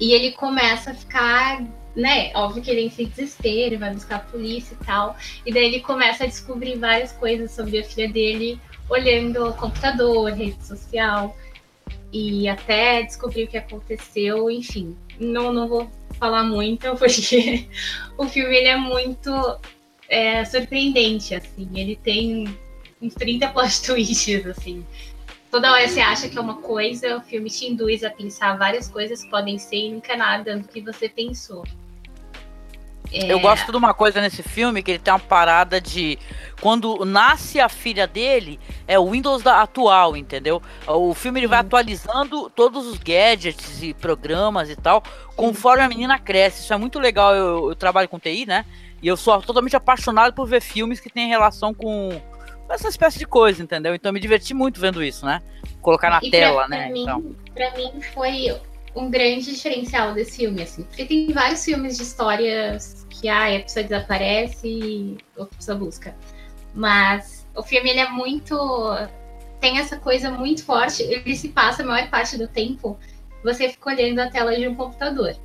E 0.00 0.12
ele 0.12 0.32
começa 0.32 0.92
a 0.92 0.94
ficar, 0.94 1.62
né? 1.94 2.32
Óbvio 2.34 2.62
que 2.62 2.70
ele 2.70 2.86
entra 2.86 3.02
em 3.02 3.06
desespero, 3.06 3.78
vai 3.78 3.92
buscar 3.92 4.16
a 4.16 4.20
polícia 4.20 4.76
e 4.80 4.84
tal. 4.84 5.16
E 5.44 5.52
daí 5.52 5.64
ele 5.66 5.80
começa 5.80 6.24
a 6.24 6.26
descobrir 6.26 6.78
várias 6.78 7.12
coisas 7.12 7.50
sobre 7.50 7.78
a 7.78 7.84
filha 7.84 8.10
dele, 8.10 8.58
olhando 8.88 9.48
o 9.48 9.52
computador, 9.52 10.32
rede 10.32 10.64
social, 10.64 11.36
e 12.12 12.48
até 12.48 13.02
descobrir 13.02 13.44
o 13.44 13.48
que 13.48 13.58
aconteceu, 13.58 14.50
enfim. 14.50 14.96
Não, 15.22 15.52
não 15.52 15.68
vou 15.68 15.90
falar 16.18 16.42
muito, 16.44 16.94
porque 16.96 17.68
o 18.18 18.26
filme 18.26 18.56
ele 18.56 18.68
é 18.68 18.76
muito 18.76 19.30
é, 20.08 20.44
surpreendente, 20.44 21.34
assim. 21.34 21.68
Ele 21.74 21.96
tem 21.96 22.58
uns 23.00 23.14
30 23.14 23.48
plot 23.48 23.82
twists, 23.82 24.46
assim. 24.46 24.84
Toda 25.50 25.70
hora 25.70 25.86
você 25.86 26.00
acha 26.00 26.28
que 26.28 26.38
é 26.38 26.40
uma 26.40 26.62
coisa, 26.62 27.18
o 27.18 27.20
filme 27.20 27.50
te 27.50 27.66
induz 27.66 28.02
a 28.02 28.10
pensar 28.10 28.56
várias 28.56 28.88
coisas 28.88 29.24
podem 29.26 29.58
ser 29.58 29.76
e 29.76 29.92
nunca 29.92 30.16
nada 30.16 30.56
do 30.56 30.66
que 30.66 30.80
você 30.80 31.10
pensou. 31.10 31.62
É... 33.12 33.30
Eu 33.30 33.38
gosto 33.38 33.70
de 33.70 33.76
uma 33.76 33.92
coisa 33.92 34.20
nesse 34.20 34.42
filme, 34.42 34.82
que 34.82 34.92
ele 34.92 34.98
tem 34.98 35.12
uma 35.12 35.20
parada 35.20 35.80
de. 35.80 36.18
Quando 36.60 37.04
nasce 37.04 37.60
a 37.60 37.68
filha 37.68 38.06
dele, 38.06 38.58
é 38.86 38.98
o 38.98 39.10
Windows 39.10 39.42
da 39.42 39.60
atual, 39.62 40.16
entendeu? 40.16 40.62
O 40.86 41.12
filme 41.12 41.40
ele 41.40 41.46
vai 41.46 41.58
atualizando 41.58 42.48
todos 42.50 42.86
os 42.86 42.98
gadgets 42.98 43.82
e 43.82 43.92
programas 43.92 44.70
e 44.70 44.76
tal, 44.76 45.02
conforme 45.36 45.82
a 45.82 45.88
menina 45.88 46.18
cresce. 46.18 46.62
Isso 46.62 46.72
é 46.72 46.76
muito 46.76 46.98
legal. 46.98 47.34
Eu, 47.34 47.68
eu 47.70 47.74
trabalho 47.74 48.08
com 48.08 48.18
TI, 48.18 48.46
né? 48.46 48.64
E 49.02 49.08
eu 49.08 49.16
sou 49.16 49.42
totalmente 49.42 49.76
apaixonado 49.76 50.32
por 50.32 50.46
ver 50.46 50.60
filmes 50.60 51.00
que 51.00 51.10
têm 51.10 51.28
relação 51.28 51.74
com 51.74 52.20
essa 52.70 52.88
espécie 52.88 53.18
de 53.18 53.26
coisa, 53.26 53.62
entendeu? 53.62 53.94
Então 53.94 54.10
eu 54.10 54.14
me 54.14 54.20
diverti 54.20 54.54
muito 54.54 54.80
vendo 54.80 55.02
isso, 55.02 55.26
né? 55.26 55.42
Colocar 55.80 56.08
na 56.08 56.20
e 56.22 56.30
tela, 56.30 56.66
pra, 56.66 56.68
né? 56.68 56.84
Pra 56.84 56.92
mim, 56.92 57.02
então. 57.02 57.36
pra 57.54 57.70
mim 57.72 58.00
foi 58.14 58.56
um 58.94 59.10
grande 59.10 59.52
diferencial 59.52 60.14
desse 60.14 60.38
filme, 60.38 60.62
assim. 60.62 60.82
Porque 60.82 61.04
tem 61.04 61.32
vários 61.32 61.64
filmes 61.64 61.96
de 61.96 62.02
histórias 62.02 63.06
que 63.08 63.28
ah, 63.28 63.56
a 63.56 63.60
pessoa 63.60 63.82
desaparece 63.82 64.68
e 64.68 65.18
outra 65.36 65.56
pessoa 65.56 65.78
busca. 65.78 66.14
Mas 66.74 67.46
o 67.54 67.62
filme 67.62 67.90
ele 67.90 68.00
é 68.00 68.08
muito. 68.08 68.54
tem 69.60 69.78
essa 69.78 69.96
coisa 69.96 70.30
muito 70.30 70.64
forte. 70.64 71.02
Ele 71.02 71.36
se 71.36 71.48
passa 71.48 71.82
a 71.82 71.86
maior 71.86 72.08
parte 72.10 72.36
do 72.36 72.48
tempo 72.48 72.98
você 73.42 73.68
fica 73.68 73.90
olhando 73.90 74.20
a 74.20 74.30
tela 74.30 74.56
de 74.56 74.68
um 74.68 74.74
computador. 74.74 75.36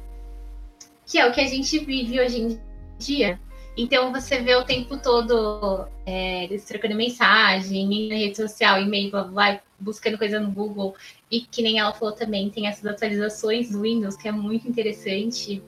Que 1.06 1.20
é 1.20 1.28
o 1.28 1.32
que 1.32 1.41
a 1.41 1.48
gente 1.48 1.80
vive 1.80 2.20
hoje 2.20 2.41
em 2.41 2.62
dia. 2.98 3.39
Então 3.76 4.12
você 4.12 4.39
vê 4.39 4.56
o 4.56 4.64
tempo 4.64 4.98
todo 4.98 5.88
é, 6.06 6.45
eles 6.45 6.66
trocando 6.66 6.95
mensagem, 6.95 8.10
na 8.10 8.16
rede 8.16 8.36
social, 8.36 8.82
e-mail, 8.82 9.12
blá, 9.12 9.24
blá, 9.24 9.62
buscando 9.80 10.17
coisa 10.17 10.39
no 10.39 10.51
Google. 10.51 10.95
E 11.30 11.41
que 11.41 11.61
nem 11.61 11.80
ela 11.80 11.93
falou 11.93 12.13
também, 12.13 12.49
tem 12.49 12.67
essas 12.67 12.86
atualizações 12.86 13.71
do 13.71 13.82
Windows, 13.82 14.15
que 14.15 14.28
é 14.28 14.32
muito 14.32 14.67
interessante. 14.67 15.61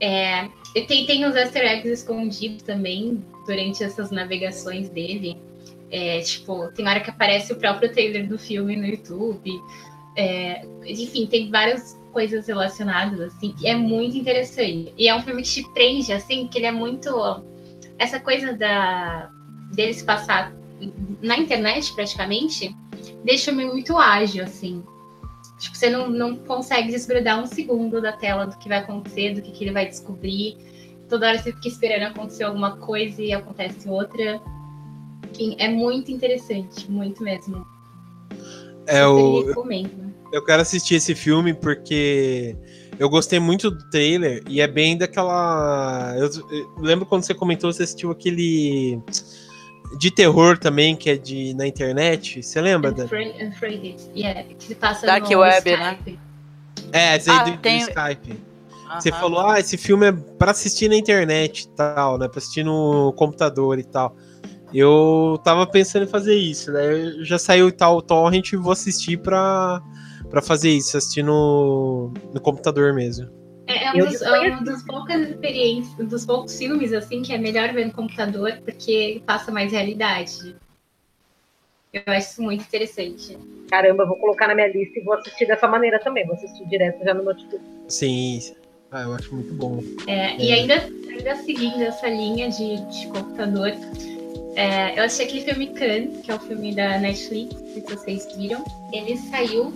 É, 0.00 0.48
tem, 0.86 1.06
tem 1.06 1.24
os 1.24 1.36
easter 1.36 1.62
eggs 1.62 1.88
escondidos 1.88 2.62
também 2.62 3.24
durante 3.46 3.84
essas 3.84 4.10
navegações 4.10 4.88
dele. 4.88 5.36
É, 5.90 6.20
tipo, 6.20 6.68
tem 6.72 6.88
hora 6.88 7.00
que 7.00 7.10
aparece 7.10 7.52
o 7.52 7.56
próprio 7.56 7.92
trailer 7.92 8.26
do 8.26 8.38
filme 8.38 8.76
no 8.76 8.86
YouTube. 8.86 9.50
É, 10.16 10.66
enfim, 10.84 11.26
tem 11.26 11.50
várias 11.50 12.00
coisas 12.12 12.46
relacionadas, 12.46 13.20
assim, 13.20 13.54
é 13.64 13.74
muito 13.74 14.16
interessante. 14.16 14.92
E 14.96 15.08
é 15.08 15.14
um 15.14 15.22
filme 15.22 15.42
que 15.42 15.48
te 15.48 15.72
prende, 15.72 16.12
assim, 16.12 16.46
que 16.48 16.58
ele 16.58 16.66
é 16.66 16.72
muito. 16.72 17.10
Essa 17.98 18.20
coisa 18.20 18.52
da 18.52 19.30
dele 19.74 19.94
se 19.94 20.04
passar 20.04 20.54
na 21.22 21.36
internet, 21.38 21.94
praticamente, 21.94 22.74
deixa 23.24 23.50
o 23.50 23.54
filme 23.54 23.70
muito 23.70 23.96
ágil, 23.96 24.44
assim. 24.44 24.82
Tipo, 25.58 25.76
você 25.76 25.88
não, 25.88 26.10
não 26.10 26.36
consegue 26.36 26.90
desgrudar 26.90 27.40
um 27.40 27.46
segundo 27.46 28.00
da 28.00 28.12
tela 28.12 28.46
do 28.46 28.58
que 28.58 28.68
vai 28.68 28.78
acontecer, 28.78 29.34
do 29.34 29.42
que, 29.42 29.52
que 29.52 29.64
ele 29.64 29.72
vai 29.72 29.86
descobrir. 29.86 30.56
Toda 31.08 31.28
hora 31.28 31.38
você 31.38 31.52
fica 31.52 31.68
esperando 31.68 32.10
acontecer 32.10 32.44
alguma 32.44 32.76
coisa 32.78 33.22
e 33.22 33.32
acontece 33.32 33.88
outra. 33.88 34.40
Enfim, 35.30 35.54
é 35.58 35.68
muito 35.68 36.10
interessante, 36.10 36.90
muito 36.90 37.22
mesmo. 37.22 37.64
É 38.86 39.06
o. 39.06 39.44
Eu 40.32 40.44
quero 40.44 40.62
assistir 40.62 40.94
esse 40.94 41.14
filme 41.14 41.52
porque 41.52 42.56
eu 42.98 43.08
gostei 43.08 43.38
muito 43.38 43.70
do 43.70 43.90
trailer 43.90 44.42
e 44.48 44.60
é 44.60 44.66
bem 44.66 44.96
daquela. 44.96 46.14
Eu, 46.16 46.30
eu 46.50 46.72
lembro 46.78 47.06
quando 47.06 47.22
você 47.22 47.34
comentou, 47.34 47.72
você 47.72 47.82
assistiu 47.82 48.10
aquele 48.10 48.98
de 49.98 50.10
terror 50.10 50.58
também, 50.58 50.96
que 50.96 51.10
é 51.10 51.16
de 51.16 51.54
na 51.54 51.66
internet. 51.66 52.42
Você 52.42 52.60
lembra? 52.60 52.90
Unfraid, 52.90 53.44
Unfraid. 53.44 53.96
Yeah, 54.14 54.42
que 54.42 54.64
se 54.64 54.74
passa 54.74 55.06
Dark 55.06 55.28
no 55.28 55.38
Web, 55.38 55.70
né? 55.70 55.92
Skype. 55.92 56.10
né? 56.10 56.18
É, 56.92 57.16
esse 57.16 57.30
aí 57.30 57.38
ah, 57.38 57.44
do, 57.44 57.56
tem... 57.58 57.84
do 57.84 57.88
Skype. 57.88 58.40
Você 59.00 59.10
falou, 59.10 59.40
ah, 59.40 59.58
esse 59.58 59.78
filme 59.78 60.08
é 60.08 60.12
pra 60.12 60.50
assistir 60.50 60.88
na 60.88 60.96
internet 60.96 61.62
e 61.62 61.68
tal, 61.68 62.18
né? 62.18 62.28
Pra 62.28 62.38
assistir 62.38 62.62
no 62.62 63.12
computador 63.14 63.78
e 63.78 63.84
tal. 63.84 64.14
Eu 64.72 65.40
tava 65.44 65.66
pensando 65.66 66.04
em 66.04 66.08
fazer 66.08 66.34
isso, 66.34 66.70
né? 66.70 67.14
Já 67.22 67.38
saiu 67.38 67.68
e 67.68 67.72
tal 67.72 67.96
o 67.96 68.02
torrent 68.02 68.52
e 68.52 68.56
vou 68.56 68.72
assistir 68.72 69.18
pra, 69.18 69.80
pra 70.30 70.42
fazer 70.42 70.70
isso, 70.70 70.96
assistir 70.96 71.22
no, 71.22 72.12
no 72.32 72.40
computador 72.40 72.92
mesmo. 72.92 73.28
É, 73.72 73.84
é, 73.84 73.92
um 73.92 74.06
dos, 74.06 74.22
é 74.22 74.40
uma 74.48 74.62
das 74.62 74.82
poucas 74.82 75.28
experiências, 75.28 76.08
dos 76.08 76.26
poucos 76.26 76.56
filmes, 76.56 76.92
assim, 76.92 77.22
que 77.22 77.32
é 77.32 77.38
melhor 77.38 77.72
ver 77.72 77.86
no 77.86 77.92
computador, 77.92 78.58
porque 78.64 79.22
passa 79.26 79.50
mais 79.50 79.72
realidade. 79.72 80.56
Eu 81.92 82.02
acho 82.06 82.30
isso 82.30 82.42
muito 82.42 82.62
interessante. 82.62 83.38
Caramba, 83.68 84.06
vou 84.06 84.16
colocar 84.16 84.48
na 84.48 84.54
minha 84.54 84.68
lista 84.68 84.98
e 84.98 85.02
vou 85.02 85.14
assistir 85.14 85.46
dessa 85.46 85.68
maneira 85.68 85.98
também. 85.98 86.24
Vou 86.26 86.34
assistir 86.34 86.66
direto 86.66 87.04
já 87.04 87.12
no 87.12 87.22
notebook. 87.22 87.62
Sim, 87.88 88.40
ah, 88.90 89.02
eu 89.02 89.14
acho 89.14 89.34
muito 89.34 89.54
bom. 89.54 89.82
É, 90.06 90.32
é. 90.32 90.36
E 90.38 90.52
ainda, 90.52 90.74
ainda 90.74 91.36
seguindo 91.36 91.82
essa 91.82 92.08
linha 92.08 92.50
de, 92.50 92.76
de 92.76 93.06
computador, 93.08 93.72
é, 94.54 94.98
eu 94.98 95.04
achei 95.04 95.26
aquele 95.26 95.42
filme 95.42 95.66
Khan, 95.68 96.20
que 96.22 96.30
é 96.30 96.34
o 96.34 96.38
filme 96.38 96.74
da 96.74 96.98
Netflix, 96.98 97.54
se 97.72 97.80
vocês 97.80 98.28
viram, 98.36 98.62
ele 98.92 99.16
saiu 99.16 99.72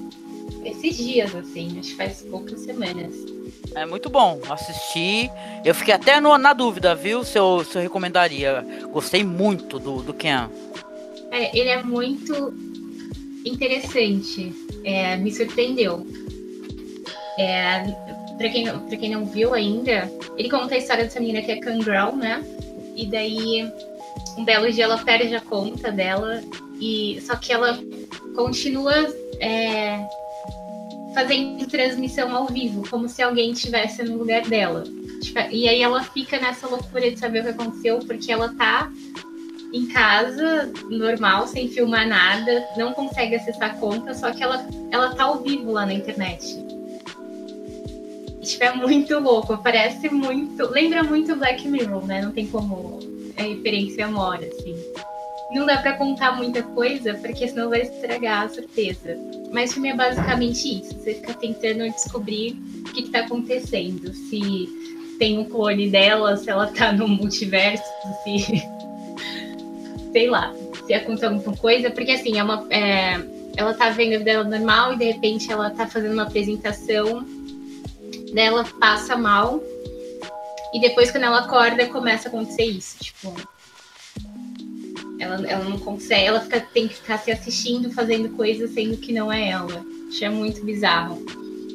esses 0.64 0.99
dias, 0.99 1.34
assim, 1.34 1.78
acho 1.78 1.90
que 1.90 1.97
faz 1.97 2.22
poucas 2.22 2.61
semanas. 2.61 3.14
É 3.75 3.85
muito 3.85 4.09
bom. 4.09 4.41
Assisti. 4.49 5.31
Eu 5.65 5.75
fiquei 5.75 5.95
até 5.95 6.21
no, 6.21 6.37
na 6.39 6.53
dúvida, 6.53 6.95
viu? 6.95 7.25
Se 7.25 7.39
eu, 7.39 7.65
se 7.65 7.77
eu 7.77 7.83
recomendaria. 7.83 8.65
Gostei 8.93 9.23
muito 9.23 9.79
do, 9.79 10.03
do 10.03 10.15
Ken. 10.15 10.49
É, 11.31 11.57
ele 11.57 11.69
é 11.69 11.83
muito 11.83 12.55
interessante. 13.45 14.53
É, 14.85 15.17
me 15.17 15.31
surpreendeu. 15.33 16.07
É, 17.39 17.83
pra, 18.39 18.49
quem, 18.49 18.67
pra 18.67 18.97
quem 18.97 19.11
não 19.11 19.27
viu 19.27 19.53
ainda, 19.53 20.11
ele 20.39 20.49
conta 20.49 20.75
a 20.75 20.79
história 20.79 21.05
dessa 21.05 21.21
menina 21.21 21.43
que 21.43 21.53
é 21.53 21.57
Kangrel, 21.57 22.17
né? 22.17 22.43
E 22.95 23.07
daí, 23.07 23.71
um 24.39 24.45
belo 24.45 24.73
dia 24.73 24.85
ela 24.85 24.99
perde 24.99 25.35
a 25.35 25.41
conta 25.41 25.93
dela. 25.93 26.43
E, 26.81 27.21
só 27.21 27.37
que 27.37 27.53
ela 27.53 27.79
continua 28.35 28.95
é, 29.41 30.01
fazendo 31.17 31.67
transmissão 31.67 32.37
ao 32.37 32.47
vivo, 32.47 32.87
como 32.91 33.09
se 33.09 33.23
alguém 33.23 33.53
estivesse 33.53 34.03
no 34.03 34.19
lugar 34.19 34.43
dela. 34.43 34.85
E 35.51 35.67
aí 35.67 35.81
ela 35.81 36.03
fica 36.03 36.39
nessa 36.39 36.69
loucura 36.69 37.11
de 37.11 37.19
saber 37.19 37.41
o 37.41 37.45
que 37.45 37.49
aconteceu, 37.49 38.01
porque 38.01 38.31
ela 38.31 38.55
tá 38.55 38.93
em 39.73 39.87
casa, 39.87 40.71
normal, 40.91 41.47
sem 41.47 41.69
filmar 41.69 42.07
nada, 42.07 42.69
não 42.77 42.93
consegue 42.93 43.35
acessar 43.35 43.71
a 43.71 43.75
conta, 43.79 44.12
só 44.12 44.31
que 44.31 44.43
ela, 44.43 44.69
ela 44.91 45.14
tá 45.14 45.25
ao 45.25 45.43
vivo 45.43 45.73
lá 45.73 45.87
na 45.87 45.95
internet. 45.95 46.62
Tipo, 48.43 48.64
é 48.64 48.75
muito 48.75 49.19
louco, 49.19 49.57
parece 49.62 50.11
muito. 50.11 50.71
Lembra 50.71 51.03
muito 51.03 51.35
Black 51.35 51.67
Mirror, 51.67 52.07
né? 52.07 52.21
Não 52.21 52.31
tem 52.31 52.47
como 52.47 52.99
a 53.39 53.43
referência 53.43 54.07
mora, 54.07 54.47
assim. 54.47 54.77
Não 55.51 55.64
dá 55.64 55.78
para 55.78 55.94
contar 55.94 56.32
muita 56.32 56.62
coisa, 56.62 57.14
porque 57.14 57.47
senão 57.47 57.70
vai 57.70 57.82
estragar 57.82 58.44
a 58.44 58.49
surpresa. 58.49 59.16
Mas 59.53 59.70
o 59.70 59.74
filme 59.74 59.90
é 59.90 59.97
basicamente 59.97 60.80
isso. 60.80 60.99
Você 60.99 61.14
fica 61.14 61.34
tentando 61.34 61.88
descobrir 61.90 62.57
o 62.80 62.92
que, 62.92 63.03
está 63.03 63.20
acontecendo. 63.20 64.12
Se 64.12 64.68
tem 65.18 65.38
um 65.38 65.44
clone 65.44 65.88
dela, 65.88 66.36
se 66.36 66.51
ela 66.51 66.66
tá 66.66 66.92
no 66.92 67.07
multiverso, 67.07 67.84
se, 68.24 68.38
se 68.40 68.62
sei 70.12 70.28
lá, 70.28 70.53
se 70.86 70.94
aconteceu 70.94 71.30
alguma 71.30 71.57
coisa, 71.57 71.90
porque 71.90 72.12
assim, 72.12 72.38
é 72.38 72.42
uma, 72.42 72.66
é, 72.70 73.20
ela 73.57 73.72
tá 73.74 73.90
vendo 73.90 74.14
a 74.14 74.18
vida 74.18 74.24
dela 74.24 74.44
normal 74.44 74.94
e 74.94 74.99
de 74.99 75.05
repente 75.05 75.51
ela 75.51 75.70
tá 75.70 75.86
fazendo 75.86 76.12
uma 76.12 76.24
apresentação, 76.24 77.24
dela 78.32 78.64
passa 78.80 79.16
mal, 79.16 79.62
e 80.72 80.80
depois 80.80 81.11
quando 81.11 81.24
ela 81.24 81.40
acorda 81.40 81.86
começa 81.86 82.28
a 82.28 82.30
acontecer 82.30 82.64
isso, 82.64 82.99
tipo. 82.99 83.34
Ela, 85.19 85.47
ela 85.47 85.64
não 85.64 85.79
consegue, 85.79 86.27
ela 86.27 86.41
fica, 86.41 86.61
tem 86.61 86.89
que 86.89 86.95
ficar 86.95 87.19
se 87.19 87.31
assistindo, 87.31 87.91
fazendo 87.91 88.29
coisas 88.31 88.71
sendo 88.71 88.97
que 88.97 89.12
não 89.12 89.33
é 89.33 89.51
ela. 89.51 89.85
Isso 90.11 90.25
é 90.25 90.29
muito 90.29 90.64
bizarro. 90.64 91.25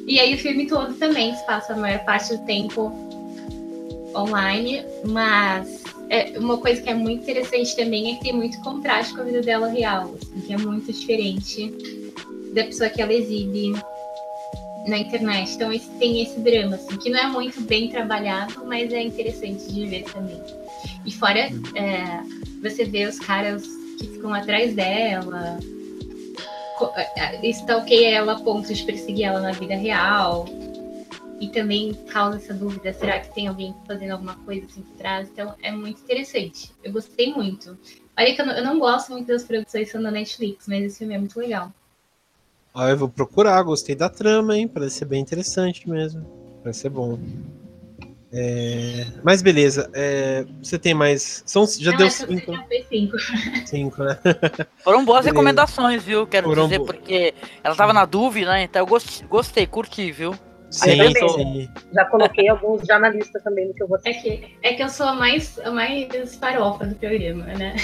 E 0.06 0.18
aí 0.18 0.34
o 0.34 0.38
filme 0.38 0.66
todo 0.66 0.94
também 0.94 1.34
se 1.34 1.44
passa 1.46 1.72
a 1.72 1.76
maior 1.76 2.04
parte 2.04 2.36
do 2.36 2.44
tempo 2.44 2.92
online, 4.14 4.84
mas 5.06 5.82
é, 6.08 6.38
uma 6.38 6.58
coisa 6.58 6.82
que 6.82 6.90
é 6.90 6.94
muito 6.94 7.22
interessante 7.22 7.74
também 7.74 8.12
é 8.12 8.14
que 8.16 8.24
tem 8.24 8.32
muito 8.32 8.60
contraste 8.60 9.14
com 9.14 9.22
a 9.22 9.24
vida 9.24 9.40
dela 9.40 9.68
real, 9.68 10.14
assim, 10.20 10.40
que 10.40 10.52
é 10.52 10.58
muito 10.58 10.92
diferente 10.92 11.72
da 12.52 12.64
pessoa 12.64 12.90
que 12.90 13.00
ela 13.00 13.12
exibe 13.12 13.72
na 14.86 14.98
internet. 14.98 15.54
Então 15.54 15.72
esse, 15.72 15.88
tem 15.92 16.22
esse 16.22 16.38
drama, 16.40 16.76
assim, 16.76 16.96
que 16.96 17.10
não 17.10 17.18
é 17.18 17.26
muito 17.26 17.60
bem 17.62 17.88
trabalhado, 17.88 18.64
mas 18.66 18.92
é 18.92 19.02
interessante 19.02 19.72
de 19.72 19.86
ver 19.86 20.04
também. 20.04 20.40
E 21.06 21.12
fora, 21.12 21.38
é, 21.38 22.22
você 22.62 22.84
vê 22.84 23.06
os 23.06 23.18
caras 23.18 23.66
que 23.98 24.06
ficam 24.06 24.32
atrás 24.32 24.74
dela, 24.74 25.58
é, 27.16 27.46
stalkeia 27.50 28.16
ela 28.16 28.32
a 28.32 28.40
ponto 28.40 28.72
de 28.72 28.84
perseguir 28.84 29.26
ela 29.26 29.40
na 29.40 29.52
vida 29.52 29.74
real. 29.74 30.46
E 31.40 31.48
também 31.48 31.92
causa 32.06 32.36
essa 32.36 32.54
dúvida, 32.54 32.92
será 32.92 33.18
que 33.18 33.34
tem 33.34 33.48
alguém 33.48 33.74
fazendo 33.84 34.12
alguma 34.12 34.36
coisa 34.36 34.64
assim 34.64 34.80
por 34.80 34.96
trás? 34.96 35.28
Então 35.28 35.56
é 35.60 35.72
muito 35.72 36.00
interessante. 36.00 36.70
Eu 36.84 36.92
gostei 36.92 37.32
muito. 37.32 37.76
Olha 38.16 38.32
que 38.32 38.40
eu 38.40 38.46
não, 38.46 38.52
eu 38.52 38.64
não 38.64 38.78
gosto 38.78 39.10
muito 39.10 39.26
das 39.26 39.42
produções 39.42 39.90
são 39.90 40.00
da 40.00 40.12
Netflix, 40.12 40.68
mas 40.68 40.84
esse 40.84 40.98
filme 40.98 41.14
é 41.14 41.18
muito 41.18 41.36
legal. 41.36 41.72
Ah, 42.72 42.90
eu 42.90 42.96
vou 42.96 43.08
procurar, 43.08 43.60
gostei 43.64 43.96
da 43.96 44.08
trama, 44.08 44.56
hein? 44.56 44.68
Parece 44.68 44.98
ser 44.98 45.04
bem 45.06 45.20
interessante 45.20 45.88
mesmo. 45.90 46.24
Vai 46.62 46.72
ser 46.72 46.90
bom. 46.90 47.18
É... 48.32 49.06
Mas 49.22 49.42
beleza, 49.42 49.90
é... 49.92 50.44
você 50.62 50.78
tem 50.78 50.94
mais. 50.94 51.42
São... 51.44 51.66
Já 51.66 51.90
Não, 51.90 51.98
deu 51.98 52.10
cinco. 52.10 52.52
Já 52.52 52.64
foi 52.64 52.86
cinco. 52.88 53.16
Cinco, 53.66 54.04
né? 54.04 54.18
Foram 54.82 55.04
boas 55.04 55.24
beleza. 55.24 55.30
recomendações, 55.30 56.02
viu? 56.02 56.26
Quero 56.26 56.48
Foram 56.48 56.64
dizer, 56.64 56.78
bo... 56.78 56.86
porque 56.86 57.34
ela 57.62 57.74
tava 57.74 57.92
na 57.92 58.04
dúvida, 58.04 58.52
né? 58.52 58.62
Então 58.62 58.80
eu 58.80 59.26
gostei, 59.28 59.66
curti, 59.66 60.10
viu? 60.12 60.34
Sim, 60.70 61.12
sim. 61.14 61.68
Já 61.92 62.04
coloquei 62.06 62.48
alguns 62.48 62.82
já 62.86 62.98
na 62.98 63.10
lista 63.10 63.38
também 63.40 63.68
do 63.68 63.74
que 63.74 63.82
eu 63.82 63.88
vou 63.88 63.98
É 64.06 64.12
que, 64.14 64.56
é 64.62 64.72
que 64.72 64.82
eu 64.82 64.88
sou 64.88 65.06
a 65.06 65.14
mais, 65.14 65.58
a 65.58 65.70
mais 65.70 66.34
farofa 66.36 66.86
do 66.86 66.94
programa, 66.94 67.44
né? 67.44 67.76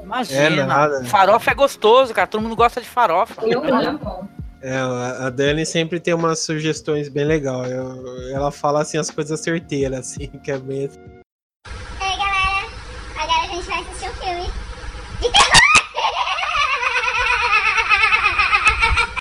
Imagina. 0.00 0.62
É 0.62 0.64
nada. 0.64 1.04
Farofa 1.04 1.50
é 1.50 1.54
gostoso, 1.54 2.14
cara. 2.14 2.28
Todo 2.28 2.42
mundo 2.42 2.54
gosta 2.54 2.80
de 2.80 2.86
farofa. 2.86 3.44
Eu 3.44 3.64
amo. 3.64 4.28
É, 4.66 4.78
a 4.78 5.28
Dani 5.28 5.66
sempre 5.66 6.00
tem 6.00 6.14
umas 6.14 6.38
sugestões 6.38 7.10
bem 7.10 7.26
legais. 7.26 7.70
Ela 8.32 8.50
fala 8.50 8.80
assim 8.80 8.96
as 8.96 9.10
coisas 9.10 9.38
certeiras, 9.40 9.98
assim, 9.98 10.26
que 10.42 10.50
é 10.50 10.56
bem. 10.56 10.84
Ei, 10.84 12.16
galera! 12.16 12.66
Agora 13.14 13.42
a 13.42 13.46
gente 13.54 13.66
vai 13.66 13.80
assistir 13.80 14.08
um 14.08 14.14
filme 14.14 14.46
de 15.20 15.30
terror! 15.30 15.64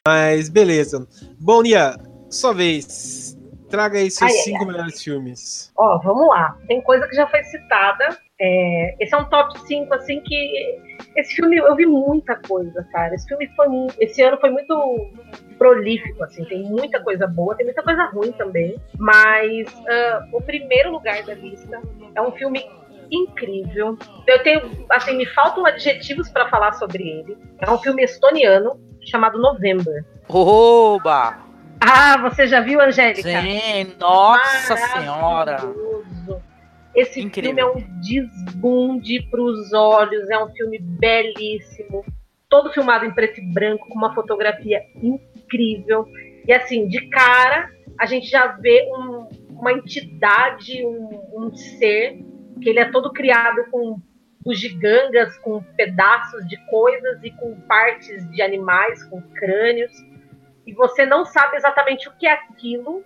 Mas 0.08 0.48
beleza. 0.48 1.06
Bom, 1.38 1.62
Nia, 1.62 1.98
sua 2.30 2.54
vez. 2.54 3.38
Traga 3.70 4.00
aí 4.00 4.10
seus 4.10 4.32
ai, 4.32 4.38
cinco 4.38 4.60
ai, 4.60 4.66
melhores 4.66 4.94
ai. 4.94 5.00
filmes. 5.02 5.74
Ó, 5.76 6.00
vamos 6.00 6.30
lá. 6.30 6.58
Tem 6.70 6.82
coisa 6.82 7.06
que 7.06 7.18
já 7.18 7.28
foi 7.28 7.44
citada. 7.44 8.18
É, 8.46 8.96
esse 9.00 9.16
é 9.16 9.18
um 9.18 9.24
top 9.24 9.58
5, 9.58 9.94
assim, 9.94 10.20
que. 10.20 10.82
Esse 11.16 11.36
filme 11.36 11.56
eu 11.56 11.76
vi 11.78 11.86
muita 11.86 12.36
coisa, 12.36 12.86
cara. 12.92 13.16
Esse 13.16 13.26
filme 13.26 13.48
foi. 13.56 13.68
Esse 14.02 14.22
ano 14.22 14.38
foi 14.38 14.50
muito 14.50 15.12
prolífico, 15.58 16.22
assim. 16.26 16.44
Tem 16.44 16.62
muita 16.64 17.02
coisa 17.02 17.26
boa, 17.26 17.56
tem 17.56 17.66
muita 17.66 17.82
coisa 17.82 18.04
ruim 18.08 18.34
também. 18.34 18.76
Mas 18.98 19.68
uh, 19.74 20.28
o 20.36 20.42
primeiro 20.42 20.92
lugar 20.92 21.24
da 21.24 21.34
lista 21.36 21.82
é 22.14 22.22
um 22.22 22.34
filme 22.34 22.66
incrível. 23.10 23.98
Eu 24.28 24.44
tenho, 24.44 24.86
assim, 24.90 25.16
me 25.16 25.26
faltam 25.28 25.66
adjetivos 25.66 26.28
para 26.28 26.50
falar 26.50 26.74
sobre 26.74 27.02
ele. 27.02 27.38
É 27.60 27.72
um 27.72 27.78
filme 27.78 28.04
estoniano 28.04 28.78
chamado 29.06 29.40
November. 29.40 30.04
Oba! 30.28 31.38
Ah, 31.80 32.18
você 32.18 32.46
já 32.46 32.60
viu, 32.60 32.82
Angélica? 32.82 33.42
Sim, 33.42 33.96
nossa 33.98 34.76
senhora! 34.76 35.58
Esse 36.96 37.22
Incrível. 37.22 37.56
filme 37.56 37.62
é 37.62 37.66
um 37.66 38.00
desbunde 38.02 39.22
para 39.30 39.42
os 39.42 39.74
olhos, 39.74 40.30
é 40.30 40.44
um 40.44 40.50
filme 40.52 40.80
belíssimo, 40.80 42.06
todo 42.50 42.72
filmado 42.72 43.06
em 43.06 43.12
preto 43.12 43.40
e 43.40 43.54
branco, 43.54 43.88
com 43.88 43.96
uma 43.96 44.14
fotografia 44.14 44.82
incrível. 44.96 46.06
E 46.48 46.54
assim, 46.54 46.88
de 46.88 47.08
cara, 47.10 47.70
a 48.00 48.06
gente 48.06 48.28
já 48.28 48.48
vê 48.48 48.88
um, 48.92 49.28
uma 49.50 49.74
entidade, 49.74 50.86
um, 50.86 51.10
um 51.34 51.56
ser, 51.56 52.20
que 52.62 52.70
ele 52.70 52.80
é 52.80 52.92
todo 52.92 53.12
criado 53.12 53.66
com 53.72 54.00
bugigangas, 54.46 55.38
com 55.40 55.64
pedaços 55.76 56.46
de 56.48 56.58
coisas 56.70 57.24
e 57.24 57.32
com 57.32 57.60
partes 57.62 58.30
de 58.30 58.42
animais, 58.42 59.04
com 59.06 59.22
crânios 59.22 59.92
e 60.66 60.74
você 60.74 61.06
não 61.06 61.26
sabe 61.26 61.58
exatamente 61.58 62.08
o 62.08 62.14
que 62.14 62.26
é 62.26 62.34
aquilo, 62.34 63.04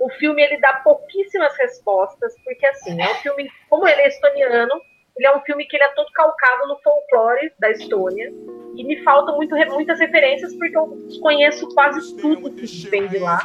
o 0.00 0.08
filme 0.10 0.42
ele 0.42 0.58
dá 0.58 0.74
pouquíssimas 0.84 1.56
respostas, 1.56 2.34
porque 2.44 2.66
assim, 2.66 3.00
é 3.00 3.10
um 3.10 3.14
filme, 3.16 3.50
como 3.68 3.86
ele 3.86 4.00
é 4.00 4.08
estoniano, 4.08 4.80
ele 5.16 5.26
é 5.26 5.36
um 5.36 5.40
filme 5.40 5.66
que 5.66 5.76
ele 5.76 5.84
é 5.84 5.88
todo 5.88 6.10
calcado 6.12 6.68
no 6.68 6.78
folclore 6.78 7.52
da 7.58 7.70
Estônia, 7.70 8.32
e 8.76 8.84
me 8.84 9.02
faltam 9.02 9.34
muito, 9.36 9.54
muitas 9.72 9.98
referências, 9.98 10.54
porque 10.54 10.76
eu 10.76 10.96
conheço 11.20 11.68
quase 11.74 12.16
tudo 12.16 12.50
que 12.52 12.66
vem 12.88 13.08
de 13.08 13.18
lá. 13.18 13.40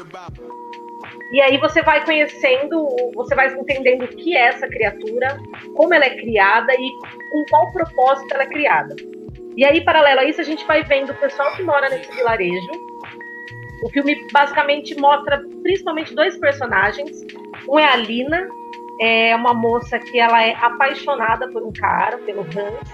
E 1.32 1.42
aí 1.42 1.58
você 1.58 1.82
vai 1.82 2.06
conhecendo, 2.06 2.88
você 3.16 3.34
vai 3.34 3.52
entendendo 3.54 4.04
o 4.04 4.08
que 4.08 4.38
é 4.38 4.50
essa 4.50 4.68
criatura, 4.68 5.40
como 5.76 5.94
ela 5.94 6.06
é 6.06 6.16
criada 6.16 6.72
e 6.74 6.92
com 7.32 7.46
qual 7.50 7.72
propósito 7.72 8.32
ela 8.34 8.44
é 8.44 8.48
criada. 8.48 8.96
E 9.56 9.66
aí, 9.66 9.84
paralelo 9.84 10.22
a 10.22 10.26
isso, 10.26 10.42
a 10.42 10.44
gente 10.44 10.66
vai 10.66 10.84
vendo 10.84 11.12
o 11.12 11.16
pessoal 11.16 11.56
que 11.56 11.64
mora 11.64 11.90
nesse 11.90 12.12
vilarejo, 12.12 12.72
o 13.84 13.90
filme 13.90 14.16
basicamente 14.32 14.96
mostra 14.96 15.44
principalmente 15.62 16.16
dois 16.16 16.38
personagens. 16.38 17.26
Um 17.68 17.78
é 17.78 17.86
a 17.86 17.96
Lina, 17.98 18.48
é 19.00 19.36
uma 19.36 19.54
moça 19.54 20.00
que 20.00 20.20
ela 20.20 20.42
é 20.42 20.56
apaixonada 20.56 21.50
por 21.50 21.62
um 21.64 21.72
cara, 21.72 22.18
pelo 22.20 22.42
Hans. 22.42 22.90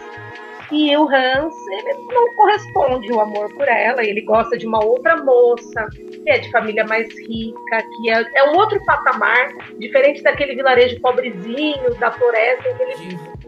E 0.71 0.95
o 0.95 1.09
Hans, 1.09 1.55
não 2.11 2.35
corresponde 2.35 3.11
o 3.11 3.19
amor 3.19 3.51
por 3.55 3.67
ela, 3.67 4.03
ele 4.03 4.21
gosta 4.21 4.55
de 4.55 4.67
uma 4.67 4.83
outra 4.83 5.17
moça, 5.17 5.87
que 5.95 6.29
é 6.29 6.37
de 6.37 6.51
família 6.51 6.85
mais 6.85 7.07
rica, 7.27 7.83
que 7.95 8.09
é, 8.09 8.23
é 8.35 8.51
um 8.51 8.55
outro 8.55 8.83
patamar, 8.85 9.51
diferente 9.79 10.21
daquele 10.21 10.55
vilarejo 10.55 10.99
pobrezinho, 11.01 11.95
da 11.99 12.11
floresta 12.11 12.69
em 12.69 12.75
que 12.75 12.83
ele 12.83 12.95
vive. 12.95 13.38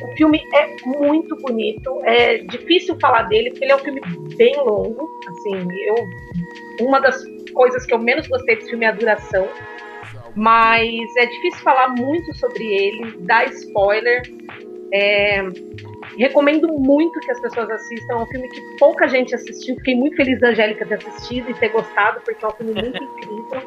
O 0.00 0.16
filme 0.16 0.42
é 0.54 0.76
muito 0.86 1.36
bonito, 1.36 2.00
é 2.04 2.38
difícil 2.38 2.98
falar 2.98 3.24
dele, 3.24 3.50
porque 3.50 3.64
ele 3.64 3.72
é 3.72 3.76
um 3.76 3.80
filme 3.80 4.00
bem 4.36 4.56
longo. 4.56 5.08
Assim, 5.28 5.68
eu, 5.86 6.86
uma 6.86 7.00
das 7.00 7.22
coisas 7.52 7.84
que 7.84 7.92
eu 7.92 7.98
menos 7.98 8.26
gostei 8.26 8.56
desse 8.56 8.70
filme 8.70 8.84
é 8.84 8.88
a 8.88 8.92
duração. 8.92 9.46
Mas 10.34 11.14
é 11.16 11.26
difícil 11.26 11.60
falar 11.62 11.88
muito 11.88 12.34
sobre 12.38 12.64
ele, 12.64 13.16
dar 13.20 13.46
spoiler. 13.52 14.22
É, 14.94 15.42
recomendo 16.16 16.68
muito 16.68 17.20
que 17.20 17.30
as 17.30 17.40
pessoas 17.40 17.68
assistam. 17.70 18.14
É 18.14 18.16
um 18.16 18.26
filme 18.26 18.48
que 18.48 18.60
pouca 18.78 19.06
gente 19.08 19.34
assistiu. 19.34 19.76
Fiquei 19.76 19.94
muito 19.94 20.16
feliz 20.16 20.40
da 20.40 20.48
Angélica 20.48 20.86
ter 20.86 20.94
assistido 20.94 21.50
e 21.50 21.54
ter 21.54 21.68
gostado, 21.68 22.20
porque 22.24 22.42
é 22.42 22.48
um 22.48 22.52
filme 22.52 22.72
muito 22.72 22.96
incrível. 23.04 23.62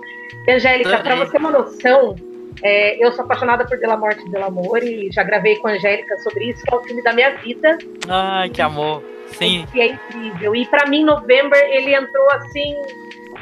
E, 0.47 0.51
Angélica, 0.51 0.97
para 0.99 1.15
você 1.15 1.31
ter 1.33 1.37
uma 1.37 1.51
noção, 1.51 2.15
é, 2.63 3.03
eu 3.03 3.11
sou 3.11 3.25
apaixonada 3.25 3.65
por 3.65 3.77
Della 3.77 3.97
Morte 3.97 4.25
e 4.25 4.29
Del 4.29 4.43
Amor 4.43 4.83
e 4.83 5.11
já 5.11 5.23
gravei 5.23 5.57
com 5.57 5.67
a 5.67 5.71
Angélica 5.71 6.17
sobre 6.19 6.45
isso, 6.49 6.63
que 6.63 6.73
é 6.73 6.77
o 6.77 6.83
filme 6.83 7.01
da 7.03 7.13
minha 7.13 7.31
vida. 7.37 7.77
Ai, 8.07 8.49
que 8.49 8.61
amor. 8.61 9.03
Sim. 9.27 9.65
Que 9.71 9.81
é 9.81 9.87
incrível. 9.87 10.55
E 10.55 10.65
para 10.67 10.87
mim, 10.87 11.03
November, 11.03 11.59
ele 11.71 11.93
entrou 11.93 12.29
assim 12.31 12.75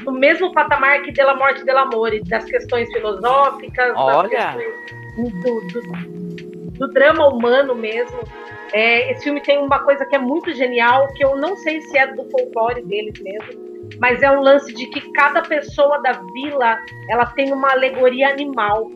no 0.05 0.11
mesmo 0.11 0.51
patamar 0.53 1.01
que 1.03 1.11
Della 1.11 1.35
Morte 1.35 1.61
e 1.61 1.65
Del 1.65 1.77
Amor, 1.77 2.11
das 2.27 2.45
questões 2.45 2.91
filosóficas, 2.91 3.93
Olha. 3.95 4.29
das 4.29 4.55
questões 4.55 5.33
do, 5.43 5.61
do, 5.67 6.79
do 6.79 6.87
drama 6.93 7.27
humano 7.27 7.75
mesmo. 7.75 8.19
É, 8.73 9.11
esse 9.11 9.25
filme 9.25 9.39
tem 9.41 9.59
uma 9.59 9.79
coisa 9.79 10.03
que 10.05 10.15
é 10.15 10.19
muito 10.19 10.51
genial, 10.53 11.07
que 11.13 11.23
eu 11.23 11.37
não 11.37 11.55
sei 11.57 11.79
se 11.81 11.97
é 11.97 12.07
do 12.07 12.23
folclore 12.31 12.81
deles 12.81 13.13
mesmo, 13.21 13.53
mas 13.99 14.23
é 14.23 14.31
um 14.31 14.41
lance 14.41 14.73
de 14.73 14.87
que 14.87 15.11
cada 15.11 15.43
pessoa 15.43 16.01
da 16.01 16.13
vila 16.33 16.79
ela 17.07 17.27
tem 17.27 17.53
uma 17.53 17.71
alegoria 17.71 18.29
animal. 18.29 18.89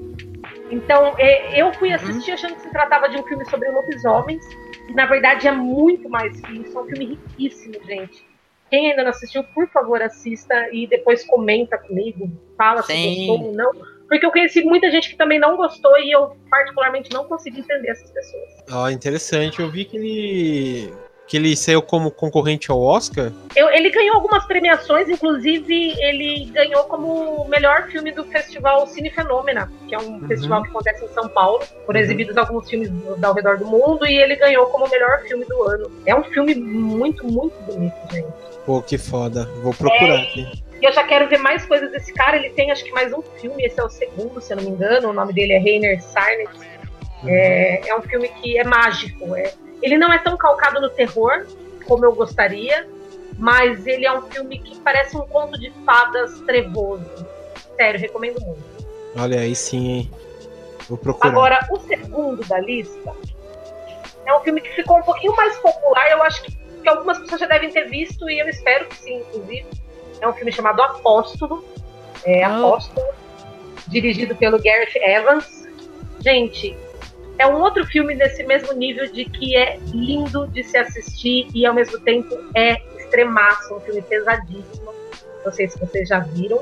Então, 0.70 1.16
é, 1.18 1.60
eu 1.60 1.74
fui 1.74 1.90
uhum. 1.90 1.96
assistir 1.96 2.32
achando 2.32 2.56
que 2.56 2.62
se 2.62 2.70
tratava 2.70 3.10
de 3.10 3.18
um 3.18 3.24
filme 3.24 3.46
sobre 3.50 3.70
lobisomens, 3.70 4.44
e 4.90 4.94
na 4.94 5.06
verdade 5.06 5.48
é 5.48 5.52
muito 5.52 6.10
mais 6.10 6.40
que 6.42 6.60
isso. 6.60 6.78
É 6.78 6.82
um 6.82 6.86
filme 6.86 7.06
riquíssimo, 7.06 7.76
gente. 7.86 8.26
Quem 8.70 8.92
ainda 8.92 9.04
não 9.04 9.12
assistiu, 9.12 9.44
por 9.44 9.68
favor, 9.70 10.02
assista 10.02 10.54
e 10.74 10.88
depois 10.88 11.26
comenta 11.26 11.78
comigo, 11.78 12.30
fala 12.58 12.82
Sim. 12.84 12.94
se 12.94 13.28
gostou 13.28 13.48
ou 13.48 13.54
não, 13.54 13.72
porque 14.10 14.26
eu 14.26 14.32
conheci 14.32 14.62
muita 14.64 14.92
gente 14.92 15.10
que 15.10 15.16
também 15.16 15.40
não 15.40 15.56
gostou 15.56 15.98
e 16.00 16.12
eu 16.12 16.36
particularmente 16.50 17.14
não 17.14 17.26
consegui 17.26 17.62
entender 17.62 17.90
essas 17.90 18.12
pessoas. 18.12 18.44
Ó, 18.70 18.90
interessante. 18.90 19.62
Eu 19.62 19.70
vi 19.70 19.86
que 19.86 19.96
ele 19.96 20.94
que 21.28 21.36
ele 21.36 21.56
saiu 21.56 21.82
como 21.82 22.10
concorrente 22.10 22.72
ao 22.72 22.82
Oscar. 22.82 23.32
Eu, 23.56 23.70
ele 23.70 23.90
ganhou 23.90 24.16
algumas 24.16 24.46
premiações, 24.46 25.10
inclusive 25.10 25.94
ele 26.02 26.46
ganhou 26.46 26.86
como 26.86 27.46
melhor 27.50 27.88
filme 27.90 28.12
do 28.12 28.24
festival 28.24 28.88
Cine 28.88 29.10
Fenômena, 29.10 29.72
que 29.88 29.94
é 29.94 30.00
um 30.00 30.22
uhum. 30.22 30.28
festival 30.28 30.64
que 30.64 30.70
acontece 30.70 31.04
em 31.04 31.10
São 31.10 31.28
Paulo, 31.28 31.60
por 31.86 31.96
uhum. 31.96 32.02
exibidos 32.02 32.38
alguns 32.38 32.70
filmes 32.70 32.90
do, 32.90 33.26
ao 33.26 33.34
redor 33.34 33.58
do 33.58 33.66
mundo, 33.66 34.08
e 34.08 34.18
ele 34.18 34.36
ganhou 34.38 34.68
como 34.68 34.90
melhor 34.90 35.20
filme 35.24 35.46
do 35.46 35.64
ano. 35.64 35.92
É 36.06 36.16
um 36.16 36.24
filme 36.24 36.56
muito, 36.56 37.26
muito 37.26 37.56
bonito, 37.64 37.96
gente. 38.12 38.28
Pô, 38.66 38.82
que 38.82 38.98
foda. 38.98 39.46
Vou 39.62 39.74
procurar 39.74 40.20
é, 40.20 40.22
aqui. 40.22 40.64
E 40.82 40.86
eu 40.86 40.92
já 40.92 41.04
quero 41.04 41.28
ver 41.28 41.40
mais 41.40 41.66
coisas 41.66 41.92
desse 41.92 42.14
cara. 42.14 42.38
Ele 42.38 42.50
tem, 42.52 42.72
acho 42.72 42.84
que, 42.84 42.92
mais 42.92 43.12
um 43.14 43.22
filme. 43.22 43.64
Esse 43.64 43.80
é 43.80 43.84
o 43.84 43.90
segundo, 43.90 44.40
se 44.42 44.54
eu 44.54 44.58
não 44.58 44.64
me 44.64 44.70
engano. 44.72 45.10
O 45.10 45.14
nome 45.14 45.34
dele 45.34 45.54
é 45.54 45.58
Rainer 45.58 46.02
Sarnet. 46.02 46.50
Uhum. 47.24 47.30
É, 47.30 47.88
é 47.88 47.98
um 47.98 48.02
filme 48.02 48.28
que 48.28 48.58
é 48.60 48.64
mágico. 48.64 49.36
É, 49.36 49.54
ele 49.82 49.98
não 49.98 50.12
é 50.12 50.20
tão 50.20 50.38
calcado 50.38 50.82
no 50.82 50.90
terror 50.90 51.46
como 51.86 52.06
eu 52.06 52.14
gostaria, 52.14 52.88
mas 53.38 53.86
ele 53.88 54.06
é 54.06 54.12
um 54.12 54.22
filme 54.24 54.60
que 54.60 54.78
parece 54.80 55.16
um 55.16 55.22
conto 55.22 55.60
de 55.60 55.72
fadas 55.86 56.40
trevoso. 56.42 57.06
Sério, 57.76 58.00
recomendo 58.00 58.42
muito. 58.42 58.64
Olha 59.18 59.40
aí 59.40 59.56
sim, 59.56 59.90
hein? 59.90 60.12
Vou 60.90 60.98
procurar. 60.98 61.32
Agora, 61.32 61.68
o 61.72 61.80
segundo 61.80 62.46
da 62.48 62.60
lista 62.60 63.14
é 64.26 64.34
um 64.36 64.42
filme 64.42 64.62
que 64.62 64.70
ficou 64.76 64.98
um 64.98 65.04
pouquinho 65.04 65.36
mais 65.36 65.58
popular. 65.58 66.12
Eu 66.12 66.24
acho 66.24 66.44
que, 66.44 66.52
que 66.52 66.90
algumas 66.90 67.18
pessoas 67.20 67.42
já 67.42 67.48
devem 67.48 67.72
ter 67.72 67.90
visto, 67.90 68.30
e 68.30 68.40
eu 68.40 68.50
espero 68.50 68.86
que 68.88 68.96
sim, 68.98 69.18
inclusive. 69.20 69.66
É 70.20 70.28
um 70.28 70.34
filme 70.34 70.52
chamado 70.52 70.82
Apóstolo. 70.82 71.64
É, 72.26 72.48
oh. 72.48 72.54
Apóstolo, 72.54 73.08
dirigido 73.88 74.36
pelo 74.36 74.62
Gareth 74.62 74.96
Evans. 74.96 75.68
Gente, 76.20 76.76
é 77.38 77.48
um 77.48 77.62
outro 77.62 77.86
filme 77.86 78.16
nesse 78.16 78.44
mesmo 78.44 78.74
nível 78.74 79.12
de 79.12 79.26
que 79.26 79.56
é 79.56 79.78
lindo 79.94 80.48
de 80.48 80.64
se 80.64 80.78
assistir 80.78 81.48
e 81.54 81.66
ao 81.66 81.74
mesmo 81.74 82.00
tempo 82.00 82.36
é 82.56 82.82
extremaço, 82.98 83.76
um 83.76 83.80
filme 83.80 84.02
pesadíssimo. 84.02 84.94
Não 85.46 85.52
sei 85.52 85.70
se 85.70 85.80
vocês 85.80 86.10
já 86.10 86.20
viram. 86.20 86.62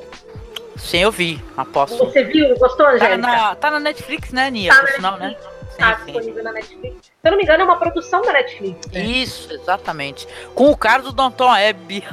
Sim, 0.76 1.00
eu 1.00 1.12
vi, 1.12 1.42
aposto. 1.56 1.98
Você 1.98 2.24
viu? 2.24 2.58
Gostou, 2.58 2.86
Angélica? 2.86 3.10
Tá 3.10 3.18
na, 3.18 3.56
tá 3.56 3.72
na 3.72 3.80
Netflix, 3.80 4.32
né, 4.32 4.52
Nia? 4.52 4.74
Tá 4.74 4.88
sinal, 4.88 5.18
né? 5.18 5.36
Sim, 5.72 5.78
tá 5.78 5.98
sim. 5.98 6.06
disponível 6.06 6.44
na 6.44 6.52
Netflix. 6.52 6.96
Se 7.06 7.12
eu 7.24 7.32
não 7.32 7.38
me 7.38 7.44
engano, 7.44 7.62
é 7.64 7.66
uma 7.66 7.78
produção 7.78 8.22
da 8.22 8.34
Netflix. 8.34 8.88
Né? 8.92 9.02
Isso, 9.02 9.52
exatamente. 9.54 10.28
Com 10.54 10.70
o 10.70 10.78
cara 10.78 11.02
do 11.02 11.12
Danton 11.12 11.52
Webb. 11.52 12.04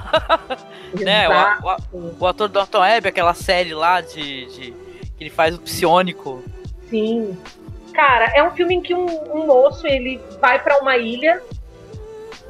né? 1.01 1.28
O, 1.28 1.97
o, 1.97 2.16
o, 2.20 2.26
ator 2.26 2.48
do 2.48 2.55
Danton 2.55 2.80
Webb, 2.80 3.09
aquela 3.09 3.34
série 3.34 3.74
lá 3.74 4.01
de, 4.01 4.47
de, 4.47 4.70
que 5.16 5.24
ele 5.24 5.30
faz 5.30 5.55
o 5.55 5.59
psionico. 5.59 6.43
Sim. 6.89 7.36
Cara, 7.93 8.32
é 8.35 8.43
um 8.43 8.51
filme 8.52 8.77
em 8.77 8.81
que 8.81 8.94
um, 8.94 9.06
um 9.35 9.47
moço 9.47 9.86
ele 9.86 10.19
vai 10.40 10.62
para 10.62 10.78
uma 10.78 10.97
ilha, 10.97 11.43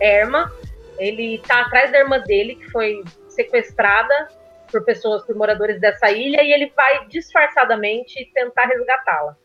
Erma, 0.01 0.51
ele 0.99 1.39
tá 1.47 1.63
atrás 1.63 1.91
da 1.91 1.99
irmã 1.99 2.19
dele, 2.21 2.57
que 2.57 2.71
foi 2.71 3.03
sequestrada 3.29 4.29
por 4.71 4.85
pessoas, 4.85 5.25
por 5.25 5.35
moradores 5.35 5.81
dessa 5.81 6.11
ilha, 6.11 6.43
e 6.43 6.53
ele 6.53 6.73
vai 6.75 7.07
disfarçadamente 7.09 8.25
tentar 8.33 8.67
resgatá-la. 8.67 9.37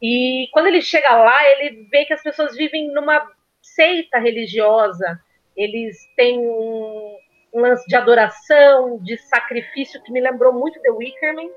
E 0.00 0.48
quando 0.52 0.66
ele 0.66 0.82
chega 0.82 1.10
lá, 1.16 1.36
ele 1.50 1.88
vê 1.90 2.04
que 2.04 2.12
as 2.12 2.22
pessoas 2.22 2.54
vivem 2.54 2.92
numa 2.92 3.26
seita 3.62 4.18
religiosa, 4.18 5.18
eles 5.56 5.96
têm 6.14 6.38
um, 6.38 7.16
lance 7.54 7.86
de 7.88 7.96
adoração, 7.96 8.98
de 9.02 9.16
sacrifício, 9.16 10.02
que 10.02 10.12
me 10.12 10.20
lembrou 10.20 10.52
muito 10.52 10.80
The 10.80 10.90
Wickerman 10.90 11.50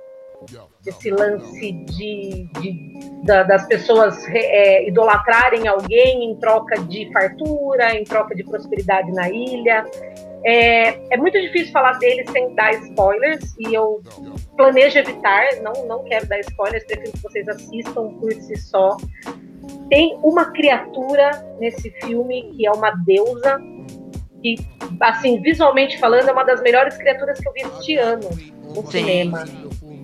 esse 0.86 1.12
lance 1.12 1.72
de, 1.72 2.50
de 2.60 3.00
da, 3.24 3.44
das 3.44 3.68
pessoas 3.68 4.26
é, 4.30 4.88
idolatrarem 4.88 5.68
alguém 5.68 6.32
em 6.32 6.36
troca 6.38 6.80
de 6.84 7.12
fartura, 7.12 7.96
em 7.96 8.04
troca 8.04 8.34
de 8.36 8.44
prosperidade 8.44 9.12
na 9.12 9.30
ilha. 9.30 9.86
É, 10.46 11.14
é 11.14 11.18
muito 11.18 11.40
difícil 11.40 11.74
falar 11.74 12.00
dele 12.00 12.26
sem 12.32 12.54
dar 12.56 12.74
spoilers 12.74 13.56
e 13.60 13.74
eu 13.74 14.02
planejo 14.56 14.98
evitar, 14.98 15.48
não, 15.62 15.86
não 15.86 16.04
quero 16.06 16.26
dar 16.28 16.40
spoilers, 16.40 16.86
prefiro 16.86 17.12
que 17.12 17.22
vocês 17.22 17.48
assistam 17.50 18.14
por 18.20 18.32
si 18.34 18.58
só. 18.58 18.96
Tem 19.90 20.18
uma 20.24 20.52
criatura 20.52 21.32
nesse 21.60 21.90
filme 22.02 22.54
que 22.56 22.66
é 22.66 22.72
uma 22.72 22.92
deusa, 22.92 23.60
que, 24.42 24.56
assim, 25.02 25.42
visualmente 25.42 26.00
falando, 26.00 26.30
é 26.30 26.32
uma 26.32 26.44
das 26.44 26.62
melhores 26.62 26.96
criaturas 26.96 27.40
que 27.40 27.48
eu 27.48 27.54
vi 27.54 27.62
este 27.62 27.98
ano 27.98 28.30
no 28.74 28.86
Sim. 28.86 29.00
cinema. 29.00 29.44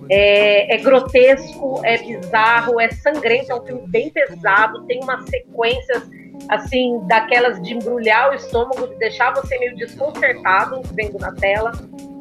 É, 0.08 0.74
é, 0.74 0.78
grotesco, 0.78 1.80
é 1.84 1.98
bizarro, 1.98 2.80
é 2.80 2.90
sangrento, 2.90 3.52
é 3.52 3.54
um 3.54 3.64
filme 3.64 3.86
bem 3.88 4.10
pesado, 4.10 4.82
tem 4.84 5.00
umas 5.02 5.24
sequências 5.28 6.08
assim, 6.48 7.00
daquelas 7.06 7.60
de 7.62 7.74
embrulhar 7.74 8.30
o 8.30 8.34
estômago, 8.34 8.86
de 8.88 8.94
deixar 8.96 9.34
você 9.34 9.58
meio 9.58 9.76
desconcertado 9.76 10.82
vendo 10.92 11.18
na 11.18 11.32
tela. 11.32 11.72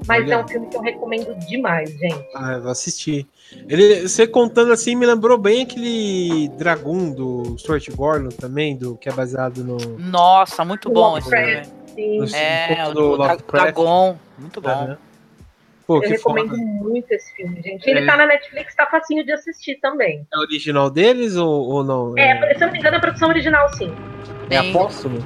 Mas 0.08 0.24
Olha. 0.26 0.34
é 0.36 0.44
um 0.44 0.48
filme 0.48 0.68
que 0.68 0.78
eu 0.78 0.82
recomendo 0.82 1.36
demais, 1.48 1.90
gente. 1.90 2.28
Ah, 2.36 2.54
eu 2.54 2.62
vou 2.62 2.72
assistir. 2.72 3.28
Ele, 3.68 4.08
você 4.08 4.28
contando 4.28 4.72
assim, 4.72 4.96
me 4.96 5.06
lembrou 5.06 5.38
bem 5.38 5.64
aquele 5.64 6.48
Dragon 6.50 7.12
do 7.12 7.58
Stuart 7.58 7.90
Gordon 7.96 8.30
também, 8.30 8.76
do, 8.76 8.96
que 8.98 9.10
é 9.10 9.12
baseado 9.12 9.64
no. 9.64 9.78
Nossa, 9.98 10.64
muito 10.64 10.92
bom 10.92 11.18
esse 11.18 11.30
filme. 11.30 12.32
É, 12.34 12.84
do, 12.94 13.18
do 13.18 13.38
Dragon, 13.52 14.18
muito 14.38 14.62
bom. 14.62 14.86
Uhum. 14.90 14.98
Pô, 15.88 15.98
eu 16.04 16.10
recomendo 16.10 16.50
foda. 16.50 16.62
muito 16.64 17.12
esse 17.12 17.32
filme, 17.36 17.62
gente. 17.62 17.88
Ele 17.88 18.00
é. 18.00 18.06
tá 18.06 18.18
na 18.18 18.26
Netflix, 18.26 18.74
tá 18.76 18.88
facinho 18.88 19.24
de 19.24 19.32
assistir 19.32 19.76
também. 19.76 20.26
É 20.34 20.40
original 20.40 20.90
deles 20.90 21.36
ou, 21.36 21.70
ou 21.70 21.84
não? 21.84 22.18
É, 22.18 22.56
se 22.56 22.64
eu 22.64 22.68
não 22.68 22.74
me 22.74 22.80
engano, 22.80 22.98
é 22.98 23.00
produção 23.00 23.30
original, 23.30 23.72
sim. 23.76 23.94
É 24.50 24.58
Apóstolo? 24.58 25.24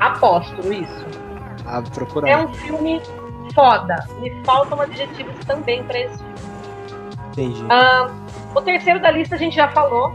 Apóstolo, 0.00 0.72
isso. 0.72 1.06
Ah, 1.64 1.82
procurar. 1.82 2.28
É 2.28 2.36
um 2.36 2.52
filme 2.54 3.00
foda. 3.54 3.96
Me 4.18 4.32
faltam 4.44 4.80
adjetivos 4.80 5.44
também 5.44 5.84
pra 5.84 6.00
esse 6.00 6.18
filme. 6.18 6.34
Entendi. 7.30 7.64
Ah, 7.70 8.10
o 8.54 8.60
terceiro 8.62 9.00
da 9.00 9.10
lista 9.10 9.36
a 9.36 9.38
gente 9.38 9.54
já 9.54 9.68
falou, 9.68 10.12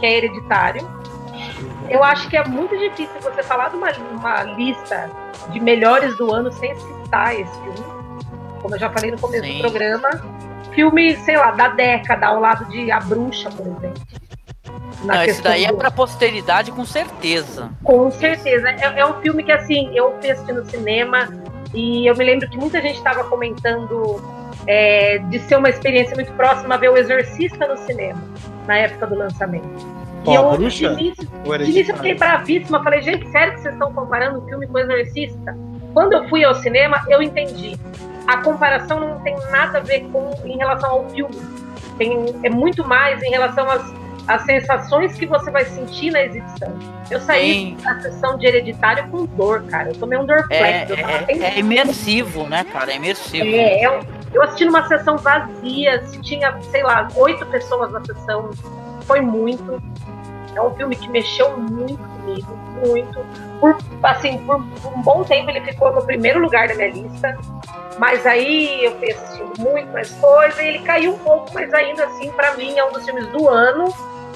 que 0.00 0.06
é 0.06 0.18
Hereditário. 0.18 0.86
Eu 1.88 2.02
acho 2.04 2.28
que 2.28 2.36
é 2.36 2.44
muito 2.44 2.76
difícil 2.76 3.20
você 3.22 3.42
falar 3.42 3.70
de 3.70 3.76
uma, 3.76 3.90
uma 3.90 4.42
lista 4.42 5.10
de 5.50 5.60
melhores 5.60 6.14
do 6.16 6.32
ano 6.32 6.52
sem 6.52 6.74
citar 6.74 7.38
esse 7.38 7.52
filme 7.60 7.93
como 8.64 8.76
eu 8.76 8.80
já 8.80 8.88
falei 8.88 9.10
no 9.10 9.18
começo 9.18 9.44
Sim. 9.44 9.56
do 9.56 9.60
programa. 9.60 10.08
Filme, 10.74 11.14
sei 11.18 11.36
lá, 11.36 11.50
da 11.50 11.68
década, 11.68 12.28
ao 12.28 12.40
lado 12.40 12.64
de 12.70 12.90
A 12.90 12.98
Bruxa, 12.98 13.50
por 13.50 13.66
exemplo. 13.66 14.02
Não, 15.04 15.22
esse 15.22 15.42
daí 15.42 15.66
é 15.66 15.68
do... 15.68 15.74
é 15.74 15.76
pra 15.76 15.90
posteridade, 15.90 16.72
com 16.72 16.84
certeza. 16.86 17.70
Com 17.84 18.10
certeza. 18.10 18.70
É, 18.70 19.00
é, 19.00 19.06
um 19.06 19.20
filme 19.20 19.44
que, 19.44 19.52
assim, 19.52 19.90
eu 19.94 20.16
fui 20.18 20.30
assistir 20.30 20.54
no 20.54 20.64
cinema 20.64 21.28
e 21.74 22.08
eu 22.08 22.16
me 22.16 22.24
lembro 22.24 22.48
que 22.48 22.56
muita 22.56 22.80
gente 22.80 22.96
estava 22.96 23.22
comentando 23.24 24.18
é, 24.66 25.18
de 25.18 25.38
ser 25.40 25.56
uma 25.58 25.68
experiência 25.68 26.14
muito 26.14 26.32
próxima 26.32 26.74
a 26.74 26.78
ver 26.78 26.88
o 26.88 26.96
Exorcista 26.96 27.68
no 27.68 27.76
cinema, 27.76 28.20
na 28.66 28.78
época 28.78 29.06
do 29.08 29.14
lançamento. 29.14 29.68
Qual, 30.24 30.34
e 30.34 30.38
eu, 30.38 30.52
bruxa? 30.56 30.94
De 30.94 31.02
início, 31.02 31.28
de 31.58 31.70
início 31.70 31.92
eu 31.92 31.96
fiquei 31.96 32.14
bravíssima. 32.14 32.82
Falei, 32.82 33.02
gente, 33.02 33.28
sério 33.30 33.52
que 33.52 33.60
vocês 33.60 33.74
estão 33.74 33.92
comparando 33.92 34.38
o 34.38 34.48
filme 34.48 34.66
com 34.66 34.72
o 34.72 34.78
Exorcista? 34.78 35.54
Quando 35.92 36.14
eu 36.14 36.28
fui 36.30 36.42
ao 36.42 36.54
cinema, 36.54 37.04
eu 37.08 37.22
entendi 37.22 37.78
a 38.26 38.38
comparação 38.38 39.00
não 39.00 39.20
tem 39.20 39.36
nada 39.50 39.78
a 39.78 39.80
ver 39.80 40.00
com 40.10 40.30
em 40.44 40.56
relação 40.56 40.90
ao 40.90 41.10
filme. 41.10 41.36
Tem, 41.98 42.12
é 42.42 42.50
muito 42.50 42.86
mais 42.86 43.22
em 43.22 43.30
relação 43.30 43.68
às, 43.68 43.82
às 44.26 44.42
sensações 44.42 45.16
que 45.16 45.26
você 45.26 45.50
vai 45.50 45.64
sentir 45.64 46.10
na 46.10 46.22
exibição. 46.22 46.76
Eu 47.10 47.20
saí 47.20 47.52
Sim. 47.52 47.76
da 47.82 48.00
sessão 48.00 48.38
de 48.38 48.46
hereditário 48.46 49.08
com 49.08 49.26
dor, 49.26 49.62
cara. 49.64 49.90
Eu 49.90 49.94
tomei 49.94 50.18
um 50.18 50.24
dor 50.24 50.46
é, 50.50 50.58
é, 50.58 51.26
é, 51.28 51.58
imersivo, 51.58 52.48
né, 52.48 52.64
cara? 52.64 52.92
É 52.92 52.96
imersivo. 52.96 53.44
É, 53.44 53.86
eu, 53.86 54.00
eu 54.32 54.42
assisti 54.42 54.64
numa 54.64 54.86
sessão 54.88 55.18
vazia, 55.18 56.02
tinha, 56.22 56.58
sei 56.70 56.82
lá, 56.82 57.08
oito 57.16 57.44
pessoas 57.46 57.92
na 57.92 58.04
sessão, 58.04 58.50
foi 59.02 59.20
muito. 59.20 59.80
É 60.54 60.62
um 60.62 60.74
filme 60.74 60.96
que 60.96 61.08
mexeu 61.08 61.56
muito 61.56 61.98
comigo, 61.98 62.56
muito. 62.86 63.26
Por, 63.60 63.76
assim, 64.02 64.38
por, 64.46 64.56
um 64.56 65.02
bom 65.02 65.24
tempo 65.24 65.50
ele 65.50 65.60
ficou 65.62 65.92
no 65.92 66.02
primeiro 66.04 66.40
lugar 66.40 66.68
da 66.68 66.74
minha 66.74 66.90
lista. 66.90 67.36
Mas 67.98 68.26
aí 68.26 68.84
eu 68.84 68.98
fui 68.98 69.12
assistindo 69.12 69.52
muito 69.58 69.92
mais 69.92 70.10
coisa 70.12 70.62
e 70.62 70.68
ele 70.68 70.78
caiu 70.80 71.14
um 71.14 71.18
pouco, 71.18 71.50
mas 71.54 71.72
ainda 71.72 72.04
assim, 72.06 72.30
para 72.32 72.54
mim, 72.56 72.76
é 72.76 72.84
um 72.84 72.92
dos 72.92 73.04
filmes 73.04 73.26
do 73.28 73.48
ano. 73.48 73.92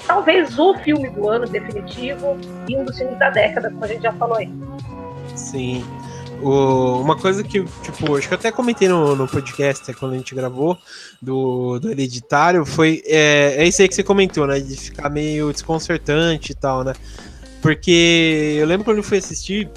Talvez 0.07 0.57
o 0.57 0.73
filme 0.75 1.09
do 1.09 1.29
ano 1.29 1.45
definitivo 1.45 2.37
e 2.67 2.75
um 2.75 2.85
dos 2.85 2.97
filmes 2.97 3.19
da 3.19 3.29
década, 3.29 3.69
como 3.69 3.83
a 3.83 3.87
gente 3.87 4.01
já 4.01 4.13
falou 4.13 4.37
aí. 4.37 4.49
Sim. 5.35 5.85
O, 6.41 7.01
uma 7.01 7.17
coisa 7.17 7.43
que, 7.43 7.63
tipo, 7.83 8.15
acho 8.15 8.27
que 8.27 8.33
eu 8.33 8.37
até 8.37 8.51
comentei 8.51 8.87
no, 8.87 9.15
no 9.15 9.27
podcast 9.27 9.93
quando 9.93 10.13
a 10.13 10.17
gente 10.17 10.33
gravou 10.33 10.77
do, 11.21 11.79
do 11.79 11.91
Hereditário, 11.91 12.65
foi 12.65 13.03
é, 13.05 13.55
é 13.57 13.67
isso 13.67 13.81
aí 13.81 13.87
que 13.87 13.95
você 13.95 14.03
comentou, 14.03 14.47
né? 14.47 14.59
De 14.59 14.75
ficar 14.75 15.09
meio 15.09 15.51
desconcertante 15.51 16.51
e 16.51 16.55
tal, 16.55 16.83
né? 16.83 16.93
Porque 17.61 18.55
eu 18.57 18.65
lembro 18.65 18.85
quando 18.85 18.97
eu 18.97 19.03
fui 19.03 19.17
assistir, 19.17 19.69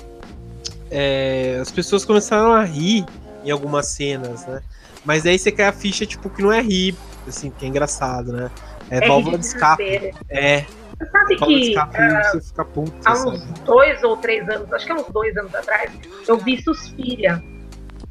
é, 0.90 1.59
as 1.60 1.70
pessoas 1.70 2.05
começaram 2.05 2.52
a 2.52 2.62
rir 2.62 3.05
em 3.44 3.51
algumas 3.51 3.86
cenas, 3.86 4.47
né? 4.47 4.60
Mas 5.05 5.26
aí 5.26 5.39
você 5.39 5.51
cai 5.51 5.66
a 5.66 5.72
ficha, 5.72 6.06
tipo, 6.06 6.30
que 6.30 6.43
não 6.43 6.52
é 6.52 6.60
rir 6.60 6.94
assim, 7.26 7.51
que 7.51 7.64
é 7.64 7.68
engraçado, 7.68 8.32
né? 8.32 8.51
É, 8.90 8.98
É 8.98 9.09
válvula 9.09 9.39
de 9.39 9.47
escape. 9.47 10.12
É, 10.28 10.64
Você 11.03 11.11
sabe 11.11 11.37
que 11.37 11.77
ah, 11.77 12.65
puto, 12.65 12.93
há 13.05 13.15
sabe? 13.15 13.31
uns 13.31 13.45
dois 13.61 14.03
ou 14.05 14.16
três 14.16 14.49
anos, 14.49 14.73
acho 14.73 14.87
que 14.87 14.93
há 14.93 14.95
uns 14.95 15.09
dois 15.09 15.37
anos 15.37 15.53
atrás, 15.53 15.91
eu 16.29 16.37
vi 16.39 16.62
Suspiria 16.62 17.43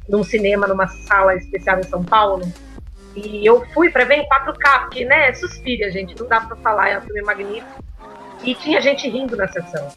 num 0.08 0.22
cinema, 0.22 0.66
numa 0.66 0.86
sala 0.86 1.34
especial 1.36 1.78
em 1.78 1.84
São 1.84 2.04
Paulo. 2.04 2.42
E 3.16 3.46
eu 3.46 3.64
fui 3.72 3.90
pra 3.90 4.04
ver 4.04 4.16
em 4.16 4.28
4K, 4.28 4.80
porque, 4.80 5.04
né, 5.04 5.32
Suspiria, 5.34 5.90
gente, 5.90 6.18
não 6.18 6.26
dá 6.28 6.40
pra 6.40 6.56
falar, 6.56 6.90
é 6.90 6.98
um 6.98 7.02
filme 7.02 7.22
magnífico. 7.22 7.82
E 8.42 8.54
tinha 8.54 8.80
gente 8.80 9.08
rindo 9.08 9.36
na 9.36 9.48
sessão. 9.48 9.88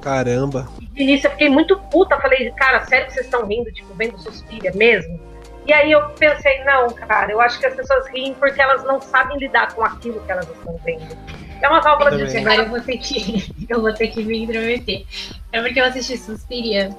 Caramba. 0.00 0.68
E 0.80 0.86
de 0.86 1.02
início 1.02 1.26
eu 1.26 1.32
fiquei 1.32 1.48
muito 1.48 1.76
puta, 1.90 2.18
falei, 2.20 2.50
cara, 2.52 2.84
sério 2.86 3.06
que 3.06 3.12
vocês 3.12 3.26
estão 3.26 3.46
rindo, 3.46 3.70
tipo, 3.72 3.92
vendo 3.94 4.18
Suspiria 4.18 4.72
mesmo? 4.74 5.20
E 5.66 5.72
aí 5.72 5.92
eu 5.92 6.08
pensei, 6.10 6.62
não, 6.64 6.88
cara, 6.90 7.30
eu 7.30 7.40
acho 7.40 7.58
que 7.58 7.66
as 7.66 7.74
pessoas 7.74 8.06
riem 8.08 8.34
porque 8.34 8.60
elas 8.60 8.84
não 8.84 9.00
sabem 9.00 9.36
lidar 9.38 9.72
com 9.74 9.84
aquilo 9.84 10.20
que 10.20 10.32
elas 10.32 10.48
estão 10.48 10.76
vendo. 10.84 11.16
É 11.62 11.68
uma 11.68 11.80
válvula 11.80 12.10
de 12.12 12.24
Também. 12.26 12.40
Agora 12.42 12.62
eu 12.62 12.68
vou 12.68 12.80
ter 12.80 12.98
que, 12.98 13.50
eu 13.68 13.80
vou 13.80 13.92
ter 13.92 14.08
que 14.08 14.22
me 14.24 14.42
intrometer. 14.44 15.04
É 15.52 15.60
porque 15.62 15.80
eu 15.80 15.84
assisti 15.84 16.16
Suspiria 16.16 16.90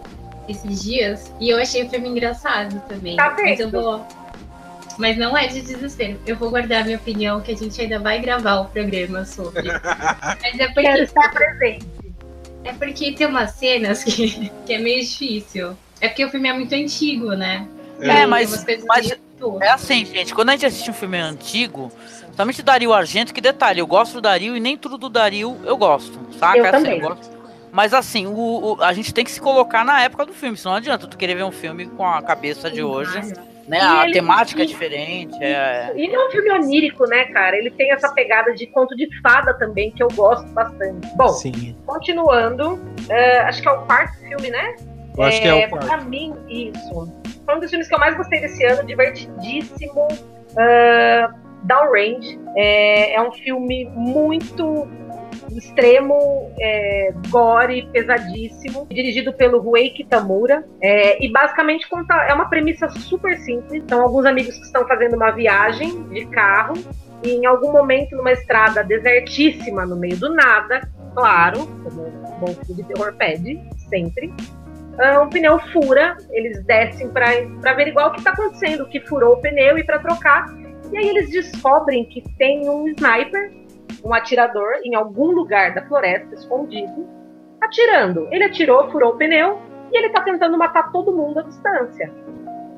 esses 0.49 0.84
dias 0.84 1.31
e 1.39 1.49
eu 1.49 1.57
achei 1.59 1.84
o 1.84 1.89
filme 1.89 2.09
engraçado 2.09 2.81
também. 2.88 3.15
Tá 3.15 3.35
mas 3.39 3.59
eu 3.59 3.69
vou. 3.69 4.05
Mas 4.97 5.15
não 5.15 5.38
é 5.38 5.45
de 5.47 5.61
desespero. 5.61 6.19
Eu 6.25 6.35
vou 6.38 6.49
guardar 6.49 6.84
minha 6.84 6.97
opinião, 6.97 7.39
que 7.39 7.51
a 7.51 7.55
gente 7.55 7.79
ainda 7.79 7.99
vai 7.99 8.19
gravar 8.19 8.61
o 8.61 8.65
programa 8.65 9.25
sobre. 9.25 9.67
Mas 10.41 10.59
é 10.59 10.67
Quero 10.69 10.73
porque, 10.73 10.89
estar 11.03 11.31
presente. 11.31 11.85
é 12.63 12.73
porque 12.73 13.11
tem 13.11 13.27
umas 13.27 13.51
cenas 13.51 14.03
que, 14.03 14.49
que 14.65 14.73
é 14.73 14.79
meio 14.79 15.01
difícil. 15.01 15.77
É 16.01 16.07
porque 16.07 16.25
o 16.25 16.29
filme 16.31 16.49
é 16.49 16.53
muito 16.53 16.73
antigo, 16.73 17.34
né? 17.34 17.67
É, 18.01 18.23
E 18.23 18.25
mas- 18.25 18.65
mas-. 18.88 19.15
É 19.61 19.69
assim, 19.69 20.03
gente, 20.03 20.34
quando 20.34 20.49
a 20.49 20.53
gente 20.53 20.65
assiste 20.65 20.89
um 20.89 20.93
filme 20.95 21.19
antigo, 21.19 21.91
somente 22.38 22.61
o 22.61 22.64
Dario 22.64 22.93
Argento, 22.93 23.34
que 23.34 23.41
detalhe, 23.41 23.80
eu 23.81 23.88
gosto 23.88 24.14
do 24.14 24.22
Dario 24.22 24.55
e 24.55 24.59
nem 24.59 24.77
tudo 24.77 24.97
do 24.97 25.09
Dario 25.09 25.57
eu 25.65 25.76
gosto, 25.76 26.18
saca? 26.39 26.57
Eu 26.57 26.65
Assim, 26.65 26.72
também. 26.84 27.01
gosto. 27.01 27.35
Mas 27.72 27.93
assim, 27.93 28.26
o, 28.27 28.31
o- 28.77 28.81
a 28.81 28.93
gente 28.93 29.14
tem 29.14 29.26
que 29.26 29.31
se 29.31 29.41
colocar 29.41 29.84
na 29.84 30.01
época 30.01 30.26
do 30.26 30.34
filme, 30.34 30.55
senão 30.55 30.72
não 30.73 30.77
adianta 30.77 31.05
tu 31.07 31.18
querer 31.18 31.35
ver 31.35 31.43
um 31.43 31.51
filme 31.51 31.85
com 31.88 32.05
a 32.07 32.22
cabeça 32.22 32.72
de 32.72 32.81
hoje, 32.81 33.19
né? 33.68 33.77
E 33.77 33.81
A 33.81 34.03
ele- 34.05 34.14
temática 34.14 34.61
é 34.61 34.64
e- 34.64 34.68
diferente, 34.68 35.35
é... 35.43 35.91
E 35.95 36.01
ele 36.05 36.15
é 36.15 36.27
um 36.27 36.31
filme 36.31 36.49
onírico, 36.51 37.05
né, 37.07 37.26
cara? 37.26 37.57
Ele 37.57 37.69
tem 37.69 37.91
essa 37.91 38.09
pegada 38.14 38.53
de 38.53 38.65
conto 38.68 38.95
de 38.95 39.07
fada 39.22 39.53
também, 39.55 39.91
que 39.91 40.01
eu 40.01 40.07
gosto 40.15 40.47
bastante. 40.53 41.05
Bom, 41.18 41.27
Sim. 41.30 41.76
continuando, 41.85 42.80
é, 43.09 43.39
acho 43.39 43.61
que 43.61 43.68
é 43.68 43.72
o 43.72 43.81
quarto 43.85 44.18
filme, 44.19 44.49
né? 44.49 44.76
Eu 45.18 45.23
acho 45.23 45.41
que 45.41 45.47
é 45.47 45.65
o 45.65 45.69
quarto. 45.69 45.85
Pra 45.88 45.97
mim, 46.01 46.34
isso. 46.47 47.11
Foi 47.45 47.55
um 47.55 47.59
dos 47.59 47.69
filmes 47.69 47.88
que 47.88 47.93
eu 47.95 47.99
mais 47.99 48.15
gostei 48.15 48.39
desse 48.39 48.64
ano, 48.64 48.84
divertidíssimo. 48.85 50.07
Uh, 50.53 51.47
Downrange. 51.68 52.39
É, 52.56 53.15
é 53.15 53.22
um 53.22 53.31
filme 53.31 53.85
muito 53.94 54.88
extremo, 55.56 56.52
é, 56.60 57.14
gore, 57.30 57.88
pesadíssimo, 57.91 58.88
dirigido 58.89 59.34
pelo 59.34 59.60
Rui 59.60 59.89
Kitamura. 59.89 60.65
É, 60.81 61.23
e 61.23 61.31
basicamente 61.31 61.88
conta, 61.89 62.14
é 62.14 62.34
uma 62.34 62.49
premissa 62.49 62.89
super 62.89 63.38
simples. 63.38 63.84
São 63.88 64.02
alguns 64.02 64.26
amigos 64.26 64.56
que 64.57 64.65
estão 64.65 64.88
fazendo 64.88 65.15
uma 65.15 65.31
viagem 65.31 66.03
de 66.10 66.26
carro 66.27 66.73
e 67.23 67.31
em 67.31 67.45
algum 67.45 67.72
momento 67.72 68.15
numa 68.15 68.31
estrada 68.31 68.84
desertíssima 68.84 69.85
no 69.85 69.95
meio 69.95 70.18
do 70.18 70.34
nada, 70.34 70.88
claro, 71.14 71.65
como 71.84 72.10
bom 72.39 72.48
filme 72.48 72.84
de 72.84 72.84
terror 72.84 73.14
pede, 73.15 73.60
sempre. 73.89 74.31
ah, 74.99 75.22
um 75.22 75.30
pneu 75.30 75.60
fura, 75.72 76.15
eles 76.31 76.64
descem 76.64 77.10
para 77.10 77.26
averiguar 77.65 78.07
o 78.07 78.11
que 78.11 78.19
está 78.19 78.31
acontecendo, 78.31 78.84
o 78.84 78.88
que 78.88 78.99
furou 78.99 79.34
o 79.34 79.41
pneu 79.41 79.77
e 79.77 79.84
para 79.84 79.99
trocar. 79.99 80.45
E 80.91 80.97
aí 80.97 81.09
eles 81.09 81.30
descobrem 81.30 82.05
que 82.05 82.22
tem 82.38 82.69
um 82.69 82.88
sniper, 82.88 83.51
um 84.03 84.14
atirador, 84.14 84.76
em 84.84 84.95
algum 84.95 85.31
lugar 85.31 85.73
da 85.73 85.85
floresta, 85.85 86.34
escondido, 86.34 87.07
atirando. 87.61 88.27
Ele 88.31 88.45
atirou, 88.45 88.89
furou 88.89 89.14
o 89.14 89.18
pneu 89.18 89.59
e 89.91 89.97
ele 89.97 90.09
tá 90.09 90.22
tentando 90.22 90.57
matar 90.57 90.91
todo 90.91 91.11
mundo 91.11 91.39
à 91.39 91.43
distância. 91.43 92.11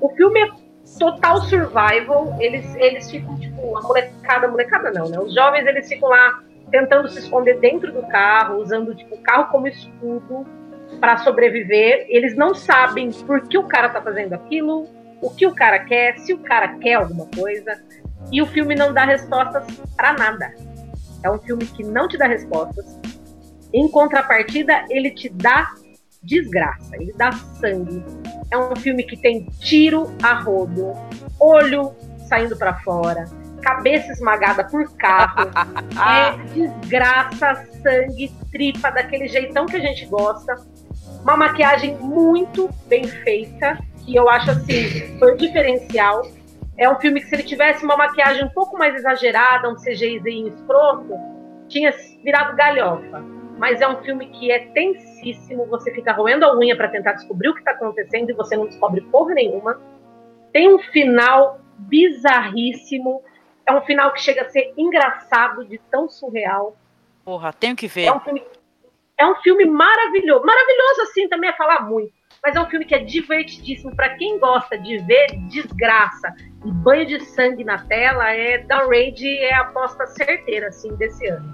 O 0.02 0.10
filme 0.10 0.40
é 0.40 0.50
total 0.98 1.42
survival, 1.42 2.36
eles, 2.40 2.76
eles 2.76 3.12
ficam, 3.12 3.38
tipo, 3.40 3.78
a 3.78 3.82
molecada, 3.82 4.48
molecada 4.48 4.92
não, 4.92 5.08
né? 5.10 5.20
Os 5.20 5.34
jovens, 5.34 5.66
eles 5.68 5.88
ficam 5.88 6.10
lá 6.10 6.42
tentando 6.72 7.10
se 7.10 7.20
esconder 7.20 7.60
dentro 7.60 7.92
do 7.92 8.02
carro, 8.08 8.58
usando, 8.58 8.96
tipo, 8.96 9.16
o 9.16 9.22
carro 9.22 9.52
como 9.52 9.68
escudo 9.68 10.46
para 11.00 11.18
sobreviver. 11.18 12.06
Eles 12.10 12.36
não 12.36 12.56
sabem 12.56 13.12
por 13.26 13.48
que 13.48 13.58
o 13.58 13.64
cara 13.64 13.90
tá 13.90 14.02
fazendo 14.02 14.34
aquilo, 14.34 14.88
o 15.22 15.30
que 15.30 15.46
o 15.46 15.54
cara 15.54 15.80
quer, 15.80 16.18
se 16.20 16.34
o 16.34 16.40
cara 16.40 16.76
quer 16.80 16.96
alguma 16.96 17.26
coisa. 17.28 17.82
E 18.32 18.42
o 18.42 18.48
filme 18.48 18.76
não 18.76 18.94
dá 18.94 19.06
respostas 19.06 19.66
para 19.96 20.14
nada. 20.14 20.54
É 21.24 21.30
um 21.30 21.40
filme 21.40 21.66
que 21.66 21.84
não 21.84 22.08
te 22.08 22.18
dá 22.18 22.28
respostas. 22.28 22.86
Em 23.74 23.90
contrapartida, 23.90 24.86
ele 24.90 25.12
te 25.12 25.30
dá 25.30 25.74
desgraça, 26.24 26.96
ele 26.96 27.14
dá 27.14 27.32
sangue. 27.32 28.04
É 28.52 28.58
um 28.58 28.76
filme 28.76 29.04
que 29.04 29.18
tem 29.18 29.46
tiro 29.60 30.12
a 30.22 30.34
rodo, 30.34 30.94
olho 31.40 31.94
saindo 32.28 32.56
para 32.56 32.76
fora, 32.80 33.26
cabeça 33.62 34.12
esmagada 34.12 34.64
por 34.64 34.92
carro, 34.96 35.50
é 35.98 36.38
desgraça, 36.54 37.68
sangue, 37.82 38.32
tripa, 38.52 38.92
daquele 38.92 39.28
jeitão 39.28 39.66
que 39.66 39.76
a 39.76 39.80
gente 39.80 40.06
gosta. 40.06 40.56
Uma 41.24 41.36
maquiagem 41.36 41.96
muito 41.98 42.70
bem 42.88 43.04
feita, 43.04 43.78
que 44.06 44.16
eu 44.16 44.30
acho 44.30 44.52
assim, 44.52 45.18
foi 45.18 45.34
o 45.34 45.38
diferencial. 45.38 46.26
É 46.78 46.90
um 46.90 47.00
filme 47.00 47.20
que 47.20 47.28
se 47.28 47.36
ele 47.36 47.44
tivesse 47.44 47.84
uma 47.84 47.98
maquiagem 47.98 48.46
um 48.46 48.50
pouco 48.50 48.78
mais 48.78 48.96
exagerada, 48.96 49.70
um 49.70 49.76
CGIzinho 49.76 50.48
escroto, 50.48 51.14
tinha 51.68 51.92
virado 52.24 52.56
galhofa. 52.56 53.24
Mas 53.58 53.82
é 53.82 53.88
um 53.88 54.02
filme 54.04 54.28
que 54.30 54.50
é 54.50 54.68
tensíssimo, 54.68 55.66
você 55.66 55.94
fica 55.94 56.14
roendo 56.14 56.46
a 56.46 56.58
unha 56.58 56.78
para 56.78 56.88
tentar 56.88 57.14
descobrir 57.14 57.50
o 57.50 57.54
que 57.54 57.60
está 57.60 57.72
acontecendo 57.72 58.30
e 58.30 58.34
você 58.34 58.56
não 58.56 58.66
descobre 58.66 59.02
porra 59.02 59.34
nenhuma. 59.34 59.80
Tem 60.54 60.74
um 60.74 60.80
final 60.80 61.60
bizarríssimo, 61.78 63.22
é 63.66 63.74
um 63.74 63.82
final 63.82 64.14
que 64.14 64.22
chega 64.22 64.44
a 64.44 64.50
ser 64.50 64.74
engraçado 64.78 65.66
de 65.66 65.78
tão 65.92 66.08
surreal. 66.10 66.78
Porra, 67.26 67.52
tenho 67.52 67.76
que 67.76 67.88
ver. 67.88 68.06
É 68.06 68.14
um 68.14 68.20
filme, 68.22 68.44
é 69.18 69.26
um 69.28 69.36
filme 69.36 69.66
maravilhoso. 69.66 70.46
Maravilhoso, 70.46 71.02
assim, 71.02 71.28
também 71.28 71.50
é 71.50 71.54
falar 71.54 71.82
muito. 71.82 72.14
Mas 72.44 72.56
é 72.56 72.62
um 72.62 72.70
filme 72.70 72.86
que 72.86 72.96
é 72.96 73.00
divertidíssimo. 73.00 73.96
Para 73.96 74.10
quem 74.16 74.40
gosta 74.40 74.78
de 74.78 74.98
ver 75.00 75.28
desgraça 75.50 76.34
e 76.66 76.72
banho 76.72 77.06
de 77.06 77.20
sangue 77.26 77.64
na 77.64 77.78
tela, 77.80 78.32
é 78.32 78.60
Downrage 78.60 79.28
é 79.40 79.54
a 79.54 79.62
aposta 79.62 80.08
certeira, 80.08 80.68
assim, 80.68 80.96
desse 80.96 81.28
ano. 81.28 81.54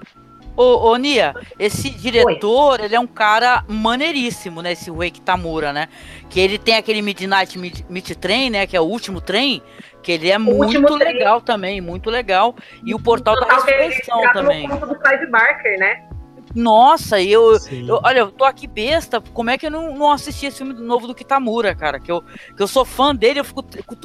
Ô, 0.58 0.92
ô 0.92 0.96
Nia, 0.96 1.34
esse 1.60 1.90
diretor, 1.90 2.80
ele 2.80 2.96
é 2.96 3.00
um 3.00 3.08
cara 3.08 3.66
maneiríssimo, 3.68 4.62
né? 4.62 4.72
Esse 4.72 4.90
Wake 4.90 5.20
Tamura, 5.20 5.74
né? 5.74 5.90
Que 6.30 6.40
ele 6.40 6.58
tem 6.58 6.78
aquele 6.78 7.02
Midnight 7.02 7.60
Mid, 7.60 7.82
Mid 7.90 8.10
Train, 8.12 8.52
né? 8.52 8.66
Que 8.66 8.78
é 8.78 8.80
o 8.80 8.86
último 8.86 9.20
trem, 9.20 9.62
que 10.02 10.14
ele 10.14 10.30
é 10.30 10.38
muito 10.38 10.64
Último 10.64 10.98
Trem. 10.98 11.14
legal 11.14 11.42
também, 11.42 11.82
muito 11.82 12.10
legal. 12.10 12.56
E 12.86 12.96
o 12.96 13.00
Portal 13.00 13.36
da 13.36 13.48
que 13.48 13.70
ele 13.70 13.88
Ressurreição 13.88 14.22
no 14.22 14.32
também. 14.34 14.68
do 14.70 14.96
Clive 15.00 15.28
Barker, 15.28 15.78
né? 15.78 16.08
Nossa, 16.56 17.20
e 17.20 17.32
eu, 17.32 17.52
eu- 17.88 18.00
olha, 18.04 18.20
eu 18.20 18.32
tô 18.32 18.46
aqui 18.46 18.66
besta, 18.66 19.22
como 19.34 19.50
é 19.50 19.58
que 19.58 19.68
eu 19.68 19.72
não, 19.72 19.94
não 19.94 20.12
assisti 20.12 20.46
esse 20.46 20.58
filme 20.60 20.74
novo 20.74 21.06
do 21.06 21.14
Kitamura, 21.14 21.76
cara? 21.76 22.00
Que 22.00 22.12
eu, 22.12 22.22
que 22.56 22.64
eu 22.64 22.68
sou 22.68 22.86
fã 22.86 23.14
dele, 23.14 23.42
eu 23.42 23.44
fico. 23.44 23.64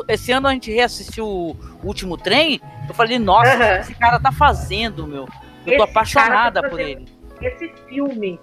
Esse 0.08 0.32
ano 0.32 0.48
a 0.48 0.52
gente 0.52 0.72
reassistiu 0.72 1.26
o 1.26 1.56
Último 1.84 2.16
Trem, 2.16 2.60
eu 2.88 2.94
falei, 2.94 3.18
nossa, 3.18 3.54
o 3.54 3.56
que 3.56 3.62
Aham. 3.62 3.76
esse 3.80 3.94
cara 3.94 4.18
tá 4.18 4.32
fazendo, 4.32 5.06
meu? 5.06 5.20
Eu 5.20 5.28
tô 5.28 5.28
Esse 5.70 5.76
cara 5.76 5.84
apaixonada 5.84 6.62
tá 6.62 6.68
por 6.68 6.80
ele. 6.80 7.06
Esse 7.40 7.68
filme. 7.88 8.40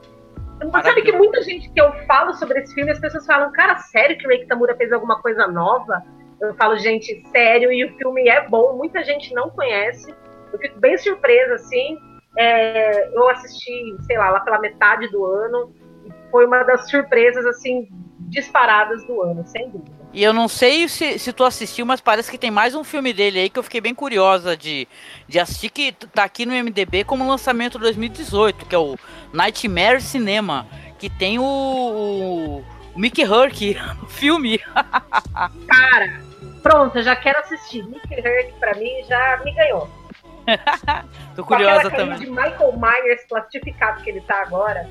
Você 0.60 0.82
sabe 0.84 1.02
que 1.04 1.12
muita 1.12 1.44
gente 1.44 1.70
que 1.70 1.80
eu 1.80 1.92
falo 2.08 2.34
sobre 2.34 2.60
esse 2.62 2.74
filme, 2.74 2.90
as 2.92 3.00
pessoas 3.00 3.26
falam, 3.26 3.52
cara, 3.52 3.78
sério 3.78 4.18
que 4.18 4.26
o 4.26 4.30
Ray 4.30 4.46
Tamura 4.48 4.76
fez 4.76 4.92
alguma 4.92 5.22
coisa 5.22 5.48
nova? 5.48 6.02
Eu 6.42 6.56
falo, 6.56 6.78
gente, 6.78 7.22
sério, 7.32 7.72
e 7.72 7.86
o 7.86 7.96
filme 7.98 8.28
é 8.28 8.48
bom, 8.48 8.76
muita 8.76 9.04
gente 9.04 9.34
não 9.34 9.50
conhece. 9.50 10.14
Eu 10.52 10.58
fico 10.60 10.80
bem 10.80 10.98
surpresa, 10.98 11.56
assim. 11.56 11.98
É, 12.38 13.10
eu 13.14 13.30
assisti, 13.30 13.96
sei 14.06 14.18
lá, 14.18 14.30
lá 14.30 14.40
pela 14.42 14.60
metade 14.60 15.08
do 15.10 15.26
ano, 15.26 15.74
foi 16.30 16.46
uma 16.46 16.64
das 16.64 16.90
surpresas, 16.90 17.46
assim, 17.46 17.88
disparadas 18.30 19.06
do 19.06 19.22
ano, 19.22 19.46
sem 19.46 19.70
dúvida. 19.70 19.98
E 20.14 20.24
eu 20.24 20.34
não 20.34 20.48
sei 20.48 20.88
se, 20.88 21.20
se 21.20 21.34
tu 21.34 21.44
assistiu, 21.44 21.86
mas 21.86 22.02
parece 22.02 22.32
que 22.32 22.38
tem 22.38 22.50
mais 22.50 22.74
um 22.74 22.84
filme 22.84 23.14
dele 23.14 23.40
aí 23.40 23.50
que 23.50 23.60
eu 23.60 23.64
fiquei 23.64 23.82
bem 23.82 23.94
curiosa 23.94 24.56
de, 24.56 24.88
de 25.28 25.40
assistir, 25.40 25.70
que 25.70 25.92
tá 25.92 26.24
aqui 26.24 26.46
no 26.46 26.54
MDB 26.54 27.04
como 27.04 27.28
lançamento 27.28 27.78
2018, 27.78 28.66
que 28.66 28.74
é 28.74 28.78
o 28.78 28.98
Nightmare 29.34 30.02
Cinema, 30.02 30.66
que 30.98 31.10
tem 31.10 31.38
o, 31.38 31.44
o 31.44 32.64
Mickey 32.96 33.24
Herc 33.24 33.76
no 34.02 34.08
filme. 34.08 34.58
Cara, 34.58 36.22
pronto, 36.64 36.98
eu 36.98 37.04
já 37.04 37.16
quero 37.16 37.40
assistir. 37.40 37.86
Nick 37.86 38.14
Herc, 38.14 38.54
pra 38.60 38.76
mim, 38.76 39.04
já 39.08 39.42
me 39.44 39.54
ganhou. 39.54 39.90
Tô 41.36 41.44
curiosa 41.44 41.90
também. 41.92 42.20
de 42.20 42.28
Michael 42.28 42.74
Myers 42.78 43.26
plastificado 43.28 44.02
que 44.02 44.10
ele 44.10 44.22
tá 44.22 44.42
agora. 44.42 44.88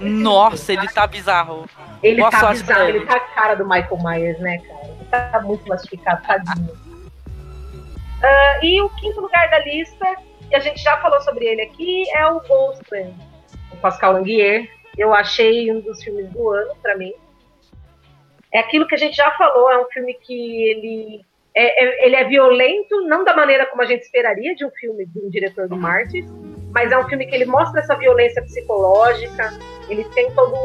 Nossa, 0.00 0.72
ele 0.72 0.88
tá 0.88 1.06
bizarro. 1.06 1.68
Ele 2.02 2.20
Boa 2.20 2.30
tá 2.30 2.50
bizarro, 2.50 2.88
ele. 2.88 2.98
ele 2.98 3.06
tá 3.06 3.16
a 3.16 3.20
cara 3.20 3.54
do 3.54 3.64
Michael 3.64 3.98
Myers, 4.02 4.38
né, 4.40 4.58
cara? 4.58 4.84
Ele 4.84 5.04
tá 5.10 5.40
muito 5.42 5.64
plastificado, 5.64 6.22
tadinho. 6.26 6.72
Uh, 8.24 8.64
e 8.64 8.80
o 8.80 8.88
quinto 8.90 9.20
lugar 9.20 9.48
da 9.50 9.58
lista, 9.60 10.06
que 10.48 10.56
a 10.56 10.60
gente 10.60 10.82
já 10.82 10.96
falou 10.98 11.20
sobre 11.20 11.44
ele 11.44 11.62
aqui, 11.62 12.04
é 12.16 12.26
o 12.26 12.40
Ghostland, 12.40 13.14
o 13.70 13.76
Pascal 13.76 14.14
Languier. 14.14 14.68
Eu 14.96 15.12
achei 15.12 15.70
um 15.70 15.80
dos 15.80 16.02
filmes 16.02 16.28
do 16.30 16.50
ano, 16.50 16.74
para 16.80 16.96
mim. 16.96 17.12
É 18.52 18.60
aquilo 18.60 18.86
que 18.86 18.94
a 18.94 18.98
gente 18.98 19.16
já 19.16 19.30
falou, 19.32 19.70
é 19.70 19.78
um 19.78 19.86
filme 19.90 20.14
que 20.14 20.62
ele 20.70 21.24
é, 21.56 21.84
é, 21.84 22.06
ele 22.06 22.16
é 22.16 22.24
violento, 22.24 23.00
não 23.06 23.24
da 23.24 23.34
maneira 23.34 23.66
como 23.66 23.82
a 23.82 23.86
gente 23.86 24.02
esperaria 24.02 24.54
de 24.54 24.64
um 24.64 24.70
filme 24.70 25.06
de 25.06 25.18
um 25.20 25.30
diretor 25.30 25.68
do 25.68 25.76
Martins, 25.76 26.26
mas 26.72 26.90
é 26.90 26.98
um 26.98 27.08
filme 27.08 27.24
que 27.26 27.34
ele 27.34 27.44
mostra 27.44 27.80
essa 27.80 27.94
violência 27.94 28.42
psicológica, 28.42 29.52
ele 29.88 30.04
tem 30.14 30.28
toda 30.32 30.56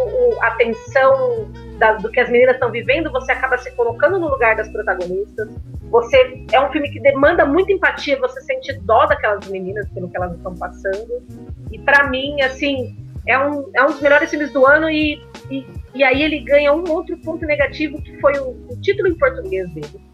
a 0.41 0.51
tensão 0.51 1.51
da, 1.77 1.93
do 1.93 2.09
que 2.09 2.19
as 2.19 2.29
meninas 2.29 2.55
estão 2.55 2.71
vivendo, 2.71 3.11
você 3.11 3.31
acaba 3.31 3.57
se 3.59 3.71
colocando 3.75 4.17
no 4.17 4.27
lugar 4.27 4.55
das 4.55 4.67
protagonistas. 4.69 5.49
Você 5.91 6.45
é 6.51 6.59
um 6.59 6.71
filme 6.71 6.89
que 6.91 6.99
demanda 6.99 7.45
muita 7.45 7.71
empatia, 7.71 8.17
você 8.19 8.41
sente 8.41 8.73
dó 8.79 9.05
daquelas 9.05 9.47
meninas 9.47 9.87
pelo 9.89 10.09
que 10.09 10.17
elas 10.17 10.35
estão 10.35 10.55
passando. 10.55 11.23
E 11.71 11.77
para 11.79 12.07
mim, 12.07 12.41
assim, 12.41 12.95
é 13.27 13.37
um, 13.37 13.69
é 13.75 13.83
um 13.83 13.87
dos 13.87 14.01
melhores 14.01 14.29
filmes 14.29 14.51
do 14.51 14.65
ano 14.65 14.89
e, 14.89 15.21
e, 15.51 15.65
e 15.93 16.03
aí 16.03 16.23
ele 16.23 16.39
ganha 16.39 16.73
um 16.73 16.89
outro 16.89 17.17
ponto 17.19 17.45
negativo 17.45 18.01
que 18.01 18.19
foi 18.19 18.33
o, 18.39 18.49
o 18.69 18.81
título 18.81 19.09
em 19.09 19.17
português 19.17 19.69
dele. 19.73 20.08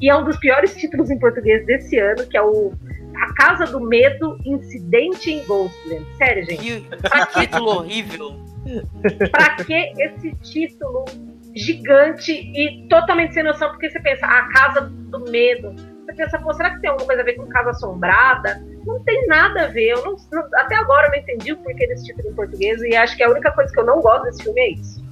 E 0.00 0.08
é 0.08 0.16
um 0.16 0.24
dos 0.24 0.36
piores 0.38 0.74
títulos 0.76 1.10
em 1.10 1.18
português 1.18 1.64
desse 1.66 1.98
ano, 1.98 2.26
que 2.26 2.36
é 2.36 2.42
o 2.42 2.72
A 3.16 3.34
Casa 3.34 3.66
do 3.66 3.80
Medo 3.80 4.38
Incidente 4.44 5.30
em 5.32 5.44
Ghostland. 5.44 6.06
Sério, 6.16 6.44
gente. 6.44 6.82
Que 6.82 7.40
título 7.40 7.70
horrível. 7.78 8.40
Pra 9.30 9.56
que 9.56 9.92
esse 9.98 10.32
título 10.42 11.04
gigante 11.54 12.32
e 12.32 12.86
totalmente 12.88 13.34
sem 13.34 13.42
noção? 13.42 13.70
Porque 13.70 13.90
você 13.90 14.00
pensa, 14.00 14.26
a 14.26 14.48
Casa 14.52 14.82
do 14.82 15.20
Medo. 15.30 15.74
Você 16.04 16.14
pensa, 16.14 16.38
pô, 16.38 16.54
será 16.54 16.70
que 16.70 16.80
tem 16.80 16.90
alguma 16.90 17.06
coisa 17.06 17.22
a 17.22 17.24
ver 17.24 17.34
com 17.34 17.46
Casa 17.48 17.70
Assombrada? 17.70 18.62
Não 18.86 19.02
tem 19.04 19.26
nada 19.26 19.64
a 19.64 19.66
ver. 19.66 19.90
Eu 19.90 20.04
não, 20.04 20.16
até 20.54 20.76
agora 20.76 21.08
eu 21.08 21.10
não 21.10 21.18
entendi 21.18 21.52
o 21.52 21.56
porquê 21.58 21.86
desse 21.86 22.04
título 22.06 22.30
em 22.30 22.34
português. 22.34 22.80
E 22.82 22.94
acho 22.94 23.16
que 23.16 23.22
a 23.22 23.30
única 23.30 23.50
coisa 23.52 23.72
que 23.72 23.80
eu 23.80 23.84
não 23.84 24.00
gosto 24.00 24.24
desse 24.24 24.44
filme 24.44 24.60
é 24.60 24.70
isso. 24.70 25.07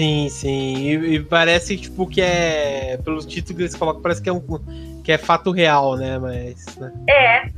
Sim, 0.00 0.30
sim. 0.30 0.76
E, 0.76 1.16
e, 1.16 1.22
parece 1.22 1.76
tipo 1.76 2.06
que 2.06 2.22
é. 2.22 2.98
Pelos 3.04 3.26
títulos 3.26 3.54
que 3.54 3.62
eles 3.64 3.74
colocam, 3.74 4.00
parece 4.00 4.22
que 4.22 4.30
é 4.30 4.32
um 4.32 4.40
que 5.04 5.12
é 5.12 5.18
fato 5.18 5.50
real, 5.50 5.94
né? 5.94 6.18
Mas. 6.18 6.74
Né? 6.76 6.90
É. 7.06 7.42
Ei, 7.44 7.52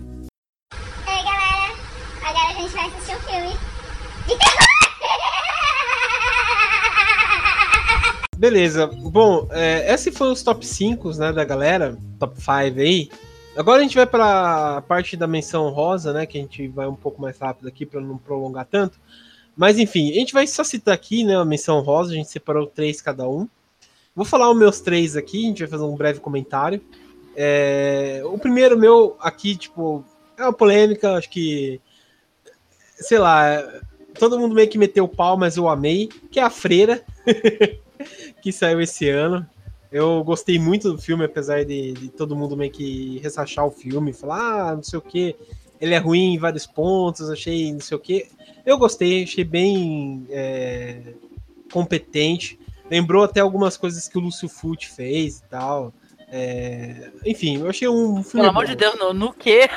galera! 1.07 1.73
Agora 2.21 2.49
a 2.49 2.55
gente 2.61 2.73
vai 2.73 2.87
assistir 2.89 3.15
um 3.15 3.21
filme 3.21 3.57
de 4.27 4.37
terror! 4.37 4.59
Beleza. 8.37 8.89
Bom, 8.89 9.47
é, 9.53 9.95
esses 9.95 10.19
foram 10.19 10.33
os 10.33 10.43
top 10.43 10.67
5 10.67 11.17
né, 11.19 11.33
da 11.33 11.45
galera, 11.45 11.97
top 12.19 12.35
5 12.41 12.51
aí. 12.51 13.09
Agora 13.57 13.79
a 13.79 13.83
gente 13.85 13.95
vai 13.95 14.07
para 14.07 14.79
a 14.79 14.83
parte 14.83 15.17
da 15.17 15.29
menção 15.29 15.71
rosa, 15.71 16.13
né? 16.13 16.27
Que 16.27 16.39
a 16.39 16.41
gente 16.41 16.67
vai 16.67 16.89
um 16.89 16.97
pouco 16.97 17.23
mais 17.23 17.39
rápido 17.39 17.69
aqui 17.69 17.87
para 17.87 18.01
não 18.01 18.19
prolongar 18.19 18.67
tanto. 18.67 18.99
Mas 19.57 19.79
enfim, 19.79 20.11
a 20.11 20.15
gente 20.15 20.33
vai 20.33 20.47
só 20.47 20.65
citar 20.65 20.95
aqui, 20.95 21.25
né? 21.25 21.37
A 21.37 21.45
menção 21.45 21.81
rosa, 21.81 22.13
a 22.13 22.17
gente 22.17 22.31
separou 22.31 22.67
três 22.67 23.01
cada 23.01 23.29
um. 23.29 23.49
Vou 24.15 24.25
falar 24.25 24.51
os 24.51 24.59
meus 24.59 24.81
três 24.81 25.17
aqui, 25.17 25.45
a 25.45 25.49
gente 25.49 25.61
vai 25.61 25.69
fazer 25.69 25.85
um 25.85 25.97
breve 25.97 26.21
comentário. 26.21 26.81
É, 27.35 28.21
o 28.25 28.39
primeiro 28.39 28.79
meu 28.79 29.17
aqui, 29.21 29.57
tipo, 29.57 30.05
é 30.37 30.43
uma 30.43 30.53
polêmica, 30.53 31.15
acho 31.15 31.31
que. 31.31 31.81
Sei 32.97 33.19
lá, 33.19 33.63
todo 34.19 34.39
mundo 34.39 34.55
meio 34.55 34.69
que 34.69 34.79
meteu 34.79 35.05
o 35.05 35.09
pau, 35.09 35.37
mas 35.37 35.57
eu 35.57 35.69
amei, 35.69 36.09
que 36.31 36.39
é 36.39 36.43
a 36.43 36.51
Freira, 36.51 37.03
que 38.43 38.53
saiu 38.53 38.81
esse 38.81 39.09
ano. 39.09 39.47
Eu 39.91 40.25
gostei 40.25 40.59
muito 40.59 40.91
do 40.93 40.99
filme, 40.99 41.25
apesar 41.25 41.65
de, 41.65 41.93
de, 41.93 42.09
todo 42.09 42.37
mundo 42.37 42.57
meio 42.57 42.71
que 42.71 43.19
ressachar 43.19 43.67
o 43.67 43.71
filme, 43.71 44.13
falar, 44.13 44.71
ah, 44.71 44.77
não 44.77 44.83
sei 44.83 44.99
o 44.99 45.03
que, 45.03 45.37
ele 45.83 45.95
é 45.95 45.99
ruim 45.99 46.35
em 46.35 46.39
vários 46.39 46.65
pontos, 46.65 47.29
achei 47.29 47.73
não 47.73 47.81
sei 47.81 47.97
o 47.97 48.01
que. 48.01 48.29
Eu 48.65 48.79
gostei, 48.79 49.25
achei 49.25 49.43
bem 49.43 50.25
é, 50.31 51.13
competente. 51.73 52.57
Lembrou 52.89 53.25
até 53.25 53.41
algumas 53.41 53.77
coisas 53.77 54.07
que 54.07 54.17
o 54.17 54.21
Lúcio 54.21 54.49
Futi 54.49 54.89
fez 54.89 55.41
e 55.41 55.45
tal. 55.51 55.93
É, 56.29 57.11
enfim, 57.27 57.59
eu 57.59 57.69
achei 57.69 57.89
um 57.89 58.23
filme. 58.23 58.47
Pelo 58.47 58.51
amor 58.51 58.65
de 58.65 58.77
Deus, 58.77 58.97
no, 58.97 59.13
no 59.13 59.33
que? 59.33 59.69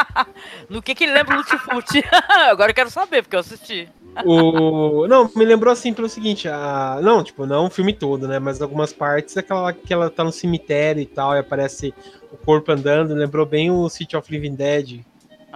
no 0.70 0.80
que 0.80 0.94
que 0.94 1.04
ele 1.04 1.12
lembra 1.12 1.34
o 1.34 1.38
Lúcio 1.38 1.58
Futi? 1.58 2.02
Agora 2.48 2.70
eu 2.70 2.74
quero 2.74 2.88
saber, 2.88 3.22
porque 3.22 3.36
eu 3.36 3.40
assisti. 3.40 3.86
o... 4.24 5.06
Não, 5.06 5.30
me 5.36 5.44
lembrou 5.44 5.70
assim 5.70 5.92
pelo 5.92 6.08
seguinte, 6.08 6.48
a... 6.48 7.00
não, 7.02 7.22
tipo, 7.22 7.44
não 7.44 7.66
o 7.66 7.70
filme 7.70 7.92
todo, 7.92 8.26
né? 8.26 8.38
Mas 8.38 8.62
algumas 8.62 8.94
partes, 8.94 9.36
aquela 9.36 9.74
que 9.74 9.92
ela 9.92 10.08
tá 10.08 10.24
no 10.24 10.32
cemitério 10.32 11.02
e 11.02 11.06
tal, 11.06 11.34
e 11.34 11.38
aparece 11.38 11.92
o 12.32 12.36
corpo 12.38 12.72
andando, 12.72 13.12
lembrou 13.12 13.44
bem 13.44 13.70
o 13.70 13.86
City 13.90 14.16
of 14.16 14.32
Living 14.32 14.54
Dead, 14.54 15.04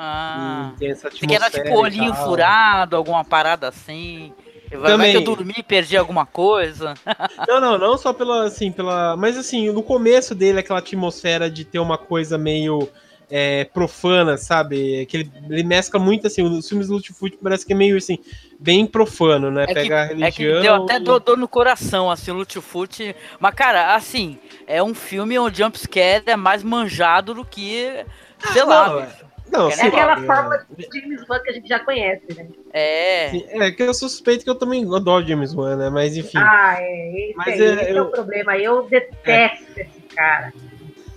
ah. 0.01 0.73
Tem 0.79 0.93
essa 0.93 1.11
Você 1.11 1.27
quer 1.27 1.51
tipo 1.51 1.77
olhinho 1.77 2.15
furado, 2.15 2.95
alguma 2.95 3.25
parada 3.25 3.67
assim. 3.67 4.33
Vai, 4.71 4.93
Também. 4.93 4.97
vai 4.97 5.11
que 5.11 5.17
eu 5.17 5.35
dormi 5.35 5.55
e 5.59 5.63
perdi 5.63 5.97
alguma 5.97 6.25
coisa. 6.25 6.95
não, 7.49 7.61
não, 7.61 7.77
não 7.77 7.99
só 7.99 8.13
pela, 8.13 8.45
assim, 8.45 8.71
pela. 8.71 9.17
Mas 9.17 9.37
assim, 9.37 9.73
no 9.73 9.83
começo 9.83 10.37
dele, 10.37 10.61
aquela 10.61 10.79
atmosfera 10.79 11.51
de 11.51 11.65
ter 11.65 11.81
uma 11.81 11.99
coisa 11.99 12.39
meio 12.39 12.89
é, 13.29 13.65
profana, 13.65 14.37
sabe? 14.37 15.05
Que 15.07 15.17
ele, 15.17 15.33
ele 15.51 15.63
mescla 15.65 15.99
muito 15.99 16.29
assim, 16.29 16.45
os 16.45 16.69
filmes 16.69 16.87
do 16.87 16.95
Lutfoot 16.95 17.37
parece 17.43 17.67
que 17.67 17.73
é 17.73 17.77
meio 17.77 17.97
assim, 17.97 18.21
bem 18.57 18.87
profano, 18.87 19.51
né? 19.51 19.65
É 19.65 19.75
Pega 19.75 19.83
que, 19.83 19.93
a 19.93 20.05
religião. 20.05 20.59
É 20.59 20.63
deu 20.63 20.75
até 20.85 21.01
dor, 21.01 21.19
dor 21.19 21.37
no 21.37 21.49
coração, 21.49 22.09
assim, 22.09 22.31
o 22.31 22.35
Lutfoot. 22.35 23.17
Mas, 23.41 23.55
cara, 23.57 23.97
assim, 23.97 24.39
é 24.65 24.81
um 24.81 24.95
filme 24.95 25.37
onde 25.41 25.59
jumpscare 25.59 26.23
é 26.27 26.37
mais 26.37 26.63
manjado 26.63 27.35
do 27.35 27.45
que. 27.45 28.05
Sei 28.53 28.63
ah, 28.63 28.65
lá. 28.65 28.89
Não, 28.89 29.01
é. 29.01 29.28
Não, 29.51 29.71
é 29.71 29.75
aquela 29.75 30.15
lá, 30.15 30.23
forma 30.23 30.67
de 30.77 31.01
James 31.01 31.29
Wan 31.29 31.39
que 31.41 31.51
a 31.51 31.53
gente 31.53 31.69
já 31.69 31.79
conhece, 31.81 32.27
né? 32.35 32.49
É. 32.73 33.29
Sim, 33.31 33.47
é 33.51 33.71
que 33.71 33.83
eu 33.83 33.95
suspeito 33.95 34.45
que 34.45 34.51
eu 34.51 34.55
também 34.55 34.85
adoro 34.95 35.27
James 35.27 35.55
Wan, 35.55 35.77
né? 35.77 35.91
Mas 35.91 36.17
enfim. 36.17 36.39
Ah, 36.39 36.77
é. 36.79 37.31
Esse, 37.31 37.37
Mas 37.37 37.49
aí, 37.49 37.63
é, 37.63 37.73
esse 37.75 37.91
eu... 37.91 37.97
é 37.97 38.03
o 38.03 38.11
problema. 38.11 38.57
Eu 38.57 38.83
detesto 38.85 39.27
é. 39.31 39.83
esse 39.83 40.01
cara. 40.15 40.53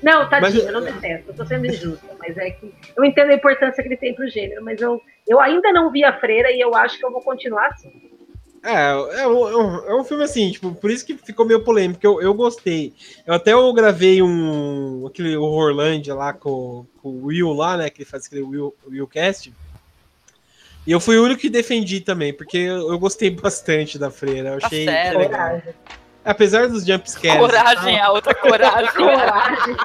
Não, 0.02 0.28
tadinho, 0.28 0.64
mas, 0.64 0.66
eu 0.66 0.74
não 0.74 0.82
detesto, 0.82 1.30
eu 1.30 1.36
tô 1.36 1.46
sendo 1.46 1.66
injusta, 1.68 2.08
mas 2.20 2.36
é 2.38 2.50
que 2.50 2.74
eu 2.98 3.06
entendo 3.06 3.30
a 3.30 3.36
importância 3.36 3.84
que 3.84 3.90
ele 3.90 3.98
tem 3.98 4.16
pro 4.16 4.28
gênero, 4.28 4.64
mas 4.64 4.82
eu, 4.82 5.00
eu 5.28 5.40
ainda 5.40 5.72
não 5.72 5.92
vi 5.92 6.04
a 6.04 6.20
freira 6.20 6.52
e 6.52 6.60
eu 6.60 6.74
acho 6.74 6.98
que 6.98 7.06
eu 7.06 7.12
vou 7.12 7.22
continuar 7.22 7.68
assim. 7.68 7.92
É, 8.64 9.22
é 9.22 9.28
um, 9.28 9.76
é 9.88 9.96
um 9.96 10.04
filme 10.04 10.24
assim, 10.24 10.52
tipo, 10.52 10.74
por 10.76 10.92
isso 10.92 11.04
que 11.04 11.18
ficou 11.18 11.46
meio 11.46 11.64
polêmico, 11.64 12.00
eu, 12.04 12.22
eu 12.22 12.34
gostei. 12.34 12.94
Eu 13.26 13.34
até 13.34 13.54
eu 13.54 13.74
gravei 13.74 14.22
um 14.22 15.08
aquele 15.08 15.36
Horrorlândia 15.36 16.14
lá 16.14 16.32
com, 16.32 16.86
com 17.02 17.10
o 17.10 17.26
Will 17.26 17.54
lá, 17.54 17.76
né, 17.78 17.90
que 17.90 18.04
ele 18.04 18.10
faz 18.10 18.28
aquele 18.28 18.44
Will, 18.44 18.76
Willcast. 18.88 19.52
E 20.86 20.92
eu 20.92 21.00
fui 21.00 21.18
o 21.18 21.24
único 21.24 21.42
que 21.42 21.50
defendi 21.50 22.02
também, 22.02 22.34
porque 22.34 22.58
eu, 22.58 22.92
eu 22.92 23.00
gostei 23.00 23.32
bastante 23.32 23.98
da 23.98 24.12
freira, 24.12 24.50
eu 24.50 24.60
tá 24.60 24.68
achei 24.68 24.86
tá 24.86 25.18
legal. 25.18 25.62
Apesar 26.24 26.68
dos 26.68 26.86
jumpscares. 26.86 27.40
Coragem, 27.40 28.00
a 28.00 28.12
outra 28.12 28.36
coragem. 28.36 28.94
coragem. 28.94 29.76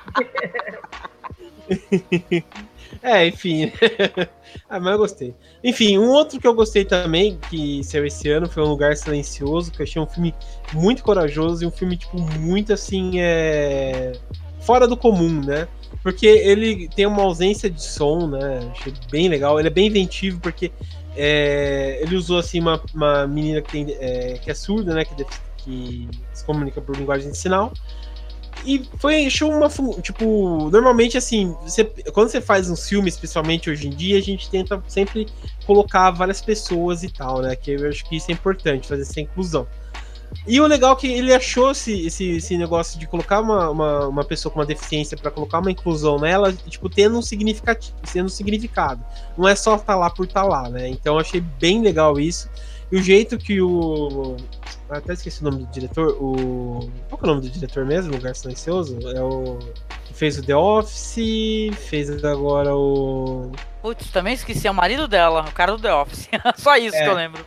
é, 3.06 3.28
enfim. 3.28 3.70
ah, 4.68 4.80
mas 4.80 4.92
eu 4.92 4.98
gostei. 4.98 5.34
Enfim, 5.62 5.96
um 5.96 6.08
outro 6.08 6.40
que 6.40 6.46
eu 6.46 6.52
gostei 6.52 6.84
também, 6.84 7.38
que 7.48 7.84
saiu 7.84 8.04
esse 8.04 8.28
ano, 8.28 8.48
foi 8.48 8.64
Um 8.64 8.66
Lugar 8.66 8.96
Silencioso, 8.96 9.70
que 9.70 9.80
eu 9.80 9.84
achei 9.84 10.02
um 10.02 10.06
filme 10.06 10.34
muito 10.72 11.04
corajoso 11.04 11.62
e 11.62 11.66
um 11.68 11.70
filme, 11.70 11.96
tipo, 11.96 12.18
muito 12.40 12.72
assim, 12.72 13.20
é... 13.20 14.10
fora 14.58 14.88
do 14.88 14.96
comum, 14.96 15.40
né? 15.40 15.68
Porque 16.02 16.26
ele 16.26 16.88
tem 16.88 17.06
uma 17.06 17.22
ausência 17.22 17.70
de 17.70 17.80
som, 17.80 18.26
né? 18.26 18.72
Achei 18.72 18.92
bem 19.08 19.28
legal. 19.28 19.60
Ele 19.60 19.68
é 19.68 19.70
bem 19.70 19.86
inventivo, 19.86 20.40
porque 20.40 20.72
é... 21.16 22.00
ele 22.02 22.16
usou, 22.16 22.40
assim, 22.40 22.58
uma, 22.58 22.82
uma 22.92 23.24
menina 23.24 23.62
que, 23.62 23.70
tem, 23.70 23.96
é... 24.00 24.38
que 24.38 24.50
é 24.50 24.54
surda, 24.54 24.92
né? 24.92 25.04
Que, 25.04 25.24
que 25.58 26.08
se 26.32 26.44
comunica 26.44 26.80
por 26.80 26.96
linguagem 26.96 27.30
de 27.30 27.38
sinal 27.38 27.72
e 28.64 28.88
foi 28.98 29.26
achou 29.26 29.50
uma 29.50 29.68
tipo 30.00 30.70
normalmente 30.70 31.16
assim 31.16 31.54
você, 31.62 31.84
quando 32.12 32.28
você 32.28 32.40
faz 32.40 32.70
um 32.70 32.76
filme 32.76 33.08
especialmente 33.08 33.70
hoje 33.70 33.86
em 33.86 33.90
dia 33.90 34.18
a 34.18 34.22
gente 34.22 34.48
tenta 34.50 34.82
sempre 34.88 35.26
colocar 35.66 36.10
várias 36.10 36.40
pessoas 36.40 37.02
e 37.02 37.08
tal 37.08 37.42
né 37.42 37.54
que 37.54 37.72
eu 37.72 37.88
acho 37.88 38.08
que 38.08 38.16
isso 38.16 38.30
é 38.30 38.34
importante 38.34 38.88
fazer 38.88 39.02
essa 39.02 39.20
inclusão 39.20 39.66
e 40.46 40.60
o 40.60 40.66
legal 40.66 40.92
é 40.92 40.96
que 40.96 41.06
ele 41.06 41.34
achou 41.34 41.70
esse, 41.70 42.06
esse, 42.06 42.36
esse 42.36 42.56
negócio 42.56 42.98
de 42.98 43.06
colocar 43.06 43.40
uma, 43.40 43.70
uma, 43.70 44.08
uma 44.08 44.24
pessoa 44.24 44.52
com 44.52 44.60
uma 44.60 44.66
deficiência 44.66 45.16
para 45.16 45.30
colocar 45.30 45.58
uma 45.58 45.70
inclusão 45.70 46.18
nela, 46.18 46.52
tipo, 46.52 46.88
tendo 46.88 47.18
um 47.18 47.22
significado, 47.22 47.86
sendo 48.04 48.26
um 48.26 48.28
significado. 48.28 49.04
Não 49.36 49.48
é 49.48 49.54
só 49.56 49.74
estar 49.74 49.94
tá 49.94 49.96
lá 49.96 50.10
por 50.10 50.26
estar 50.26 50.42
tá 50.42 50.46
lá, 50.46 50.68
né? 50.68 50.88
Então 50.88 51.18
achei 51.18 51.40
bem 51.40 51.82
legal 51.82 52.18
isso. 52.18 52.48
E 52.90 52.96
o 52.96 53.02
jeito 53.02 53.38
que 53.38 53.60
o. 53.60 54.36
Até 54.88 55.14
esqueci 55.14 55.40
o 55.40 55.44
nome 55.44 55.64
do 55.64 55.72
diretor. 55.72 56.16
O. 56.20 56.90
Qual 57.08 57.20
é 57.20 57.24
o 57.24 57.26
nome 57.26 57.40
do 57.40 57.50
diretor 57.50 57.84
mesmo? 57.84 58.12
Lugar 58.12 58.34
Silencioso? 58.34 58.98
É 59.08 59.20
o. 59.20 59.58
Que 60.04 60.14
fez 60.14 60.38
o 60.38 60.42
The 60.42 60.54
Office, 60.54 61.76
fez 61.88 62.24
agora 62.24 62.74
o. 62.74 63.50
Putz, 63.82 64.10
também 64.10 64.34
esqueci, 64.34 64.66
é 64.66 64.70
o 64.70 64.74
marido 64.74 65.08
dela, 65.08 65.42
o 65.42 65.52
cara 65.52 65.72
do 65.72 65.82
The 65.82 65.92
Office. 65.92 66.28
Só 66.56 66.76
isso 66.76 66.94
é. 66.96 67.02
que 67.02 67.08
eu 67.08 67.14
lembro. 67.14 67.44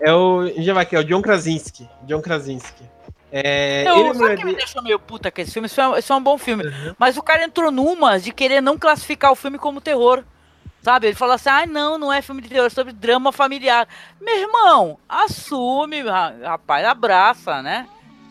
É 0.00 0.12
o. 0.12 0.50
Já 0.62 0.74
vai 0.74 0.82
aqui, 0.82 0.94
é 0.94 1.00
o 1.00 1.04
John 1.04 1.22
Krasinski. 1.22 1.88
John 2.02 2.20
Krasinski. 2.20 2.84
É, 3.32 3.84
Eu, 3.88 4.14
sabe 4.14 4.34
o 4.34 4.36
que 4.38 4.44
me 4.44 4.54
deixou 4.54 4.82
meio 4.82 4.98
puta 4.98 5.30
com 5.30 5.40
esse 5.40 5.52
filme? 5.52 5.66
Esse 5.66 5.80
é, 5.80 5.98
esse 5.98 6.12
é 6.12 6.14
um 6.14 6.22
bom 6.22 6.38
filme. 6.38 6.64
Uhum. 6.64 6.94
Mas 6.98 7.16
o 7.16 7.22
cara 7.22 7.44
entrou 7.44 7.70
numa 7.70 8.18
de 8.18 8.32
querer 8.32 8.60
não 8.60 8.78
classificar 8.78 9.32
o 9.32 9.34
filme 9.34 9.58
como 9.58 9.80
terror. 9.80 10.22
Sabe? 10.86 11.08
Ele 11.08 11.16
falou 11.16 11.34
assim: 11.34 11.48
ah, 11.48 11.66
não, 11.66 11.98
não 11.98 12.12
é 12.12 12.22
filme 12.22 12.40
de 12.40 12.48
terror, 12.48 12.66
é 12.66 12.70
sobre 12.70 12.92
drama 12.92 13.32
familiar. 13.32 13.88
Meu 14.20 14.36
irmão, 14.38 14.96
assume, 15.08 16.00
ra- 16.02 16.32
rapaz, 16.44 16.86
abraça, 16.86 17.60
né? 17.60 17.88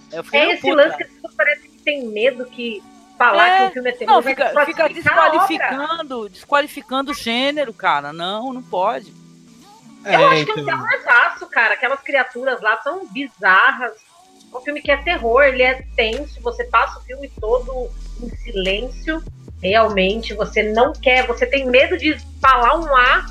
Eu 0.10 0.24
fiquei 0.24 0.40
É 0.40 0.54
esse 0.54 0.62
puta. 0.62 0.76
lance 0.76 0.96
que 0.96 1.04
as 1.04 1.10
pessoas 1.10 1.34
parecem 1.36 1.70
que 1.70 1.78
tem 1.80 2.08
medo 2.08 2.46
que 2.46 2.82
falar 3.18 3.46
É, 3.50 3.58
que 3.58 3.68
o 3.68 3.74
filme 3.74 3.90
é 3.90 3.92
terror 3.92 4.14
Não, 4.16 4.22
fica, 4.24 4.66
fica 4.66 4.88
desqualificando, 4.88 6.30
desqualificando 6.30 7.12
o 7.12 7.14
gênero, 7.14 7.74
cara. 7.74 8.14
Não, 8.14 8.54
não 8.54 8.64
pode. 8.64 9.14
É, 10.06 10.16
Eu 10.16 10.28
acho 10.30 10.46
que 10.46 10.52
é 10.52 10.56
um 10.56 10.60
então. 10.60 10.66
terrorzaço, 10.78 11.46
cara. 11.48 11.74
Aquelas 11.74 12.00
criaturas 12.00 12.62
lá 12.62 12.82
são 12.82 13.06
bizarras. 13.08 13.92
É 14.54 14.58
um 14.58 14.62
filme 14.62 14.82
que 14.82 14.92
é 14.92 14.96
terror, 14.96 15.44
ele 15.44 15.62
é 15.62 15.86
tenso. 15.94 16.40
Você 16.40 16.64
passa 16.64 17.00
o 17.00 17.02
filme 17.02 17.30
todo 17.38 17.92
em 18.24 18.30
silêncio. 18.38 19.22
Realmente, 19.70 20.34
você 20.34 20.62
não 20.62 20.94
quer, 20.94 21.26
você 21.26 21.46
tem 21.46 21.66
medo 21.66 21.98
de 21.98 22.18
falar 22.40 22.80
um 22.80 22.96
A 22.96 23.26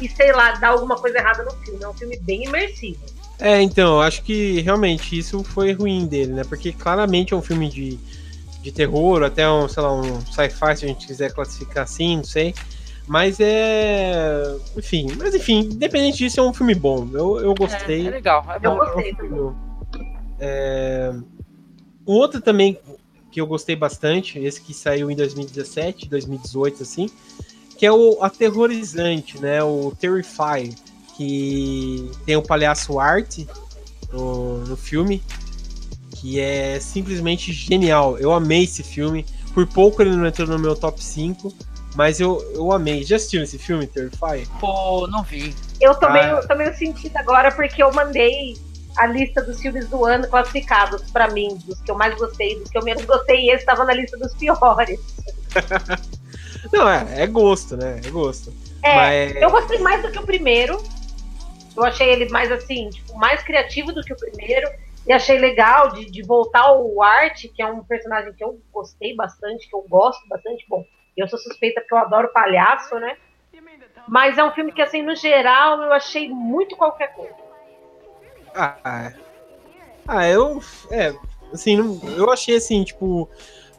e, 0.00 0.08
sei 0.08 0.32
lá, 0.32 0.52
dar 0.52 0.68
alguma 0.68 0.96
coisa 0.96 1.18
errada 1.18 1.42
no 1.44 1.50
filme. 1.52 1.82
É 1.82 1.88
um 1.88 1.94
filme 1.94 2.18
bem 2.18 2.44
imersivo. 2.44 2.98
É, 3.40 3.60
então, 3.62 3.94
eu 3.94 4.00
acho 4.02 4.22
que 4.22 4.60
realmente 4.60 5.16
isso 5.16 5.42
foi 5.44 5.72
ruim 5.72 6.06
dele, 6.06 6.32
né? 6.32 6.44
Porque 6.44 6.72
claramente 6.72 7.32
é 7.32 7.36
um 7.36 7.40
filme 7.42 7.68
de, 7.68 7.98
de 8.62 8.70
terror, 8.72 9.22
até 9.22 9.48
um, 9.48 9.66
sei 9.68 9.82
lá, 9.82 9.92
um 9.94 10.20
sci-fi, 10.26 10.76
se 10.76 10.84
a 10.84 10.88
gente 10.88 11.06
quiser 11.06 11.32
classificar 11.32 11.84
assim, 11.84 12.16
não 12.18 12.24
sei. 12.24 12.54
Mas 13.06 13.38
é. 13.40 14.54
Enfim, 14.76 15.06
mas 15.16 15.34
enfim, 15.34 15.60
independente 15.72 16.18
disso, 16.18 16.40
é 16.40 16.42
um 16.42 16.52
filme 16.52 16.74
bom. 16.74 17.08
Eu, 17.14 17.40
eu 17.40 17.52
É, 17.52 17.54
gostei. 17.54 18.06
é 18.06 18.10
legal. 18.10 18.44
É 18.50 18.56
Eu 18.66 18.70
bom. 18.72 18.76
gostei. 18.76 19.16
É... 20.38 21.14
O 22.04 22.12
outro 22.12 22.40
também 22.40 22.78
que 23.30 23.40
eu 23.40 23.46
gostei 23.46 23.76
bastante, 23.76 24.38
esse 24.38 24.60
que 24.60 24.72
saiu 24.72 25.10
em 25.10 25.16
2017, 25.16 26.08
2018, 26.08 26.82
assim, 26.82 27.10
que 27.76 27.84
é 27.86 27.92
o 27.92 28.18
Aterrorizante, 28.22 29.38
né? 29.40 29.62
O 29.62 29.92
Terrify, 29.98 30.74
que 31.16 32.10
tem 32.24 32.36
o 32.36 32.42
palhaço 32.42 32.98
Art 32.98 33.38
no, 34.12 34.58
no 34.64 34.76
filme, 34.76 35.22
que 36.16 36.40
é 36.40 36.80
simplesmente 36.80 37.52
genial. 37.52 38.18
Eu 38.18 38.32
amei 38.32 38.64
esse 38.64 38.82
filme. 38.82 39.24
Por 39.54 39.66
pouco 39.66 40.02
ele 40.02 40.14
não 40.14 40.26
entrou 40.26 40.46
no 40.48 40.58
meu 40.58 40.74
top 40.74 41.02
5, 41.02 41.52
mas 41.94 42.20
eu, 42.20 42.40
eu 42.54 42.72
amei. 42.72 43.04
Já 43.04 43.16
assistiu 43.16 43.42
esse 43.42 43.58
filme, 43.58 43.86
Terrify? 43.86 44.46
Pô, 44.60 45.06
não 45.08 45.22
vi. 45.22 45.54
Eu 45.80 45.94
tô, 45.94 46.06
Ah. 46.06 46.12
meio, 46.12 46.48
tô 46.48 46.54
meio 46.56 46.74
sentida 46.76 47.20
agora 47.20 47.50
porque 47.52 47.82
eu 47.82 47.92
mandei 47.92 48.56
a 48.98 49.06
lista 49.06 49.40
dos 49.42 49.60
filmes 49.60 49.88
do 49.88 50.04
ano 50.04 50.28
classificados 50.28 51.10
pra 51.10 51.28
mim, 51.28 51.56
dos 51.64 51.80
que 51.80 51.90
eu 51.90 51.94
mais 51.94 52.14
gostei, 52.16 52.58
dos 52.58 52.68
que 52.68 52.76
eu 52.76 52.82
menos 52.82 53.04
gostei, 53.04 53.46
e 53.46 53.50
esse 53.50 53.64
tava 53.64 53.84
na 53.84 53.94
lista 53.94 54.18
dos 54.18 54.34
piores. 54.34 55.00
Não, 56.72 56.88
é, 56.88 57.22
é 57.22 57.26
gosto, 57.26 57.76
né? 57.76 58.00
É 58.04 58.10
gosto. 58.10 58.52
É, 58.82 58.94
Mas- 58.96 59.36
eu 59.36 59.50
gostei 59.50 59.78
mais 59.78 60.02
do 60.02 60.10
que 60.10 60.18
o 60.18 60.26
primeiro. 60.26 60.82
Eu 61.76 61.84
achei 61.84 62.08
ele 62.10 62.28
mais 62.30 62.50
assim, 62.50 62.90
tipo, 62.90 63.16
mais 63.16 63.42
criativo 63.42 63.92
do 63.92 64.02
que 64.02 64.12
o 64.12 64.16
primeiro. 64.16 64.68
E 65.06 65.12
achei 65.12 65.38
legal 65.38 65.92
de, 65.92 66.04
de 66.04 66.22
voltar 66.22 66.72
o 66.72 67.00
Art, 67.02 67.46
que 67.54 67.62
é 67.62 67.66
um 67.66 67.82
personagem 67.84 68.32
que 68.34 68.42
eu 68.44 68.60
gostei 68.72 69.14
bastante, 69.14 69.68
que 69.68 69.74
eu 69.74 69.82
gosto 69.88 70.26
bastante. 70.28 70.66
Bom, 70.68 70.84
eu 71.16 71.28
sou 71.28 71.38
suspeita 71.38 71.80
porque 71.80 71.94
eu 71.94 71.98
adoro 71.98 72.32
palhaço, 72.32 72.96
né? 72.96 73.16
Mas 74.08 74.36
é 74.36 74.44
um 74.44 74.52
filme 74.52 74.72
que, 74.72 74.82
assim, 74.82 75.02
no 75.02 75.14
geral, 75.14 75.80
eu 75.82 75.92
achei 75.92 76.28
muito 76.28 76.76
qualquer 76.76 77.14
coisa. 77.14 77.47
Ah, 78.54 78.76
é. 79.04 79.14
ah, 80.06 80.28
eu. 80.28 80.62
É, 80.90 81.14
assim, 81.52 81.76
não- 81.76 82.00
eu 82.16 82.30
achei 82.30 82.56
assim, 82.56 82.84
tipo. 82.84 83.28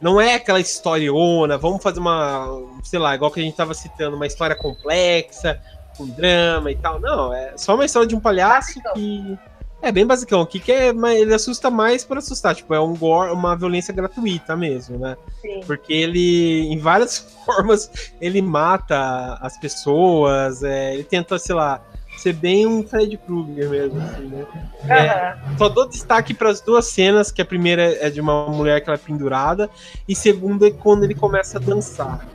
Não 0.00 0.18
é 0.18 0.34
aquela 0.34 0.58
historiona, 0.60 1.58
vamos 1.58 1.82
fazer 1.82 2.00
uma. 2.00 2.48
Sei 2.82 2.98
lá, 2.98 3.14
igual 3.14 3.30
que 3.30 3.38
a 3.40 3.42
gente 3.42 3.54
tava 3.56 3.74
citando, 3.74 4.16
uma 4.16 4.26
história 4.26 4.56
complexa, 4.56 5.60
com 5.96 6.06
drama 6.08 6.70
e 6.70 6.76
tal. 6.76 6.98
Não, 7.00 7.34
é 7.34 7.52
só 7.58 7.74
uma 7.74 7.84
história 7.84 8.08
de 8.08 8.14
um 8.16 8.20
palhaço 8.20 8.80
Basicão. 8.80 8.94
que. 8.94 9.38
É 9.82 9.90
bem 9.90 10.06
basicão, 10.06 10.44
que 10.44 10.60
quer, 10.60 10.92
mas 10.92 11.18
ele 11.18 11.32
assusta 11.32 11.70
mais 11.70 12.04
por 12.04 12.18
assustar, 12.18 12.54
tipo, 12.54 12.74
é 12.74 12.78
um 12.80 12.94
gore, 12.94 13.32
uma 13.32 13.56
violência 13.56 13.94
gratuita 13.94 14.54
mesmo, 14.54 14.98
né? 14.98 15.16
Sim. 15.40 15.60
Porque 15.66 15.90
ele, 15.90 16.66
em 16.70 16.76
várias 16.78 17.16
formas, 17.46 17.90
ele 18.20 18.42
mata 18.42 19.38
as 19.40 19.56
pessoas, 19.58 20.62
é, 20.62 20.92
ele 20.92 21.04
tenta, 21.04 21.38
sei 21.38 21.54
lá, 21.54 21.80
ser 22.20 22.32
bem 22.34 22.66
um 22.66 22.86
Fred 22.86 23.16
Krueger 23.16 23.68
mesmo, 23.70 24.00
assim, 24.00 24.26
né? 24.26 24.46
É, 24.88 25.56
só 25.56 25.68
dou 25.68 25.88
destaque 25.88 26.34
para 26.34 26.50
as 26.50 26.60
duas 26.60 26.86
cenas, 26.86 27.30
que 27.32 27.40
a 27.40 27.44
primeira 27.44 27.82
é 28.04 28.10
de 28.10 28.20
uma 28.20 28.46
mulher 28.48 28.80
que 28.82 28.88
ela 28.90 28.98
é 28.98 29.00
pendurada, 29.04 29.68
e 30.08 30.14
segunda 30.14 30.66
é 30.68 30.70
quando 30.70 31.04
ele 31.04 31.14
começa 31.14 31.58
a 31.58 31.60
dançar. 31.60 32.26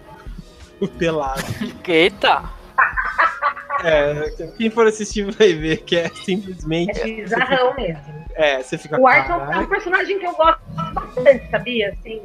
O 0.82 0.88
pelado. 0.88 1.42
Eita! 1.88 2.44
É, 3.84 4.32
quem 4.58 4.70
for 4.70 4.88
assistir 4.88 5.30
vai 5.32 5.54
ver 5.54 5.78
que 5.84 5.96
é 5.98 6.10
simplesmente. 6.10 7.00
É 7.00 7.04
bizarrão 7.04 7.76
mesmo. 7.76 8.02
É, 8.34 8.62
você 8.62 8.78
fica. 8.78 9.00
O 9.00 9.08
Art 9.08 9.30
é 9.30 9.34
um- 9.36 9.52
é 9.54 9.60
um 9.60 9.68
personagem 9.68 10.20
que 10.20 10.26
eu 10.26 10.34
gosto 10.34 10.60
bastante, 10.94 11.50
sabia? 11.52 11.90
Assim, 11.90 12.22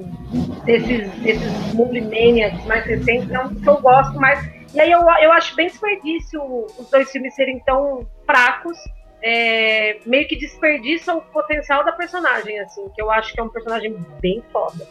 desses, 0.65 1.09
desses 1.23 1.75
Movie 1.75 2.01
Maniacs 2.01 2.65
mais 2.67 2.85
recentes, 2.87 3.31
é 3.31 3.39
um 3.41 3.55
que 3.55 3.69
eu 3.69 3.81
gosto 3.81 4.19
mais. 4.19 4.41
E 4.75 4.81
aí 4.81 4.91
eu, 4.91 5.01
eu 5.01 5.33
acho 5.33 5.55
bem 5.57 5.67
desperdício 5.67 6.41
os 6.79 6.91
dois 6.91 7.11
filmes 7.11 7.35
serem 7.35 7.59
tão 7.61 8.07
fracos. 8.25 8.79
é, 9.23 9.99
meio 10.07 10.27
que 10.27 10.37
desperdiçam 10.37 11.19
o 11.19 11.23
potencial 11.23 11.85
da 11.85 11.93
personagem, 11.93 12.59
assim, 12.61 12.89
que 12.91 13.03
eu 13.03 13.11
acho 13.11 13.33
que 13.35 13.41
é 13.41 13.43
um 13.43 13.49
personagem 13.49 13.95
bem 14.21 14.43
foda. 14.53 14.87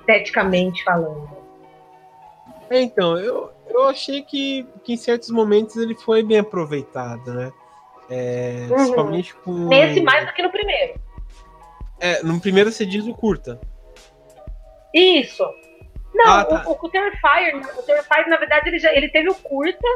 Esteticamente 0.00 0.82
falando. 0.84 1.28
É, 2.70 2.80
então, 2.80 3.16
eu, 3.18 3.50
eu 3.70 3.88
achei 3.88 4.22
que, 4.22 4.66
que 4.84 4.92
em 4.94 4.96
certos 4.96 5.30
momentos 5.30 5.76
ele 5.76 5.94
foi 5.94 6.22
bem 6.22 6.38
aproveitado, 6.38 7.32
né? 7.32 7.52
É, 8.10 8.66
Uhum. 8.68 8.76
Principalmente 8.76 9.34
com. 9.36 9.52
Nesse 9.68 10.00
mais 10.00 10.26
do 10.26 10.32
que 10.32 10.42
no 10.42 10.50
primeiro. 10.50 11.00
É, 12.00 12.22
no 12.22 12.40
primeiro 12.40 12.70
você 12.72 12.86
diz 12.86 13.06
o 13.06 13.14
curta. 13.14 13.60
Isso. 14.94 15.44
Não, 16.18 16.26
Ah, 16.34 16.44
tá. 16.44 16.64
o, 16.66 16.72
o, 16.72 16.78
o 16.82 16.88
Terrifier, 16.88 17.56
o 17.78 17.82
Terrifier, 17.82 18.28
na 18.28 18.36
verdade, 18.36 18.68
ele, 18.68 18.78
já, 18.78 18.92
ele 18.92 19.08
teve 19.08 19.30
o 19.30 19.34
curta, 19.36 19.86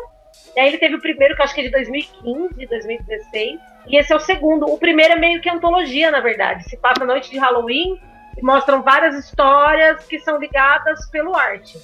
e 0.57 0.61
aí 0.61 0.69
ele 0.69 0.78
teve 0.78 0.94
o 0.94 1.01
primeiro, 1.01 1.35
que 1.35 1.40
eu 1.40 1.44
acho 1.44 1.55
que 1.55 1.61
é 1.62 1.65
de 1.65 1.70
2015, 1.70 2.66
2016, 2.66 3.61
e 3.89 3.97
esse 3.99 4.12
é 4.12 4.16
o 4.16 4.20
segundo. 4.20 4.66
O 4.66 4.78
primeiro 4.78 5.15
é 5.15 5.16
meio 5.16 5.40
que 5.40 5.51
antologia, 5.51 6.11
na 6.11 6.20
verdade. 6.20 6.62
Se 6.69 6.77
passa 6.77 7.03
a 7.03 7.07
noite 7.07 7.31
de 7.31 7.39
Halloween 7.39 8.01
e 8.39 8.43
mostram 8.43 8.82
várias 8.82 9.16
histórias 9.16 10.07
que 10.07 10.19
são 10.20 10.39
ligadas 10.39 11.07
pelo 11.11 11.35
arte. 11.36 11.78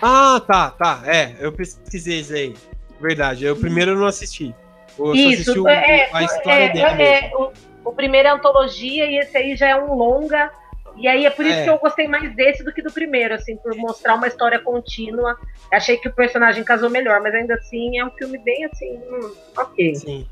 Ah, 0.00 0.40
tá, 0.46 0.70
tá. 0.70 1.02
É, 1.04 1.34
eu 1.40 1.52
pesquisei 1.52 2.20
isso 2.20 2.32
aí. 2.32 2.54
Verdade. 3.00 3.44
Eu, 3.44 3.54
o 3.54 3.60
primeiro 3.60 3.92
eu 3.92 3.96
não 3.96 4.06
assisti. 4.06 4.54
Eu 4.98 5.06
só 5.06 5.12
assisti 5.12 5.40
Isso, 5.40 5.62
o- 5.64 5.68
é, 5.68 6.08
a 6.12 6.22
história 6.22 6.64
é, 6.64 6.68
dele. 6.68 7.02
é, 7.02 7.30
o, 7.34 7.52
o 7.84 7.92
primeiro 7.92 8.28
é 8.28 8.30
antologia 8.30 9.06
e 9.06 9.18
esse 9.18 9.36
aí 9.36 9.56
já 9.56 9.68
é 9.68 9.76
um 9.76 9.94
longa. 9.94 10.50
E 10.96 11.06
aí 11.08 11.24
é 11.24 11.30
por 11.30 11.44
isso 11.44 11.54
É. 11.58 11.64
que 11.64 11.70
eu 11.70 11.78
gostei 11.78 12.06
mais 12.08 12.34
desse 12.34 12.62
do 12.64 12.72
que 12.72 12.82
do 12.82 12.92
primeiro, 12.92 13.34
assim, 13.34 13.56
por 13.56 13.74
mostrar 13.76 14.14
uma 14.16 14.26
história 14.26 14.58
contínua. 14.58 15.36
Achei 15.72 15.96
que 15.96 16.08
o 16.08 16.12
personagem 16.14 16.62
casou 16.64 16.90
melhor, 16.90 17.20
mas 17.20 17.34
ainda 17.34 17.54
assim 17.54 17.98
é 17.98 18.04
um 18.04 18.10
filme 18.10 18.38
bem 18.38 18.64
assim, 18.64 18.96
hum, 19.10 19.32
ok. 19.56 19.94
Sim. 19.94 20.26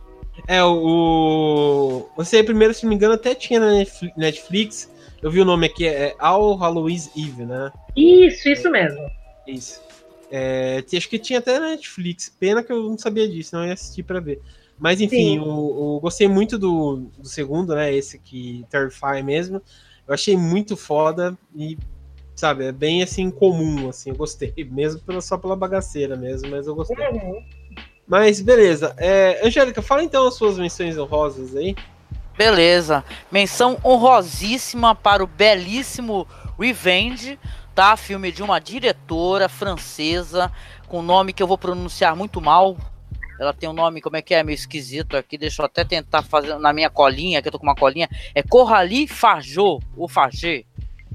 É, 0.47 0.63
o. 0.63 2.09
Você 2.17 2.43
primeiro, 2.43 2.73
se 2.75 2.85
não 2.85 2.91
me 2.91 2.97
engano, 2.97 3.15
até 3.15 3.35
tinha 3.35 3.59
na 3.61 3.73
Netfli- 3.73 4.13
Netflix. 4.17 4.93
Eu 5.21 5.31
vi 5.31 5.41
o 5.41 5.45
nome 5.45 5.67
aqui, 5.67 5.87
é 5.87 6.15
All 6.19 6.55
Halloween 6.55 6.97
Eve, 7.17 7.45
né? 7.45 7.73
Isso, 7.97 8.49
isso 8.49 8.71
mesmo. 8.71 9.11
Isso. 9.47 9.83
É, 10.31 10.85
acho 10.97 11.09
que 11.09 11.19
tinha 11.19 11.39
até 11.41 11.59
na 11.59 11.71
Netflix. 11.71 12.29
Pena 12.39 12.63
que 12.63 12.71
eu 12.73 12.83
não 12.85 12.97
sabia 12.99 13.27
disso, 13.29 13.57
não 13.57 13.67
ia 13.67 13.73
assistir 13.73 14.03
pra 14.05 14.21
ver. 14.21 14.41
Mas 14.79 15.01
enfim, 15.01 15.41
o, 15.41 15.97
o- 15.97 16.01
gostei 16.01 16.29
muito 16.29 16.57
do, 16.57 17.11
do 17.19 17.27
segundo, 17.27 17.75
né? 17.75 17.93
Esse 17.93 18.17
que 18.19 18.65
Terrify 18.71 19.23
mesmo. 19.25 19.61
Eu 20.09 20.15
achei 20.15 20.39
muito 20.39 20.75
foda 20.75 21.37
e, 21.55 21.77
sabe, 22.35 22.65
é 22.65 22.73
bem 22.73 23.03
assim 23.03 23.31
comum, 23.31 23.91
assim, 23.91 24.09
eu 24.09 24.17
gostei, 24.17 24.55
mesmo 24.73 25.03
pela, 25.03 25.21
só 25.21 25.37
pela 25.37 25.55
bagaceira 25.55 26.17
mesmo, 26.17 26.49
mas 26.49 26.67
eu 26.67 26.75
gostei. 26.75 26.97
Uhum. 27.09 27.45
Mas 28.07 28.41
beleza. 28.41 28.95
É, 28.97 29.47
Angélica, 29.47 29.83
fala 29.83 30.03
então 30.03 30.27
as 30.27 30.35
suas 30.35 30.57
menções 30.57 30.97
honrosas 30.97 31.55
aí. 31.55 31.77
Beleza. 32.39 33.05
Menção 33.31 33.79
honrosíssima 33.85 34.95
para 34.95 35.23
o 35.23 35.27
belíssimo 35.27 36.27
Revenge, 36.59 37.39
tá? 37.75 37.95
Filme 37.95 38.33
de 38.33 38.43
uma 38.43 38.59
diretora 38.59 39.47
francesa 39.47 40.51
com 40.89 41.03
nome 41.03 41.35
que 41.35 41.43
eu 41.43 41.47
vou 41.47 41.59
pronunciar 41.59 42.17
muito 42.17 42.41
mal. 42.41 42.79
Ela 43.39 43.53
tem 43.53 43.69
um 43.69 43.73
nome, 43.73 44.01
como 44.01 44.17
é 44.17 44.23
que 44.23 44.35
é? 44.35 44.43
Meio 44.43 44.55
esquisito 44.55 45.17
aqui. 45.17 45.39
Deixa 45.39 45.63
eu 45.63 45.67
até 45.67 45.85
tentar 45.85 46.23
fazer 46.23 46.59
na 46.59 46.73
minha 46.73 46.91
colinha, 46.91 47.41
que 47.41 47.49
eu 47.49 47.53
tô 47.53 47.59
com 47.59 47.67
uma 47.67 47.75
colinha. 47.75 48.09
É 48.35 48.43
Coralie 48.43 49.07
Fajot, 49.07 49.85
ou 49.97 50.09
Fagé. 50.09 50.65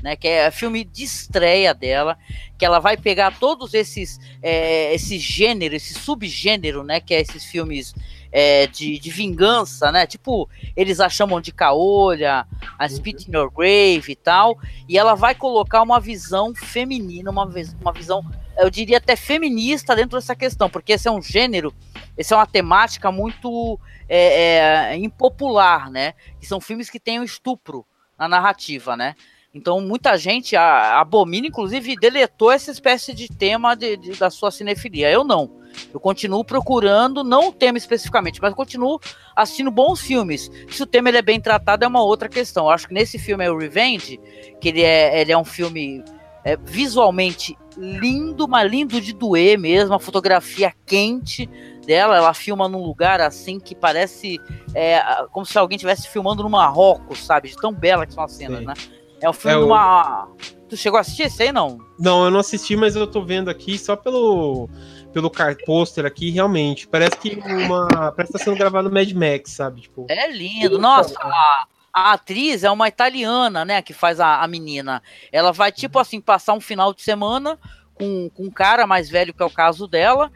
né? 0.01 0.15
Que 0.15 0.27
é 0.27 0.51
filme 0.51 0.83
de 0.83 1.03
estreia 1.03 1.73
dela, 1.73 2.17
que 2.57 2.65
ela 2.65 2.79
vai 2.79 2.97
pegar 2.97 3.39
todos 3.39 3.73
esses 3.73 4.19
é, 4.41 4.93
esse 4.93 5.17
gênero, 5.17 5.75
esse 5.75 5.93
subgênero, 5.93 6.83
né? 6.83 6.99
Que 6.99 7.13
é 7.13 7.21
esses 7.21 7.45
filmes 7.45 7.95
é, 8.31 8.67
de, 8.67 8.97
de 8.99 9.09
vingança, 9.11 9.91
né? 9.91 10.05
Tipo, 10.05 10.49
eles 10.75 10.99
a 10.99 11.07
chamam 11.07 11.39
de 11.39 11.51
caolha, 11.51 12.45
a 12.77 12.89
Spit 12.89 13.29
in 13.29 13.35
Your 13.35 13.51
Grave 13.51 14.11
e 14.11 14.15
tal. 14.15 14.57
E 14.89 14.97
ela 14.97 15.13
vai 15.13 15.35
colocar 15.35 15.81
uma 15.81 15.99
visão 15.99 16.53
feminina, 16.53 17.31
uma, 17.31 17.45
uma 17.81 17.93
visão, 17.93 18.25
eu 18.57 18.69
diria 18.69 18.97
até 18.97 19.15
feminista 19.15 19.95
dentro 19.95 20.17
dessa 20.17 20.35
questão, 20.35 20.69
porque 20.69 20.93
esse 20.93 21.07
é 21.07 21.11
um 21.11 21.21
gênero, 21.21 21.73
esse 22.17 22.33
é 22.33 22.35
uma 22.35 22.45
temática 22.45 23.11
muito 23.11 23.79
é, 24.07 24.91
é, 24.91 24.95
impopular, 24.97 25.89
né? 25.89 26.13
Que 26.39 26.45
são 26.45 26.61
filmes 26.61 26.89
que 26.89 26.99
têm 26.99 27.19
o 27.19 27.23
estupro 27.23 27.85
na 28.17 28.27
narrativa, 28.27 28.95
né? 28.95 29.15
Então 29.53 29.79
muita 29.81 30.17
gente 30.17 30.55
abomina, 30.55 31.47
inclusive 31.47 31.95
deletou 31.95 32.51
essa 32.51 32.71
espécie 32.71 33.13
de 33.13 33.27
tema 33.27 33.75
de, 33.75 33.97
de, 33.97 34.11
da 34.13 34.29
sua 34.29 34.49
cinefilia. 34.49 35.11
Eu 35.11 35.23
não. 35.23 35.61
Eu 35.93 35.99
continuo 35.99 36.43
procurando, 36.43 37.23
não 37.23 37.49
o 37.49 37.51
tema 37.51 37.77
especificamente, 37.77 38.41
mas 38.41 38.53
continuo 38.53 38.99
assistindo 39.35 39.71
bons 39.71 40.01
filmes. 40.01 40.49
Se 40.69 40.81
o 40.81 40.87
tema 40.87 41.09
ele 41.09 41.17
é 41.17 41.21
bem 41.21 41.39
tratado, 41.39 41.83
é 41.83 41.87
uma 41.87 42.03
outra 42.03 42.29
questão. 42.29 42.65
Eu 42.65 42.71
acho 42.71 42.87
que 42.87 42.93
nesse 42.93 43.17
filme 43.19 43.43
é 43.43 43.51
o 43.51 43.57
Revenge, 43.57 44.19
que 44.59 44.69
ele 44.69 44.81
é, 44.81 45.19
ele 45.21 45.31
é 45.31 45.37
um 45.37 45.45
filme 45.45 46.03
é, 46.43 46.57
visualmente 46.57 47.57
lindo, 47.77 48.47
mas 48.47 48.69
lindo 48.69 49.01
de 49.01 49.13
doer 49.13 49.57
mesmo, 49.57 49.95
a 49.95 49.99
fotografia 49.99 50.73
quente 50.85 51.49
dela, 51.85 52.15
ela 52.15 52.33
filma 52.33 52.67
num 52.67 52.83
lugar 52.83 53.19
assim 53.21 53.59
que 53.59 53.75
parece 53.75 54.39
é, 54.73 55.01
como 55.31 55.45
se 55.45 55.57
alguém 55.57 55.75
estivesse 55.75 56.07
filmando 56.07 56.43
no 56.43 56.49
Marrocos, 56.49 57.19
sabe? 57.19 57.49
De 57.49 57.55
tão 57.55 57.73
bela 57.73 58.05
que 58.05 58.13
são 58.13 58.23
as 58.23 58.31
cenas, 58.31 58.59
Sim. 58.59 58.65
né? 58.65 58.73
É 59.21 59.29
um 59.29 59.33
filme 59.33 59.55
é 59.55 59.59
de 59.59 59.65
uma. 59.65 60.25
O... 60.25 60.35
Tu 60.67 60.75
chegou 60.75 60.97
a 60.97 61.01
assistir 61.01 61.23
esse 61.23 61.43
aí, 61.43 61.51
não? 61.51 61.77
Não, 61.97 62.25
eu 62.25 62.31
não 62.31 62.39
assisti, 62.39 62.75
mas 62.75 62.95
eu 62.95 63.07
tô 63.07 63.23
vendo 63.23 63.49
aqui 63.49 63.77
só 63.77 63.95
pelo 63.95 64.69
pelo 65.13 65.29
car 65.29 65.55
pôster 65.65 66.05
aqui, 66.05 66.29
realmente. 66.31 66.87
Parece 66.87 67.17
que 67.17 67.39
uma. 67.45 68.11
Parece 68.11 68.33
que 68.33 68.39
tá 68.39 68.43
sendo 68.43 68.57
gravado 68.57 68.89
no 68.89 68.93
Mad 68.93 69.09
Max, 69.13 69.51
sabe? 69.51 69.81
Tipo... 69.81 70.07
É 70.09 70.29
lindo. 70.29 70.77
Nossa, 70.77 71.15
a, 71.21 71.67
a, 71.93 72.13
atriz 72.13 72.63
é 72.63 72.71
uma 72.71 72.87
italiana, 72.87 73.63
né? 73.63 73.81
Que 73.81 73.93
faz 73.93 74.19
a, 74.19 74.41
a 74.41 74.47
menina. 74.47 75.01
Ela 75.31 75.51
vai, 75.51 75.71
tipo 75.71 75.99
assim, 75.99 76.19
passar 76.19 76.53
um 76.53 76.61
final 76.61 76.93
de 76.93 77.01
semana 77.01 77.59
com, 77.93 78.29
com 78.29 78.43
um 78.43 78.51
cara 78.51 78.87
mais 78.87 79.09
velho, 79.09 79.33
que 79.33 79.43
é 79.43 79.45
o 79.45 79.49
caso 79.49 79.87
dela. 79.87 80.31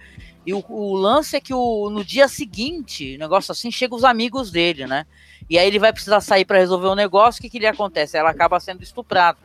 E 0.45 0.53
o, 0.53 0.63
o 0.69 0.95
lance 0.95 1.35
é 1.35 1.41
que 1.41 1.53
o, 1.53 1.89
no 1.89 2.05
dia 2.05 2.27
seguinte, 2.27 3.17
negócio 3.17 3.51
assim, 3.51 3.71
chega 3.71 3.95
os 3.95 4.03
amigos 4.03 4.51
dele, 4.51 4.85
né? 4.85 5.05
E 5.49 5.57
aí 5.57 5.67
ele 5.67 5.79
vai 5.79 5.91
precisar 5.91 6.21
sair 6.21 6.45
para 6.45 6.59
resolver 6.59 6.87
um 6.87 6.95
negócio. 6.95 7.39
O 7.39 7.41
que, 7.41 7.49
que 7.49 7.59
lhe 7.59 7.67
acontece? 7.67 8.17
Ela 8.17 8.29
acaba 8.29 8.59
sendo 8.59 8.83
estuprada. 8.83 9.39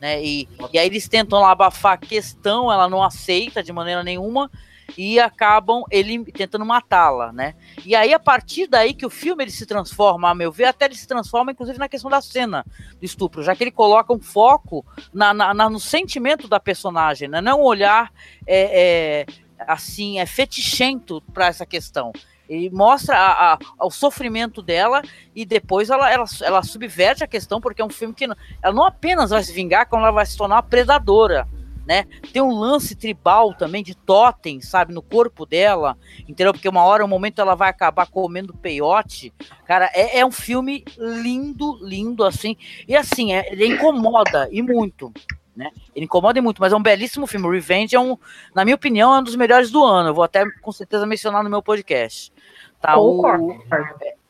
Né? 0.00 0.22
E, 0.22 0.48
e 0.72 0.78
aí 0.78 0.86
eles 0.86 1.08
tentam 1.08 1.40
lá 1.40 1.52
abafar 1.52 1.94
a 1.94 1.96
questão, 1.96 2.70
ela 2.70 2.88
não 2.88 3.02
aceita 3.02 3.62
de 3.62 3.72
maneira 3.72 4.02
nenhuma 4.04 4.50
e 4.96 5.18
acabam 5.18 5.82
ele 5.90 6.24
tentando 6.32 6.64
matá-la, 6.64 7.32
né? 7.32 7.54
E 7.84 7.94
aí 7.94 8.12
a 8.12 8.18
partir 8.18 8.66
daí 8.66 8.94
que 8.94 9.06
o 9.06 9.10
filme 9.10 9.44
ele 9.44 9.50
se 9.50 9.66
transforma, 9.66 10.30
a 10.30 10.34
meu 10.34 10.52
ver, 10.52 10.64
até 10.64 10.84
ele 10.84 10.94
se 10.94 11.06
transforma 11.06 11.52
inclusive 11.52 11.78
na 11.78 11.88
questão 11.88 12.10
da 12.10 12.20
cena 12.20 12.64
do 12.98 13.04
estupro, 13.04 13.42
já 13.42 13.54
que 13.54 13.64
ele 13.64 13.70
coloca 13.70 14.12
um 14.12 14.20
foco 14.20 14.84
na, 15.12 15.32
na, 15.32 15.54
na 15.54 15.70
no 15.70 15.80
sentimento 15.80 16.48
da 16.48 16.60
personagem, 16.60 17.28
né? 17.28 17.40
Não 17.40 17.62
olhar 17.62 18.12
é, 18.46 19.24
é, 19.24 19.26
assim 19.66 20.18
é 20.18 20.26
fetichento 20.26 21.22
para 21.32 21.46
essa 21.46 21.64
questão. 21.64 22.12
E 22.48 22.70
mostra 22.70 23.16
a, 23.16 23.54
a, 23.54 23.58
o 23.80 23.90
sofrimento 23.90 24.62
dela 24.62 25.02
e 25.34 25.44
depois 25.44 25.90
ela, 25.90 26.10
ela, 26.10 26.24
ela 26.42 26.62
subverte 26.62 27.24
a 27.24 27.26
questão, 27.26 27.60
porque 27.60 27.82
é 27.82 27.84
um 27.84 27.90
filme 27.90 28.14
que 28.14 28.26
não, 28.26 28.36
ela 28.62 28.72
não 28.72 28.84
apenas 28.84 29.30
vai 29.30 29.42
se 29.42 29.52
vingar, 29.52 29.88
como 29.88 30.02
ela 30.02 30.12
vai 30.12 30.24
se 30.24 30.36
tornar 30.36 30.56
uma 30.56 30.62
predadora. 30.62 31.48
Né? 31.86 32.04
Tem 32.32 32.42
um 32.42 32.58
lance 32.58 32.96
tribal 32.96 33.54
também 33.54 33.82
de 33.82 33.94
totem, 33.94 34.60
sabe, 34.60 34.92
no 34.92 35.00
corpo 35.00 35.46
dela, 35.46 35.96
entendeu? 36.28 36.52
Porque 36.52 36.68
uma 36.68 36.82
hora, 36.82 37.04
um 37.04 37.08
momento, 37.08 37.40
ela 37.40 37.54
vai 37.54 37.70
acabar 37.70 38.08
comendo 38.08 38.52
peiote. 38.52 39.32
Cara, 39.64 39.88
é, 39.94 40.18
é 40.18 40.26
um 40.26 40.32
filme 40.32 40.84
lindo, 40.98 41.78
lindo, 41.80 42.24
assim. 42.24 42.56
E 42.88 42.96
assim, 42.96 43.32
é, 43.32 43.52
ele 43.52 43.66
incomoda, 43.66 44.48
e 44.50 44.60
muito. 44.62 45.12
Né? 45.54 45.70
Ele 45.94 46.04
incomoda 46.06 46.42
muito, 46.42 46.60
mas 46.60 46.72
é 46.72 46.76
um 46.76 46.82
belíssimo 46.82 47.26
filme. 47.26 47.48
Revenge 47.48 47.94
é 47.94 48.00
um, 48.00 48.18
na 48.52 48.64
minha 48.64 48.74
opinião, 48.74 49.14
é 49.14 49.20
um 49.20 49.22
dos 49.22 49.36
melhores 49.36 49.70
do 49.70 49.84
ano. 49.84 50.10
Eu 50.10 50.14
vou 50.14 50.24
até 50.24 50.44
com 50.60 50.72
certeza 50.72 51.06
mencionar 51.06 51.44
no 51.44 51.48
meu 51.48 51.62
podcast. 51.62 52.32
Tá, 52.80 52.98
o... 52.98 53.22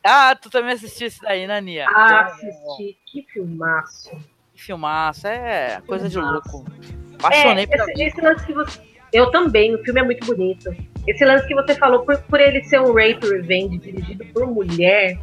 Ah, 0.03 0.35
tu 0.35 0.49
também 0.49 0.71
assistiu 0.71 1.07
esse 1.07 1.21
daí, 1.21 1.45
né, 1.47 1.59
Nia? 1.59 1.85
Ah, 1.89 2.27
assisti. 2.27 2.97
Que 3.05 3.23
filmaço. 3.23 4.11
Que 4.53 4.61
filmaço. 4.63 5.27
É 5.27 5.81
coisa 5.85 6.09
filmaço. 6.09 6.41
de 6.41 6.51
louco. 6.53 7.06
Apaixonei 7.19 7.67
é, 7.69 7.75
esse, 7.75 8.03
esse 8.03 8.21
lance 8.21 8.45
que 8.45 8.53
você... 8.53 8.79
Eu 9.13 9.31
também, 9.31 9.73
o 9.73 9.83
filme 9.83 10.01
é 10.01 10.03
muito 10.03 10.25
bonito. 10.25 10.69
Esse 11.07 11.23
lance 11.23 11.47
que 11.47 11.55
você 11.55 11.73
falou, 11.75 12.01
por, 12.03 12.17
por 12.23 12.39
ele 12.39 12.61
ser 12.65 12.81
um 12.81 12.93
rape 12.93 13.25
revenge 13.25 13.77
dirigido 13.77 14.25
por 14.33 14.45
mulher, 14.45 15.17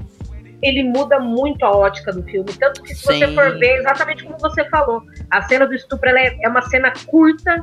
ele 0.62 0.82
muda 0.82 1.20
muito 1.20 1.64
a 1.64 1.70
ótica 1.70 2.10
do 2.10 2.22
filme. 2.22 2.50
Tanto 2.54 2.82
que 2.82 2.94
se 2.94 3.06
Sim. 3.06 3.18
você 3.18 3.34
for 3.34 3.58
ver, 3.58 3.80
exatamente 3.80 4.24
como 4.24 4.38
você 4.38 4.64
falou, 4.70 5.02
a 5.30 5.42
cena 5.42 5.66
do 5.66 5.74
estupro 5.74 6.08
é, 6.08 6.36
é 6.42 6.48
uma 6.48 6.62
cena 6.62 6.92
curta, 7.06 7.62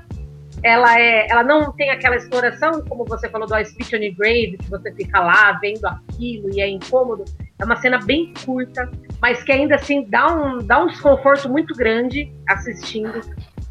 ela 0.64 0.99
é, 0.99 1.28
ela 1.28 1.44
não 1.44 1.72
tem 1.74 1.90
aquela 1.90 2.16
exploração, 2.16 2.84
como 2.88 3.03
você 3.06 3.28
falou 3.30 3.48
do 3.48 3.58
I 3.58 3.66
Speech 3.66 3.95
on 3.95 4.16
Grave, 4.16 4.58
que 4.60 4.70
você 4.70 4.94
fica 4.94 5.20
lá 5.20 5.53
vendo 5.53 5.86
aquilo 5.86 6.53
e 6.53 6.62
é 6.62 6.70
incômodo. 6.70 7.26
É 7.58 7.66
uma 7.66 7.76
cena 7.78 7.99
bem 7.99 8.32
curta, 8.45 8.90
mas 9.20 9.44
que 9.44 9.52
ainda 9.52 9.76
assim 9.76 10.06
dá 10.08 10.28
um, 10.28 10.60
dá 10.60 10.84
um 10.84 10.88
desconforto 10.88 11.49
muito 11.49 11.76
grande 11.76 12.32
assistindo. 12.48 13.22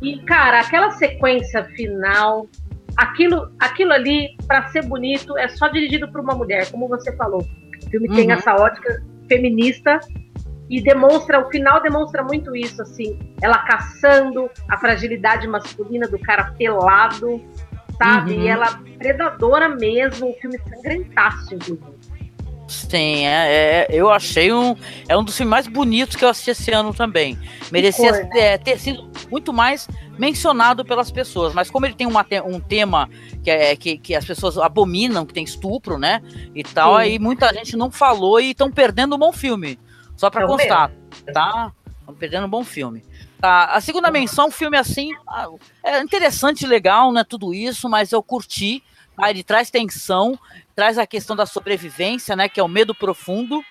E, 0.02 0.18
cara, 0.24 0.60
aquela 0.60 0.90
sequência 0.92 1.64
final, 1.76 2.48
aquilo, 2.96 3.52
aquilo 3.58 3.92
ali, 3.92 4.36
para 4.46 4.68
ser 4.68 4.86
bonito, 4.86 5.36
é 5.36 5.48
só 5.48 5.68
dirigido 5.68 6.10
por 6.10 6.20
uma 6.20 6.34
mulher, 6.34 6.70
como 6.70 6.88
você 6.88 7.14
falou. 7.16 7.40
O 7.42 7.90
filme 7.90 8.08
uhum. 8.08 8.14
tem 8.14 8.32
essa 8.32 8.54
ótica 8.54 9.02
feminista 9.28 10.00
e 10.68 10.80
demonstra, 10.80 11.44
o 11.44 11.50
final 11.50 11.82
demonstra 11.82 12.22
muito 12.22 12.54
isso, 12.54 12.80
assim, 12.80 13.18
ela 13.42 13.58
caçando 13.58 14.48
a 14.68 14.76
fragilidade 14.76 15.46
masculina 15.48 16.06
do 16.06 16.18
cara 16.18 16.52
pelado, 16.56 17.42
sabe? 17.98 18.34
Uhum. 18.34 18.42
E 18.42 18.48
ela 18.48 18.80
predadora 18.98 19.68
mesmo, 19.68 20.30
o 20.30 20.34
filme 20.34 20.58
sangrentaço, 20.58 21.54
inclusive. 21.54 21.89
Sim, 22.70 23.26
é, 23.26 23.82
é, 23.82 23.86
eu 23.90 24.10
achei 24.10 24.52
um. 24.52 24.76
É 25.08 25.16
um 25.18 25.24
dos 25.24 25.36
filmes 25.36 25.50
mais 25.50 25.66
bonitos 25.66 26.14
que 26.14 26.24
eu 26.24 26.28
assisti 26.28 26.52
esse 26.52 26.70
ano 26.70 26.94
também. 26.94 27.36
Merecia 27.72 28.14
Foi, 28.14 28.22
né? 28.22 28.38
é, 28.38 28.58
ter 28.58 28.78
sido 28.78 29.10
muito 29.28 29.52
mais 29.52 29.88
mencionado 30.16 30.84
pelas 30.84 31.10
pessoas. 31.10 31.52
Mas 31.52 31.68
como 31.68 31.84
ele 31.84 31.94
tem 31.94 32.06
uma, 32.06 32.24
um 32.46 32.60
tema 32.60 33.10
que, 33.42 33.50
é, 33.50 33.74
que, 33.74 33.98
que 33.98 34.14
as 34.14 34.24
pessoas 34.24 34.56
abominam, 34.56 35.26
que 35.26 35.34
tem 35.34 35.42
estupro, 35.42 35.98
né? 35.98 36.22
E 36.54 36.62
tal, 36.62 36.94
Sim. 36.94 37.00
aí 37.00 37.18
muita 37.18 37.52
gente 37.52 37.76
não 37.76 37.90
falou 37.90 38.40
e 38.40 38.52
estão 38.52 38.70
perdendo 38.70 39.16
um 39.16 39.18
bom 39.18 39.32
filme. 39.32 39.76
Só 40.16 40.30
para 40.30 40.46
constar, 40.46 40.92
tá? 41.32 41.72
Estão 41.98 42.14
perdendo 42.14 42.46
um 42.46 42.50
bom 42.50 42.62
filme. 42.62 43.02
Tá, 43.40 43.64
a 43.64 43.80
segunda 43.80 44.12
menção, 44.12 44.46
um 44.46 44.50
filme 44.50 44.76
assim, 44.76 45.10
ah, 45.26 45.48
é 45.82 46.00
interessante, 46.00 46.66
legal, 46.66 47.10
né? 47.10 47.24
Tudo 47.24 47.52
isso, 47.52 47.88
mas 47.88 48.12
eu 48.12 48.22
curti. 48.22 48.80
Ele 49.28 49.42
traz 49.42 49.70
tensão, 49.70 50.38
traz 50.74 50.98
a 50.98 51.06
questão 51.06 51.36
da 51.36 51.46
sobrevivência, 51.46 52.34
né? 52.34 52.48
Que 52.48 52.60
é 52.60 52.62
o 52.62 52.68
medo 52.68 52.94
profundo. 52.94 53.64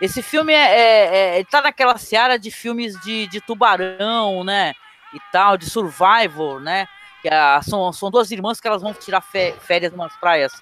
Esse 0.00 0.22
filme 0.22 0.52
é, 0.52 0.56
é, 0.56 1.40
é 1.40 1.44
tá 1.44 1.62
naquela 1.62 1.96
seara 1.98 2.38
de 2.38 2.50
filmes 2.50 2.98
de, 3.00 3.26
de 3.28 3.40
tubarão, 3.40 4.44
né? 4.44 4.74
E 5.12 5.18
tal, 5.32 5.56
de 5.56 5.68
survival, 5.68 6.60
né? 6.60 6.86
Que 7.22 7.28
a, 7.28 7.60
são, 7.62 7.92
são 7.92 8.10
duas 8.10 8.30
irmãs 8.30 8.60
que 8.60 8.68
elas 8.68 8.82
vão 8.82 8.92
tirar 8.92 9.22
férias 9.22 9.92
em 9.92 9.96
umas 9.96 10.14
praias 10.16 10.52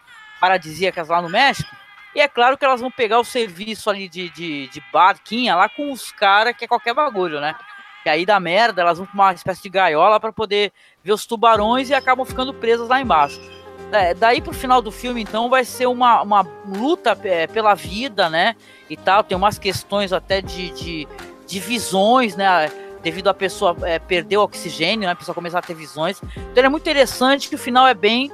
paradisíacas 0.40 1.08
lá 1.08 1.20
no 1.20 1.28
México. 1.28 1.74
E 2.14 2.20
é 2.20 2.28
claro 2.28 2.58
que 2.58 2.64
elas 2.64 2.80
vão 2.80 2.90
pegar 2.90 3.18
o 3.18 3.24
serviço 3.24 3.88
ali 3.88 4.08
de, 4.08 4.28
de, 4.30 4.68
de 4.68 4.82
barquinha 4.92 5.56
lá 5.56 5.68
com 5.68 5.90
os 5.90 6.12
caras 6.12 6.54
que 6.54 6.64
é 6.64 6.68
qualquer 6.68 6.94
bagulho, 6.94 7.40
né? 7.40 7.56
E 8.04 8.08
aí 8.08 8.26
dá 8.26 8.38
merda, 8.40 8.82
elas 8.82 8.98
vão 8.98 9.06
pra 9.06 9.14
uma 9.14 9.32
espécie 9.32 9.62
de 9.62 9.68
gaiola 9.68 10.18
para 10.18 10.32
poder 10.32 10.72
ver 11.02 11.12
os 11.12 11.24
tubarões 11.24 11.88
e 11.88 11.94
acabam 11.94 12.26
ficando 12.26 12.52
presas 12.52 12.88
lá 12.88 13.00
embaixo. 13.00 13.40
É, 13.92 14.14
daí 14.14 14.40
pro 14.40 14.52
final 14.52 14.80
do 14.80 14.90
filme, 14.90 15.22
então, 15.22 15.48
vai 15.50 15.64
ser 15.64 15.86
uma, 15.86 16.22
uma 16.22 16.46
luta 16.66 17.16
é, 17.24 17.46
pela 17.46 17.74
vida, 17.74 18.28
né? 18.28 18.56
E 18.88 18.96
tal, 18.96 19.22
tem 19.22 19.36
umas 19.36 19.58
questões 19.58 20.12
até 20.12 20.40
de, 20.40 20.70
de, 20.70 21.08
de 21.46 21.60
visões, 21.60 22.34
né? 22.34 22.70
Devido 23.02 23.28
a 23.28 23.34
pessoa 23.34 23.76
é, 23.82 23.98
perder 23.98 24.38
o 24.38 24.42
oxigênio, 24.42 25.06
né? 25.06 25.12
A 25.12 25.16
pessoa 25.16 25.34
começar 25.34 25.58
a 25.58 25.62
ter 25.62 25.74
visões. 25.74 26.20
Então 26.50 26.64
é 26.64 26.68
muito 26.68 26.82
interessante 26.82 27.48
que 27.48 27.54
o 27.54 27.58
final 27.58 27.86
é 27.86 27.94
bem 27.94 28.30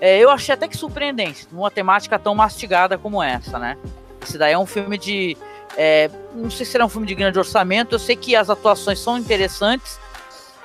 é, 0.00 0.18
eu 0.18 0.30
achei 0.30 0.54
até 0.54 0.66
que 0.66 0.76
surpreendente, 0.76 1.46
numa 1.52 1.70
temática 1.70 2.18
tão 2.18 2.34
mastigada 2.34 2.96
como 2.96 3.22
essa, 3.22 3.58
né? 3.58 3.76
Esse 4.22 4.38
daí 4.38 4.54
é 4.54 4.58
um 4.58 4.66
filme 4.66 4.96
de. 4.96 5.36
É, 5.76 6.10
não 6.34 6.50
sei 6.50 6.64
se 6.64 6.72
será 6.72 6.84
um 6.84 6.88
filme 6.88 7.06
de 7.06 7.14
grande 7.14 7.38
orçamento, 7.38 7.94
eu 7.94 7.98
sei 7.98 8.16
que 8.16 8.34
as 8.34 8.48
atuações 8.48 8.98
são 8.98 9.18
interessantes. 9.18 10.00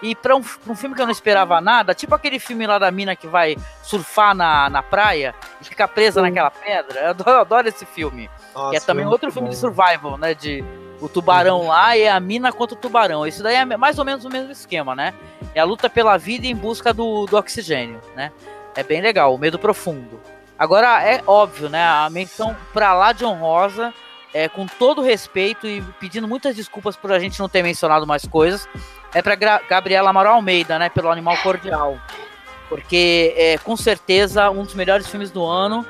E 0.01 0.13
para 0.13 0.35
um, 0.35 0.43
um, 0.67 0.75
filme 0.75 0.95
que 0.95 1.01
eu 1.01 1.05
não 1.05 1.11
esperava 1.11 1.61
nada, 1.61 1.93
tipo 1.95 2.13
aquele 2.13 2.37
filme 2.37 2.67
lá 2.67 2.77
da 2.77 2.91
mina 2.91 3.15
que 3.15 3.27
vai 3.27 3.55
surfar 3.81 4.35
na, 4.35 4.69
na 4.69 4.83
praia 4.83 5.33
e 5.61 5.65
ficar 5.65 5.87
presa 5.87 6.21
naquela 6.21 6.51
pedra. 6.51 6.99
Eu 6.99 7.09
adoro, 7.09 7.29
eu 7.29 7.39
adoro 7.39 7.67
esse 7.67 7.85
filme. 7.85 8.29
Nossa, 8.53 8.71
que 8.71 8.77
é 8.77 8.79
também 8.79 9.05
outro 9.05 9.31
filme 9.31 9.47
bom. 9.47 9.53
de 9.53 9.57
survival, 9.57 10.17
né? 10.17 10.33
De, 10.33 10.63
o 10.99 11.07
tubarão 11.07 11.67
lá 11.67 11.97
e 11.97 12.07
a 12.07 12.19
mina 12.19 12.51
contra 12.51 12.75
o 12.75 12.79
tubarão. 12.79 13.25
Isso 13.25 13.41
daí 13.41 13.55
é 13.55 13.65
mais 13.65 13.97
ou 13.97 14.05
menos 14.05 14.25
o 14.25 14.29
mesmo 14.29 14.51
esquema, 14.51 14.95
né? 14.95 15.13
É 15.53 15.59
a 15.59 15.65
luta 15.65 15.89
pela 15.89 16.17
vida 16.17 16.45
em 16.45 16.55
busca 16.55 16.93
do, 16.93 17.25
do 17.25 17.37
oxigênio, 17.37 18.01
né? 18.15 18.31
É 18.75 18.83
bem 18.83 19.01
legal, 19.01 19.33
o 19.33 19.37
medo 19.37 19.57
profundo. 19.57 20.19
Agora, 20.57 21.01
é 21.03 21.21
óbvio, 21.25 21.69
né? 21.69 21.85
A 21.85 22.09
menção 22.09 22.55
pra 22.73 22.93
lá 22.93 23.11
de 23.11 23.25
honrosa, 23.25 23.93
é, 24.33 24.49
com 24.49 24.65
todo 24.65 25.01
respeito 25.01 25.67
e 25.67 25.81
pedindo 25.99 26.27
muitas 26.27 26.55
desculpas 26.55 26.95
por 26.95 27.11
a 27.11 27.19
gente 27.19 27.39
não 27.39 27.47
ter 27.47 27.63
mencionado 27.63 28.05
mais 28.05 28.25
coisas, 28.25 28.67
é 29.15 29.21
pra 29.21 29.33
Gra 29.33 29.61
Gabriela 29.67 30.09
Amaral 30.09 30.35
Almeida, 30.35 30.77
né? 30.77 30.89
Pelo 30.89 31.09
Animal 31.09 31.37
Cordial. 31.37 31.97
Porque 32.67 33.33
é 33.37 33.57
com 33.57 33.77
certeza 33.77 34.49
um 34.51 34.63
dos 34.63 34.73
melhores 34.73 35.07
filmes 35.07 35.31
do 35.31 35.43
ano. 35.45 35.85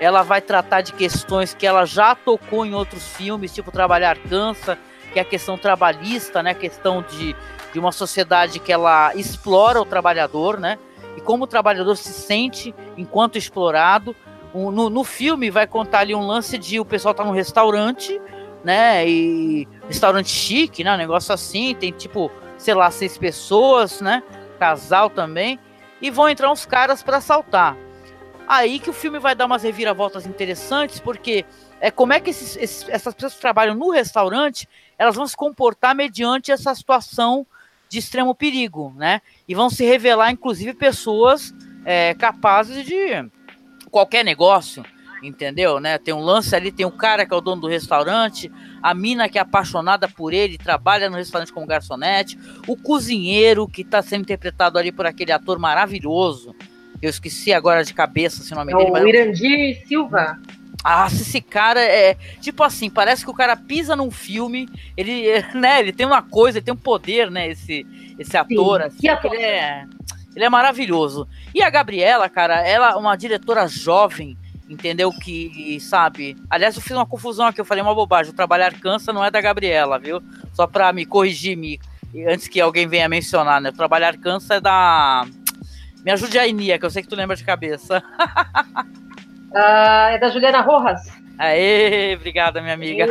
Ela 0.00 0.22
vai 0.22 0.40
tratar 0.40 0.80
de 0.80 0.94
questões 0.94 1.52
que 1.52 1.66
ela 1.66 1.84
já 1.84 2.14
tocou 2.14 2.64
em 2.64 2.74
outros 2.74 3.06
filmes, 3.14 3.52
tipo 3.52 3.70
Trabalhar 3.70 4.16
Cansa, 4.16 4.78
que 5.12 5.18
é 5.18 5.22
a 5.22 5.26
questão 5.26 5.58
trabalhista, 5.58 6.42
né? 6.42 6.52
A 6.52 6.54
questão 6.54 7.02
de, 7.02 7.36
de 7.70 7.78
uma 7.78 7.92
sociedade 7.92 8.58
que 8.58 8.72
ela 8.72 9.14
explora 9.14 9.78
o 9.78 9.84
trabalhador, 9.84 10.58
né? 10.58 10.78
E 11.18 11.20
como 11.20 11.44
o 11.44 11.46
trabalhador 11.46 11.96
se 11.96 12.14
sente 12.14 12.74
enquanto 12.96 13.36
explorado. 13.36 14.16
No, 14.54 14.88
no 14.88 15.04
filme 15.04 15.50
vai 15.50 15.66
contar 15.66 15.98
ali 15.98 16.14
um 16.14 16.26
lance 16.26 16.56
de 16.56 16.80
o 16.80 16.84
pessoal 16.84 17.12
tá 17.12 17.22
num 17.22 17.30
restaurante, 17.30 18.18
né? 18.64 19.06
E 19.06 19.68
restaurante 19.86 20.30
chique, 20.30 20.82
né? 20.82 20.94
Um 20.94 20.96
negócio 20.96 21.34
assim, 21.34 21.74
tem 21.74 21.92
tipo, 21.92 22.32
sei 22.60 22.74
lá, 22.74 22.90
seis 22.90 23.16
pessoas, 23.16 24.00
né? 24.00 24.22
Casal 24.58 25.08
também 25.10 25.58
e 26.00 26.10
vão 26.10 26.28
entrar 26.28 26.50
uns 26.50 26.64
caras 26.64 27.02
para 27.02 27.18
assaltar. 27.18 27.76
Aí 28.46 28.78
que 28.78 28.90
o 28.90 28.92
filme 28.92 29.18
vai 29.18 29.34
dar 29.34 29.46
umas 29.46 29.62
reviravoltas 29.62 30.26
interessantes, 30.26 30.98
porque 30.98 31.44
é 31.80 31.90
como 31.90 32.12
é 32.12 32.20
que 32.20 32.30
esses, 32.30 32.56
esses, 32.56 32.88
essas 32.88 33.14
pessoas 33.14 33.34
que 33.34 33.40
trabalham 33.40 33.74
no 33.74 33.90
restaurante, 33.90 34.68
elas 34.98 35.14
vão 35.14 35.26
se 35.26 35.36
comportar 35.36 35.94
mediante 35.94 36.50
essa 36.50 36.74
situação 36.74 37.46
de 37.88 37.98
extremo 37.98 38.34
perigo, 38.34 38.92
né? 38.96 39.20
E 39.48 39.54
vão 39.54 39.70
se 39.70 39.84
revelar, 39.84 40.30
inclusive, 40.30 40.74
pessoas 40.74 41.54
é, 41.84 42.14
capazes 42.14 42.84
de 42.84 43.28
qualquer 43.90 44.24
negócio 44.24 44.84
entendeu? 45.22 45.80
Né? 45.80 45.98
Tem 45.98 46.14
um 46.14 46.20
lance 46.20 46.54
ali, 46.54 46.72
tem 46.72 46.86
o 46.86 46.90
cara 46.90 47.26
que 47.26 47.32
é 47.32 47.36
o 47.36 47.40
dono 47.40 47.62
do 47.62 47.68
restaurante, 47.68 48.50
a 48.82 48.94
mina 48.94 49.28
que 49.28 49.38
é 49.38 49.40
apaixonada 49.40 50.08
por 50.08 50.32
ele, 50.32 50.58
trabalha 50.58 51.10
no 51.10 51.16
restaurante 51.16 51.52
como 51.52 51.66
garçonete, 51.66 52.38
o 52.66 52.76
cozinheiro 52.76 53.68
que 53.68 53.82
está 53.82 54.02
sendo 54.02 54.22
interpretado 54.22 54.78
ali 54.78 54.90
por 54.92 55.06
aquele 55.06 55.32
ator 55.32 55.58
maravilhoso. 55.58 56.54
Eu 57.00 57.10
esqueci 57.10 57.52
agora 57.52 57.84
de 57.84 57.94
cabeça 57.94 58.42
se 58.42 58.52
o 58.52 58.56
nome 58.56 58.72
é 58.72 58.76
dele. 58.76 58.90
O 58.90 59.08
Irandir 59.08 59.86
Silva. 59.86 60.38
Ah, 60.82 61.06
esse 61.08 61.40
cara 61.42 61.80
é 61.80 62.14
tipo 62.40 62.62
assim, 62.62 62.88
parece 62.88 63.24
que 63.24 63.30
o 63.30 63.34
cara 63.34 63.54
pisa 63.54 63.94
num 63.94 64.10
filme, 64.10 64.68
ele, 64.96 65.24
né, 65.54 65.80
ele 65.80 65.92
tem 65.92 66.06
uma 66.06 66.22
coisa, 66.22 66.58
ele 66.58 66.64
tem 66.64 66.74
um 66.74 66.76
poder, 66.76 67.30
né, 67.30 67.50
esse 67.50 67.86
esse 68.18 68.36
ator, 68.36 68.82
assim, 68.82 69.08
ator. 69.08 69.32
ele 69.32 69.42
é 69.42 69.86
ele 70.34 70.44
é 70.44 70.48
maravilhoso. 70.48 71.26
E 71.54 71.62
a 71.62 71.70
Gabriela, 71.70 72.28
cara, 72.28 72.66
ela 72.66 72.92
é 72.92 72.94
uma 72.94 73.16
diretora 73.16 73.66
jovem, 73.66 74.36
entendeu? 74.70 75.12
Que, 75.12 75.78
sabe? 75.80 76.36
Aliás, 76.48 76.76
eu 76.76 76.82
fiz 76.82 76.92
uma 76.92 77.04
confusão 77.04 77.46
aqui, 77.46 77.60
eu 77.60 77.64
falei 77.64 77.82
uma 77.82 77.94
bobagem. 77.94 78.32
O 78.32 78.36
Trabalhar 78.36 78.72
Cansa 78.74 79.12
não 79.12 79.24
é 79.24 79.30
da 79.30 79.40
Gabriela, 79.40 79.98
viu? 79.98 80.22
Só 80.54 80.66
pra 80.66 80.92
me 80.92 81.04
corrigir, 81.04 81.56
me, 81.56 81.80
antes 82.28 82.46
que 82.46 82.60
alguém 82.60 82.86
venha 82.86 83.08
mencionar, 83.08 83.60
né? 83.60 83.70
O 83.70 83.76
Trabalhar 83.76 84.16
Cansa 84.16 84.54
é 84.54 84.60
da. 84.60 85.26
Me 86.04 86.12
ajude 86.12 86.38
aí, 86.38 86.52
Nia, 86.52 86.78
que 86.78 86.86
eu 86.86 86.90
sei 86.90 87.02
que 87.02 87.08
tu 87.08 87.16
lembra 87.16 87.36
de 87.36 87.44
cabeça. 87.44 88.02
uh, 89.50 90.08
é 90.14 90.18
da 90.18 90.28
Juliana 90.28 90.60
Rojas. 90.62 91.19
Aê, 91.40 92.16
obrigada, 92.16 92.60
minha 92.60 92.74
amiga. 92.74 93.06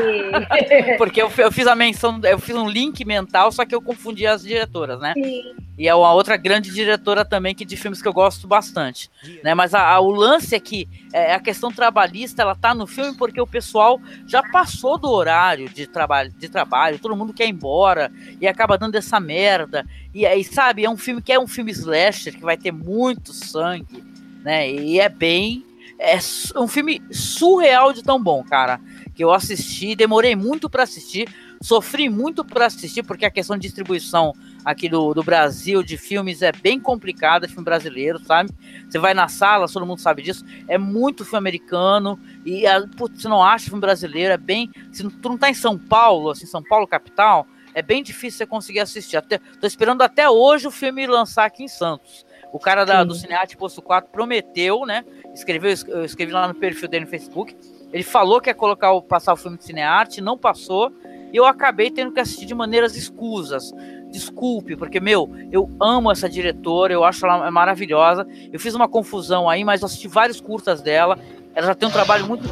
Porque 1.00 1.20
eu, 1.20 1.32
eu, 1.36 1.52
fiz 1.52 1.66
a 1.66 1.74
menção, 1.76 2.22
eu 2.24 2.38
fiz 2.38 2.56
um 2.56 2.70
link 2.70 3.04
mental, 3.04 3.52
só 3.52 3.66
que 3.66 3.74
eu 3.74 3.82
confundi 3.82 4.28
as 4.28 4.44
diretoras, 4.44 5.00
né? 5.00 5.16
Sim. 5.16 5.56
E 5.76 5.88
é 5.88 5.96
uma 5.96 6.14
outra 6.14 6.38
grande 6.38 6.70
diretora 6.70 7.26
também 7.26 7.56
que 7.56 7.66
de 7.66 7.76
filmes 7.76 8.04
que 8.04 8.08
eu 8.08 8.14
gosto 8.14 8.48
bastante, 8.48 9.10
né? 9.44 9.56
Mas 9.56 9.74
a, 9.74 9.82
a, 9.82 10.00
o 10.00 10.12
lance 10.12 10.54
é 10.54 10.60
que 10.60 10.88
é, 11.12 11.34
a 11.34 11.40
questão 11.40 11.72
trabalhista, 11.72 12.44
ela 12.44 12.54
tá 12.54 12.76
no 12.76 12.86
filme 12.86 13.18
porque 13.18 13.42
o 13.42 13.48
pessoal 13.48 14.00
já 14.28 14.44
passou 14.44 14.96
do 14.96 15.10
horário 15.10 15.68
de 15.68 15.88
trabalho, 15.88 16.32
de 16.32 16.50
trabalho, 16.50 17.00
todo 17.00 17.16
mundo 17.16 17.34
quer 17.34 17.48
ir 17.48 17.50
embora 17.50 18.12
e 18.40 18.48
acaba 18.48 18.78
dando 18.78 18.94
essa 18.94 19.20
merda. 19.20 19.84
E 20.14 20.28
aí, 20.28 20.44
sabe, 20.44 20.86
é 20.86 20.90
um 20.90 20.98
filme 20.98 21.20
que 21.20 21.34
é 21.34 21.40
um 21.40 21.48
filme 21.48 21.72
slasher 21.72 22.36
que 22.36 22.44
vai 22.44 22.58
ter 22.58 22.72
muito 22.72 23.34
sangue, 23.34 24.04
né? 24.44 24.70
E 24.70 25.00
é 25.00 25.10
bem 25.10 25.66
é 26.00 26.18
um 26.56 26.68
filme 26.68 27.02
surreal 27.12 27.92
de 27.92 28.02
tão 28.02 28.22
bom, 28.24 28.42
cara. 28.42 28.80
Que 29.14 29.22
eu 29.22 29.34
assisti, 29.34 29.96
demorei 29.96 30.34
muito 30.34 30.70
para 30.70 30.84
assistir, 30.84 31.28
sofri 31.62 32.08
muito 32.08 32.46
para 32.46 32.68
assistir, 32.68 33.04
porque 33.04 33.26
a 33.26 33.30
questão 33.30 33.58
de 33.58 33.64
distribuição 33.64 34.34
aqui 34.64 34.88
do, 34.88 35.14
do 35.14 35.22
Brasil 35.22 35.84
de 35.84 35.98
filmes 35.98 36.42
é 36.42 36.54
bem 36.54 36.80
complicada, 36.80 37.50
filme 37.50 37.66
brasileiro, 37.66 38.18
sabe? 38.20 38.50
Você 38.90 38.98
vai 38.98 39.14
na 39.14 39.28
sala, 39.28 39.68
todo 39.68 39.86
mundo 39.86 40.00
sabe 40.00 40.22
disso, 40.22 40.46
é 40.70 40.78
muito 40.78 41.26
filme 41.26 41.38
americano, 41.38 42.18
e 42.46 42.66
a, 42.66 42.88
putz, 42.88 43.22
você 43.22 43.28
não 43.28 43.44
acha 43.44 43.66
filme 43.66 43.82
brasileiro, 43.82 44.34
é 44.34 44.38
bem. 44.38 44.72
Se 44.94 45.04
tu 45.04 45.30
não 45.30 45.38
tá 45.38 45.50
em 45.50 45.54
São 45.54 45.78
Paulo, 45.78 46.30
assim, 46.30 46.46
São 46.46 46.64
Paulo 46.64 46.88
capital, 46.88 47.46
é 47.74 47.82
bem 47.82 48.02
difícil 48.02 48.38
você 48.38 48.46
conseguir 48.46 48.80
assistir. 48.80 49.18
Até, 49.18 49.38
tô 49.38 49.68
esperando 49.68 50.02
até 50.02 50.30
hoje 50.30 50.66
o 50.66 50.72
filme 50.72 51.06
lançar 51.06 51.46
aqui 51.46 51.64
em 51.64 51.68
Santos. 51.68 52.26
O 52.52 52.60
cara 52.60 52.84
da, 52.84 53.04
do 53.04 53.14
Cinearte 53.14 53.56
Posto 53.56 53.82
4 53.82 54.10
prometeu, 54.12 54.86
né? 54.86 55.06
Escreveu, 55.40 55.74
eu 55.88 56.04
escrevi 56.04 56.34
lá 56.34 56.48
no 56.48 56.54
perfil 56.54 56.90
dele 56.90 57.06
no 57.06 57.10
Facebook. 57.12 57.56
Ele 57.92 58.04
falou 58.04 58.42
que 58.42 58.50
ia 58.50 58.54
colocar 58.54 58.92
o, 58.92 59.02
passar 59.02 59.34
o 59.34 59.38
filme 59.38 59.58
de 59.58 59.64
Cinearte, 59.64 60.22
não 60.22 60.38
passou. 60.38 60.92
E 61.32 61.38
eu 61.38 61.46
acabei 61.46 61.90
tendo 61.90 62.12
que 62.12 62.20
assistir 62.20 62.46
de 62.46 62.54
maneiras 62.54 62.96
escusas. 62.96 63.72
Desculpe, 64.12 64.76
porque, 64.76 65.00
meu, 65.00 65.30
eu 65.52 65.70
amo 65.80 66.12
essa 66.12 66.28
diretora, 66.28 66.92
eu 66.92 67.04
acho 67.04 67.26
ela 67.26 67.50
maravilhosa. 67.50 68.28
Eu 68.52 68.60
fiz 68.60 68.76
uma 68.76 68.88
confusão 68.88 69.50
aí, 69.50 69.64
mas 69.64 69.82
eu 69.82 69.86
assisti 69.86 70.08
vários 70.08 70.42
curtas 70.42 70.82
dela. 70.82 71.18
Ela 71.56 71.68
já 71.68 71.76
tem 71.76 71.88
um 71.88 71.92
trabalho 71.92 72.28
muito. 72.28 72.50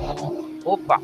Opa! 0.63 1.01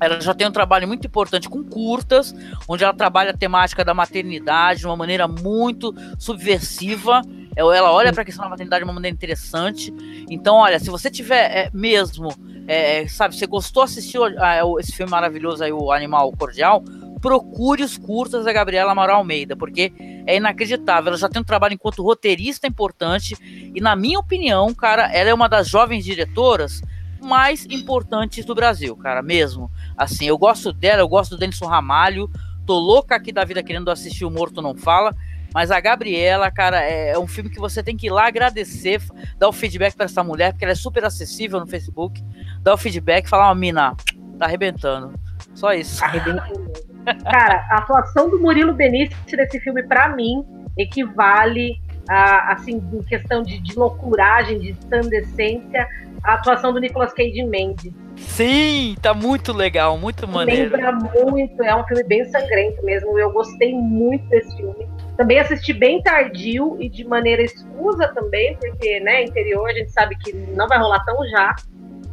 Ela 0.00 0.20
já 0.20 0.34
tem 0.34 0.46
um 0.46 0.52
trabalho 0.52 0.88
muito 0.88 1.06
importante 1.06 1.48
com 1.48 1.62
curtas, 1.62 2.34
onde 2.66 2.82
ela 2.82 2.92
trabalha 2.92 3.30
a 3.30 3.36
temática 3.36 3.84
da 3.84 3.94
maternidade 3.94 4.80
de 4.80 4.86
uma 4.86 4.96
maneira 4.96 5.28
muito 5.28 5.94
subversiva. 6.18 7.22
Ela 7.54 7.92
olha 7.92 8.12
para 8.12 8.22
a 8.22 8.24
questão 8.24 8.44
da 8.44 8.50
maternidade 8.50 8.80
de 8.82 8.88
uma 8.88 8.94
maneira 8.94 9.14
interessante. 9.14 9.92
Então, 10.28 10.56
olha, 10.56 10.80
se 10.80 10.90
você 10.90 11.10
tiver 11.10 11.50
é, 11.50 11.70
mesmo, 11.72 12.30
é, 12.66 13.06
sabe, 13.06 13.36
você 13.36 13.46
gostou 13.46 13.84
de 13.84 13.92
assistir 13.92 14.18
a, 14.38 14.60
esse 14.80 14.92
filme 14.92 15.10
maravilhoso 15.10 15.62
aí, 15.62 15.72
o 15.72 15.92
Animal 15.92 16.32
Cordial, 16.32 16.82
procure 17.20 17.84
os 17.84 17.96
curtas 17.96 18.44
da 18.44 18.52
Gabriela 18.52 18.90
Amaral 18.90 19.18
Almeida, 19.18 19.54
porque 19.54 19.92
é 20.26 20.36
inacreditável. 20.36 21.10
Ela 21.10 21.16
já 21.16 21.28
tem 21.28 21.40
um 21.40 21.44
trabalho 21.44 21.74
enquanto 21.74 22.02
roteirista 22.02 22.66
importante 22.66 23.36
e, 23.72 23.80
na 23.80 23.94
minha 23.94 24.18
opinião, 24.18 24.74
cara, 24.74 25.12
ela 25.12 25.30
é 25.30 25.34
uma 25.34 25.48
das 25.48 25.68
jovens 25.68 26.04
diretoras 26.04 26.82
mais 27.22 27.66
importantes 27.66 28.44
do 28.44 28.54
Brasil, 28.54 28.96
cara, 28.96 29.22
mesmo. 29.22 29.70
Assim, 29.96 30.26
eu 30.26 30.36
gosto 30.36 30.72
dela, 30.72 31.00
eu 31.00 31.08
gosto 31.08 31.32
do 31.32 31.38
Denison 31.38 31.66
Ramalho, 31.66 32.30
tô 32.66 32.78
louca 32.78 33.16
aqui 33.16 33.32
da 33.32 33.44
vida 33.44 33.62
querendo 33.62 33.90
assistir 33.90 34.24
o 34.24 34.30
Morto 34.30 34.62
Não 34.62 34.74
Fala, 34.74 35.14
mas 35.54 35.70
a 35.70 35.78
Gabriela, 35.80 36.50
cara, 36.50 36.82
é, 36.82 37.10
é 37.10 37.18
um 37.18 37.26
filme 37.26 37.50
que 37.50 37.58
você 37.58 37.82
tem 37.82 37.96
que 37.96 38.06
ir 38.06 38.10
lá 38.10 38.26
agradecer, 38.26 39.00
dar 39.38 39.48
o 39.48 39.52
feedback 39.52 39.94
para 39.94 40.06
essa 40.06 40.24
mulher, 40.24 40.52
porque 40.52 40.64
ela 40.64 40.72
é 40.72 40.76
super 40.76 41.04
acessível 41.04 41.60
no 41.60 41.66
Facebook, 41.66 42.22
dar 42.60 42.74
o 42.74 42.78
feedback, 42.78 43.28
falar, 43.28 43.48
ó, 43.48 43.52
oh, 43.52 43.54
mina, 43.54 43.94
tá 44.38 44.46
arrebentando. 44.46 45.12
Só 45.54 45.74
isso. 45.74 46.00
Cara, 46.00 47.66
a 47.70 47.78
atuação 47.78 48.30
do 48.30 48.40
Murilo 48.40 48.72
Benício 48.72 49.16
desse 49.36 49.60
filme, 49.60 49.82
para 49.82 50.08
mim, 50.14 50.44
equivale 50.78 51.80
a, 52.08 52.52
assim, 52.52 52.82
em 52.92 53.02
questão 53.02 53.42
de, 53.42 53.58
de 53.58 53.74
loucuragem, 53.74 54.58
de 54.58 54.76
sandescência, 54.88 55.86
a 56.22 56.34
atuação 56.34 56.72
do 56.72 56.78
Nicolas 56.78 57.12
Cage 57.12 57.42
Mendes. 57.42 57.92
Sim, 58.16 58.96
tá 59.02 59.12
muito 59.12 59.52
legal, 59.52 59.98
muito 59.98 60.26
maneiro. 60.28 60.76
Lembra 60.76 60.92
muito, 60.92 61.62
é 61.62 61.74
um 61.74 61.84
filme 61.84 62.04
bem 62.04 62.24
sangrento 62.26 62.84
mesmo. 62.84 63.18
Eu 63.18 63.32
gostei 63.32 63.74
muito 63.74 64.24
desse 64.28 64.56
filme. 64.56 64.88
Também 65.16 65.40
assisti 65.40 65.72
bem 65.72 66.02
tardio 66.02 66.76
e 66.80 66.88
de 66.88 67.04
maneira 67.04 67.42
escusa 67.42 68.08
também, 68.14 68.56
porque, 68.56 69.00
né, 69.00 69.24
interior 69.24 69.68
a 69.68 69.72
gente 69.72 69.90
sabe 69.90 70.16
que 70.16 70.32
não 70.32 70.68
vai 70.68 70.78
rolar 70.78 71.04
tão 71.04 71.16
já. 71.28 71.54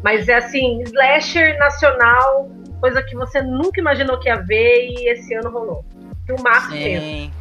Mas 0.04 0.28
é 0.28 0.36
assim, 0.36 0.82
slasher 0.84 1.58
nacional, 1.60 2.50
coisa 2.80 3.04
que 3.04 3.16
você 3.16 3.42
nunca 3.42 3.80
imaginou 3.80 4.20
que 4.20 4.30
ia 4.30 4.38
ver 4.38 4.90
e 4.90 5.10
esse 5.10 5.34
ano 5.36 5.50
rolou. 5.52 5.86
Filmaço 6.26 6.72
mesmo. 6.72 7.32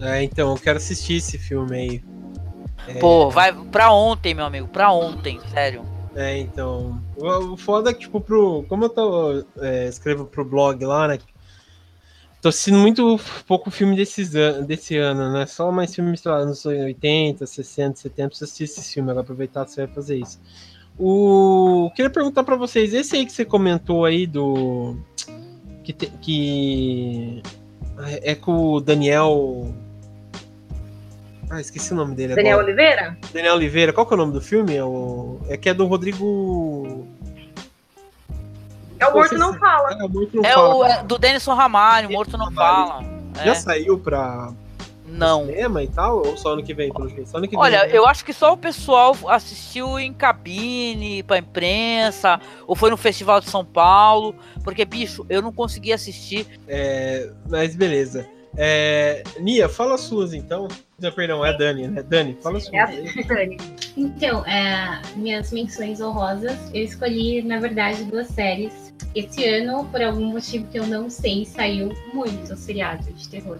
É, 0.00 0.22
então, 0.22 0.52
eu 0.52 0.56
quero 0.56 0.78
assistir 0.78 1.16
esse 1.16 1.38
filme 1.38 1.76
aí. 1.76 2.09
É... 2.88 2.94
Pô, 2.94 3.30
vai 3.30 3.52
pra 3.52 3.92
ontem, 3.92 4.34
meu 4.34 4.44
amigo, 4.44 4.68
pra 4.68 4.92
ontem, 4.92 5.40
sério. 5.52 5.84
É, 6.14 6.38
então. 6.38 7.00
O 7.16 7.56
foda 7.56 7.90
é 7.90 7.94
que, 7.94 8.00
tipo, 8.00 8.20
pro. 8.20 8.64
Como 8.68 8.84
eu 8.84 8.88
tô, 8.88 9.44
é, 9.60 9.88
escrevo 9.88 10.24
pro 10.24 10.44
blog 10.44 10.84
lá, 10.84 11.06
né? 11.06 11.18
Tô 12.42 12.48
assistindo 12.48 12.78
muito 12.78 13.20
pouco 13.46 13.70
filme 13.70 13.94
desses 13.94 14.34
an 14.34 14.64
desse 14.64 14.96
ano, 14.96 15.30
né? 15.32 15.46
Só 15.46 15.70
mais 15.70 15.94
filmes, 15.94 16.20
sei 16.20 16.32
lá, 16.32 16.44
nos 16.44 16.64
80, 16.64 17.46
60, 17.46 18.00
70, 18.00 18.28
pra 18.28 18.36
assistir 18.44 18.64
esse 18.64 18.94
filme, 18.94 19.10
agora 19.10 19.22
aproveitar 19.22 19.66
você 19.66 19.84
vai 19.84 19.94
fazer 19.94 20.16
isso. 20.16 20.40
O... 20.98 21.90
Queria 21.94 22.10
perguntar 22.10 22.42
para 22.42 22.56
vocês, 22.56 22.92
esse 22.94 23.14
aí 23.16 23.26
que 23.26 23.32
você 23.32 23.44
comentou 23.44 24.04
aí 24.04 24.26
do. 24.26 24.96
Que, 25.84 25.92
te- 25.92 26.10
que 26.20 27.42
é 28.22 28.34
com 28.34 28.72
o 28.72 28.80
Daniel. 28.80 29.74
Ah, 31.50 31.60
esqueci 31.60 31.92
o 31.92 31.96
nome 31.96 32.14
dele 32.14 32.34
Daniel 32.36 32.58
agora. 32.60 32.66
Oliveira? 32.68 33.18
Daniel 33.34 33.54
Oliveira. 33.56 33.92
Qual 33.92 34.06
que 34.06 34.14
é 34.14 34.16
o 34.16 34.18
nome 34.18 34.32
do 34.32 34.40
filme? 34.40 34.76
É, 34.76 34.84
o... 34.84 35.40
é 35.48 35.56
que 35.56 35.68
é 35.68 35.74
do 35.74 35.84
Rodrigo. 35.86 37.06
É 38.98 39.06
o 39.06 39.12
Morto 39.14 39.36
Não 39.36 39.54
Fala. 39.54 39.92
É, 39.92 40.04
o 40.04 40.08
Morto 40.08 40.36
não 40.36 40.44
É 40.44 40.52
fala. 40.52 40.74
o 40.76 40.84
é 40.84 41.02
do 41.02 41.18
Denison 41.18 41.54
Ramalho, 41.54 42.10
Morto 42.10 42.36
Não 42.38 42.52
Fala. 42.52 43.02
Já 43.44 43.52
É, 43.52 43.54
saiu 43.54 43.98
pra 43.98 44.52
não. 45.06 45.46
cinema 45.46 45.82
e 45.82 45.88
tal? 45.88 46.18
Ou 46.24 46.36
só 46.36 46.52
ano 46.52 46.62
que 46.62 46.72
vem, 46.74 46.92
pelo 46.92 47.08
jeito? 47.08 47.28
Só 47.28 47.38
ano 47.38 47.48
que 47.48 47.56
Olha, 47.56 47.80
vem. 47.80 47.88
né? 47.92 47.98
eu 47.98 48.06
acho 48.06 48.24
que 48.24 48.32
só 48.32 48.52
o 48.52 48.56
pessoal 48.56 49.16
assistiu 49.28 49.98
em 49.98 50.12
cabine, 50.12 51.22
pra 51.24 51.38
imprensa, 51.38 52.38
ou 52.66 52.76
foi 52.76 52.90
no 52.90 52.96
Festival 52.96 53.40
de 53.40 53.48
São 53.50 53.64
Paulo, 53.64 54.34
porque, 54.62 54.84
bicho, 54.84 55.24
eu 55.28 55.40
não 55.42 55.52
consegui 55.52 55.92
assistir. 55.92 56.46
É, 56.68 57.30
mas 57.48 57.74
beleza. 57.74 58.28
É, 58.56 59.22
Nia, 59.38 59.68
fala 59.68 59.94
as 59.94 60.02
suas 60.02 60.32
então. 60.32 60.68
Não, 60.98 61.12
perdão, 61.12 61.44
é 61.44 61.50
a 61.50 61.52
Dani, 61.52 61.88
né? 61.88 62.02
Dani, 62.02 62.36
fala 62.42 62.58
as 62.58 62.64
suas. 62.64 62.74
É 62.74 63.22
Dani. 63.22 63.56
Então, 63.96 64.44
é, 64.46 65.00
minhas 65.16 65.52
menções 65.52 66.00
honrosas, 66.00 66.58
eu 66.74 66.84
escolhi, 66.84 67.42
na 67.42 67.58
verdade, 67.58 68.04
duas 68.04 68.28
séries. 68.28 68.92
Esse 69.14 69.44
ano, 69.44 69.84
por 69.86 70.02
algum 70.02 70.26
motivo 70.26 70.66
que 70.68 70.78
eu 70.78 70.86
não 70.86 71.10
sei, 71.10 71.44
saiu 71.44 71.92
muito 72.12 72.54
seriado 72.56 73.12
de 73.12 73.28
terror. 73.28 73.58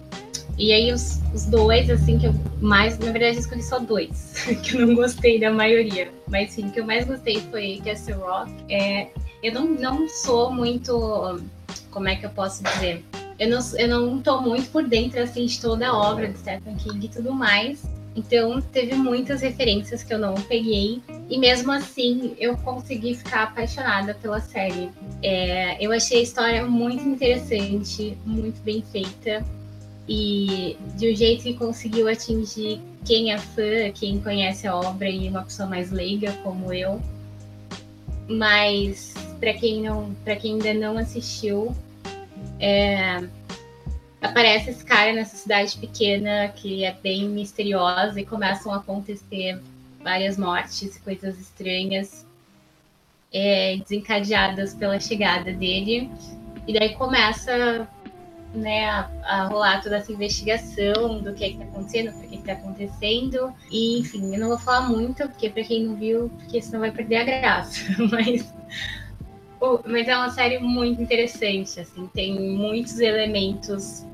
E 0.57 0.71
aí, 0.71 0.93
os, 0.93 1.19
os 1.33 1.45
dois, 1.45 1.89
assim, 1.89 2.19
que 2.19 2.27
eu 2.27 2.33
mais. 2.61 2.97
Na 2.99 3.11
verdade, 3.11 3.37
eu 3.37 3.41
escolhi 3.41 3.63
só 3.63 3.79
dois, 3.79 4.35
que 4.63 4.75
eu 4.75 4.85
não 4.85 4.95
gostei 4.95 5.39
da 5.39 5.51
maioria. 5.51 6.09
Mas, 6.27 6.51
sim, 6.51 6.67
o 6.67 6.71
que 6.71 6.79
eu 6.79 6.85
mais 6.85 7.05
gostei 7.05 7.41
foi 7.49 7.81
Castle 7.83 8.15
Rock. 8.15 8.51
É, 8.69 9.09
eu 9.41 9.53
não, 9.53 9.65
não 9.65 10.07
sou 10.07 10.51
muito. 10.51 11.41
Como 11.89 12.07
é 12.07 12.15
que 12.15 12.25
eu 12.25 12.29
posso 12.29 12.63
dizer? 12.63 13.03
Eu 13.41 13.49
não, 13.49 13.59
eu 13.75 13.87
não 13.87 14.21
tô 14.21 14.39
muito 14.39 14.69
por 14.69 14.87
dentro, 14.87 15.19
assim, 15.19 15.47
de 15.47 15.59
toda 15.59 15.87
a 15.87 15.97
obra 15.97 16.27
de 16.27 16.37
Stephen 16.37 16.75
King 16.75 17.07
e 17.07 17.09
tudo 17.09 17.33
mais. 17.33 17.81
Então, 18.15 18.61
teve 18.61 18.93
muitas 18.93 19.41
referências 19.41 20.03
que 20.03 20.13
eu 20.13 20.19
não 20.19 20.35
peguei. 20.35 21.01
E 21.27 21.39
mesmo 21.39 21.71
assim, 21.71 22.35
eu 22.37 22.55
consegui 22.57 23.15
ficar 23.15 23.45
apaixonada 23.45 24.13
pela 24.13 24.39
série. 24.39 24.91
É, 25.23 25.83
eu 25.83 25.91
achei 25.91 26.19
a 26.19 26.21
história 26.21 26.63
muito 26.67 27.03
interessante, 27.03 28.15
muito 28.27 28.61
bem 28.61 28.83
feita. 28.91 29.43
E 30.07 30.77
de 30.95 31.11
um 31.11 31.15
jeito 31.15 31.41
que 31.41 31.55
conseguiu 31.55 32.07
atingir 32.07 32.79
quem 33.03 33.31
é 33.31 33.39
fã, 33.39 33.89
quem 33.91 34.21
conhece 34.21 34.67
a 34.67 34.75
obra 34.75 35.09
e 35.09 35.27
uma 35.27 35.41
pessoa 35.41 35.67
mais 35.67 35.89
leiga 35.89 36.31
como 36.43 36.71
eu. 36.71 37.01
Mas 38.27 39.15
para 39.39 39.53
quem 39.55 39.81
não, 39.81 40.13
para 40.23 40.35
quem 40.35 40.53
ainda 40.53 40.75
não 40.75 40.95
assistiu, 40.99 41.75
é, 42.59 43.27
aparece 44.21 44.69
esse 44.69 44.85
cara 44.85 45.13
nessa 45.13 45.35
cidade 45.35 45.77
pequena 45.77 46.49
que 46.49 46.83
é 46.83 46.93
bem 46.93 47.27
misteriosa 47.27 48.19
e 48.19 48.25
começam 48.25 48.73
a 48.73 48.77
acontecer 48.77 49.59
várias 50.03 50.37
mortes, 50.37 50.97
coisas 50.99 51.39
estranhas 51.39 52.25
é, 53.33 53.77
desencadeadas 53.77 54.73
pela 54.73 54.99
chegada 54.99 55.51
dele. 55.53 56.09
E 56.67 56.73
daí 56.73 56.93
começa 56.95 57.87
né, 58.53 58.89
a, 58.89 59.09
a 59.23 59.47
rolar 59.47 59.81
toda 59.81 59.97
essa 59.97 60.11
investigação 60.11 61.19
do 61.21 61.33
que 61.33 61.45
está 61.45 61.63
acontecendo, 61.63 62.11
por 62.13 62.27
que 62.27 62.35
está 62.35 62.53
acontecendo. 62.53 63.53
E, 63.71 63.99
enfim, 63.99 64.33
eu 64.33 64.39
não 64.39 64.49
vou 64.49 64.59
falar 64.59 64.89
muito, 64.89 65.27
porque 65.29 65.49
para 65.49 65.63
quem 65.63 65.85
não 65.85 65.95
viu, 65.95 66.29
porque 66.37 66.61
senão 66.61 66.81
vai 66.81 66.91
perder 66.91 67.17
a 67.17 67.23
graça. 67.23 67.79
Mas, 68.11 68.53
mas 69.85 70.07
é 70.07 70.15
uma 70.15 70.29
série 70.31 70.57
muito 70.59 71.01
interessante, 71.01 71.79
assim, 71.79 72.07
tem 72.13 72.39
muitos 72.39 72.99
elementos 72.99 74.05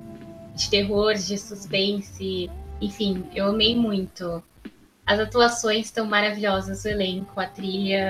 de 0.53 0.69
terror, 0.69 1.13
de 1.13 1.37
suspense, 1.37 2.49
enfim, 2.81 3.23
eu 3.33 3.47
amei 3.47 3.75
muito. 3.75 4.43
As 5.05 5.19
atuações 5.19 5.85
estão 5.85 6.05
maravilhosas, 6.05 6.83
o 6.83 6.89
elenco, 6.89 7.39
a 7.39 7.45
trilha, 7.47 8.09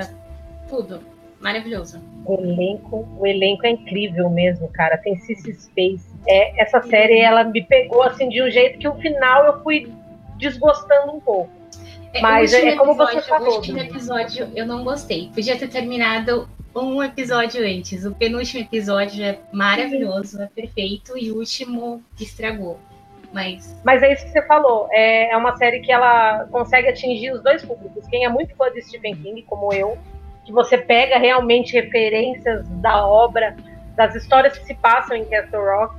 tudo 0.67 0.99
maravilhoso. 1.39 2.01
O 2.25 2.33
elenco, 2.33 3.07
o 3.19 3.27
elenco 3.27 3.65
é 3.67 3.69
incrível 3.69 4.29
mesmo, 4.29 4.67
cara. 4.69 4.97
Tem 4.97 5.15
Cissy 5.19 5.53
Space. 5.53 6.09
É, 6.27 6.59
essa 6.63 6.81
série 6.81 7.19
ela 7.19 7.43
me 7.43 7.63
pegou 7.63 8.01
assim 8.01 8.27
de 8.29 8.41
um 8.41 8.49
jeito 8.49 8.79
que 8.79 8.87
o 8.87 8.95
final 8.95 9.45
eu 9.45 9.61
fui 9.61 9.91
desgostando 10.37 11.11
um 11.15 11.19
pouco. 11.19 11.51
É, 12.13 12.21
Mas 12.21 12.51
é 12.53 12.75
como 12.75 12.95
você 12.95 13.17
episódio- 13.17 13.29
falou, 13.29 13.49
O 13.51 13.55
último 13.57 13.77
episódio 13.77 14.49
eu 14.55 14.65
não 14.65 14.83
gostei. 14.83 15.29
Podia 15.35 15.55
ter 15.57 15.67
terminado 15.67 16.49
um 16.83 17.03
episódio 17.03 17.61
antes. 17.65 18.05
O 18.05 18.13
penúltimo 18.13 18.63
episódio 18.63 19.23
é 19.23 19.39
maravilhoso, 19.51 20.41
é 20.41 20.47
perfeito, 20.47 21.17
e 21.17 21.31
o 21.31 21.37
último 21.37 22.01
estragou. 22.19 22.79
Mas 23.33 23.75
Mas 23.83 24.01
é 24.03 24.13
isso 24.13 24.25
que 24.25 24.31
você 24.31 24.41
falou. 24.47 24.87
É, 24.91 25.31
é 25.31 25.37
uma 25.37 25.55
série 25.57 25.81
que 25.81 25.91
ela 25.91 26.45
consegue 26.51 26.87
atingir 26.87 27.31
os 27.31 27.41
dois 27.43 27.63
públicos. 27.63 28.07
Quem 28.07 28.25
é 28.25 28.29
muito 28.29 28.55
fã 28.55 28.71
de 28.71 28.81
Stephen 28.81 29.15
King, 29.15 29.41
como 29.43 29.73
eu, 29.73 29.97
que 30.45 30.51
você 30.51 30.77
pega 30.77 31.17
realmente 31.17 31.73
referências 31.73 32.67
da 32.81 33.05
obra, 33.05 33.55
das 33.95 34.15
histórias 34.15 34.57
que 34.57 34.65
se 34.65 34.75
passam 34.75 35.17
em 35.17 35.25
Castle 35.25 35.59
Rock, 35.59 35.95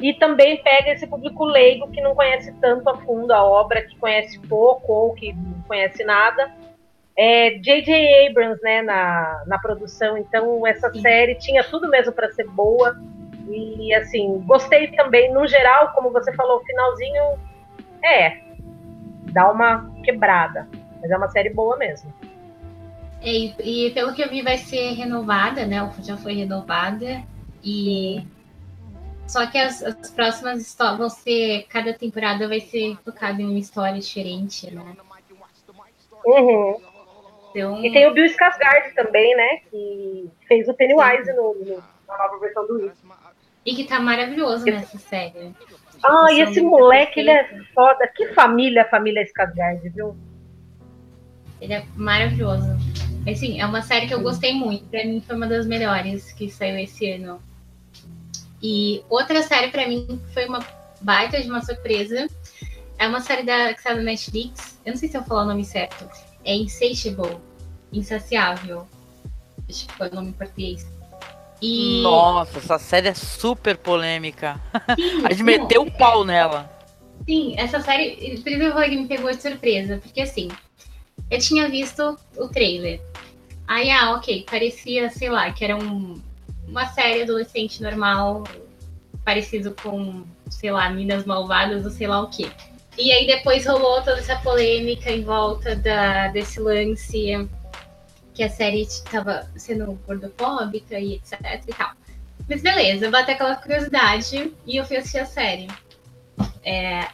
e 0.00 0.12
também 0.14 0.60
pega 0.62 0.90
esse 0.90 1.06
público 1.06 1.44
leigo 1.44 1.88
que 1.90 2.00
não 2.00 2.14
conhece 2.14 2.52
tanto 2.60 2.88
a 2.88 2.96
fundo 2.98 3.32
a 3.32 3.44
obra, 3.44 3.82
que 3.82 3.96
conhece 3.96 4.38
pouco 4.40 4.92
ou 4.92 5.14
que 5.14 5.32
não 5.32 5.62
conhece 5.68 6.02
nada. 6.02 6.52
É 7.16 7.58
J.J. 7.58 8.28
Abrams, 8.28 8.60
né, 8.62 8.82
na, 8.82 9.44
na 9.46 9.58
produção. 9.58 10.18
Então 10.18 10.66
essa 10.66 10.92
série 11.00 11.36
tinha 11.36 11.62
tudo 11.64 11.88
mesmo 11.88 12.12
para 12.12 12.32
ser 12.32 12.48
boa. 12.48 12.96
E 13.48 13.94
assim, 13.94 14.42
gostei 14.46 14.88
também, 14.92 15.32
no 15.32 15.46
geral, 15.46 15.92
como 15.92 16.10
você 16.10 16.32
falou, 16.34 16.58
o 16.58 16.64
finalzinho 16.64 17.38
é 18.02 18.42
dá 19.32 19.50
uma 19.50 19.90
quebrada, 20.04 20.68
mas 21.00 21.10
é 21.10 21.16
uma 21.16 21.28
série 21.28 21.50
boa 21.50 21.76
mesmo. 21.76 22.12
é, 23.20 23.30
e, 23.30 23.86
e 23.88 23.90
pelo 23.90 24.14
que 24.14 24.22
eu 24.22 24.30
vi 24.30 24.42
vai 24.42 24.58
ser 24.58 24.92
renovada, 24.94 25.66
né? 25.66 25.92
Já 26.02 26.16
foi 26.16 26.34
renovada. 26.34 27.22
E 27.62 28.24
só 29.26 29.46
que 29.46 29.58
as, 29.58 29.82
as 29.82 30.10
próximas 30.10 30.60
histórias 30.60 30.98
vão 30.98 31.10
ser. 31.10 31.66
Cada 31.68 31.92
temporada 31.92 32.46
vai 32.48 32.60
ser 32.60 32.96
focada 33.04 33.40
em 33.42 33.46
uma 33.46 33.58
história 33.58 33.98
diferente, 33.98 34.72
né? 34.72 34.96
Uhum. 36.26 36.80
Então, 37.54 37.84
E 37.84 37.92
tem 37.92 38.06
o 38.08 38.12
Bill 38.12 38.26
Skarsgård 38.26 38.94
também, 38.94 39.36
né, 39.36 39.58
que 39.70 40.28
fez 40.48 40.66
o 40.68 40.74
Pennywise 40.74 41.32
no, 41.34 41.54
no- 41.54 41.82
na 42.08 42.18
nova 42.18 42.38
versão 42.40 42.66
do 42.66 42.82
It. 42.82 42.94
e 43.64 43.74
que 43.74 43.84
tá 43.84 44.00
maravilhoso 44.00 44.64
nessa 44.64 44.98
série. 44.98 45.54
Ah, 46.02 46.26
e 46.32 46.36
São 46.36 46.50
esse 46.50 46.60
moleque, 46.60 47.20
ele 47.20 47.30
é 47.30 47.62
foda. 47.74 48.06
Que 48.08 48.34
família, 48.34 48.82
a 48.82 48.88
família 48.88 49.22
Skarsgård, 49.24 49.80
viu? 49.94 50.16
Ele 51.60 51.72
é 51.74 51.84
maravilhoso. 51.96 52.66
Assim, 53.26 53.58
é 53.60 53.64
uma 53.64 53.80
série 53.80 54.06
que 54.06 54.12
eu 54.12 54.20
gostei 54.20 54.52
muito. 54.52 54.84
Pra 54.88 55.02
mim 55.04 55.22
foi 55.26 55.34
uma 55.34 55.46
das 55.46 55.66
melhores 55.66 56.30
que 56.32 56.50
saiu 56.50 56.76
esse 56.78 57.10
ano. 57.12 57.40
E 58.62 59.02
outra 59.08 59.40
série 59.42 59.68
pra 59.70 59.86
mim 59.88 60.20
foi 60.34 60.46
uma 60.46 60.58
baita 61.00 61.40
de 61.40 61.48
uma 61.48 61.62
surpresa. 61.62 62.26
É 62.98 63.06
uma 63.08 63.20
série 63.20 63.42
da, 63.44 63.72
que 63.72 63.80
saiu 63.80 63.96
da 63.96 64.02
Netflix. 64.02 64.78
Eu 64.84 64.92
não 64.92 64.98
sei 64.98 65.08
se 65.08 65.16
eu 65.16 65.22
falar 65.22 65.42
o 65.44 65.46
nome 65.46 65.64
certo. 65.64 66.06
É 66.44 66.54
Insatiable. 66.54 67.38
Insaciável. 67.92 68.86
Acho 69.68 69.86
que 69.86 69.94
foi 69.94 70.08
o 70.08 70.14
nome 70.14 70.28
em 70.28 70.32
português. 70.32 70.86
E 71.62 72.02
Nossa, 72.02 72.58
essa 72.58 72.78
série 72.78 73.08
é 73.08 73.14
super 73.14 73.76
polêmica. 73.78 74.60
sim, 74.96 75.24
A 75.24 75.30
gente 75.30 75.42
meteu 75.42 75.82
o 75.82 75.90
pau 75.90 76.24
nela. 76.24 76.70
Sim, 77.26 77.54
essa 77.56 77.80
série, 77.80 78.38
por 78.42 78.52
isso 78.52 78.62
eu 78.62 78.72
falei 78.72 78.90
que 78.90 78.96
me 78.96 79.08
pegou 79.08 79.30
de 79.30 79.40
surpresa, 79.40 79.98
porque 79.98 80.20
assim, 80.20 80.50
eu 81.30 81.38
tinha 81.38 81.68
visto 81.68 82.18
o 82.36 82.48
trailer. 82.48 83.00
Aí, 83.66 83.90
ah, 83.90 84.12
ok, 84.12 84.44
parecia, 84.50 85.08
sei 85.10 85.30
lá, 85.30 85.50
que 85.52 85.64
era 85.64 85.74
um, 85.74 86.20
uma 86.68 86.86
série 86.88 87.22
adolescente 87.22 87.82
normal, 87.82 88.44
parecido 89.24 89.74
com, 89.82 90.24
sei 90.50 90.70
lá, 90.70 90.90
Minas 90.90 91.24
Malvadas 91.24 91.84
ou 91.84 91.90
sei 91.90 92.06
lá 92.06 92.20
o 92.20 92.28
quê. 92.28 92.50
E 92.96 93.10
aí 93.12 93.26
depois 93.26 93.66
rolou 93.66 94.02
toda 94.02 94.18
essa 94.18 94.36
polêmica 94.36 95.10
em 95.10 95.22
volta 95.24 95.74
da, 95.74 96.28
desse 96.28 96.60
lance 96.60 97.48
que 98.32 98.42
a 98.42 98.48
série 98.48 98.82
estava 98.82 99.48
sendo 99.56 99.92
gordofóbica 100.06 100.98
e 100.98 101.14
etc 101.14 101.40
e 101.66 101.72
tal. 101.72 101.92
Mas 102.48 102.62
beleza, 102.62 103.10
bateu 103.10 103.34
aquela 103.34 103.56
curiosidade 103.56 104.52
e 104.66 104.76
eu 104.76 104.84
fui 104.84 104.96
assistir 104.96 105.18
a 105.18 105.26
série. 105.26 105.68
É, 106.62 107.08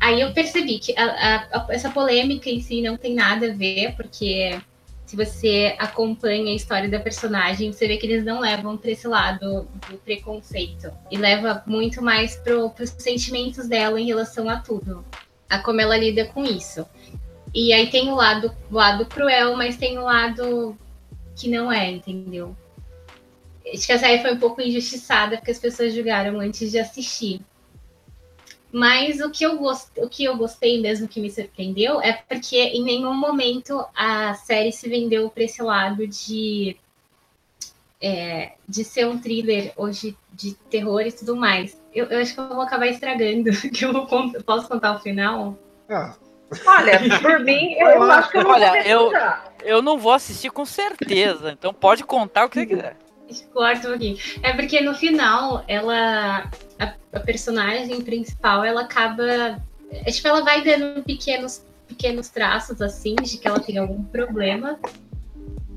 aí 0.00 0.20
eu 0.20 0.32
percebi 0.32 0.78
que 0.78 0.96
a- 0.98 1.48
a- 1.52 1.66
essa 1.70 1.90
polêmica 1.90 2.48
em 2.48 2.60
si 2.60 2.80
não 2.82 2.96
tem 2.96 3.14
nada 3.14 3.50
a 3.50 3.54
ver, 3.54 3.94
porque 3.96 4.58
se 5.14 5.16
você 5.16 5.76
acompanha 5.78 6.50
a 6.50 6.56
história 6.56 6.88
da 6.88 6.98
personagem, 6.98 7.72
você 7.72 7.86
vê 7.86 7.96
que 7.96 8.06
eles 8.06 8.24
não 8.24 8.40
levam 8.40 8.76
para 8.76 8.90
esse 8.90 9.06
lado 9.06 9.68
do 9.88 9.96
preconceito. 9.98 10.90
E 11.10 11.16
leva 11.16 11.62
muito 11.66 12.02
mais 12.02 12.36
para 12.36 12.56
os 12.56 12.90
sentimentos 12.98 13.68
dela 13.68 14.00
em 14.00 14.06
relação 14.06 14.50
a 14.50 14.58
tudo. 14.58 15.04
A 15.48 15.60
como 15.60 15.80
ela 15.80 15.96
lida 15.96 16.26
com 16.26 16.44
isso. 16.44 16.84
E 17.54 17.72
aí 17.72 17.88
tem 17.90 18.10
o 18.10 18.16
lado, 18.16 18.52
o 18.68 18.74
lado 18.74 19.06
cruel, 19.06 19.56
mas 19.56 19.76
tem 19.76 19.96
o 19.98 20.02
lado 20.02 20.76
que 21.36 21.48
não 21.48 21.70
é, 21.70 21.90
entendeu? 21.90 22.56
acho 23.72 23.86
que 23.86 23.92
a 23.92 23.98
série 23.98 24.20
foi 24.20 24.34
um 24.34 24.38
pouco 24.38 24.60
injustiçada 24.60 25.36
porque 25.36 25.50
as 25.50 25.58
pessoas 25.58 25.94
julgaram 25.94 26.38
antes 26.40 26.70
de 26.70 26.78
assistir. 26.78 27.40
Mas 28.74 29.20
o 29.20 29.30
que, 29.30 29.46
eu 29.46 29.56
gost... 29.56 29.88
o 29.98 30.08
que 30.08 30.24
eu 30.24 30.36
gostei 30.36 30.80
mesmo, 30.80 31.06
que 31.06 31.20
me 31.20 31.30
surpreendeu, 31.30 32.02
é 32.02 32.12
porque 32.12 32.56
em 32.56 32.82
nenhum 32.82 33.14
momento 33.14 33.86
a 33.94 34.34
série 34.34 34.72
se 34.72 34.88
vendeu 34.88 35.30
para 35.30 35.44
esse 35.44 35.62
lado 35.62 36.04
de, 36.08 36.76
é, 38.02 38.54
de 38.68 38.82
ser 38.82 39.06
um 39.06 39.16
thriller 39.16 39.72
ou 39.76 39.90
de, 39.90 40.16
de 40.32 40.54
terror 40.68 41.02
e 41.02 41.12
tudo 41.12 41.36
mais. 41.36 41.80
Eu, 41.94 42.06
eu, 42.06 42.20
acho 42.20 42.34
que 42.34 42.40
eu 42.40 42.48
vou 42.48 42.62
acabar 42.62 42.88
estragando, 42.88 43.52
que 43.70 43.84
eu 43.84 43.92
vou 43.92 44.08
posso 44.44 44.66
contar 44.66 44.96
o 44.96 44.98
final? 44.98 45.56
Ah. 45.88 46.16
Olha, 46.66 46.98
por 47.22 47.38
mim, 47.44 47.74
eu, 47.74 47.86
eu 47.86 48.02
acho 48.10 48.30
que 48.32 48.38
eu 48.38 48.42
vou 48.42 48.54
Olha, 48.54 48.88
eu, 48.88 49.12
eu 49.62 49.82
não 49.82 49.98
vou 49.98 50.10
assistir 50.10 50.50
com 50.50 50.66
certeza, 50.66 51.52
então 51.52 51.72
pode 51.72 52.02
contar 52.02 52.46
o 52.46 52.48
que 52.48 52.58
você 52.58 52.66
quiser. 52.66 52.96
Corta 53.52 53.88
um 53.88 53.90
pouquinho. 53.92 54.18
É 54.42 54.52
porque 54.52 54.80
no 54.80 54.94
final, 54.94 55.64
ela. 55.66 56.50
A, 56.78 56.94
a, 57.12 57.20
personagem 57.20 58.00
principal, 58.02 58.64
ela 58.64 58.82
acaba. 58.82 59.62
É, 59.90 60.10
tipo, 60.10 60.28
ela 60.28 60.42
vai 60.42 60.62
dando 60.62 61.02
pequenos, 61.02 61.64
pequenos 61.88 62.28
traços, 62.28 62.82
assim, 62.82 63.14
de 63.16 63.38
que 63.38 63.48
ela 63.48 63.60
tem 63.60 63.78
algum 63.78 64.02
problema 64.04 64.78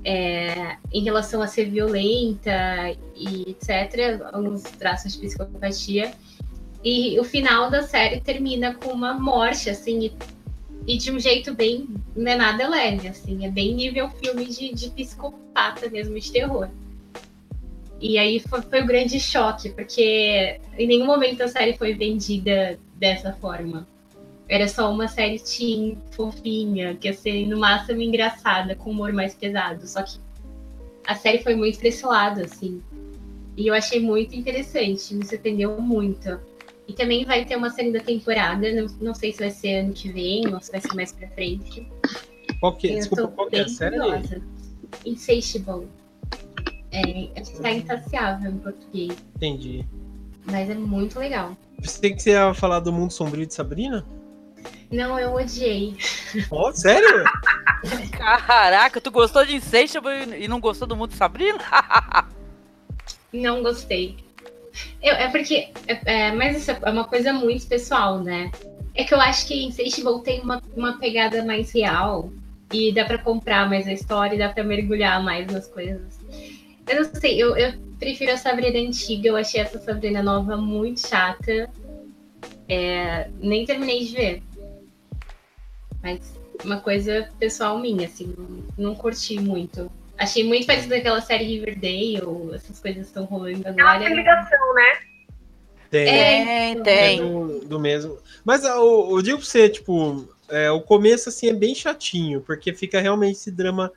é, 0.03 0.77
em 0.93 1.03
relação 1.03 1.41
a 1.41 1.47
ser 1.47 1.69
violenta 1.69 2.95
e 3.15 3.49
etc. 3.49 4.21
Alguns 4.31 4.63
traços 4.63 5.13
de 5.13 5.19
psicopatia. 5.19 6.13
E 6.83 7.19
o 7.19 7.23
final 7.23 7.69
da 7.69 7.83
série 7.83 8.21
termina 8.21 8.73
com 8.75 8.91
uma 8.91 9.13
morte, 9.13 9.69
assim, 9.69 10.05
e, 10.05 10.13
e 10.85 10.97
de 10.97 11.11
um 11.11 11.19
jeito 11.19 11.53
bem. 11.53 11.89
Não 12.15 12.31
é 12.31 12.35
nada 12.35 12.69
leve, 12.69 13.09
assim, 13.09 13.45
é 13.45 13.49
bem 13.49 13.75
nível 13.75 14.09
filme 14.11 14.45
de, 14.45 14.73
de 14.73 14.89
psicopata 14.91 15.89
mesmo, 15.89 16.17
de 16.17 16.31
terror. 16.31 16.69
E 17.99 18.17
aí 18.17 18.39
foi, 18.39 18.61
foi, 18.61 18.83
um 18.83 18.85
grande 18.85 19.19
choque, 19.19 19.69
porque 19.69 20.59
em 20.77 20.87
nenhum 20.87 21.05
momento 21.05 21.41
a 21.41 21.47
série 21.47 21.75
foi 21.77 21.93
vendida 21.93 22.79
dessa 22.95 23.33
forma. 23.33 23.87
Era 24.47 24.67
só 24.67 24.91
uma 24.91 25.07
série 25.07 25.39
teen, 25.39 25.97
fofinha, 26.11 26.95
que 26.95 27.07
ia 27.07 27.13
ser 27.13 27.45
no 27.47 27.57
máximo 27.57 28.01
engraçada, 28.01 28.75
com 28.75 28.91
humor 28.91 29.11
mais 29.11 29.33
pesado. 29.33 29.85
Só 29.87 30.03
que 30.03 30.19
a 31.05 31.15
série 31.15 31.39
foi 31.39 31.55
muito 31.55 31.79
pra 31.79 31.87
esse 31.89 32.05
lado, 32.05 32.41
assim. 32.41 32.81
E 33.57 33.67
eu 33.67 33.73
achei 33.73 33.99
muito 33.99 34.35
interessante, 34.35 35.15
me 35.15 35.25
surpreendeu 35.25 35.81
muito. 35.81 36.39
E 36.87 36.93
também 36.93 37.25
vai 37.25 37.43
ter 37.43 37.57
uma 37.57 37.69
segunda 37.69 37.99
temporada, 37.99 38.71
não, 38.71 38.85
não 39.01 39.13
sei 39.13 39.33
se 39.33 39.39
vai 39.39 39.49
ser 39.49 39.79
ano 39.79 39.93
que 39.93 40.09
vem 40.09 40.53
ou 40.53 40.61
se 40.61 40.71
vai 40.71 40.79
ser 40.79 40.93
mais 40.93 41.11
pra 41.11 41.27
frente. 41.29 41.85
Qual 42.59 42.75
que, 42.75 42.89
desculpa, 42.89 43.27
qual 43.29 43.49
que 43.49 43.57
é 43.57 43.61
a 43.61 43.67
série? 43.67 43.97
Insatiable. 45.05 45.87
É, 46.91 47.39
acho 47.39 47.51
que 47.51 47.61
tá 47.61 47.71
insaciável 47.71 48.51
em 48.51 48.57
português. 48.59 49.17
Entendi. 49.35 49.85
Mas 50.45 50.69
é 50.69 50.75
muito 50.75 51.19
legal. 51.19 51.57
Pensei 51.81 52.13
que 52.13 52.21
você 52.21 52.31
ia 52.31 52.53
falar 52.53 52.79
do 52.79 52.91
Mundo 52.91 53.11
Sombrio 53.11 53.45
de 53.45 53.53
Sabrina? 53.53 54.05
Não, 54.91 55.19
eu 55.19 55.33
odiei. 55.33 55.97
Oh, 56.49 56.71
sério? 56.71 57.25
Caraca, 58.17 59.01
tu 59.01 59.11
gostou 59.11 59.45
de 59.45 59.55
Insatiable 59.55 60.35
e 60.37 60.47
não 60.47 60.59
gostou 60.59 60.87
do 60.87 60.95
Mundo 60.95 61.11
de 61.11 61.17
Sabrina? 61.17 61.59
não 63.33 63.61
gostei. 63.61 64.17
Eu, 65.01 65.13
é 65.13 65.27
porque. 65.29 65.69
É, 65.87 66.27
é, 66.27 66.31
mas 66.31 66.57
isso 66.57 66.71
é 66.71 66.89
uma 66.89 67.03
coisa 67.03 67.33
muito 67.33 67.67
pessoal, 67.67 68.19
né? 68.19 68.51
É 68.95 69.03
que 69.03 69.13
eu 69.13 69.19
acho 69.19 69.47
que 69.47 69.65
Insatiable 69.65 70.23
tem 70.23 70.41
uma, 70.41 70.61
uma 70.75 70.97
pegada 70.97 71.43
mais 71.43 71.71
real. 71.71 72.31
E 72.71 72.93
dá 72.93 73.05
para 73.05 73.17
comprar 73.17 73.69
mais 73.69 73.87
a 73.87 73.93
história 73.93 74.35
e 74.35 74.39
dá 74.39 74.49
para 74.49 74.61
mergulhar 74.61 75.23
mais 75.23 75.47
nas 75.47 75.67
coisas. 75.67 76.16
Eu 76.87 76.95
não 76.95 77.03
sei, 77.03 77.41
eu, 77.41 77.55
eu 77.57 77.73
prefiro 77.99 78.31
a 78.31 78.37
Sabrina 78.37 78.79
antiga. 78.79 79.29
Eu 79.29 79.35
achei 79.35 79.61
essa 79.61 79.79
Sabrina 79.79 80.23
nova 80.23 80.55
muito 80.57 81.05
chata. 81.07 81.69
É, 82.67 83.29
nem 83.39 83.65
terminei 83.65 84.05
de 84.05 84.13
ver. 84.13 84.43
Mas 86.01 86.37
uma 86.63 86.79
coisa 86.79 87.29
pessoal 87.39 87.79
minha, 87.79 88.07
assim, 88.07 88.33
não, 88.37 88.89
não 88.89 88.95
curti 88.95 89.39
muito. 89.39 89.91
Achei 90.17 90.43
muito 90.43 90.65
parecido 90.65 90.93
com 90.93 90.99
aquela 90.99 91.21
série 91.21 91.45
Riverdale, 91.45 92.55
essas 92.55 92.79
coisas 92.79 93.07
estão 93.07 93.25
rolando 93.25 93.67
agora. 93.67 93.99
Tem 93.99 94.15
ligação, 94.15 94.73
né? 94.73 94.99
Tem, 95.89 96.07
é, 96.07 96.75
tem. 96.81 97.19
É 97.19 97.21
do, 97.21 97.59
do, 97.65 97.79
mesmo. 97.79 98.17
Mas 98.43 98.63
eu, 98.63 98.71
ah, 98.71 99.11
eu 99.11 99.21
digo 99.21 99.37
pra 99.37 99.45
você, 99.45 99.69
tipo, 99.69 100.27
é, 100.49 100.71
o 100.71 100.81
começo 100.81 101.29
assim 101.29 101.49
é 101.49 101.53
bem 101.53 101.75
chatinho, 101.75 102.41
porque 102.41 102.73
fica 102.73 102.99
realmente 102.99 103.35
esse 103.35 103.51
drama 103.51 103.91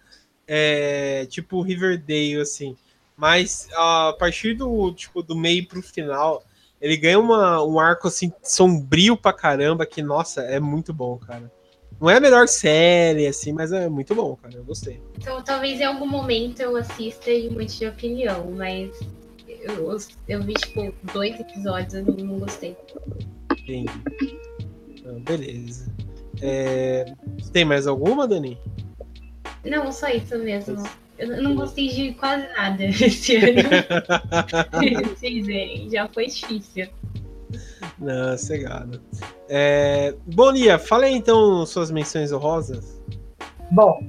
é, 0.52 1.26
tipo 1.26 1.62
Riverdale, 1.62 2.40
assim. 2.40 2.76
Mas 3.16 3.68
a 3.72 4.16
partir 4.18 4.54
do, 4.54 4.92
tipo, 4.92 5.22
do 5.22 5.36
meio 5.36 5.64
pro 5.68 5.80
final, 5.80 6.42
ele 6.80 6.96
ganha 6.96 7.20
uma, 7.20 7.62
um 7.64 7.78
arco 7.78 8.08
assim 8.08 8.32
sombrio 8.42 9.16
pra 9.16 9.32
caramba, 9.32 9.86
que, 9.86 10.02
nossa, 10.02 10.42
é 10.42 10.58
muito 10.58 10.92
bom, 10.92 11.16
cara. 11.18 11.52
Não 12.00 12.10
é 12.10 12.16
a 12.16 12.20
melhor 12.20 12.48
série, 12.48 13.28
assim, 13.28 13.52
mas 13.52 13.70
é 13.70 13.88
muito 13.88 14.12
bom, 14.12 14.34
cara. 14.34 14.56
Eu 14.56 14.64
gostei. 14.64 15.00
Então, 15.16 15.40
talvez 15.44 15.78
em 15.78 15.84
algum 15.84 16.06
momento 16.06 16.60
eu 16.60 16.76
assista 16.76 17.30
e 17.30 17.48
mude 17.48 17.78
de 17.78 17.86
opinião, 17.86 18.50
mas 18.50 18.90
eu, 19.46 19.96
eu 20.26 20.42
vi, 20.42 20.54
tipo, 20.54 20.92
dois 21.12 21.38
episódios 21.38 21.94
e 21.94 22.22
não, 22.22 22.40
gostei. 22.40 22.76
Entendi. 23.52 23.92
Então, 24.88 25.20
beleza. 25.20 25.94
É... 26.42 27.14
Tem 27.52 27.64
mais 27.64 27.86
alguma, 27.86 28.26
Dani? 28.26 28.58
Não, 29.64 29.92
só 29.92 30.08
isso 30.08 30.38
mesmo. 30.38 30.82
Eu 31.18 31.42
não 31.42 31.54
gostei 31.54 31.88
de 31.88 32.14
quase 32.14 32.46
nada 32.54 32.82
esse 32.88 33.36
ano. 33.44 33.68
Vocês 35.08 35.46
verem, 35.46 35.90
já 35.90 36.08
foi 36.08 36.26
difícil. 36.26 36.88
Não, 37.98 38.36
cegado. 38.38 39.00
É... 39.48 40.14
Bonia, 40.26 40.78
fala 40.78 41.04
aí 41.04 41.14
então 41.14 41.66
suas 41.66 41.90
menções 41.90 42.32
honrosas. 42.32 43.00
Bom, 43.70 44.00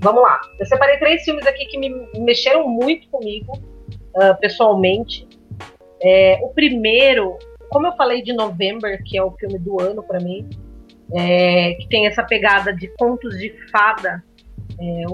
vamos 0.00 0.22
lá. 0.22 0.40
Eu 0.58 0.66
separei 0.66 0.98
três 0.98 1.22
filmes 1.22 1.46
aqui 1.46 1.64
que 1.66 1.78
me 1.78 1.90
mexeram 2.18 2.68
muito 2.68 3.08
comigo, 3.08 3.52
uh, 4.16 4.38
pessoalmente. 4.40 5.28
É, 6.02 6.40
o 6.42 6.48
primeiro, 6.48 7.38
como 7.70 7.86
eu 7.86 7.92
falei 7.92 8.22
de 8.22 8.32
November, 8.32 9.00
que 9.04 9.16
é 9.16 9.22
o 9.22 9.30
filme 9.32 9.58
do 9.58 9.80
ano 9.80 10.02
para 10.02 10.18
mim, 10.18 10.50
é, 11.14 11.74
que 11.74 11.88
tem 11.88 12.06
essa 12.06 12.24
pegada 12.24 12.72
de 12.74 12.88
contos 12.96 13.38
de 13.38 13.54
fada 13.70 14.22
é, 14.78 15.04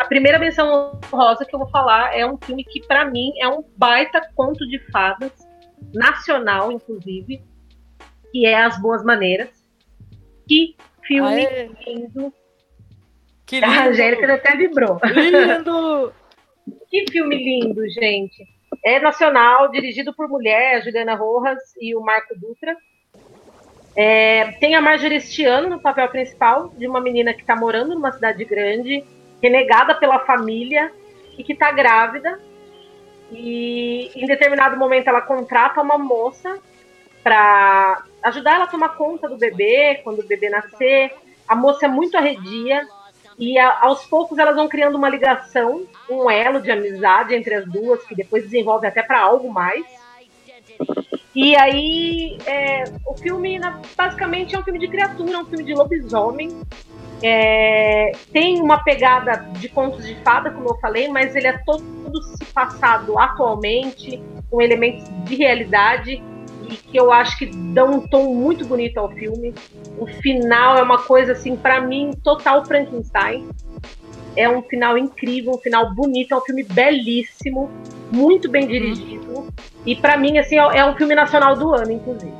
a 0.00 0.04
primeira 0.06 0.38
menção 0.38 0.98
rosa 1.10 1.44
que 1.44 1.54
eu 1.54 1.58
vou 1.58 1.68
falar 1.68 2.16
é 2.16 2.26
um 2.26 2.36
filme 2.38 2.64
que, 2.64 2.86
para 2.86 3.04
mim, 3.04 3.32
é 3.40 3.48
um 3.48 3.64
baita 3.76 4.20
conto 4.34 4.66
de 4.66 4.78
fadas, 4.90 5.32
nacional, 5.94 6.72
inclusive, 6.72 7.42
que 8.30 8.46
é 8.46 8.54
As 8.54 8.80
Boas 8.80 9.04
Maneiras. 9.04 9.50
Que 10.46 10.76
filme 11.02 11.46
Aê. 11.46 11.70
lindo. 11.86 12.32
Que 13.46 13.60
lindo. 13.60 13.72
A 13.72 13.86
Angélica 13.86 14.34
até 14.34 14.56
vibrou. 14.56 14.98
Lindo! 15.04 16.12
que 16.90 17.10
filme 17.10 17.36
lindo, 17.36 17.88
gente. 17.88 18.46
É 18.84 19.00
nacional, 19.00 19.70
dirigido 19.70 20.14
por 20.14 20.28
mulher, 20.28 20.76
a 20.76 20.80
Juliana 20.80 21.14
Rojas 21.14 21.58
e 21.80 21.96
o 21.96 22.00
Marco 22.00 22.38
Dutra. 22.38 22.76
É, 24.00 24.52
tem 24.60 24.76
a 24.76 24.80
Marjorie 24.80 25.16
este 25.16 25.44
ano 25.44 25.70
no 25.70 25.80
papel 25.80 26.08
principal, 26.08 26.68
de 26.68 26.86
uma 26.86 27.00
menina 27.00 27.34
que 27.34 27.40
está 27.40 27.56
morando 27.56 27.96
numa 27.96 28.12
cidade 28.12 28.44
grande, 28.44 29.04
renegada 29.42 29.92
pela 29.92 30.20
família 30.20 30.92
e 31.36 31.42
que 31.42 31.52
está 31.52 31.72
grávida. 31.72 32.38
E 33.32 34.12
em 34.14 34.24
determinado 34.24 34.76
momento 34.76 35.08
ela 35.08 35.20
contrata 35.20 35.82
uma 35.82 35.98
moça 35.98 36.60
para 37.24 38.04
ajudar 38.22 38.54
ela 38.54 38.64
a 38.64 38.68
tomar 38.68 38.90
conta 38.90 39.28
do 39.28 39.36
bebê, 39.36 40.00
quando 40.04 40.20
o 40.20 40.26
bebê 40.28 40.48
nascer. 40.48 41.10
A 41.48 41.56
moça 41.56 41.86
é 41.86 41.88
muito 41.88 42.16
arredia 42.16 42.86
e 43.36 43.58
a, 43.58 43.80
aos 43.80 44.06
poucos 44.06 44.38
elas 44.38 44.54
vão 44.54 44.68
criando 44.68 44.94
uma 44.94 45.08
ligação, 45.08 45.84
um 46.08 46.30
elo 46.30 46.62
de 46.62 46.70
amizade 46.70 47.34
entre 47.34 47.52
as 47.52 47.66
duas, 47.66 48.04
que 48.04 48.14
depois 48.14 48.44
desenvolve 48.44 48.86
até 48.86 49.02
para 49.02 49.18
algo 49.18 49.52
mais. 49.52 49.84
E 51.40 51.54
aí, 51.54 52.36
é, 52.46 52.82
o 53.06 53.14
filme 53.14 53.60
basicamente 53.96 54.56
é 54.56 54.58
um 54.58 54.62
filme 54.64 54.80
de 54.80 54.88
criatura, 54.88 55.34
é 55.34 55.38
um 55.38 55.44
filme 55.44 55.62
de 55.62 55.72
lobisomem. 55.72 56.50
É, 57.22 58.10
tem 58.32 58.60
uma 58.60 58.82
pegada 58.82 59.48
de 59.52 59.68
contos 59.68 60.04
de 60.04 60.16
fada, 60.16 60.50
como 60.50 60.70
eu 60.70 60.74
falei, 60.80 61.06
mas 61.06 61.36
ele 61.36 61.46
é 61.46 61.56
todo 61.58 61.84
se 62.36 62.44
passado 62.46 63.16
atualmente, 63.16 64.20
com 64.50 64.60
elementos 64.60 65.04
de 65.26 65.36
realidade 65.36 66.20
e 66.68 66.74
que 66.74 66.96
eu 66.96 67.12
acho 67.12 67.38
que 67.38 67.46
dão 67.46 67.92
um 67.92 68.00
tom 68.08 68.34
muito 68.34 68.66
bonito 68.66 68.98
ao 68.98 69.08
filme. 69.08 69.54
O 69.96 70.08
final 70.08 70.76
é 70.76 70.82
uma 70.82 70.98
coisa 71.04 71.34
assim, 71.34 71.54
para 71.54 71.80
mim, 71.80 72.10
total 72.24 72.64
Frankenstein. 72.64 73.48
É 74.34 74.48
um 74.48 74.60
final 74.62 74.98
incrível, 74.98 75.52
um 75.52 75.58
final 75.58 75.94
bonito, 75.94 76.34
é 76.34 76.36
um 76.36 76.40
filme 76.40 76.64
belíssimo, 76.64 77.70
muito 78.10 78.50
bem 78.50 78.66
dirigido. 78.66 79.27
E 79.86 79.96
para 79.96 80.16
mim, 80.16 80.38
assim, 80.38 80.56
é 80.56 80.84
um 80.84 80.94
filme 80.96 81.14
nacional 81.14 81.56
do 81.56 81.74
ano, 81.74 81.92
inclusive. 81.92 82.32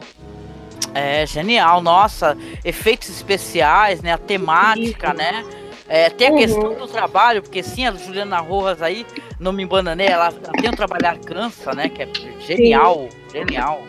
É, 0.94 1.24
genial, 1.27 1.81
nossa, 1.81 2.36
efeitos 2.65 3.09
especiais, 3.10 4.02
né, 4.02 4.12
a 4.12 4.19
temática, 4.19 5.09
Isso. 5.09 5.16
né? 5.16 5.44
É, 5.89 6.10
tem 6.10 6.28
a 6.28 6.31
Uhum. 6.32 6.36
questão 6.39 6.74
do 6.74 6.86
trabalho, 6.86 7.43
porque 7.43 7.62
sim, 7.62 7.86
a 7.86 7.93
Juliana 7.93 8.40
Rojas 8.40 8.82
aí, 8.82 9.06
não 9.40 9.52
me 9.52 9.62
embananei, 9.62 10.09
ela 10.09 10.31
tem 10.60 10.69
um 10.69 10.74
trabalhar 10.74 11.16
cansa, 11.19 11.73
né? 11.73 11.89
Que 11.89 12.02
é 12.02 12.09
genial, 12.40 13.09
genial. 13.32 13.81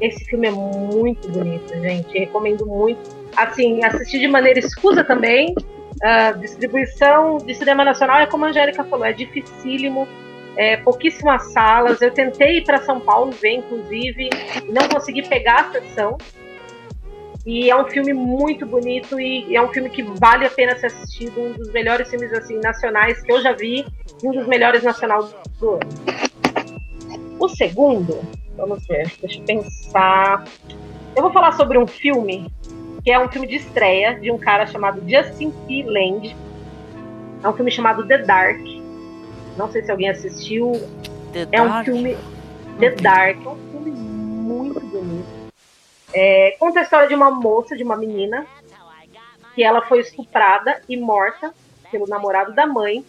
Esse 0.00 0.24
filme 0.24 0.46
é 0.48 0.50
muito 0.52 1.28
bonito, 1.28 1.68
gente. 1.80 2.16
Recomendo 2.16 2.64
muito. 2.66 3.00
Assim, 3.36 3.84
assistir 3.84 4.20
de 4.20 4.28
maneira 4.28 4.58
escusa 4.60 5.02
também. 5.02 5.54
A 6.02 6.32
distribuição 6.32 7.38
de 7.38 7.54
cinema 7.54 7.84
nacional 7.84 8.20
é 8.20 8.26
como 8.26 8.44
a 8.44 8.48
Angélica 8.48 8.84
falou, 8.84 9.04
é 9.04 9.12
dificílimo. 9.12 10.06
É, 10.56 10.76
pouquíssimas 10.76 11.52
salas. 11.52 12.00
Eu 12.00 12.10
tentei 12.10 12.58
ir 12.58 12.64
para 12.64 12.78
São 12.82 13.00
Paulo 13.00 13.32
ver, 13.32 13.54
inclusive, 13.54 14.30
não 14.68 14.88
consegui 14.88 15.26
pegar 15.26 15.60
a 15.60 15.72
sessão. 15.72 16.18
E 17.44 17.68
é 17.68 17.76
um 17.76 17.84
filme 17.86 18.12
muito 18.12 18.64
bonito 18.64 19.18
e 19.18 19.56
é 19.56 19.60
um 19.60 19.68
filme 19.68 19.90
que 19.90 20.02
vale 20.02 20.46
a 20.46 20.50
pena 20.50 20.78
ser 20.78 20.86
assistido, 20.86 21.40
um 21.40 21.52
dos 21.52 21.72
melhores 21.72 22.08
filmes 22.08 22.32
assim 22.32 22.60
nacionais 22.60 23.20
que 23.20 23.32
eu 23.32 23.42
já 23.42 23.52
vi, 23.52 23.84
um 24.22 24.30
dos 24.30 24.46
melhores 24.46 24.84
nacionais 24.84 25.34
do 25.58 25.70
ano. 25.70 25.80
O 27.40 27.48
segundo, 27.48 28.20
vamos 28.56 28.86
ver, 28.86 29.10
deixa 29.20 29.40
eu 29.40 29.44
pensar. 29.44 30.44
Eu 31.16 31.22
vou 31.22 31.32
falar 31.32 31.50
sobre 31.52 31.76
um 31.78 31.86
filme 31.86 32.48
que 33.02 33.10
é 33.10 33.18
um 33.18 33.28
filme 33.28 33.48
de 33.48 33.56
estreia 33.56 34.14
de 34.14 34.30
um 34.30 34.38
cara 34.38 34.64
chamado 34.66 35.02
Justin 35.08 35.50
P. 35.66 35.82
Land. 35.82 36.36
É 37.42 37.48
um 37.48 37.52
filme 37.52 37.70
chamado 37.72 38.06
The 38.06 38.18
Dark. 38.18 38.81
Não 39.56 39.70
sei 39.70 39.82
se 39.82 39.90
alguém 39.90 40.10
assistiu. 40.10 40.72
The 41.32 41.48
É 41.52 41.62
um 41.62 41.68
Dark. 41.68 41.84
filme 41.84 42.16
The 42.78 42.90
Dark, 42.90 43.44
é 43.44 43.48
um 43.48 43.70
filme 43.70 43.90
muito 43.90 44.80
bonito. 44.80 45.42
É, 46.14 46.56
conta 46.58 46.80
a 46.80 46.82
história 46.82 47.08
de 47.08 47.14
uma 47.14 47.30
moça, 47.30 47.76
de 47.76 47.82
uma 47.82 47.96
menina, 47.96 48.46
que 49.54 49.62
ela 49.62 49.82
foi 49.82 50.00
estuprada 50.00 50.82
e 50.88 50.96
morta 50.96 51.54
pelo 51.90 52.06
namorado 52.06 52.52
da 52.54 52.66
mãe, 52.66 53.04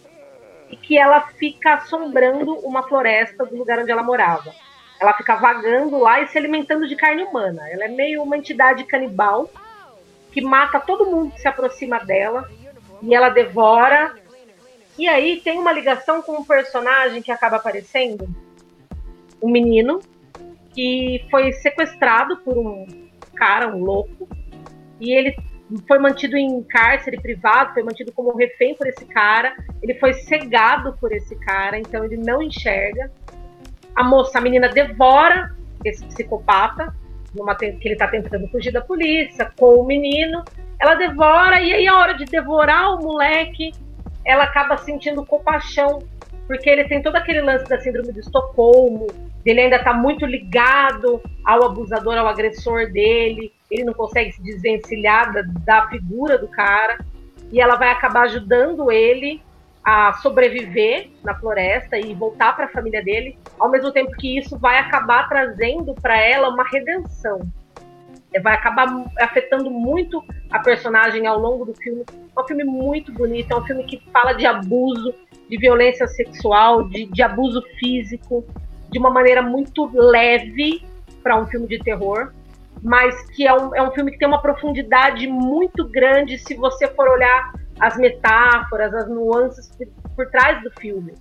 e 0.70 0.76
que 0.76 0.98
ela 0.98 1.20
fica 1.38 1.74
assombrando 1.74 2.54
uma 2.58 2.82
floresta 2.82 3.44
do 3.44 3.56
lugar 3.56 3.78
onde 3.78 3.90
ela 3.90 4.02
morava. 4.02 4.52
Ela 5.00 5.12
fica 5.14 5.36
vagando 5.36 5.98
lá 5.98 6.20
e 6.20 6.28
se 6.28 6.38
alimentando 6.38 6.86
de 6.88 6.96
carne 6.96 7.24
humana. 7.24 7.68
Ela 7.70 7.84
é 7.84 7.88
meio 7.88 8.22
uma 8.22 8.36
entidade 8.36 8.84
canibal 8.84 9.50
que 10.32 10.40
mata 10.40 10.80
todo 10.80 11.06
mundo 11.06 11.32
que 11.32 11.40
se 11.40 11.48
aproxima 11.48 11.98
dela 12.00 12.48
e 13.02 13.14
ela 13.14 13.28
devora. 13.28 14.14
E 14.98 15.08
aí 15.08 15.40
tem 15.40 15.58
uma 15.58 15.72
ligação 15.72 16.22
com 16.22 16.38
um 16.38 16.44
personagem 16.44 17.20
que 17.20 17.32
acaba 17.32 17.56
aparecendo, 17.56 18.28
um 19.42 19.50
menino 19.50 20.00
que 20.72 21.24
foi 21.30 21.52
sequestrado 21.52 22.38
por 22.38 22.56
um 22.56 22.86
cara, 23.34 23.74
um 23.74 23.82
louco, 23.82 24.28
e 25.00 25.12
ele 25.12 25.36
foi 25.88 25.98
mantido 25.98 26.36
em 26.36 26.62
cárcere 26.62 27.20
privado, 27.20 27.74
foi 27.74 27.82
mantido 27.82 28.12
como 28.12 28.36
refém 28.36 28.74
por 28.74 28.86
esse 28.86 29.04
cara, 29.06 29.56
ele 29.82 29.94
foi 29.94 30.12
cegado 30.12 30.96
por 31.00 31.12
esse 31.12 31.34
cara, 31.36 31.78
então 31.78 32.04
ele 32.04 32.16
não 32.16 32.40
enxerga. 32.42 33.10
A 33.94 34.04
moça, 34.04 34.38
a 34.38 34.40
menina 34.40 34.68
devora 34.68 35.54
esse 35.84 36.04
psicopata, 36.06 36.94
numa 37.34 37.54
que 37.54 37.66
ele 37.66 37.94
está 37.94 38.08
tentando 38.08 38.48
fugir 38.48 38.72
da 38.72 38.80
polícia, 38.80 39.50
com 39.58 39.80
o 39.80 39.84
menino. 39.84 40.44
Ela 40.80 40.94
devora, 40.94 41.60
e 41.60 41.72
aí 41.72 41.86
a 41.86 41.96
hora 41.96 42.14
de 42.14 42.24
devorar 42.24 42.94
o 42.94 43.02
moleque, 43.02 43.72
ela 44.24 44.44
acaba 44.44 44.76
sentindo 44.76 45.24
compaixão, 45.24 46.00
porque 46.46 46.68
ele 46.68 46.84
tem 46.84 47.02
todo 47.02 47.16
aquele 47.16 47.40
lance 47.40 47.68
da 47.68 47.80
síndrome 47.80 48.12
de 48.12 48.20
Estocolmo, 48.20 49.06
ele 49.44 49.60
ainda 49.60 49.76
está 49.76 49.92
muito 49.92 50.24
ligado 50.24 51.20
ao 51.44 51.64
abusador, 51.64 52.16
ao 52.16 52.26
agressor 52.26 52.90
dele, 52.90 53.52
ele 53.70 53.84
não 53.84 53.92
consegue 53.92 54.32
se 54.32 54.42
desvencilhar 54.42 55.32
da, 55.32 55.42
da 55.42 55.88
figura 55.88 56.38
do 56.38 56.48
cara, 56.48 56.98
e 57.52 57.60
ela 57.60 57.76
vai 57.76 57.90
acabar 57.90 58.22
ajudando 58.22 58.90
ele 58.90 59.42
a 59.84 60.14
sobreviver 60.14 61.10
na 61.22 61.34
floresta 61.34 61.98
e 61.98 62.14
voltar 62.14 62.56
para 62.56 62.64
a 62.64 62.70
família 62.70 63.02
dele, 63.04 63.38
ao 63.60 63.70
mesmo 63.70 63.92
tempo 63.92 64.12
que 64.12 64.38
isso 64.38 64.58
vai 64.58 64.78
acabar 64.78 65.28
trazendo 65.28 65.94
para 65.94 66.18
ela 66.18 66.48
uma 66.48 66.64
redenção. 66.64 67.40
É, 68.34 68.40
Vai 68.40 68.54
acabar 68.54 68.86
afetando 69.20 69.70
muito 69.70 70.22
a 70.50 70.58
personagem 70.58 71.26
ao 71.26 71.38
longo 71.38 71.64
do 71.64 71.74
filme. 71.74 72.04
É 72.36 72.40
um 72.40 72.46
filme 72.46 72.64
muito 72.64 73.12
bonito, 73.12 73.52
é 73.52 73.56
um 73.56 73.64
filme 73.64 73.84
que 73.84 74.02
fala 74.12 74.32
de 74.32 74.44
abuso, 74.44 75.14
de 75.48 75.56
violência 75.56 76.06
sexual, 76.06 76.88
de, 76.88 77.06
de 77.06 77.22
abuso 77.22 77.62
físico, 77.78 78.44
de 78.90 78.98
uma 78.98 79.10
maneira 79.10 79.40
muito 79.40 79.90
leve 79.94 80.84
para 81.22 81.40
um 81.40 81.46
filme 81.46 81.66
de 81.66 81.78
terror, 81.78 82.32
mas 82.82 83.28
que 83.30 83.46
é 83.46 83.54
um, 83.54 83.74
é 83.74 83.82
um 83.82 83.90
filme 83.92 84.10
que 84.12 84.18
tem 84.18 84.28
uma 84.28 84.42
profundidade 84.42 85.26
muito 85.26 85.88
grande 85.88 86.38
se 86.38 86.54
você 86.54 86.86
for 86.88 87.08
olhar 87.08 87.52
as 87.80 87.96
metáforas, 87.96 88.94
as 88.94 89.08
nuances 89.08 89.70
por, 89.76 89.86
por 90.14 90.30
trás 90.30 90.62
do 90.62 90.70
filme. 90.78 91.14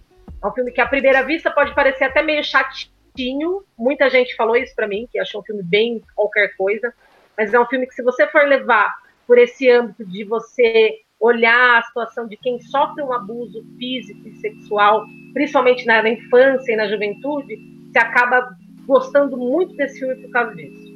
É 0.44 0.48
um 0.48 0.52
filme 0.52 0.72
que 0.72 0.82
à 0.82 0.86
primeira 0.86 1.24
vista 1.24 1.50
pode 1.50 1.74
parecer 1.74 2.04
até 2.04 2.22
meio 2.22 2.44
chatinho. 2.44 3.64
Muita 3.78 4.10
gente 4.10 4.36
falou 4.36 4.56
isso 4.58 4.76
para 4.76 4.88
mim, 4.88 5.08
que 5.10 5.18
achou 5.18 5.42
um 5.42 5.44
filme 5.44 5.64
bem 5.64 6.02
qualquer 6.16 6.56
coisa, 6.58 6.94
mas 7.38 7.54
é 7.54 7.60
um 7.60 7.66
filme 7.66 7.88
que 7.88 7.94
se 7.96 8.04
você 8.04 8.28
for 8.28 8.44
levar 8.48 8.94
por 9.28 9.38
esse 9.38 9.70
âmbito 9.70 10.06
de 10.06 10.24
você 10.24 11.00
olhar 11.20 11.80
a 11.80 11.84
situação 11.84 12.28
de 12.28 12.36
quem 12.36 12.60
sofre 12.60 13.02
um 13.02 13.14
abuso 13.14 13.64
físico 13.78 14.28
e 14.28 14.36
sexual, 14.36 15.06
principalmente 15.34 15.86
na, 15.86 16.08
infância 16.08 16.74
e 16.74 16.76
na 16.76 16.88
juventude, 16.88 17.58
você 17.92 18.00
acaba 18.00 18.56
gostando 18.86 19.38
muito 19.38 19.74
desse 19.78 20.00
filme 20.00 20.16
por 20.16 20.32
causa 20.32 20.54
disso. 20.56 20.94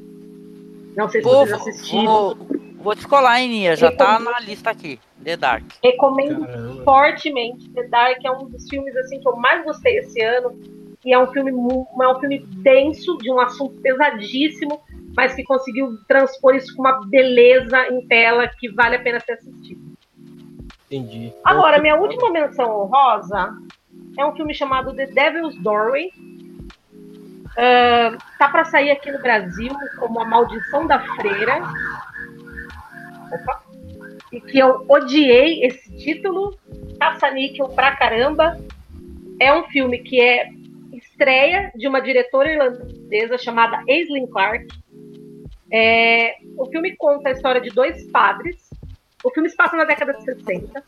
Não 0.98 1.08
sei 1.08 1.22
se 1.22 1.28
Vou, 1.28 1.46
vocês 1.46 1.54
assistiram. 1.62 2.06
vou, 2.06 2.38
vou 2.80 2.96
descolar, 2.96 3.40
hein, 3.40 3.50
Nia? 3.50 3.76
Já 3.76 3.92
tá 3.92 4.20
na 4.20 4.40
lista 4.40 4.70
aqui. 4.72 5.00
The 5.24 5.38
Dark. 5.38 5.64
Recomendo 5.84 6.46
Caramba. 6.46 6.84
fortemente. 6.84 7.70
The 7.70 7.84
Dark 7.88 8.18
é 8.26 8.32
um 8.32 8.46
dos 8.50 8.68
filmes 8.68 8.96
assim 8.98 9.20
que 9.20 9.28
eu 9.28 9.36
mais 9.36 9.64
gostei 9.64 10.00
esse 10.00 10.22
ano. 10.22 10.60
E 11.06 11.14
é 11.14 11.20
um 11.20 11.28
filme 11.32 11.52
mu- 11.52 11.88
é 12.02 12.08
um 12.10 12.20
filme 12.20 12.40
denso, 12.40 13.18
de 13.20 13.32
um 13.32 13.40
assunto 13.40 13.80
pesadíssimo, 13.82 14.82
mas 15.18 15.34
que 15.34 15.44
conseguiu 15.44 15.98
transpor 16.08 16.56
isso 16.56 16.76
com 16.76 16.84
uma 16.84 17.04
beleza 17.08 17.88
em 17.90 18.08
tela 18.08 18.48
que 18.48 18.70
vale 18.70 18.98
a 18.98 19.02
pena 19.02 19.20
ser 19.20 19.32
assistido. 19.34 19.98
Entendi. 20.86 21.34
Agora, 21.44 21.82
minha 21.82 21.96
última 21.96 22.30
menção 22.30 22.84
honrosa 22.84 23.58
é 24.16 24.24
um 24.24 24.36
filme 24.36 24.54
chamado 24.54 24.96
The 24.96 25.08
Devil's 25.08 25.58
Doorway. 25.64 26.12
Ah, 27.58 28.16
tá 28.38 28.48
para 28.50 28.66
sair 28.66 28.92
aqui 28.92 29.12
no 29.12 29.20
Brasil 29.20 29.74
como 29.98 30.20
A 30.20 30.26
Maldição 30.26 30.86
da 30.86 31.00
Freira. 31.00 31.64
Opa. 33.32 33.64
E 34.32 34.40
que 34.40 34.60
eu 34.60 34.86
odiei 34.88 35.66
esse 35.66 35.98
título, 35.98 36.56
caça-níquel 37.00 37.70
pra 37.70 37.96
caramba. 37.96 38.56
É 39.40 39.52
um 39.52 39.64
filme 39.64 40.00
que 40.00 40.22
é 40.22 40.50
estreia 40.94 41.72
de 41.76 41.88
uma 41.88 42.02
diretora 42.02 42.52
irlandesa 42.52 43.38
chamada 43.40 43.84
Aislinn 43.90 44.28
Clark. 44.28 44.68
É, 45.72 46.36
o 46.58 46.66
filme 46.68 46.96
conta 46.96 47.30
a 47.30 47.32
história 47.32 47.62
de 47.62 47.70
dois 47.70 48.04
padres. 48.12 48.70
O 49.24 49.32
filme 49.32 49.50
se 49.50 49.56
passa 49.56 49.76
na 49.76 49.84
década 49.84 50.14
de 50.14 50.24
60. 50.24 50.84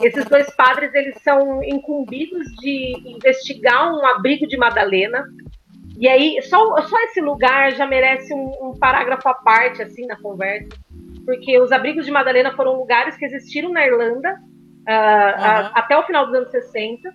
Esses 0.00 0.24
dois 0.26 0.48
padres 0.54 0.94
eles 0.94 1.20
são 1.22 1.62
incumbidos 1.64 2.46
de 2.60 2.94
investigar 3.06 3.92
um 3.92 4.06
abrigo 4.06 4.46
de 4.46 4.56
Madalena. 4.56 5.24
E 5.98 6.08
aí, 6.08 6.40
só, 6.42 6.80
só 6.82 6.96
esse 7.04 7.20
lugar 7.20 7.72
já 7.72 7.84
merece 7.86 8.32
um, 8.32 8.68
um 8.68 8.78
parágrafo 8.78 9.28
à 9.28 9.34
parte, 9.34 9.82
assim, 9.82 10.06
na 10.06 10.16
conversa. 10.16 10.68
Porque 11.26 11.58
os 11.58 11.72
abrigos 11.72 12.06
de 12.06 12.12
Madalena 12.12 12.54
foram 12.54 12.74
lugares 12.76 13.16
que 13.16 13.24
existiram 13.24 13.70
na 13.70 13.84
Irlanda 13.86 14.38
a- 14.86 15.62
Uhum. 15.66 15.70
até 15.74 15.98
o 15.98 16.04
final 16.06 16.24
dos 16.26 16.34
anos 16.34 16.50
60 16.50 17.12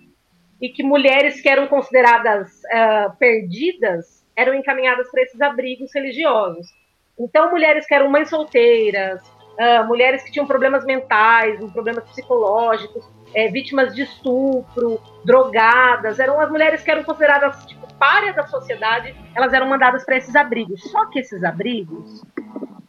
e 0.60 0.68
que 0.68 0.82
mulheres 0.84 1.40
que 1.40 1.48
eram 1.48 1.66
consideradas 1.66 2.62
ah, 2.70 3.12
perdidas 3.18 4.23
eram 4.36 4.54
encaminhadas 4.54 5.10
para 5.10 5.22
esses 5.22 5.40
abrigos 5.40 5.90
religiosos. 5.94 6.66
Então, 7.18 7.50
mulheres 7.50 7.86
que 7.86 7.94
eram 7.94 8.10
mães 8.10 8.28
solteiras, 8.28 9.20
ah, 9.58 9.84
mulheres 9.84 10.22
que 10.22 10.32
tinham 10.32 10.46
problemas 10.46 10.84
mentais, 10.84 11.60
problemas 11.72 12.04
psicológicos, 12.10 13.04
eh, 13.34 13.48
vítimas 13.50 13.94
de 13.94 14.02
estupro, 14.02 15.00
drogadas, 15.24 16.18
eram 16.18 16.40
as 16.40 16.50
mulheres 16.50 16.82
que 16.82 16.90
eram 16.90 17.04
consideradas 17.04 17.64
tipo 17.66 17.84
párias 17.94 18.34
da 18.34 18.46
sociedade, 18.46 19.14
elas 19.34 19.52
eram 19.52 19.68
mandadas 19.68 20.04
para 20.04 20.16
esses 20.16 20.34
abrigos. 20.34 20.82
Só 20.90 21.06
que 21.06 21.20
esses 21.20 21.42
abrigos, 21.44 22.22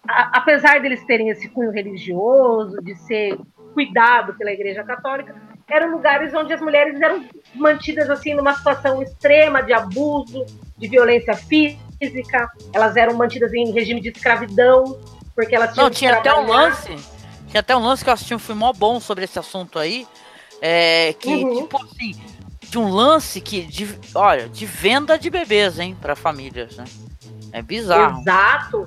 a- 0.07 0.31
apesar 0.39 0.81
deles 0.81 1.03
terem 1.05 1.29
esse 1.29 1.47
cunho 1.49 1.71
religioso, 1.71 2.81
de 2.81 2.95
ser 2.95 3.37
cuidado 3.73 4.33
pela 4.35 4.51
Igreja 4.51 4.83
Católica, 4.83 5.35
eram 5.67 5.91
lugares 5.91 6.33
onde 6.33 6.53
as 6.53 6.61
mulheres 6.61 6.99
eram 7.01 7.23
mantidas 7.55 8.09
assim 8.09 8.33
numa 8.33 8.53
situação 8.53 9.01
extrema 9.01 9.61
de 9.61 9.73
abuso, 9.73 10.45
de 10.77 10.87
violência 10.87 11.33
física, 11.35 12.49
elas 12.73 12.95
eram 12.95 13.15
mantidas 13.15 13.53
em 13.53 13.71
regime 13.71 14.01
de 14.01 14.09
escravidão, 14.09 14.99
porque 15.33 15.55
elas 15.55 15.73
tinham 15.73 15.85
Não, 15.85 15.91
tinha 15.91 16.13
até 16.17 16.33
um 16.33 16.47
lance. 16.47 16.95
Tinha 17.49 17.59
até 17.61 17.75
um 17.75 17.79
lance 17.83 18.03
que 18.03 18.09
eu 18.09 18.13
assisti 18.13 18.33
um 18.35 18.39
filme 18.39 18.59
mó 18.59 18.73
bom 18.73 18.99
sobre 18.99 19.23
esse 19.23 19.39
assunto 19.39 19.79
aí. 19.79 20.07
É, 20.61 21.13
que, 21.19 21.29
Uhum. 21.33 21.61
tipo 21.63 21.83
assim, 21.83 22.15
de 22.61 22.77
um 22.77 22.89
lance 22.89 23.39
que. 23.41 23.61
De, 23.61 23.97
olha, 24.13 24.49
de 24.49 24.65
venda 24.65 25.17
de 25.17 25.29
bebês, 25.29 25.79
hein, 25.79 25.95
pra 26.01 26.15
famílias, 26.15 26.75
né? 26.75 26.85
É 27.51 27.61
bizarro. 27.61 28.21
Exato. 28.21 28.85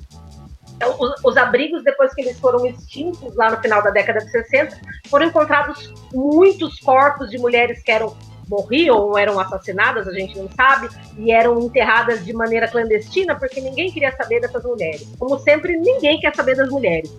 os, 0.98 1.24
os, 1.24 1.36
abrigos, 1.36 1.82
depois 1.82 2.12
que 2.14 2.20
eles 2.20 2.38
foram 2.38 2.66
extintos 2.66 3.34
lá 3.34 3.50
no 3.50 3.56
final 3.60 3.82
da 3.82 3.90
década 3.90 4.20
de 4.20 4.30
60, 4.30 4.78
foram 5.08 5.26
encontrados 5.26 5.92
muitos 6.12 6.78
corpos 6.80 7.30
de 7.30 7.38
mulheres 7.38 7.82
que 7.82 7.90
eram 7.90 8.16
morriam 8.48 8.96
ou 8.96 9.18
eram 9.18 9.38
assassinadas, 9.38 10.06
a 10.08 10.12
gente 10.12 10.38
não 10.38 10.48
sabe, 10.50 10.88
e 11.16 11.30
eram 11.30 11.60
enterradas 11.60 12.24
de 12.24 12.32
maneira 12.32 12.68
clandestina, 12.68 13.34
porque 13.34 13.60
ninguém 13.60 13.90
queria 13.90 14.12
saber 14.16 14.40
dessas 14.40 14.64
mulheres. 14.64 15.08
Como 15.18 15.38
sempre, 15.38 15.76
ninguém 15.76 16.18
quer 16.20 16.34
saber 16.34 16.56
das 16.56 16.68
mulheres. 16.70 17.14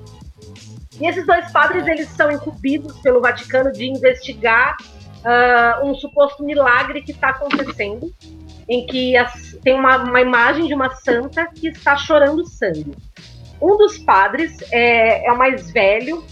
E 1.00 1.08
esses 1.08 1.26
dois 1.26 1.50
padres, 1.52 1.88
eles 1.88 2.10
são 2.10 2.30
incumbidos 2.30 3.00
pelo 3.00 3.22
Vaticano 3.22 3.72
de 3.72 3.86
investigar 3.86 4.76
uh, 5.20 5.86
um 5.86 5.96
suposto 5.96 6.44
milagre 6.44 7.02
que 7.02 7.12
está 7.12 7.30
acontecendo, 7.30 8.14
em 8.68 8.86
que 8.86 9.16
as, 9.16 9.58
tem 9.64 9.74
uma, 9.74 9.98
uma 9.98 10.22
imagem 10.22 10.68
de 10.68 10.74
uma 10.74 10.94
santa 10.96 11.48
que 11.48 11.70
está 11.70 11.96
chorando 11.96 12.46
sangue. 12.46 12.94
Um 13.62 13.78
dos 13.78 13.98
padres 13.98 14.58
é, 14.72 15.26
é 15.26 15.32
o 15.32 15.38
mais 15.38 15.72
velho, 15.72 16.24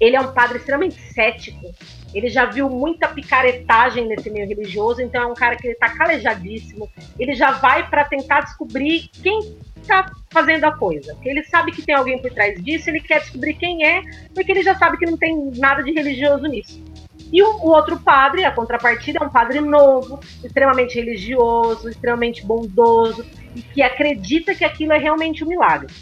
ele 0.00 0.16
é 0.16 0.20
um 0.20 0.32
padre 0.32 0.58
extremamente 0.58 1.00
cético, 1.12 1.74
ele 2.16 2.30
já 2.30 2.46
viu 2.46 2.70
muita 2.70 3.08
picaretagem 3.08 4.08
nesse 4.08 4.30
meio 4.30 4.48
religioso, 4.48 5.02
então 5.02 5.22
é 5.22 5.26
um 5.26 5.34
cara 5.34 5.54
que 5.54 5.66
ele 5.66 5.74
tá 5.74 5.90
calejadíssimo. 5.90 6.90
Ele 7.18 7.34
já 7.34 7.50
vai 7.50 7.90
para 7.90 8.06
tentar 8.06 8.40
descobrir 8.40 9.10
quem 9.22 9.54
tá 9.86 10.10
fazendo 10.30 10.64
a 10.64 10.74
coisa. 10.74 11.12
Porque 11.12 11.28
ele 11.28 11.44
sabe 11.44 11.72
que 11.72 11.82
tem 11.82 11.94
alguém 11.94 12.18
por 12.22 12.32
trás 12.32 12.58
disso, 12.64 12.88
ele 12.88 13.00
quer 13.00 13.20
descobrir 13.20 13.52
quem 13.52 13.84
é, 13.84 14.00
porque 14.34 14.50
ele 14.50 14.62
já 14.62 14.74
sabe 14.74 14.96
que 14.96 15.04
não 15.04 15.18
tem 15.18 15.50
nada 15.58 15.82
de 15.82 15.92
religioso 15.92 16.46
nisso. 16.46 16.82
E 17.30 17.42
o, 17.42 17.48
o, 17.56 17.68
outro 17.68 18.00
padre, 18.00 18.46
a 18.46 18.50
contrapartida, 18.50 19.18
é 19.20 19.22
um 19.22 19.28
padre 19.28 19.60
novo, 19.60 20.18
extremamente 20.42 20.94
religioso, 20.94 21.86
extremamente 21.90 22.46
bondoso, 22.46 23.26
e 23.54 23.60
que 23.60 23.82
acredita 23.82 24.54
que 24.54 24.64
aquilo 24.64 24.94
é 24.94 24.98
realmente 24.98 25.44
um 25.44 25.48
milagre. 25.48 25.92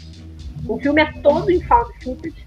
O 0.65 0.79
filme 0.79 1.01
é 1.01 1.11
todo 1.21 1.51
em 1.51 1.61
found 1.61 1.91
footage. 2.01 2.44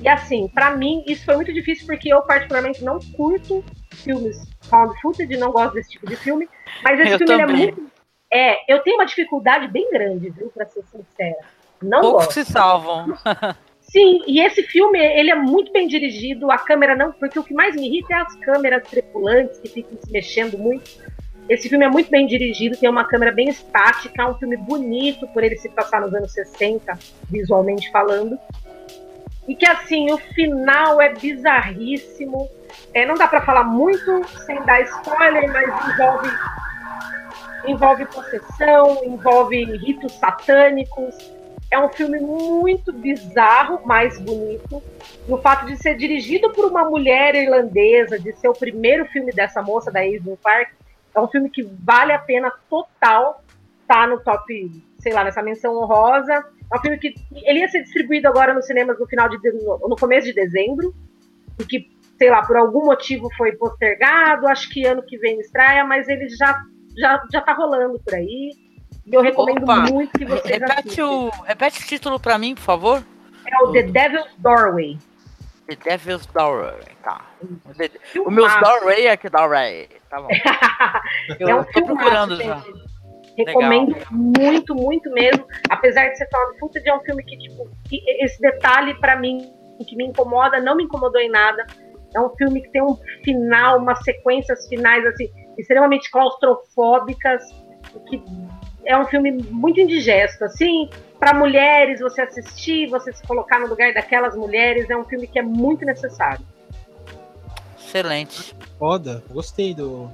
E 0.00 0.08
assim, 0.08 0.48
para 0.48 0.76
mim, 0.76 1.04
isso 1.06 1.24
foi 1.24 1.36
muito 1.36 1.52
difícil 1.52 1.86
porque 1.86 2.12
eu, 2.12 2.22
particularmente, 2.22 2.82
não 2.82 2.98
curto 3.16 3.62
filmes 3.96 4.48
found 4.62 4.98
footage, 5.00 5.36
não 5.36 5.52
gosto 5.52 5.74
desse 5.74 5.90
tipo 5.90 6.06
de 6.06 6.16
filme. 6.16 6.48
Mas 6.82 7.00
esse 7.00 7.12
eu 7.12 7.18
filme 7.18 7.42
é 7.42 7.46
muito. 7.46 7.90
É, 8.32 8.72
eu 8.72 8.80
tenho 8.80 8.96
uma 8.96 9.06
dificuldade 9.06 9.68
bem 9.68 9.90
grande, 9.90 10.30
viu, 10.30 10.50
pra 10.54 10.64
ser 10.66 10.82
sincera. 10.84 11.38
Não 11.82 12.00
Poucos 12.00 12.26
gosto. 12.26 12.44
se 12.44 12.52
salvam. 12.52 13.14
Sim, 13.80 14.22
e 14.24 14.40
esse 14.40 14.62
filme, 14.62 14.98
ele 14.98 15.32
é 15.32 15.34
muito 15.34 15.72
bem 15.72 15.88
dirigido, 15.88 16.48
a 16.48 16.56
câmera 16.56 16.94
não, 16.94 17.10
porque 17.10 17.38
o 17.38 17.42
que 17.42 17.52
mais 17.52 17.74
me 17.74 17.88
irrita 17.88 18.14
é 18.14 18.16
as 18.18 18.36
câmeras 18.36 18.88
tripulantes 18.88 19.58
que 19.58 19.68
ficam 19.68 19.98
se 20.00 20.12
mexendo 20.12 20.56
muito. 20.56 20.88
Esse 21.48 21.68
filme 21.68 21.84
é 21.84 21.88
muito 21.88 22.08
bem 22.08 22.24
dirigido, 22.28 22.76
tem 22.76 22.88
uma 22.88 23.04
câmera 23.04 23.32
bem 23.32 23.48
estática, 23.48 24.22
é 24.22 24.26
um 24.26 24.38
filme 24.38 24.56
bonito 24.56 25.26
por 25.28 25.42
ele 25.42 25.56
se 25.56 25.68
passar 25.68 26.02
nos 26.02 26.14
anos 26.14 26.32
60, 26.32 26.96
visualmente 27.28 27.90
falando. 27.90 28.38
E 29.48 29.54
que 29.54 29.66
assim, 29.66 30.12
o 30.12 30.18
final 30.18 31.00
é 31.00 31.12
bizarríssimo. 31.12 32.48
É, 32.94 33.04
não 33.04 33.14
dá 33.14 33.26
para 33.26 33.40
falar 33.42 33.64
muito 33.64 34.24
sem 34.46 34.62
dar 34.64 34.80
spoiler, 34.82 35.50
mas 35.52 35.68
envolve 35.88 36.30
envolve 37.66 38.06
possessão, 38.06 39.04
envolve 39.04 39.64
ritos 39.76 40.12
satânicos. 40.12 41.16
É 41.70 41.78
um 41.78 41.88
filme 41.88 42.18
muito 42.18 42.92
bizarro, 42.92 43.80
mas 43.84 44.18
bonito. 44.18 44.82
No 45.28 45.40
fato 45.40 45.66
de 45.66 45.76
ser 45.76 45.96
dirigido 45.96 46.50
por 46.52 46.64
uma 46.64 46.84
mulher 46.84 47.34
irlandesa, 47.34 48.18
de 48.18 48.32
ser 48.32 48.48
o 48.48 48.54
primeiro 48.54 49.06
filme 49.06 49.30
dessa 49.30 49.62
moça, 49.62 49.90
da 49.90 50.00
Aislinn 50.00 50.36
Park, 50.36 50.70
é 51.14 51.20
um 51.20 51.28
filme 51.28 51.50
que 51.50 51.62
vale 51.62 52.12
a 52.12 52.18
pena 52.18 52.52
total 52.68 53.42
tá 53.86 54.06
no 54.06 54.20
top, 54.20 54.84
sei 55.00 55.12
lá, 55.12 55.24
nessa 55.24 55.42
menção 55.42 55.76
honrosa. 55.76 56.44
É 56.72 56.76
um 56.76 56.80
filme 56.80 56.98
que 56.98 57.14
ele 57.32 57.60
ia 57.60 57.68
ser 57.68 57.82
distribuído 57.82 58.28
agora 58.28 58.54
nos 58.54 58.66
cinemas 58.66 58.98
no 58.98 59.06
final 59.06 59.28
de 59.28 59.38
no 59.42 59.96
começo 59.96 60.26
de 60.26 60.32
dezembro 60.32 60.94
e 61.58 61.64
que 61.64 61.90
sei 62.16 62.30
lá 62.30 62.42
por 62.46 62.56
algum 62.56 62.84
motivo 62.84 63.28
foi 63.36 63.52
postergado. 63.52 64.46
Acho 64.46 64.68
que 64.70 64.86
ano 64.86 65.02
que 65.02 65.18
vem 65.18 65.40
estreia, 65.40 65.84
mas 65.84 66.08
ele 66.08 66.28
já 66.28 66.60
já 66.96 67.22
já 67.32 67.40
tá 67.40 67.52
rolando 67.52 67.98
por 67.98 68.14
aí. 68.14 68.52
E 69.06 69.14
eu 69.14 69.22
recomendo 69.22 69.64
Opa, 69.64 69.76
muito 69.90 70.18
que 70.18 70.24
vocês 70.24 70.60
repete 70.60 71.02
o 71.02 71.30
repete 71.44 71.82
o 71.82 71.86
título 71.86 72.20
para 72.20 72.38
mim, 72.38 72.54
por 72.54 72.62
favor. 72.62 73.02
É 73.46 73.64
o 73.64 73.72
The 73.72 73.82
Devil's 73.84 74.30
Doorway. 74.38 74.98
The 75.66 75.76
Devil's 75.76 76.26
Doorway, 76.26 76.82
tá. 77.02 77.24
O 78.24 78.30
meu 78.30 78.46
Doorway 78.60 79.06
é 79.06 79.16
que 79.16 79.28
Doorway, 79.28 79.88
tá 80.08 80.20
bom. 80.20 80.28
eu 81.40 81.48
é 81.48 81.54
um 81.54 81.64
tô 81.64 81.84
procurando 81.84 82.36
já. 82.36 82.62
Recomendo 83.44 83.92
Legal. 83.92 84.06
muito, 84.12 84.74
muito 84.74 85.10
mesmo. 85.10 85.46
Apesar 85.68 86.08
de 86.08 86.18
ser 86.18 86.28
falando 86.30 86.56
puta 86.58 86.80
é 86.84 86.94
um 86.94 87.00
filme 87.00 87.22
que, 87.24 87.38
tipo, 87.38 87.68
esse 87.90 88.40
detalhe 88.40 88.94
para 89.00 89.16
mim, 89.16 89.52
que 89.86 89.96
me 89.96 90.06
incomoda, 90.06 90.60
não 90.60 90.76
me 90.76 90.84
incomodou 90.84 91.20
em 91.20 91.30
nada. 91.30 91.66
É 92.14 92.20
um 92.20 92.30
filme 92.30 92.60
que 92.60 92.70
tem 92.70 92.82
um 92.82 92.96
final, 93.24 93.78
umas 93.78 94.02
sequências 94.02 94.66
finais, 94.68 95.04
assim, 95.06 95.30
extremamente 95.56 96.10
claustrofóbicas, 96.10 97.42
que 98.08 98.22
é 98.84 98.96
um 98.98 99.06
filme 99.06 99.32
muito 99.50 99.80
indigesto, 99.80 100.44
assim, 100.44 100.90
para 101.18 101.34
mulheres, 101.34 102.00
você 102.00 102.22
assistir, 102.22 102.88
você 102.88 103.12
se 103.12 103.22
colocar 103.22 103.60
no 103.60 103.68
lugar 103.68 103.92
daquelas 103.92 104.36
mulheres, 104.36 104.88
é 104.90 104.96
um 104.96 105.04
filme 105.04 105.26
que 105.26 105.38
é 105.38 105.42
muito 105.42 105.84
necessário. 105.84 106.44
Excelente. 107.78 108.54
Foda, 108.78 109.22
gostei 109.30 109.74
do. 109.74 110.10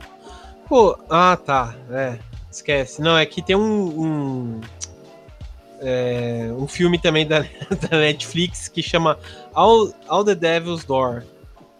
Pô, 0.68 0.98
ah, 1.08 1.36
tá, 1.36 1.74
é. 1.90 2.18
Esquece. 2.56 3.02
Não, 3.02 3.18
é 3.18 3.26
que 3.26 3.42
tem 3.42 3.54
um. 3.54 3.60
um, 3.60 4.60
é, 5.80 6.48
um 6.56 6.66
filme 6.66 6.98
também 6.98 7.26
da, 7.26 7.40
da, 7.90 7.98
Netflix 7.98 8.66
que 8.68 8.82
chama 8.82 9.18
All, 9.54 9.92
All 10.08 10.24
the 10.24 10.34
Devil's 10.34 10.84
Door. 10.84 11.22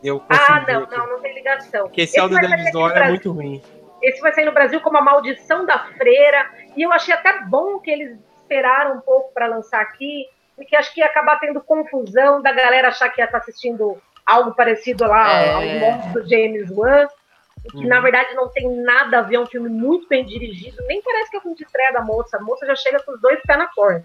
Eu 0.05 0.23
ah, 0.29 0.65
não, 0.69 0.87
não, 0.87 1.07
não 1.13 1.21
tem 1.21 1.35
ligação. 1.35 1.85
Porque 1.85 2.03
esse, 2.03 2.13
esse 2.13 2.21
All 2.21 2.29
the 2.29 2.39
Devil's 2.39 2.73
Door 2.73 2.91
é 2.93 3.09
muito 3.09 3.33
ruim. 3.33 3.63
Esse 4.03 4.21
vai 4.21 4.33
sair 4.35 4.45
no 4.45 4.53
Brasil 4.53 4.81
como 4.83 4.99
a 4.99 5.01
maldição 5.01 5.65
da 5.65 5.79
freira. 5.97 6.51
E 6.77 6.83
eu 6.83 6.93
achei 6.93 7.15
até 7.15 7.43
bom 7.45 7.79
que 7.79 7.91
eles 7.91 8.19
esperaram 8.43 8.99
um 8.99 9.01
pouco 9.01 9.33
para 9.33 9.47
lançar 9.47 9.81
aqui, 9.81 10.27
porque 10.55 10.77
acho 10.77 10.93
que 10.93 11.01
ia 11.01 11.07
acabar 11.07 11.41
tendo 11.41 11.61
confusão 11.63 12.43
da 12.43 12.53
galera 12.53 12.89
achar 12.89 13.09
que 13.09 13.21
ia 13.21 13.25
estar 13.25 13.39
tá 13.39 13.43
assistindo 13.43 13.97
algo 14.27 14.55
parecido 14.55 15.07
lá 15.07 15.43
é... 15.43 15.53
ao 15.53 15.63
monstro 15.63 16.29
James 16.29 16.71
Wan 16.71 17.09
que 17.67 17.79
uhum. 17.79 17.89
na 17.89 18.01
verdade 18.01 18.35
não 18.35 18.49
tem 18.49 18.69
nada 18.83 19.19
a 19.19 19.23
ver, 19.23 19.37
é 19.37 19.41
um 19.41 19.47
filme 19.47 19.69
muito 19.69 20.09
bem 20.09 20.25
dirigido, 20.25 20.83
nem 20.87 21.03
parece 21.03 21.31
que 21.31 21.37
é 21.37 21.39
um 21.39 21.43
filme 21.43 21.57
de 21.57 21.65
estreia 21.65 21.93
da 21.93 22.03
moça, 22.03 22.37
a 22.37 22.41
moça 22.41 22.67
já 22.67 22.75
chega 22.75 23.03
com 23.03 23.13
os 23.13 23.21
dois 23.21 23.41
pés 23.43 23.59
na 23.59 23.69
porta. 23.69 24.05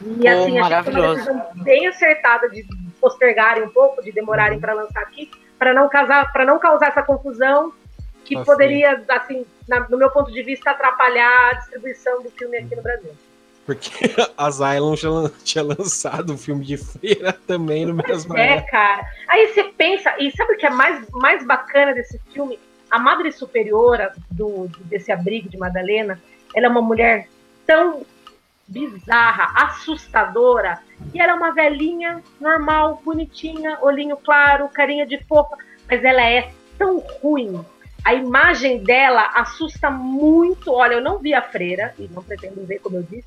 E 0.00 0.26
assim, 0.26 0.58
oh, 0.58 0.64
achei 0.64 0.82
que 0.82 0.90
uma 0.90 1.14
decisão 1.14 1.46
bem 1.54 1.86
acertada 1.86 2.48
de 2.48 2.66
postergarem 3.00 3.62
um 3.62 3.70
pouco, 3.70 4.02
de 4.02 4.10
demorarem 4.10 4.54
uhum. 4.54 4.60
para 4.60 4.72
lançar 4.72 5.00
aqui, 5.02 5.30
para 5.58 5.72
não 5.72 5.88
casar, 5.88 6.32
para 6.32 6.44
não 6.44 6.58
causar 6.58 6.88
essa 6.88 7.02
confusão 7.02 7.72
que 8.24 8.34
assim. 8.36 8.44
poderia, 8.44 9.04
assim, 9.08 9.46
na, 9.68 9.88
no 9.88 9.96
meu 9.96 10.10
ponto 10.10 10.32
de 10.32 10.42
vista, 10.42 10.70
atrapalhar 10.70 11.50
a 11.50 11.54
distribuição 11.54 12.22
do 12.22 12.30
filme 12.30 12.56
aqui 12.56 12.74
no 12.74 12.82
Brasil. 12.82 13.12
Porque 13.66 13.90
a 14.36 14.50
Zylon 14.50 14.96
já 14.96 15.08
tinha 15.42 15.64
lançado 15.64 16.32
um 16.32 16.38
filme 16.38 16.64
de 16.64 16.76
feira 16.76 17.32
também 17.46 17.86
no 17.86 17.94
mesmo 17.94 18.36
É, 18.36 18.60
cara. 18.62 19.06
Aí 19.28 19.48
você 19.48 19.64
pensa, 19.64 20.14
e 20.18 20.30
sabe 20.32 20.54
o 20.54 20.56
que 20.56 20.66
é 20.66 20.70
mais, 20.70 21.08
mais 21.10 21.46
bacana 21.46 21.94
desse 21.94 22.18
filme? 22.32 22.58
A 22.94 22.98
Madre 23.00 23.32
Superiora 23.32 24.12
do, 24.30 24.68
desse 24.84 25.10
abrigo 25.10 25.48
de 25.48 25.58
Madalena, 25.58 26.22
ela 26.54 26.66
é 26.66 26.68
uma 26.68 26.80
mulher 26.80 27.28
tão 27.66 28.06
bizarra, 28.68 29.66
assustadora, 29.66 30.78
e 31.12 31.20
ela 31.20 31.32
é 31.32 31.34
uma 31.34 31.50
velhinha 31.50 32.22
normal, 32.40 33.02
bonitinha, 33.04 33.78
olhinho 33.82 34.16
claro, 34.16 34.68
carinha 34.68 35.04
de 35.04 35.18
fofa, 35.24 35.56
mas 35.90 36.04
ela 36.04 36.22
é 36.22 36.52
tão 36.78 37.00
ruim. 37.20 37.64
A 38.04 38.14
imagem 38.14 38.84
dela 38.84 39.28
assusta 39.34 39.90
muito. 39.90 40.70
Olha, 40.70 40.94
eu 40.94 41.00
não 41.00 41.18
vi 41.18 41.34
a 41.34 41.42
freira, 41.42 41.92
e 41.98 42.06
não 42.06 42.22
pretendo 42.22 42.64
ver, 42.64 42.78
como 42.78 42.98
eu 42.98 43.02
disse, 43.02 43.26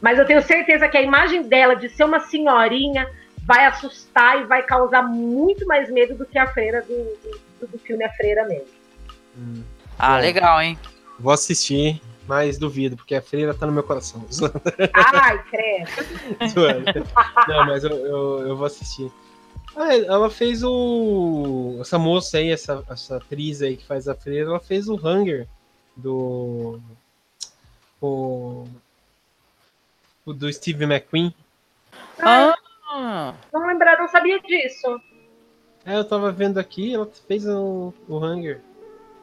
mas 0.00 0.18
eu 0.18 0.26
tenho 0.26 0.42
certeza 0.42 0.88
que 0.88 0.96
a 0.96 1.02
imagem 1.02 1.44
dela 1.44 1.76
de 1.76 1.88
ser 1.90 2.02
uma 2.02 2.18
senhorinha 2.18 3.08
vai 3.44 3.66
assustar 3.66 4.40
e 4.42 4.46
vai 4.46 4.64
causar 4.64 5.02
muito 5.02 5.64
mais 5.64 5.88
medo 5.88 6.16
do 6.16 6.26
que 6.26 6.36
a 6.36 6.48
freira 6.48 6.82
do, 6.82 7.38
do, 7.60 7.68
do 7.68 7.78
filme 7.78 8.04
A 8.04 8.10
Freira 8.10 8.44
mesmo. 8.46 8.75
Hum. 9.36 9.62
Ah, 9.98 10.16
Bom, 10.16 10.22
legal, 10.22 10.62
hein? 10.62 10.78
Vou 11.18 11.32
assistir, 11.32 12.00
mas 12.26 12.58
duvido, 12.58 12.96
porque 12.96 13.14
a 13.14 13.22
freira 13.22 13.54
tá 13.54 13.66
no 13.66 13.72
meu 13.72 13.82
coração. 13.82 14.24
Ai, 14.92 15.42
credo. 15.44 17.06
Não, 17.48 17.66
mas 17.66 17.84
eu, 17.84 17.90
eu, 17.90 18.48
eu 18.48 18.56
vou 18.56 18.66
assistir. 18.66 19.10
Ah, 19.76 19.94
ela 19.94 20.30
fez 20.30 20.62
o. 20.62 21.76
Essa 21.80 21.98
moça 21.98 22.38
aí, 22.38 22.50
essa, 22.50 22.82
essa 22.88 23.16
atriz 23.16 23.60
aí 23.60 23.76
que 23.76 23.86
faz 23.86 24.08
a 24.08 24.14
freira, 24.14 24.50
ela 24.50 24.60
fez 24.60 24.88
o 24.88 24.94
Hunger 24.96 25.46
do. 25.94 26.80
O. 28.00 28.64
o 30.24 30.32
do 30.32 30.50
Steve 30.52 30.84
McQueen. 30.84 31.34
Ah! 32.18 32.54
Não 33.52 33.66
lembrar, 33.66 33.98
não 33.98 34.08
sabia 34.08 34.40
disso. 34.40 35.00
É, 35.84 35.96
eu 35.96 36.04
tava 36.04 36.32
vendo 36.32 36.58
aqui, 36.58 36.94
ela 36.94 37.08
fez 37.28 37.46
o, 37.46 37.92
o 38.08 38.18
Hunger. 38.18 38.60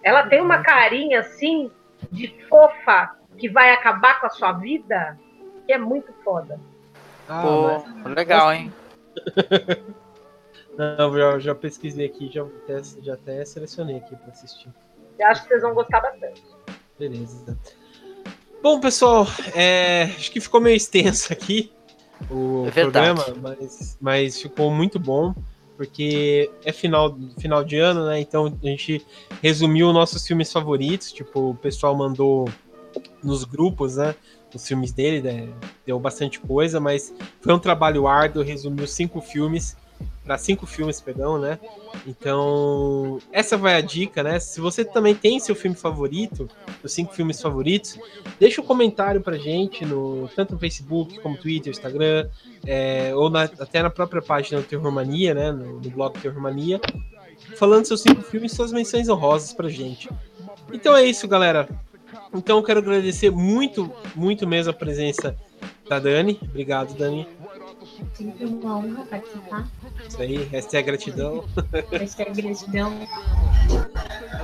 Ela 0.04 0.28
tem 0.28 0.42
uma 0.42 0.62
carinha 0.62 1.22
assim 1.22 1.72
de 2.12 2.28
fofa 2.50 3.16
que 3.38 3.50
vai 3.50 3.72
acabar 3.72 4.20
com 4.20 4.28
a 4.28 4.30
sua 4.30 4.54
vida, 4.54 5.18
que 5.66 5.74
é 5.74 5.78
muito 5.78 6.12
foda. 6.24 6.60
Ah, 7.28 7.42
Pô, 7.42 7.84
mas... 8.04 8.16
legal, 8.16 8.54
hein? 8.54 8.72
Não, 10.78 11.16
já, 11.16 11.40
já 11.40 11.56
pesquisei 11.56 12.06
aqui, 12.06 12.30
já 12.32 12.44
até, 12.44 12.82
já 13.02 13.14
até 13.14 13.46
selecionei 13.46 13.98
aqui 13.98 14.16
para 14.16 14.32
assistir. 14.32 14.70
Eu 15.20 15.28
acho 15.28 15.44
que 15.44 15.50
vocês 15.50 15.62
vão 15.62 15.74
gostar 15.74 16.02
bastante. 16.02 16.44
Beleza. 16.98 17.58
Bom, 18.62 18.80
pessoal, 18.80 19.28
é, 19.56 20.04
acho 20.04 20.32
que 20.32 20.42
ficou 20.42 20.60
meio 20.60 20.76
extenso 20.76 21.32
aqui 21.32 21.72
o 22.30 22.66
é 22.68 22.72
programa, 22.72 23.26
mas, 23.42 23.98
mas 24.00 24.42
ficou 24.42 24.72
muito 24.72 25.00
bom, 25.00 25.34
porque 25.84 26.50
é 26.64 26.72
final, 26.72 27.18
final 27.38 27.62
de 27.62 27.78
ano, 27.78 28.06
né? 28.06 28.22
Então 28.22 28.46
a 28.46 28.66
gente 28.68 29.06
resumiu 29.42 29.92
nossos 29.92 30.26
filmes 30.26 30.50
favoritos, 30.50 31.12
tipo, 31.12 31.50
o 31.50 31.56
pessoal 31.56 31.94
mandou 31.94 32.48
nos 33.22 33.44
grupos, 33.44 33.98
né? 33.98 34.16
Os 34.56 34.66
filmes 34.66 34.94
dele, 34.94 35.20
né, 35.20 35.50
deu 35.86 36.00
bastante 36.00 36.40
coisa, 36.40 36.80
mas 36.80 37.12
foi 37.42 37.54
um 37.54 37.60
trabalho 37.60 38.08
árduo, 38.08 38.44
resumiu 38.44 38.86
cinco 38.86 39.20
filmes 39.20 39.76
para 40.24 40.38
cinco 40.38 40.66
filmes, 40.66 41.02
perdão, 41.02 41.38
né? 41.38 41.60
Então, 42.08 43.20
essa 43.32 43.58
vai 43.58 43.76
a 43.76 43.82
dica, 43.82 44.24
né? 44.24 44.40
Se 44.40 44.62
você 44.62 44.86
também 44.86 45.14
tem 45.14 45.40
seu 45.40 45.56
filme 45.56 45.76
favorito, 45.76 46.50
os 46.84 46.92
cinco 46.92 47.14
filmes 47.14 47.42
favoritos, 47.42 48.00
deixa 48.40 48.62
um 48.62 48.66
comentário 48.66 49.22
pra 49.22 49.38
gente, 49.38 49.86
no, 49.86 50.30
tanto 50.36 50.54
no 50.54 50.60
Facebook 50.60 51.20
como 51.20 51.38
Twitter, 51.38 51.72
Instagram, 51.72 52.30
é, 52.66 53.14
ou 53.16 53.30
na, 53.30 53.44
até 53.44 53.82
na 53.82 53.90
própria 53.90 54.22
página 54.22 54.62
do 54.62 54.68
Terrormania, 54.68 55.34
né? 55.34 55.52
No, 55.52 55.80
no 55.80 55.90
blog 55.90 56.18
Terrormania, 56.20 56.80
falando 57.58 57.86
seus 57.86 58.02
cinco 58.02 58.22
filmes 58.22 58.52
e 58.52 58.56
suas 58.56 58.72
menções 58.72 59.10
honrosas 59.10 59.54
pra 59.54 59.70
gente. 59.70 60.10
Então 60.72 60.96
é 60.96 61.04
isso, 61.04 61.28
galera. 61.28 61.68
Então 62.34 62.58
eu 62.58 62.64
quero 62.64 62.80
agradecer 62.80 63.30
muito, 63.30 63.92
muito 64.16 64.48
mesmo 64.48 64.72
a 64.72 64.74
presença 64.74 65.36
da 65.88 66.00
Dani. 66.00 66.40
Obrigado, 66.42 66.96
Dani. 66.96 67.28
Sempre 68.14 68.46
uma 68.46 68.78
honra 68.78 69.06
participar. 69.06 69.68
Isso 70.08 70.22
aí, 70.22 70.44
hashtag 70.46 70.86
gratidão. 70.86 71.46
Hashtag 71.92 72.42
gratidão. 72.42 72.94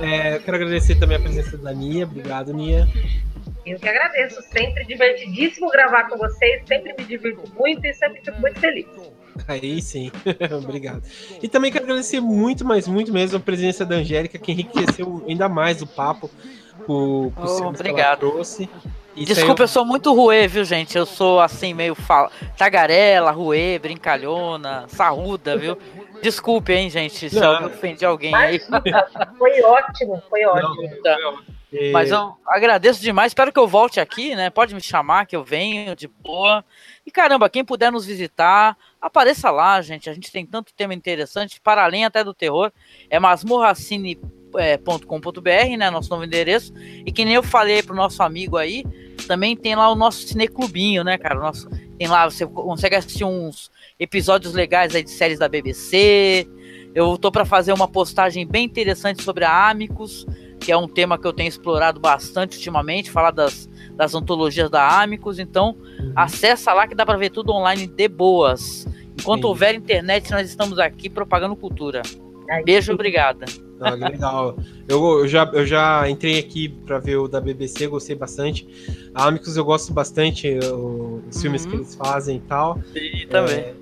É, 0.00 0.38
quero 0.38 0.56
agradecer 0.56 0.96
também 0.96 1.16
a 1.16 1.20
presença 1.20 1.56
da 1.56 1.72
Nia. 1.72 2.04
Obrigado, 2.04 2.52
Nia. 2.52 2.88
Eu 3.64 3.78
que 3.78 3.88
agradeço. 3.88 4.42
Sempre 4.42 4.84
divertidíssimo 4.84 5.70
gravar 5.70 6.08
com 6.08 6.16
vocês. 6.16 6.62
Sempre 6.66 6.94
me 6.98 7.04
divirto 7.04 7.42
muito 7.58 7.84
e 7.86 7.94
sempre 7.94 8.20
fico 8.24 8.40
muito 8.40 8.58
feliz. 8.58 8.86
Aí 9.46 9.80
sim, 9.80 10.10
obrigado. 10.62 11.02
E 11.42 11.48
também 11.48 11.70
quero 11.70 11.84
agradecer 11.84 12.20
muito, 12.20 12.64
mas 12.64 12.86
muito 12.86 13.12
mesmo 13.12 13.36
a 13.36 13.40
presença 13.40 13.84
da 13.84 13.96
Angélica, 13.96 14.38
que 14.38 14.52
enriqueceu 14.52 15.24
ainda 15.26 15.48
mais 15.48 15.80
o 15.80 15.86
papo 15.86 16.30
com, 16.86 17.30
com 17.34 17.42
oh, 17.42 17.68
obrigado. 17.68 17.94
que 17.94 18.00
ela 18.00 18.16
trouxe. 18.16 18.68
Isso 19.16 19.34
Desculpa, 19.34 19.62
eu... 19.62 19.64
eu... 19.64 19.68
sou 19.68 19.84
muito 19.84 20.14
ruê, 20.14 20.46
viu, 20.46 20.64
gente? 20.64 20.96
Eu 20.96 21.04
sou 21.04 21.40
assim, 21.40 21.74
meio 21.74 21.94
fala... 21.94 22.30
tagarela, 22.56 23.30
ruê, 23.30 23.78
brincalhona, 23.78 24.86
sarruda, 24.88 25.56
viu? 25.56 25.76
Desculpe, 26.22 26.72
hein, 26.72 26.90
gente, 26.90 27.30
se 27.30 27.36
eu 27.36 27.66
ofendi 27.66 28.04
alguém 28.04 28.34
aí. 28.34 28.60
Foi 29.38 29.62
ótimo, 29.62 30.22
foi 30.28 30.44
ótimo. 30.44 30.82
Não, 31.02 31.38
foi 31.70 31.90
Mas 31.92 32.10
eu 32.10 32.36
agradeço 32.46 33.00
demais, 33.00 33.30
espero 33.30 33.52
que 33.52 33.58
eu 33.58 33.66
volte 33.66 34.00
aqui, 34.00 34.34
né? 34.34 34.50
Pode 34.50 34.74
me 34.74 34.80
chamar, 34.80 35.26
que 35.26 35.34
eu 35.34 35.42
venho 35.42 35.96
de 35.96 36.06
boa. 36.06 36.64
E 37.06 37.10
caramba, 37.10 37.48
quem 37.48 37.64
puder 37.64 37.90
nos 37.90 38.04
visitar, 38.04 38.76
apareça 39.00 39.50
lá, 39.50 39.80
gente. 39.80 40.10
A 40.10 40.14
gente 40.14 40.30
tem 40.30 40.44
tanto 40.44 40.74
tema 40.74 40.94
interessante, 40.94 41.60
para 41.60 41.84
além 41.84 42.04
até 42.04 42.22
do 42.22 42.34
terror. 42.34 42.70
É 43.08 43.18
masmorracine.com 43.18 44.39
é, 44.56 44.78
.com.br, 44.78 45.76
né? 45.78 45.90
Nosso 45.90 46.10
novo 46.10 46.24
endereço. 46.24 46.72
E 47.04 47.12
que 47.12 47.24
nem 47.24 47.34
eu 47.34 47.42
falei 47.42 47.82
pro 47.82 47.94
nosso 47.94 48.22
amigo 48.22 48.56
aí, 48.56 48.84
também 49.26 49.56
tem 49.56 49.74
lá 49.74 49.90
o 49.90 49.94
nosso 49.94 50.26
cineclubinho, 50.26 51.04
né, 51.04 51.16
cara? 51.18 51.34
Nosso, 51.36 51.68
tem 51.98 52.08
lá, 52.08 52.28
você 52.28 52.46
consegue 52.46 52.96
assistir 52.96 53.24
uns 53.24 53.70
episódios 53.98 54.54
legais 54.54 54.94
aí 54.94 55.02
de 55.02 55.10
séries 55.10 55.38
da 55.38 55.48
BBC. 55.48 56.48
Eu 56.94 57.16
tô 57.16 57.30
para 57.30 57.44
fazer 57.44 57.72
uma 57.72 57.86
postagem 57.86 58.46
bem 58.46 58.64
interessante 58.64 59.22
sobre 59.22 59.44
a 59.44 59.68
Amicus, 59.68 60.26
que 60.58 60.72
é 60.72 60.76
um 60.76 60.88
tema 60.88 61.18
que 61.18 61.26
eu 61.26 61.32
tenho 61.32 61.48
explorado 61.48 62.00
bastante 62.00 62.56
ultimamente, 62.56 63.10
falar 63.10 63.30
das, 63.30 63.68
das 63.94 64.14
antologias 64.14 64.70
da 64.70 65.00
Amicus. 65.00 65.38
Então, 65.38 65.76
uhum. 65.98 66.12
acessa 66.16 66.72
lá 66.72 66.88
que 66.88 66.94
dá 66.94 67.06
para 67.06 67.18
ver 67.18 67.30
tudo 67.30 67.52
online 67.52 67.86
de 67.86 68.08
boas. 68.08 68.86
Enquanto 69.18 69.42
Sim. 69.42 69.48
houver 69.48 69.74
internet, 69.74 70.30
nós 70.30 70.48
estamos 70.48 70.78
aqui 70.78 71.08
propagando 71.08 71.54
cultura. 71.54 72.02
Beijo, 72.64 72.92
obrigada. 72.92 73.44
Ah, 73.80 73.94
legal. 73.94 74.56
Eu, 74.86 75.20
eu, 75.20 75.28
já, 75.28 75.50
eu 75.52 75.66
já 75.66 76.08
entrei 76.08 76.38
aqui 76.38 76.68
para 76.68 76.98
ver 76.98 77.16
o 77.16 77.26
da 77.26 77.40
BBC, 77.40 77.86
gostei 77.86 78.14
bastante. 78.14 78.66
A 79.14 79.26
Amicus 79.26 79.56
eu 79.56 79.64
gosto 79.64 79.92
bastante, 79.92 80.58
os 80.58 80.70
uhum. 80.70 81.22
filmes 81.32 81.64
que 81.64 81.74
eles 81.74 81.94
fazem 81.94 82.36
e 82.36 82.40
tal. 82.40 82.78
Sim, 82.92 83.26
também. 83.28 83.58
É, 83.58 83.74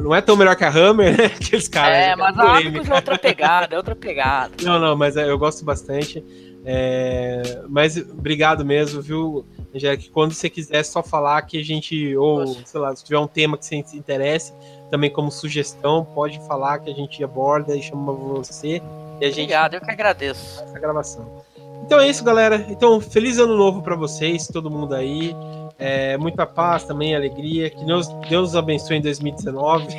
não 0.00 0.14
é 0.14 0.20
tão 0.20 0.36
melhor 0.36 0.56
que 0.56 0.64
a 0.64 0.70
Hammer, 0.70 1.16
né? 1.16 1.26
Aqueles 1.36 1.68
caras. 1.68 1.96
É, 1.96 2.16
mas 2.16 2.38
a 2.38 2.56
Amicus 2.56 2.88
é 2.88 2.94
outra 2.94 3.18
pegada, 3.18 3.74
é 3.74 3.78
outra 3.78 3.94
pegada. 3.94 4.52
Não, 4.62 4.78
não, 4.78 4.96
mas 4.96 5.16
é, 5.16 5.30
eu 5.30 5.38
gosto 5.38 5.64
bastante. 5.64 6.24
É, 6.64 7.62
mas 7.68 7.96
obrigado 7.96 8.64
mesmo, 8.64 9.00
viu, 9.00 9.46
Angélica? 9.74 10.04
Quando 10.12 10.34
você 10.34 10.50
quiser, 10.50 10.82
só 10.82 11.02
falar 11.02 11.42
que 11.42 11.58
a 11.58 11.64
gente, 11.64 12.14
ou 12.16 12.44
Poxa. 12.44 12.60
sei 12.66 12.80
lá, 12.80 12.94
se 12.94 13.04
tiver 13.04 13.18
um 13.18 13.26
tema 13.26 13.56
que 13.56 13.64
você 13.64 13.82
se 13.86 13.96
interesse, 13.96 14.52
também 14.90 15.10
como 15.10 15.30
sugestão, 15.30 16.04
pode 16.14 16.38
falar 16.46 16.80
que 16.80 16.90
a 16.90 16.94
gente 16.94 17.22
aborda 17.24 17.74
e 17.76 17.82
chama 17.82 18.12
você. 18.12 18.82
E 19.20 19.24
a 19.24 19.28
gente 19.28 19.40
Obrigado, 19.42 19.74
eu 19.74 19.80
que 19.80 19.90
agradeço. 19.90 20.62
Essa 20.62 20.78
gravação. 20.78 21.42
Então 21.84 21.98
é 22.00 22.08
isso, 22.08 22.22
galera. 22.22 22.64
Então, 22.68 23.00
feliz 23.00 23.38
ano 23.38 23.56
novo 23.56 23.82
para 23.82 23.96
vocês, 23.96 24.46
todo 24.46 24.70
mundo 24.70 24.94
aí. 24.94 25.34
É, 25.78 26.16
muita 26.18 26.46
paz 26.46 26.84
também, 26.84 27.16
alegria. 27.16 27.68
Que 27.68 27.84
Deus, 27.84 28.06
Deus 28.28 28.54
abençoe 28.54 28.98
em 28.98 29.00
2019. 29.00 29.88
Sim. 29.90 29.98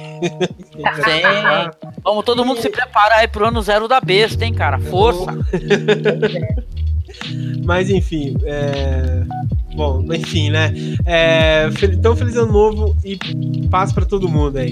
Vamos 2.04 2.24
todo 2.24 2.46
mundo 2.46 2.62
se 2.62 2.70
preparar 2.70 3.20
aí 3.20 3.28
pro 3.28 3.48
ano 3.48 3.62
zero 3.62 3.88
da 3.88 4.00
besta, 4.00 4.46
hein, 4.46 4.54
cara? 4.54 4.80
Força. 4.80 5.26
Mas 7.66 7.90
enfim, 7.90 8.38
é... 8.46 9.24
bom, 9.76 10.02
enfim, 10.14 10.50
né? 10.50 10.74
É... 11.06 11.70
Então, 11.92 12.16
feliz 12.16 12.38
ano 12.38 12.54
novo 12.54 12.96
e 13.04 13.18
paz 13.70 13.92
para 13.92 14.06
todo 14.06 14.30
mundo 14.30 14.58
aí. 14.58 14.72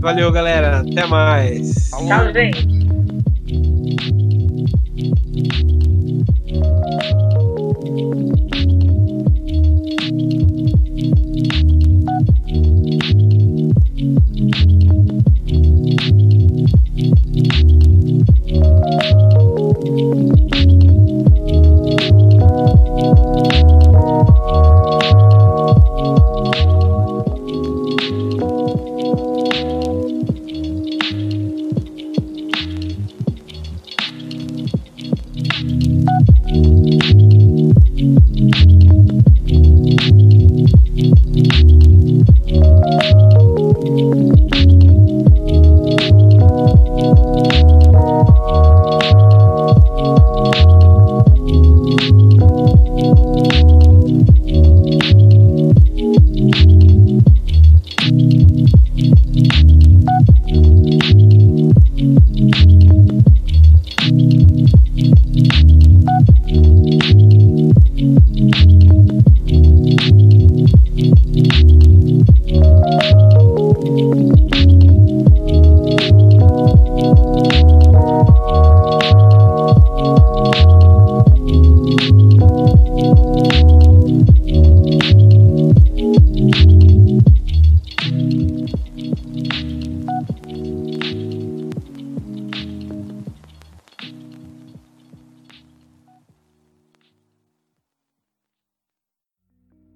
Valeu, 0.00 0.30
galera. 0.30 0.80
Até 0.80 1.06
mais. 1.06 1.90
Tchau, 1.90 2.32
gente. 2.32 2.68
Música 3.88 4.28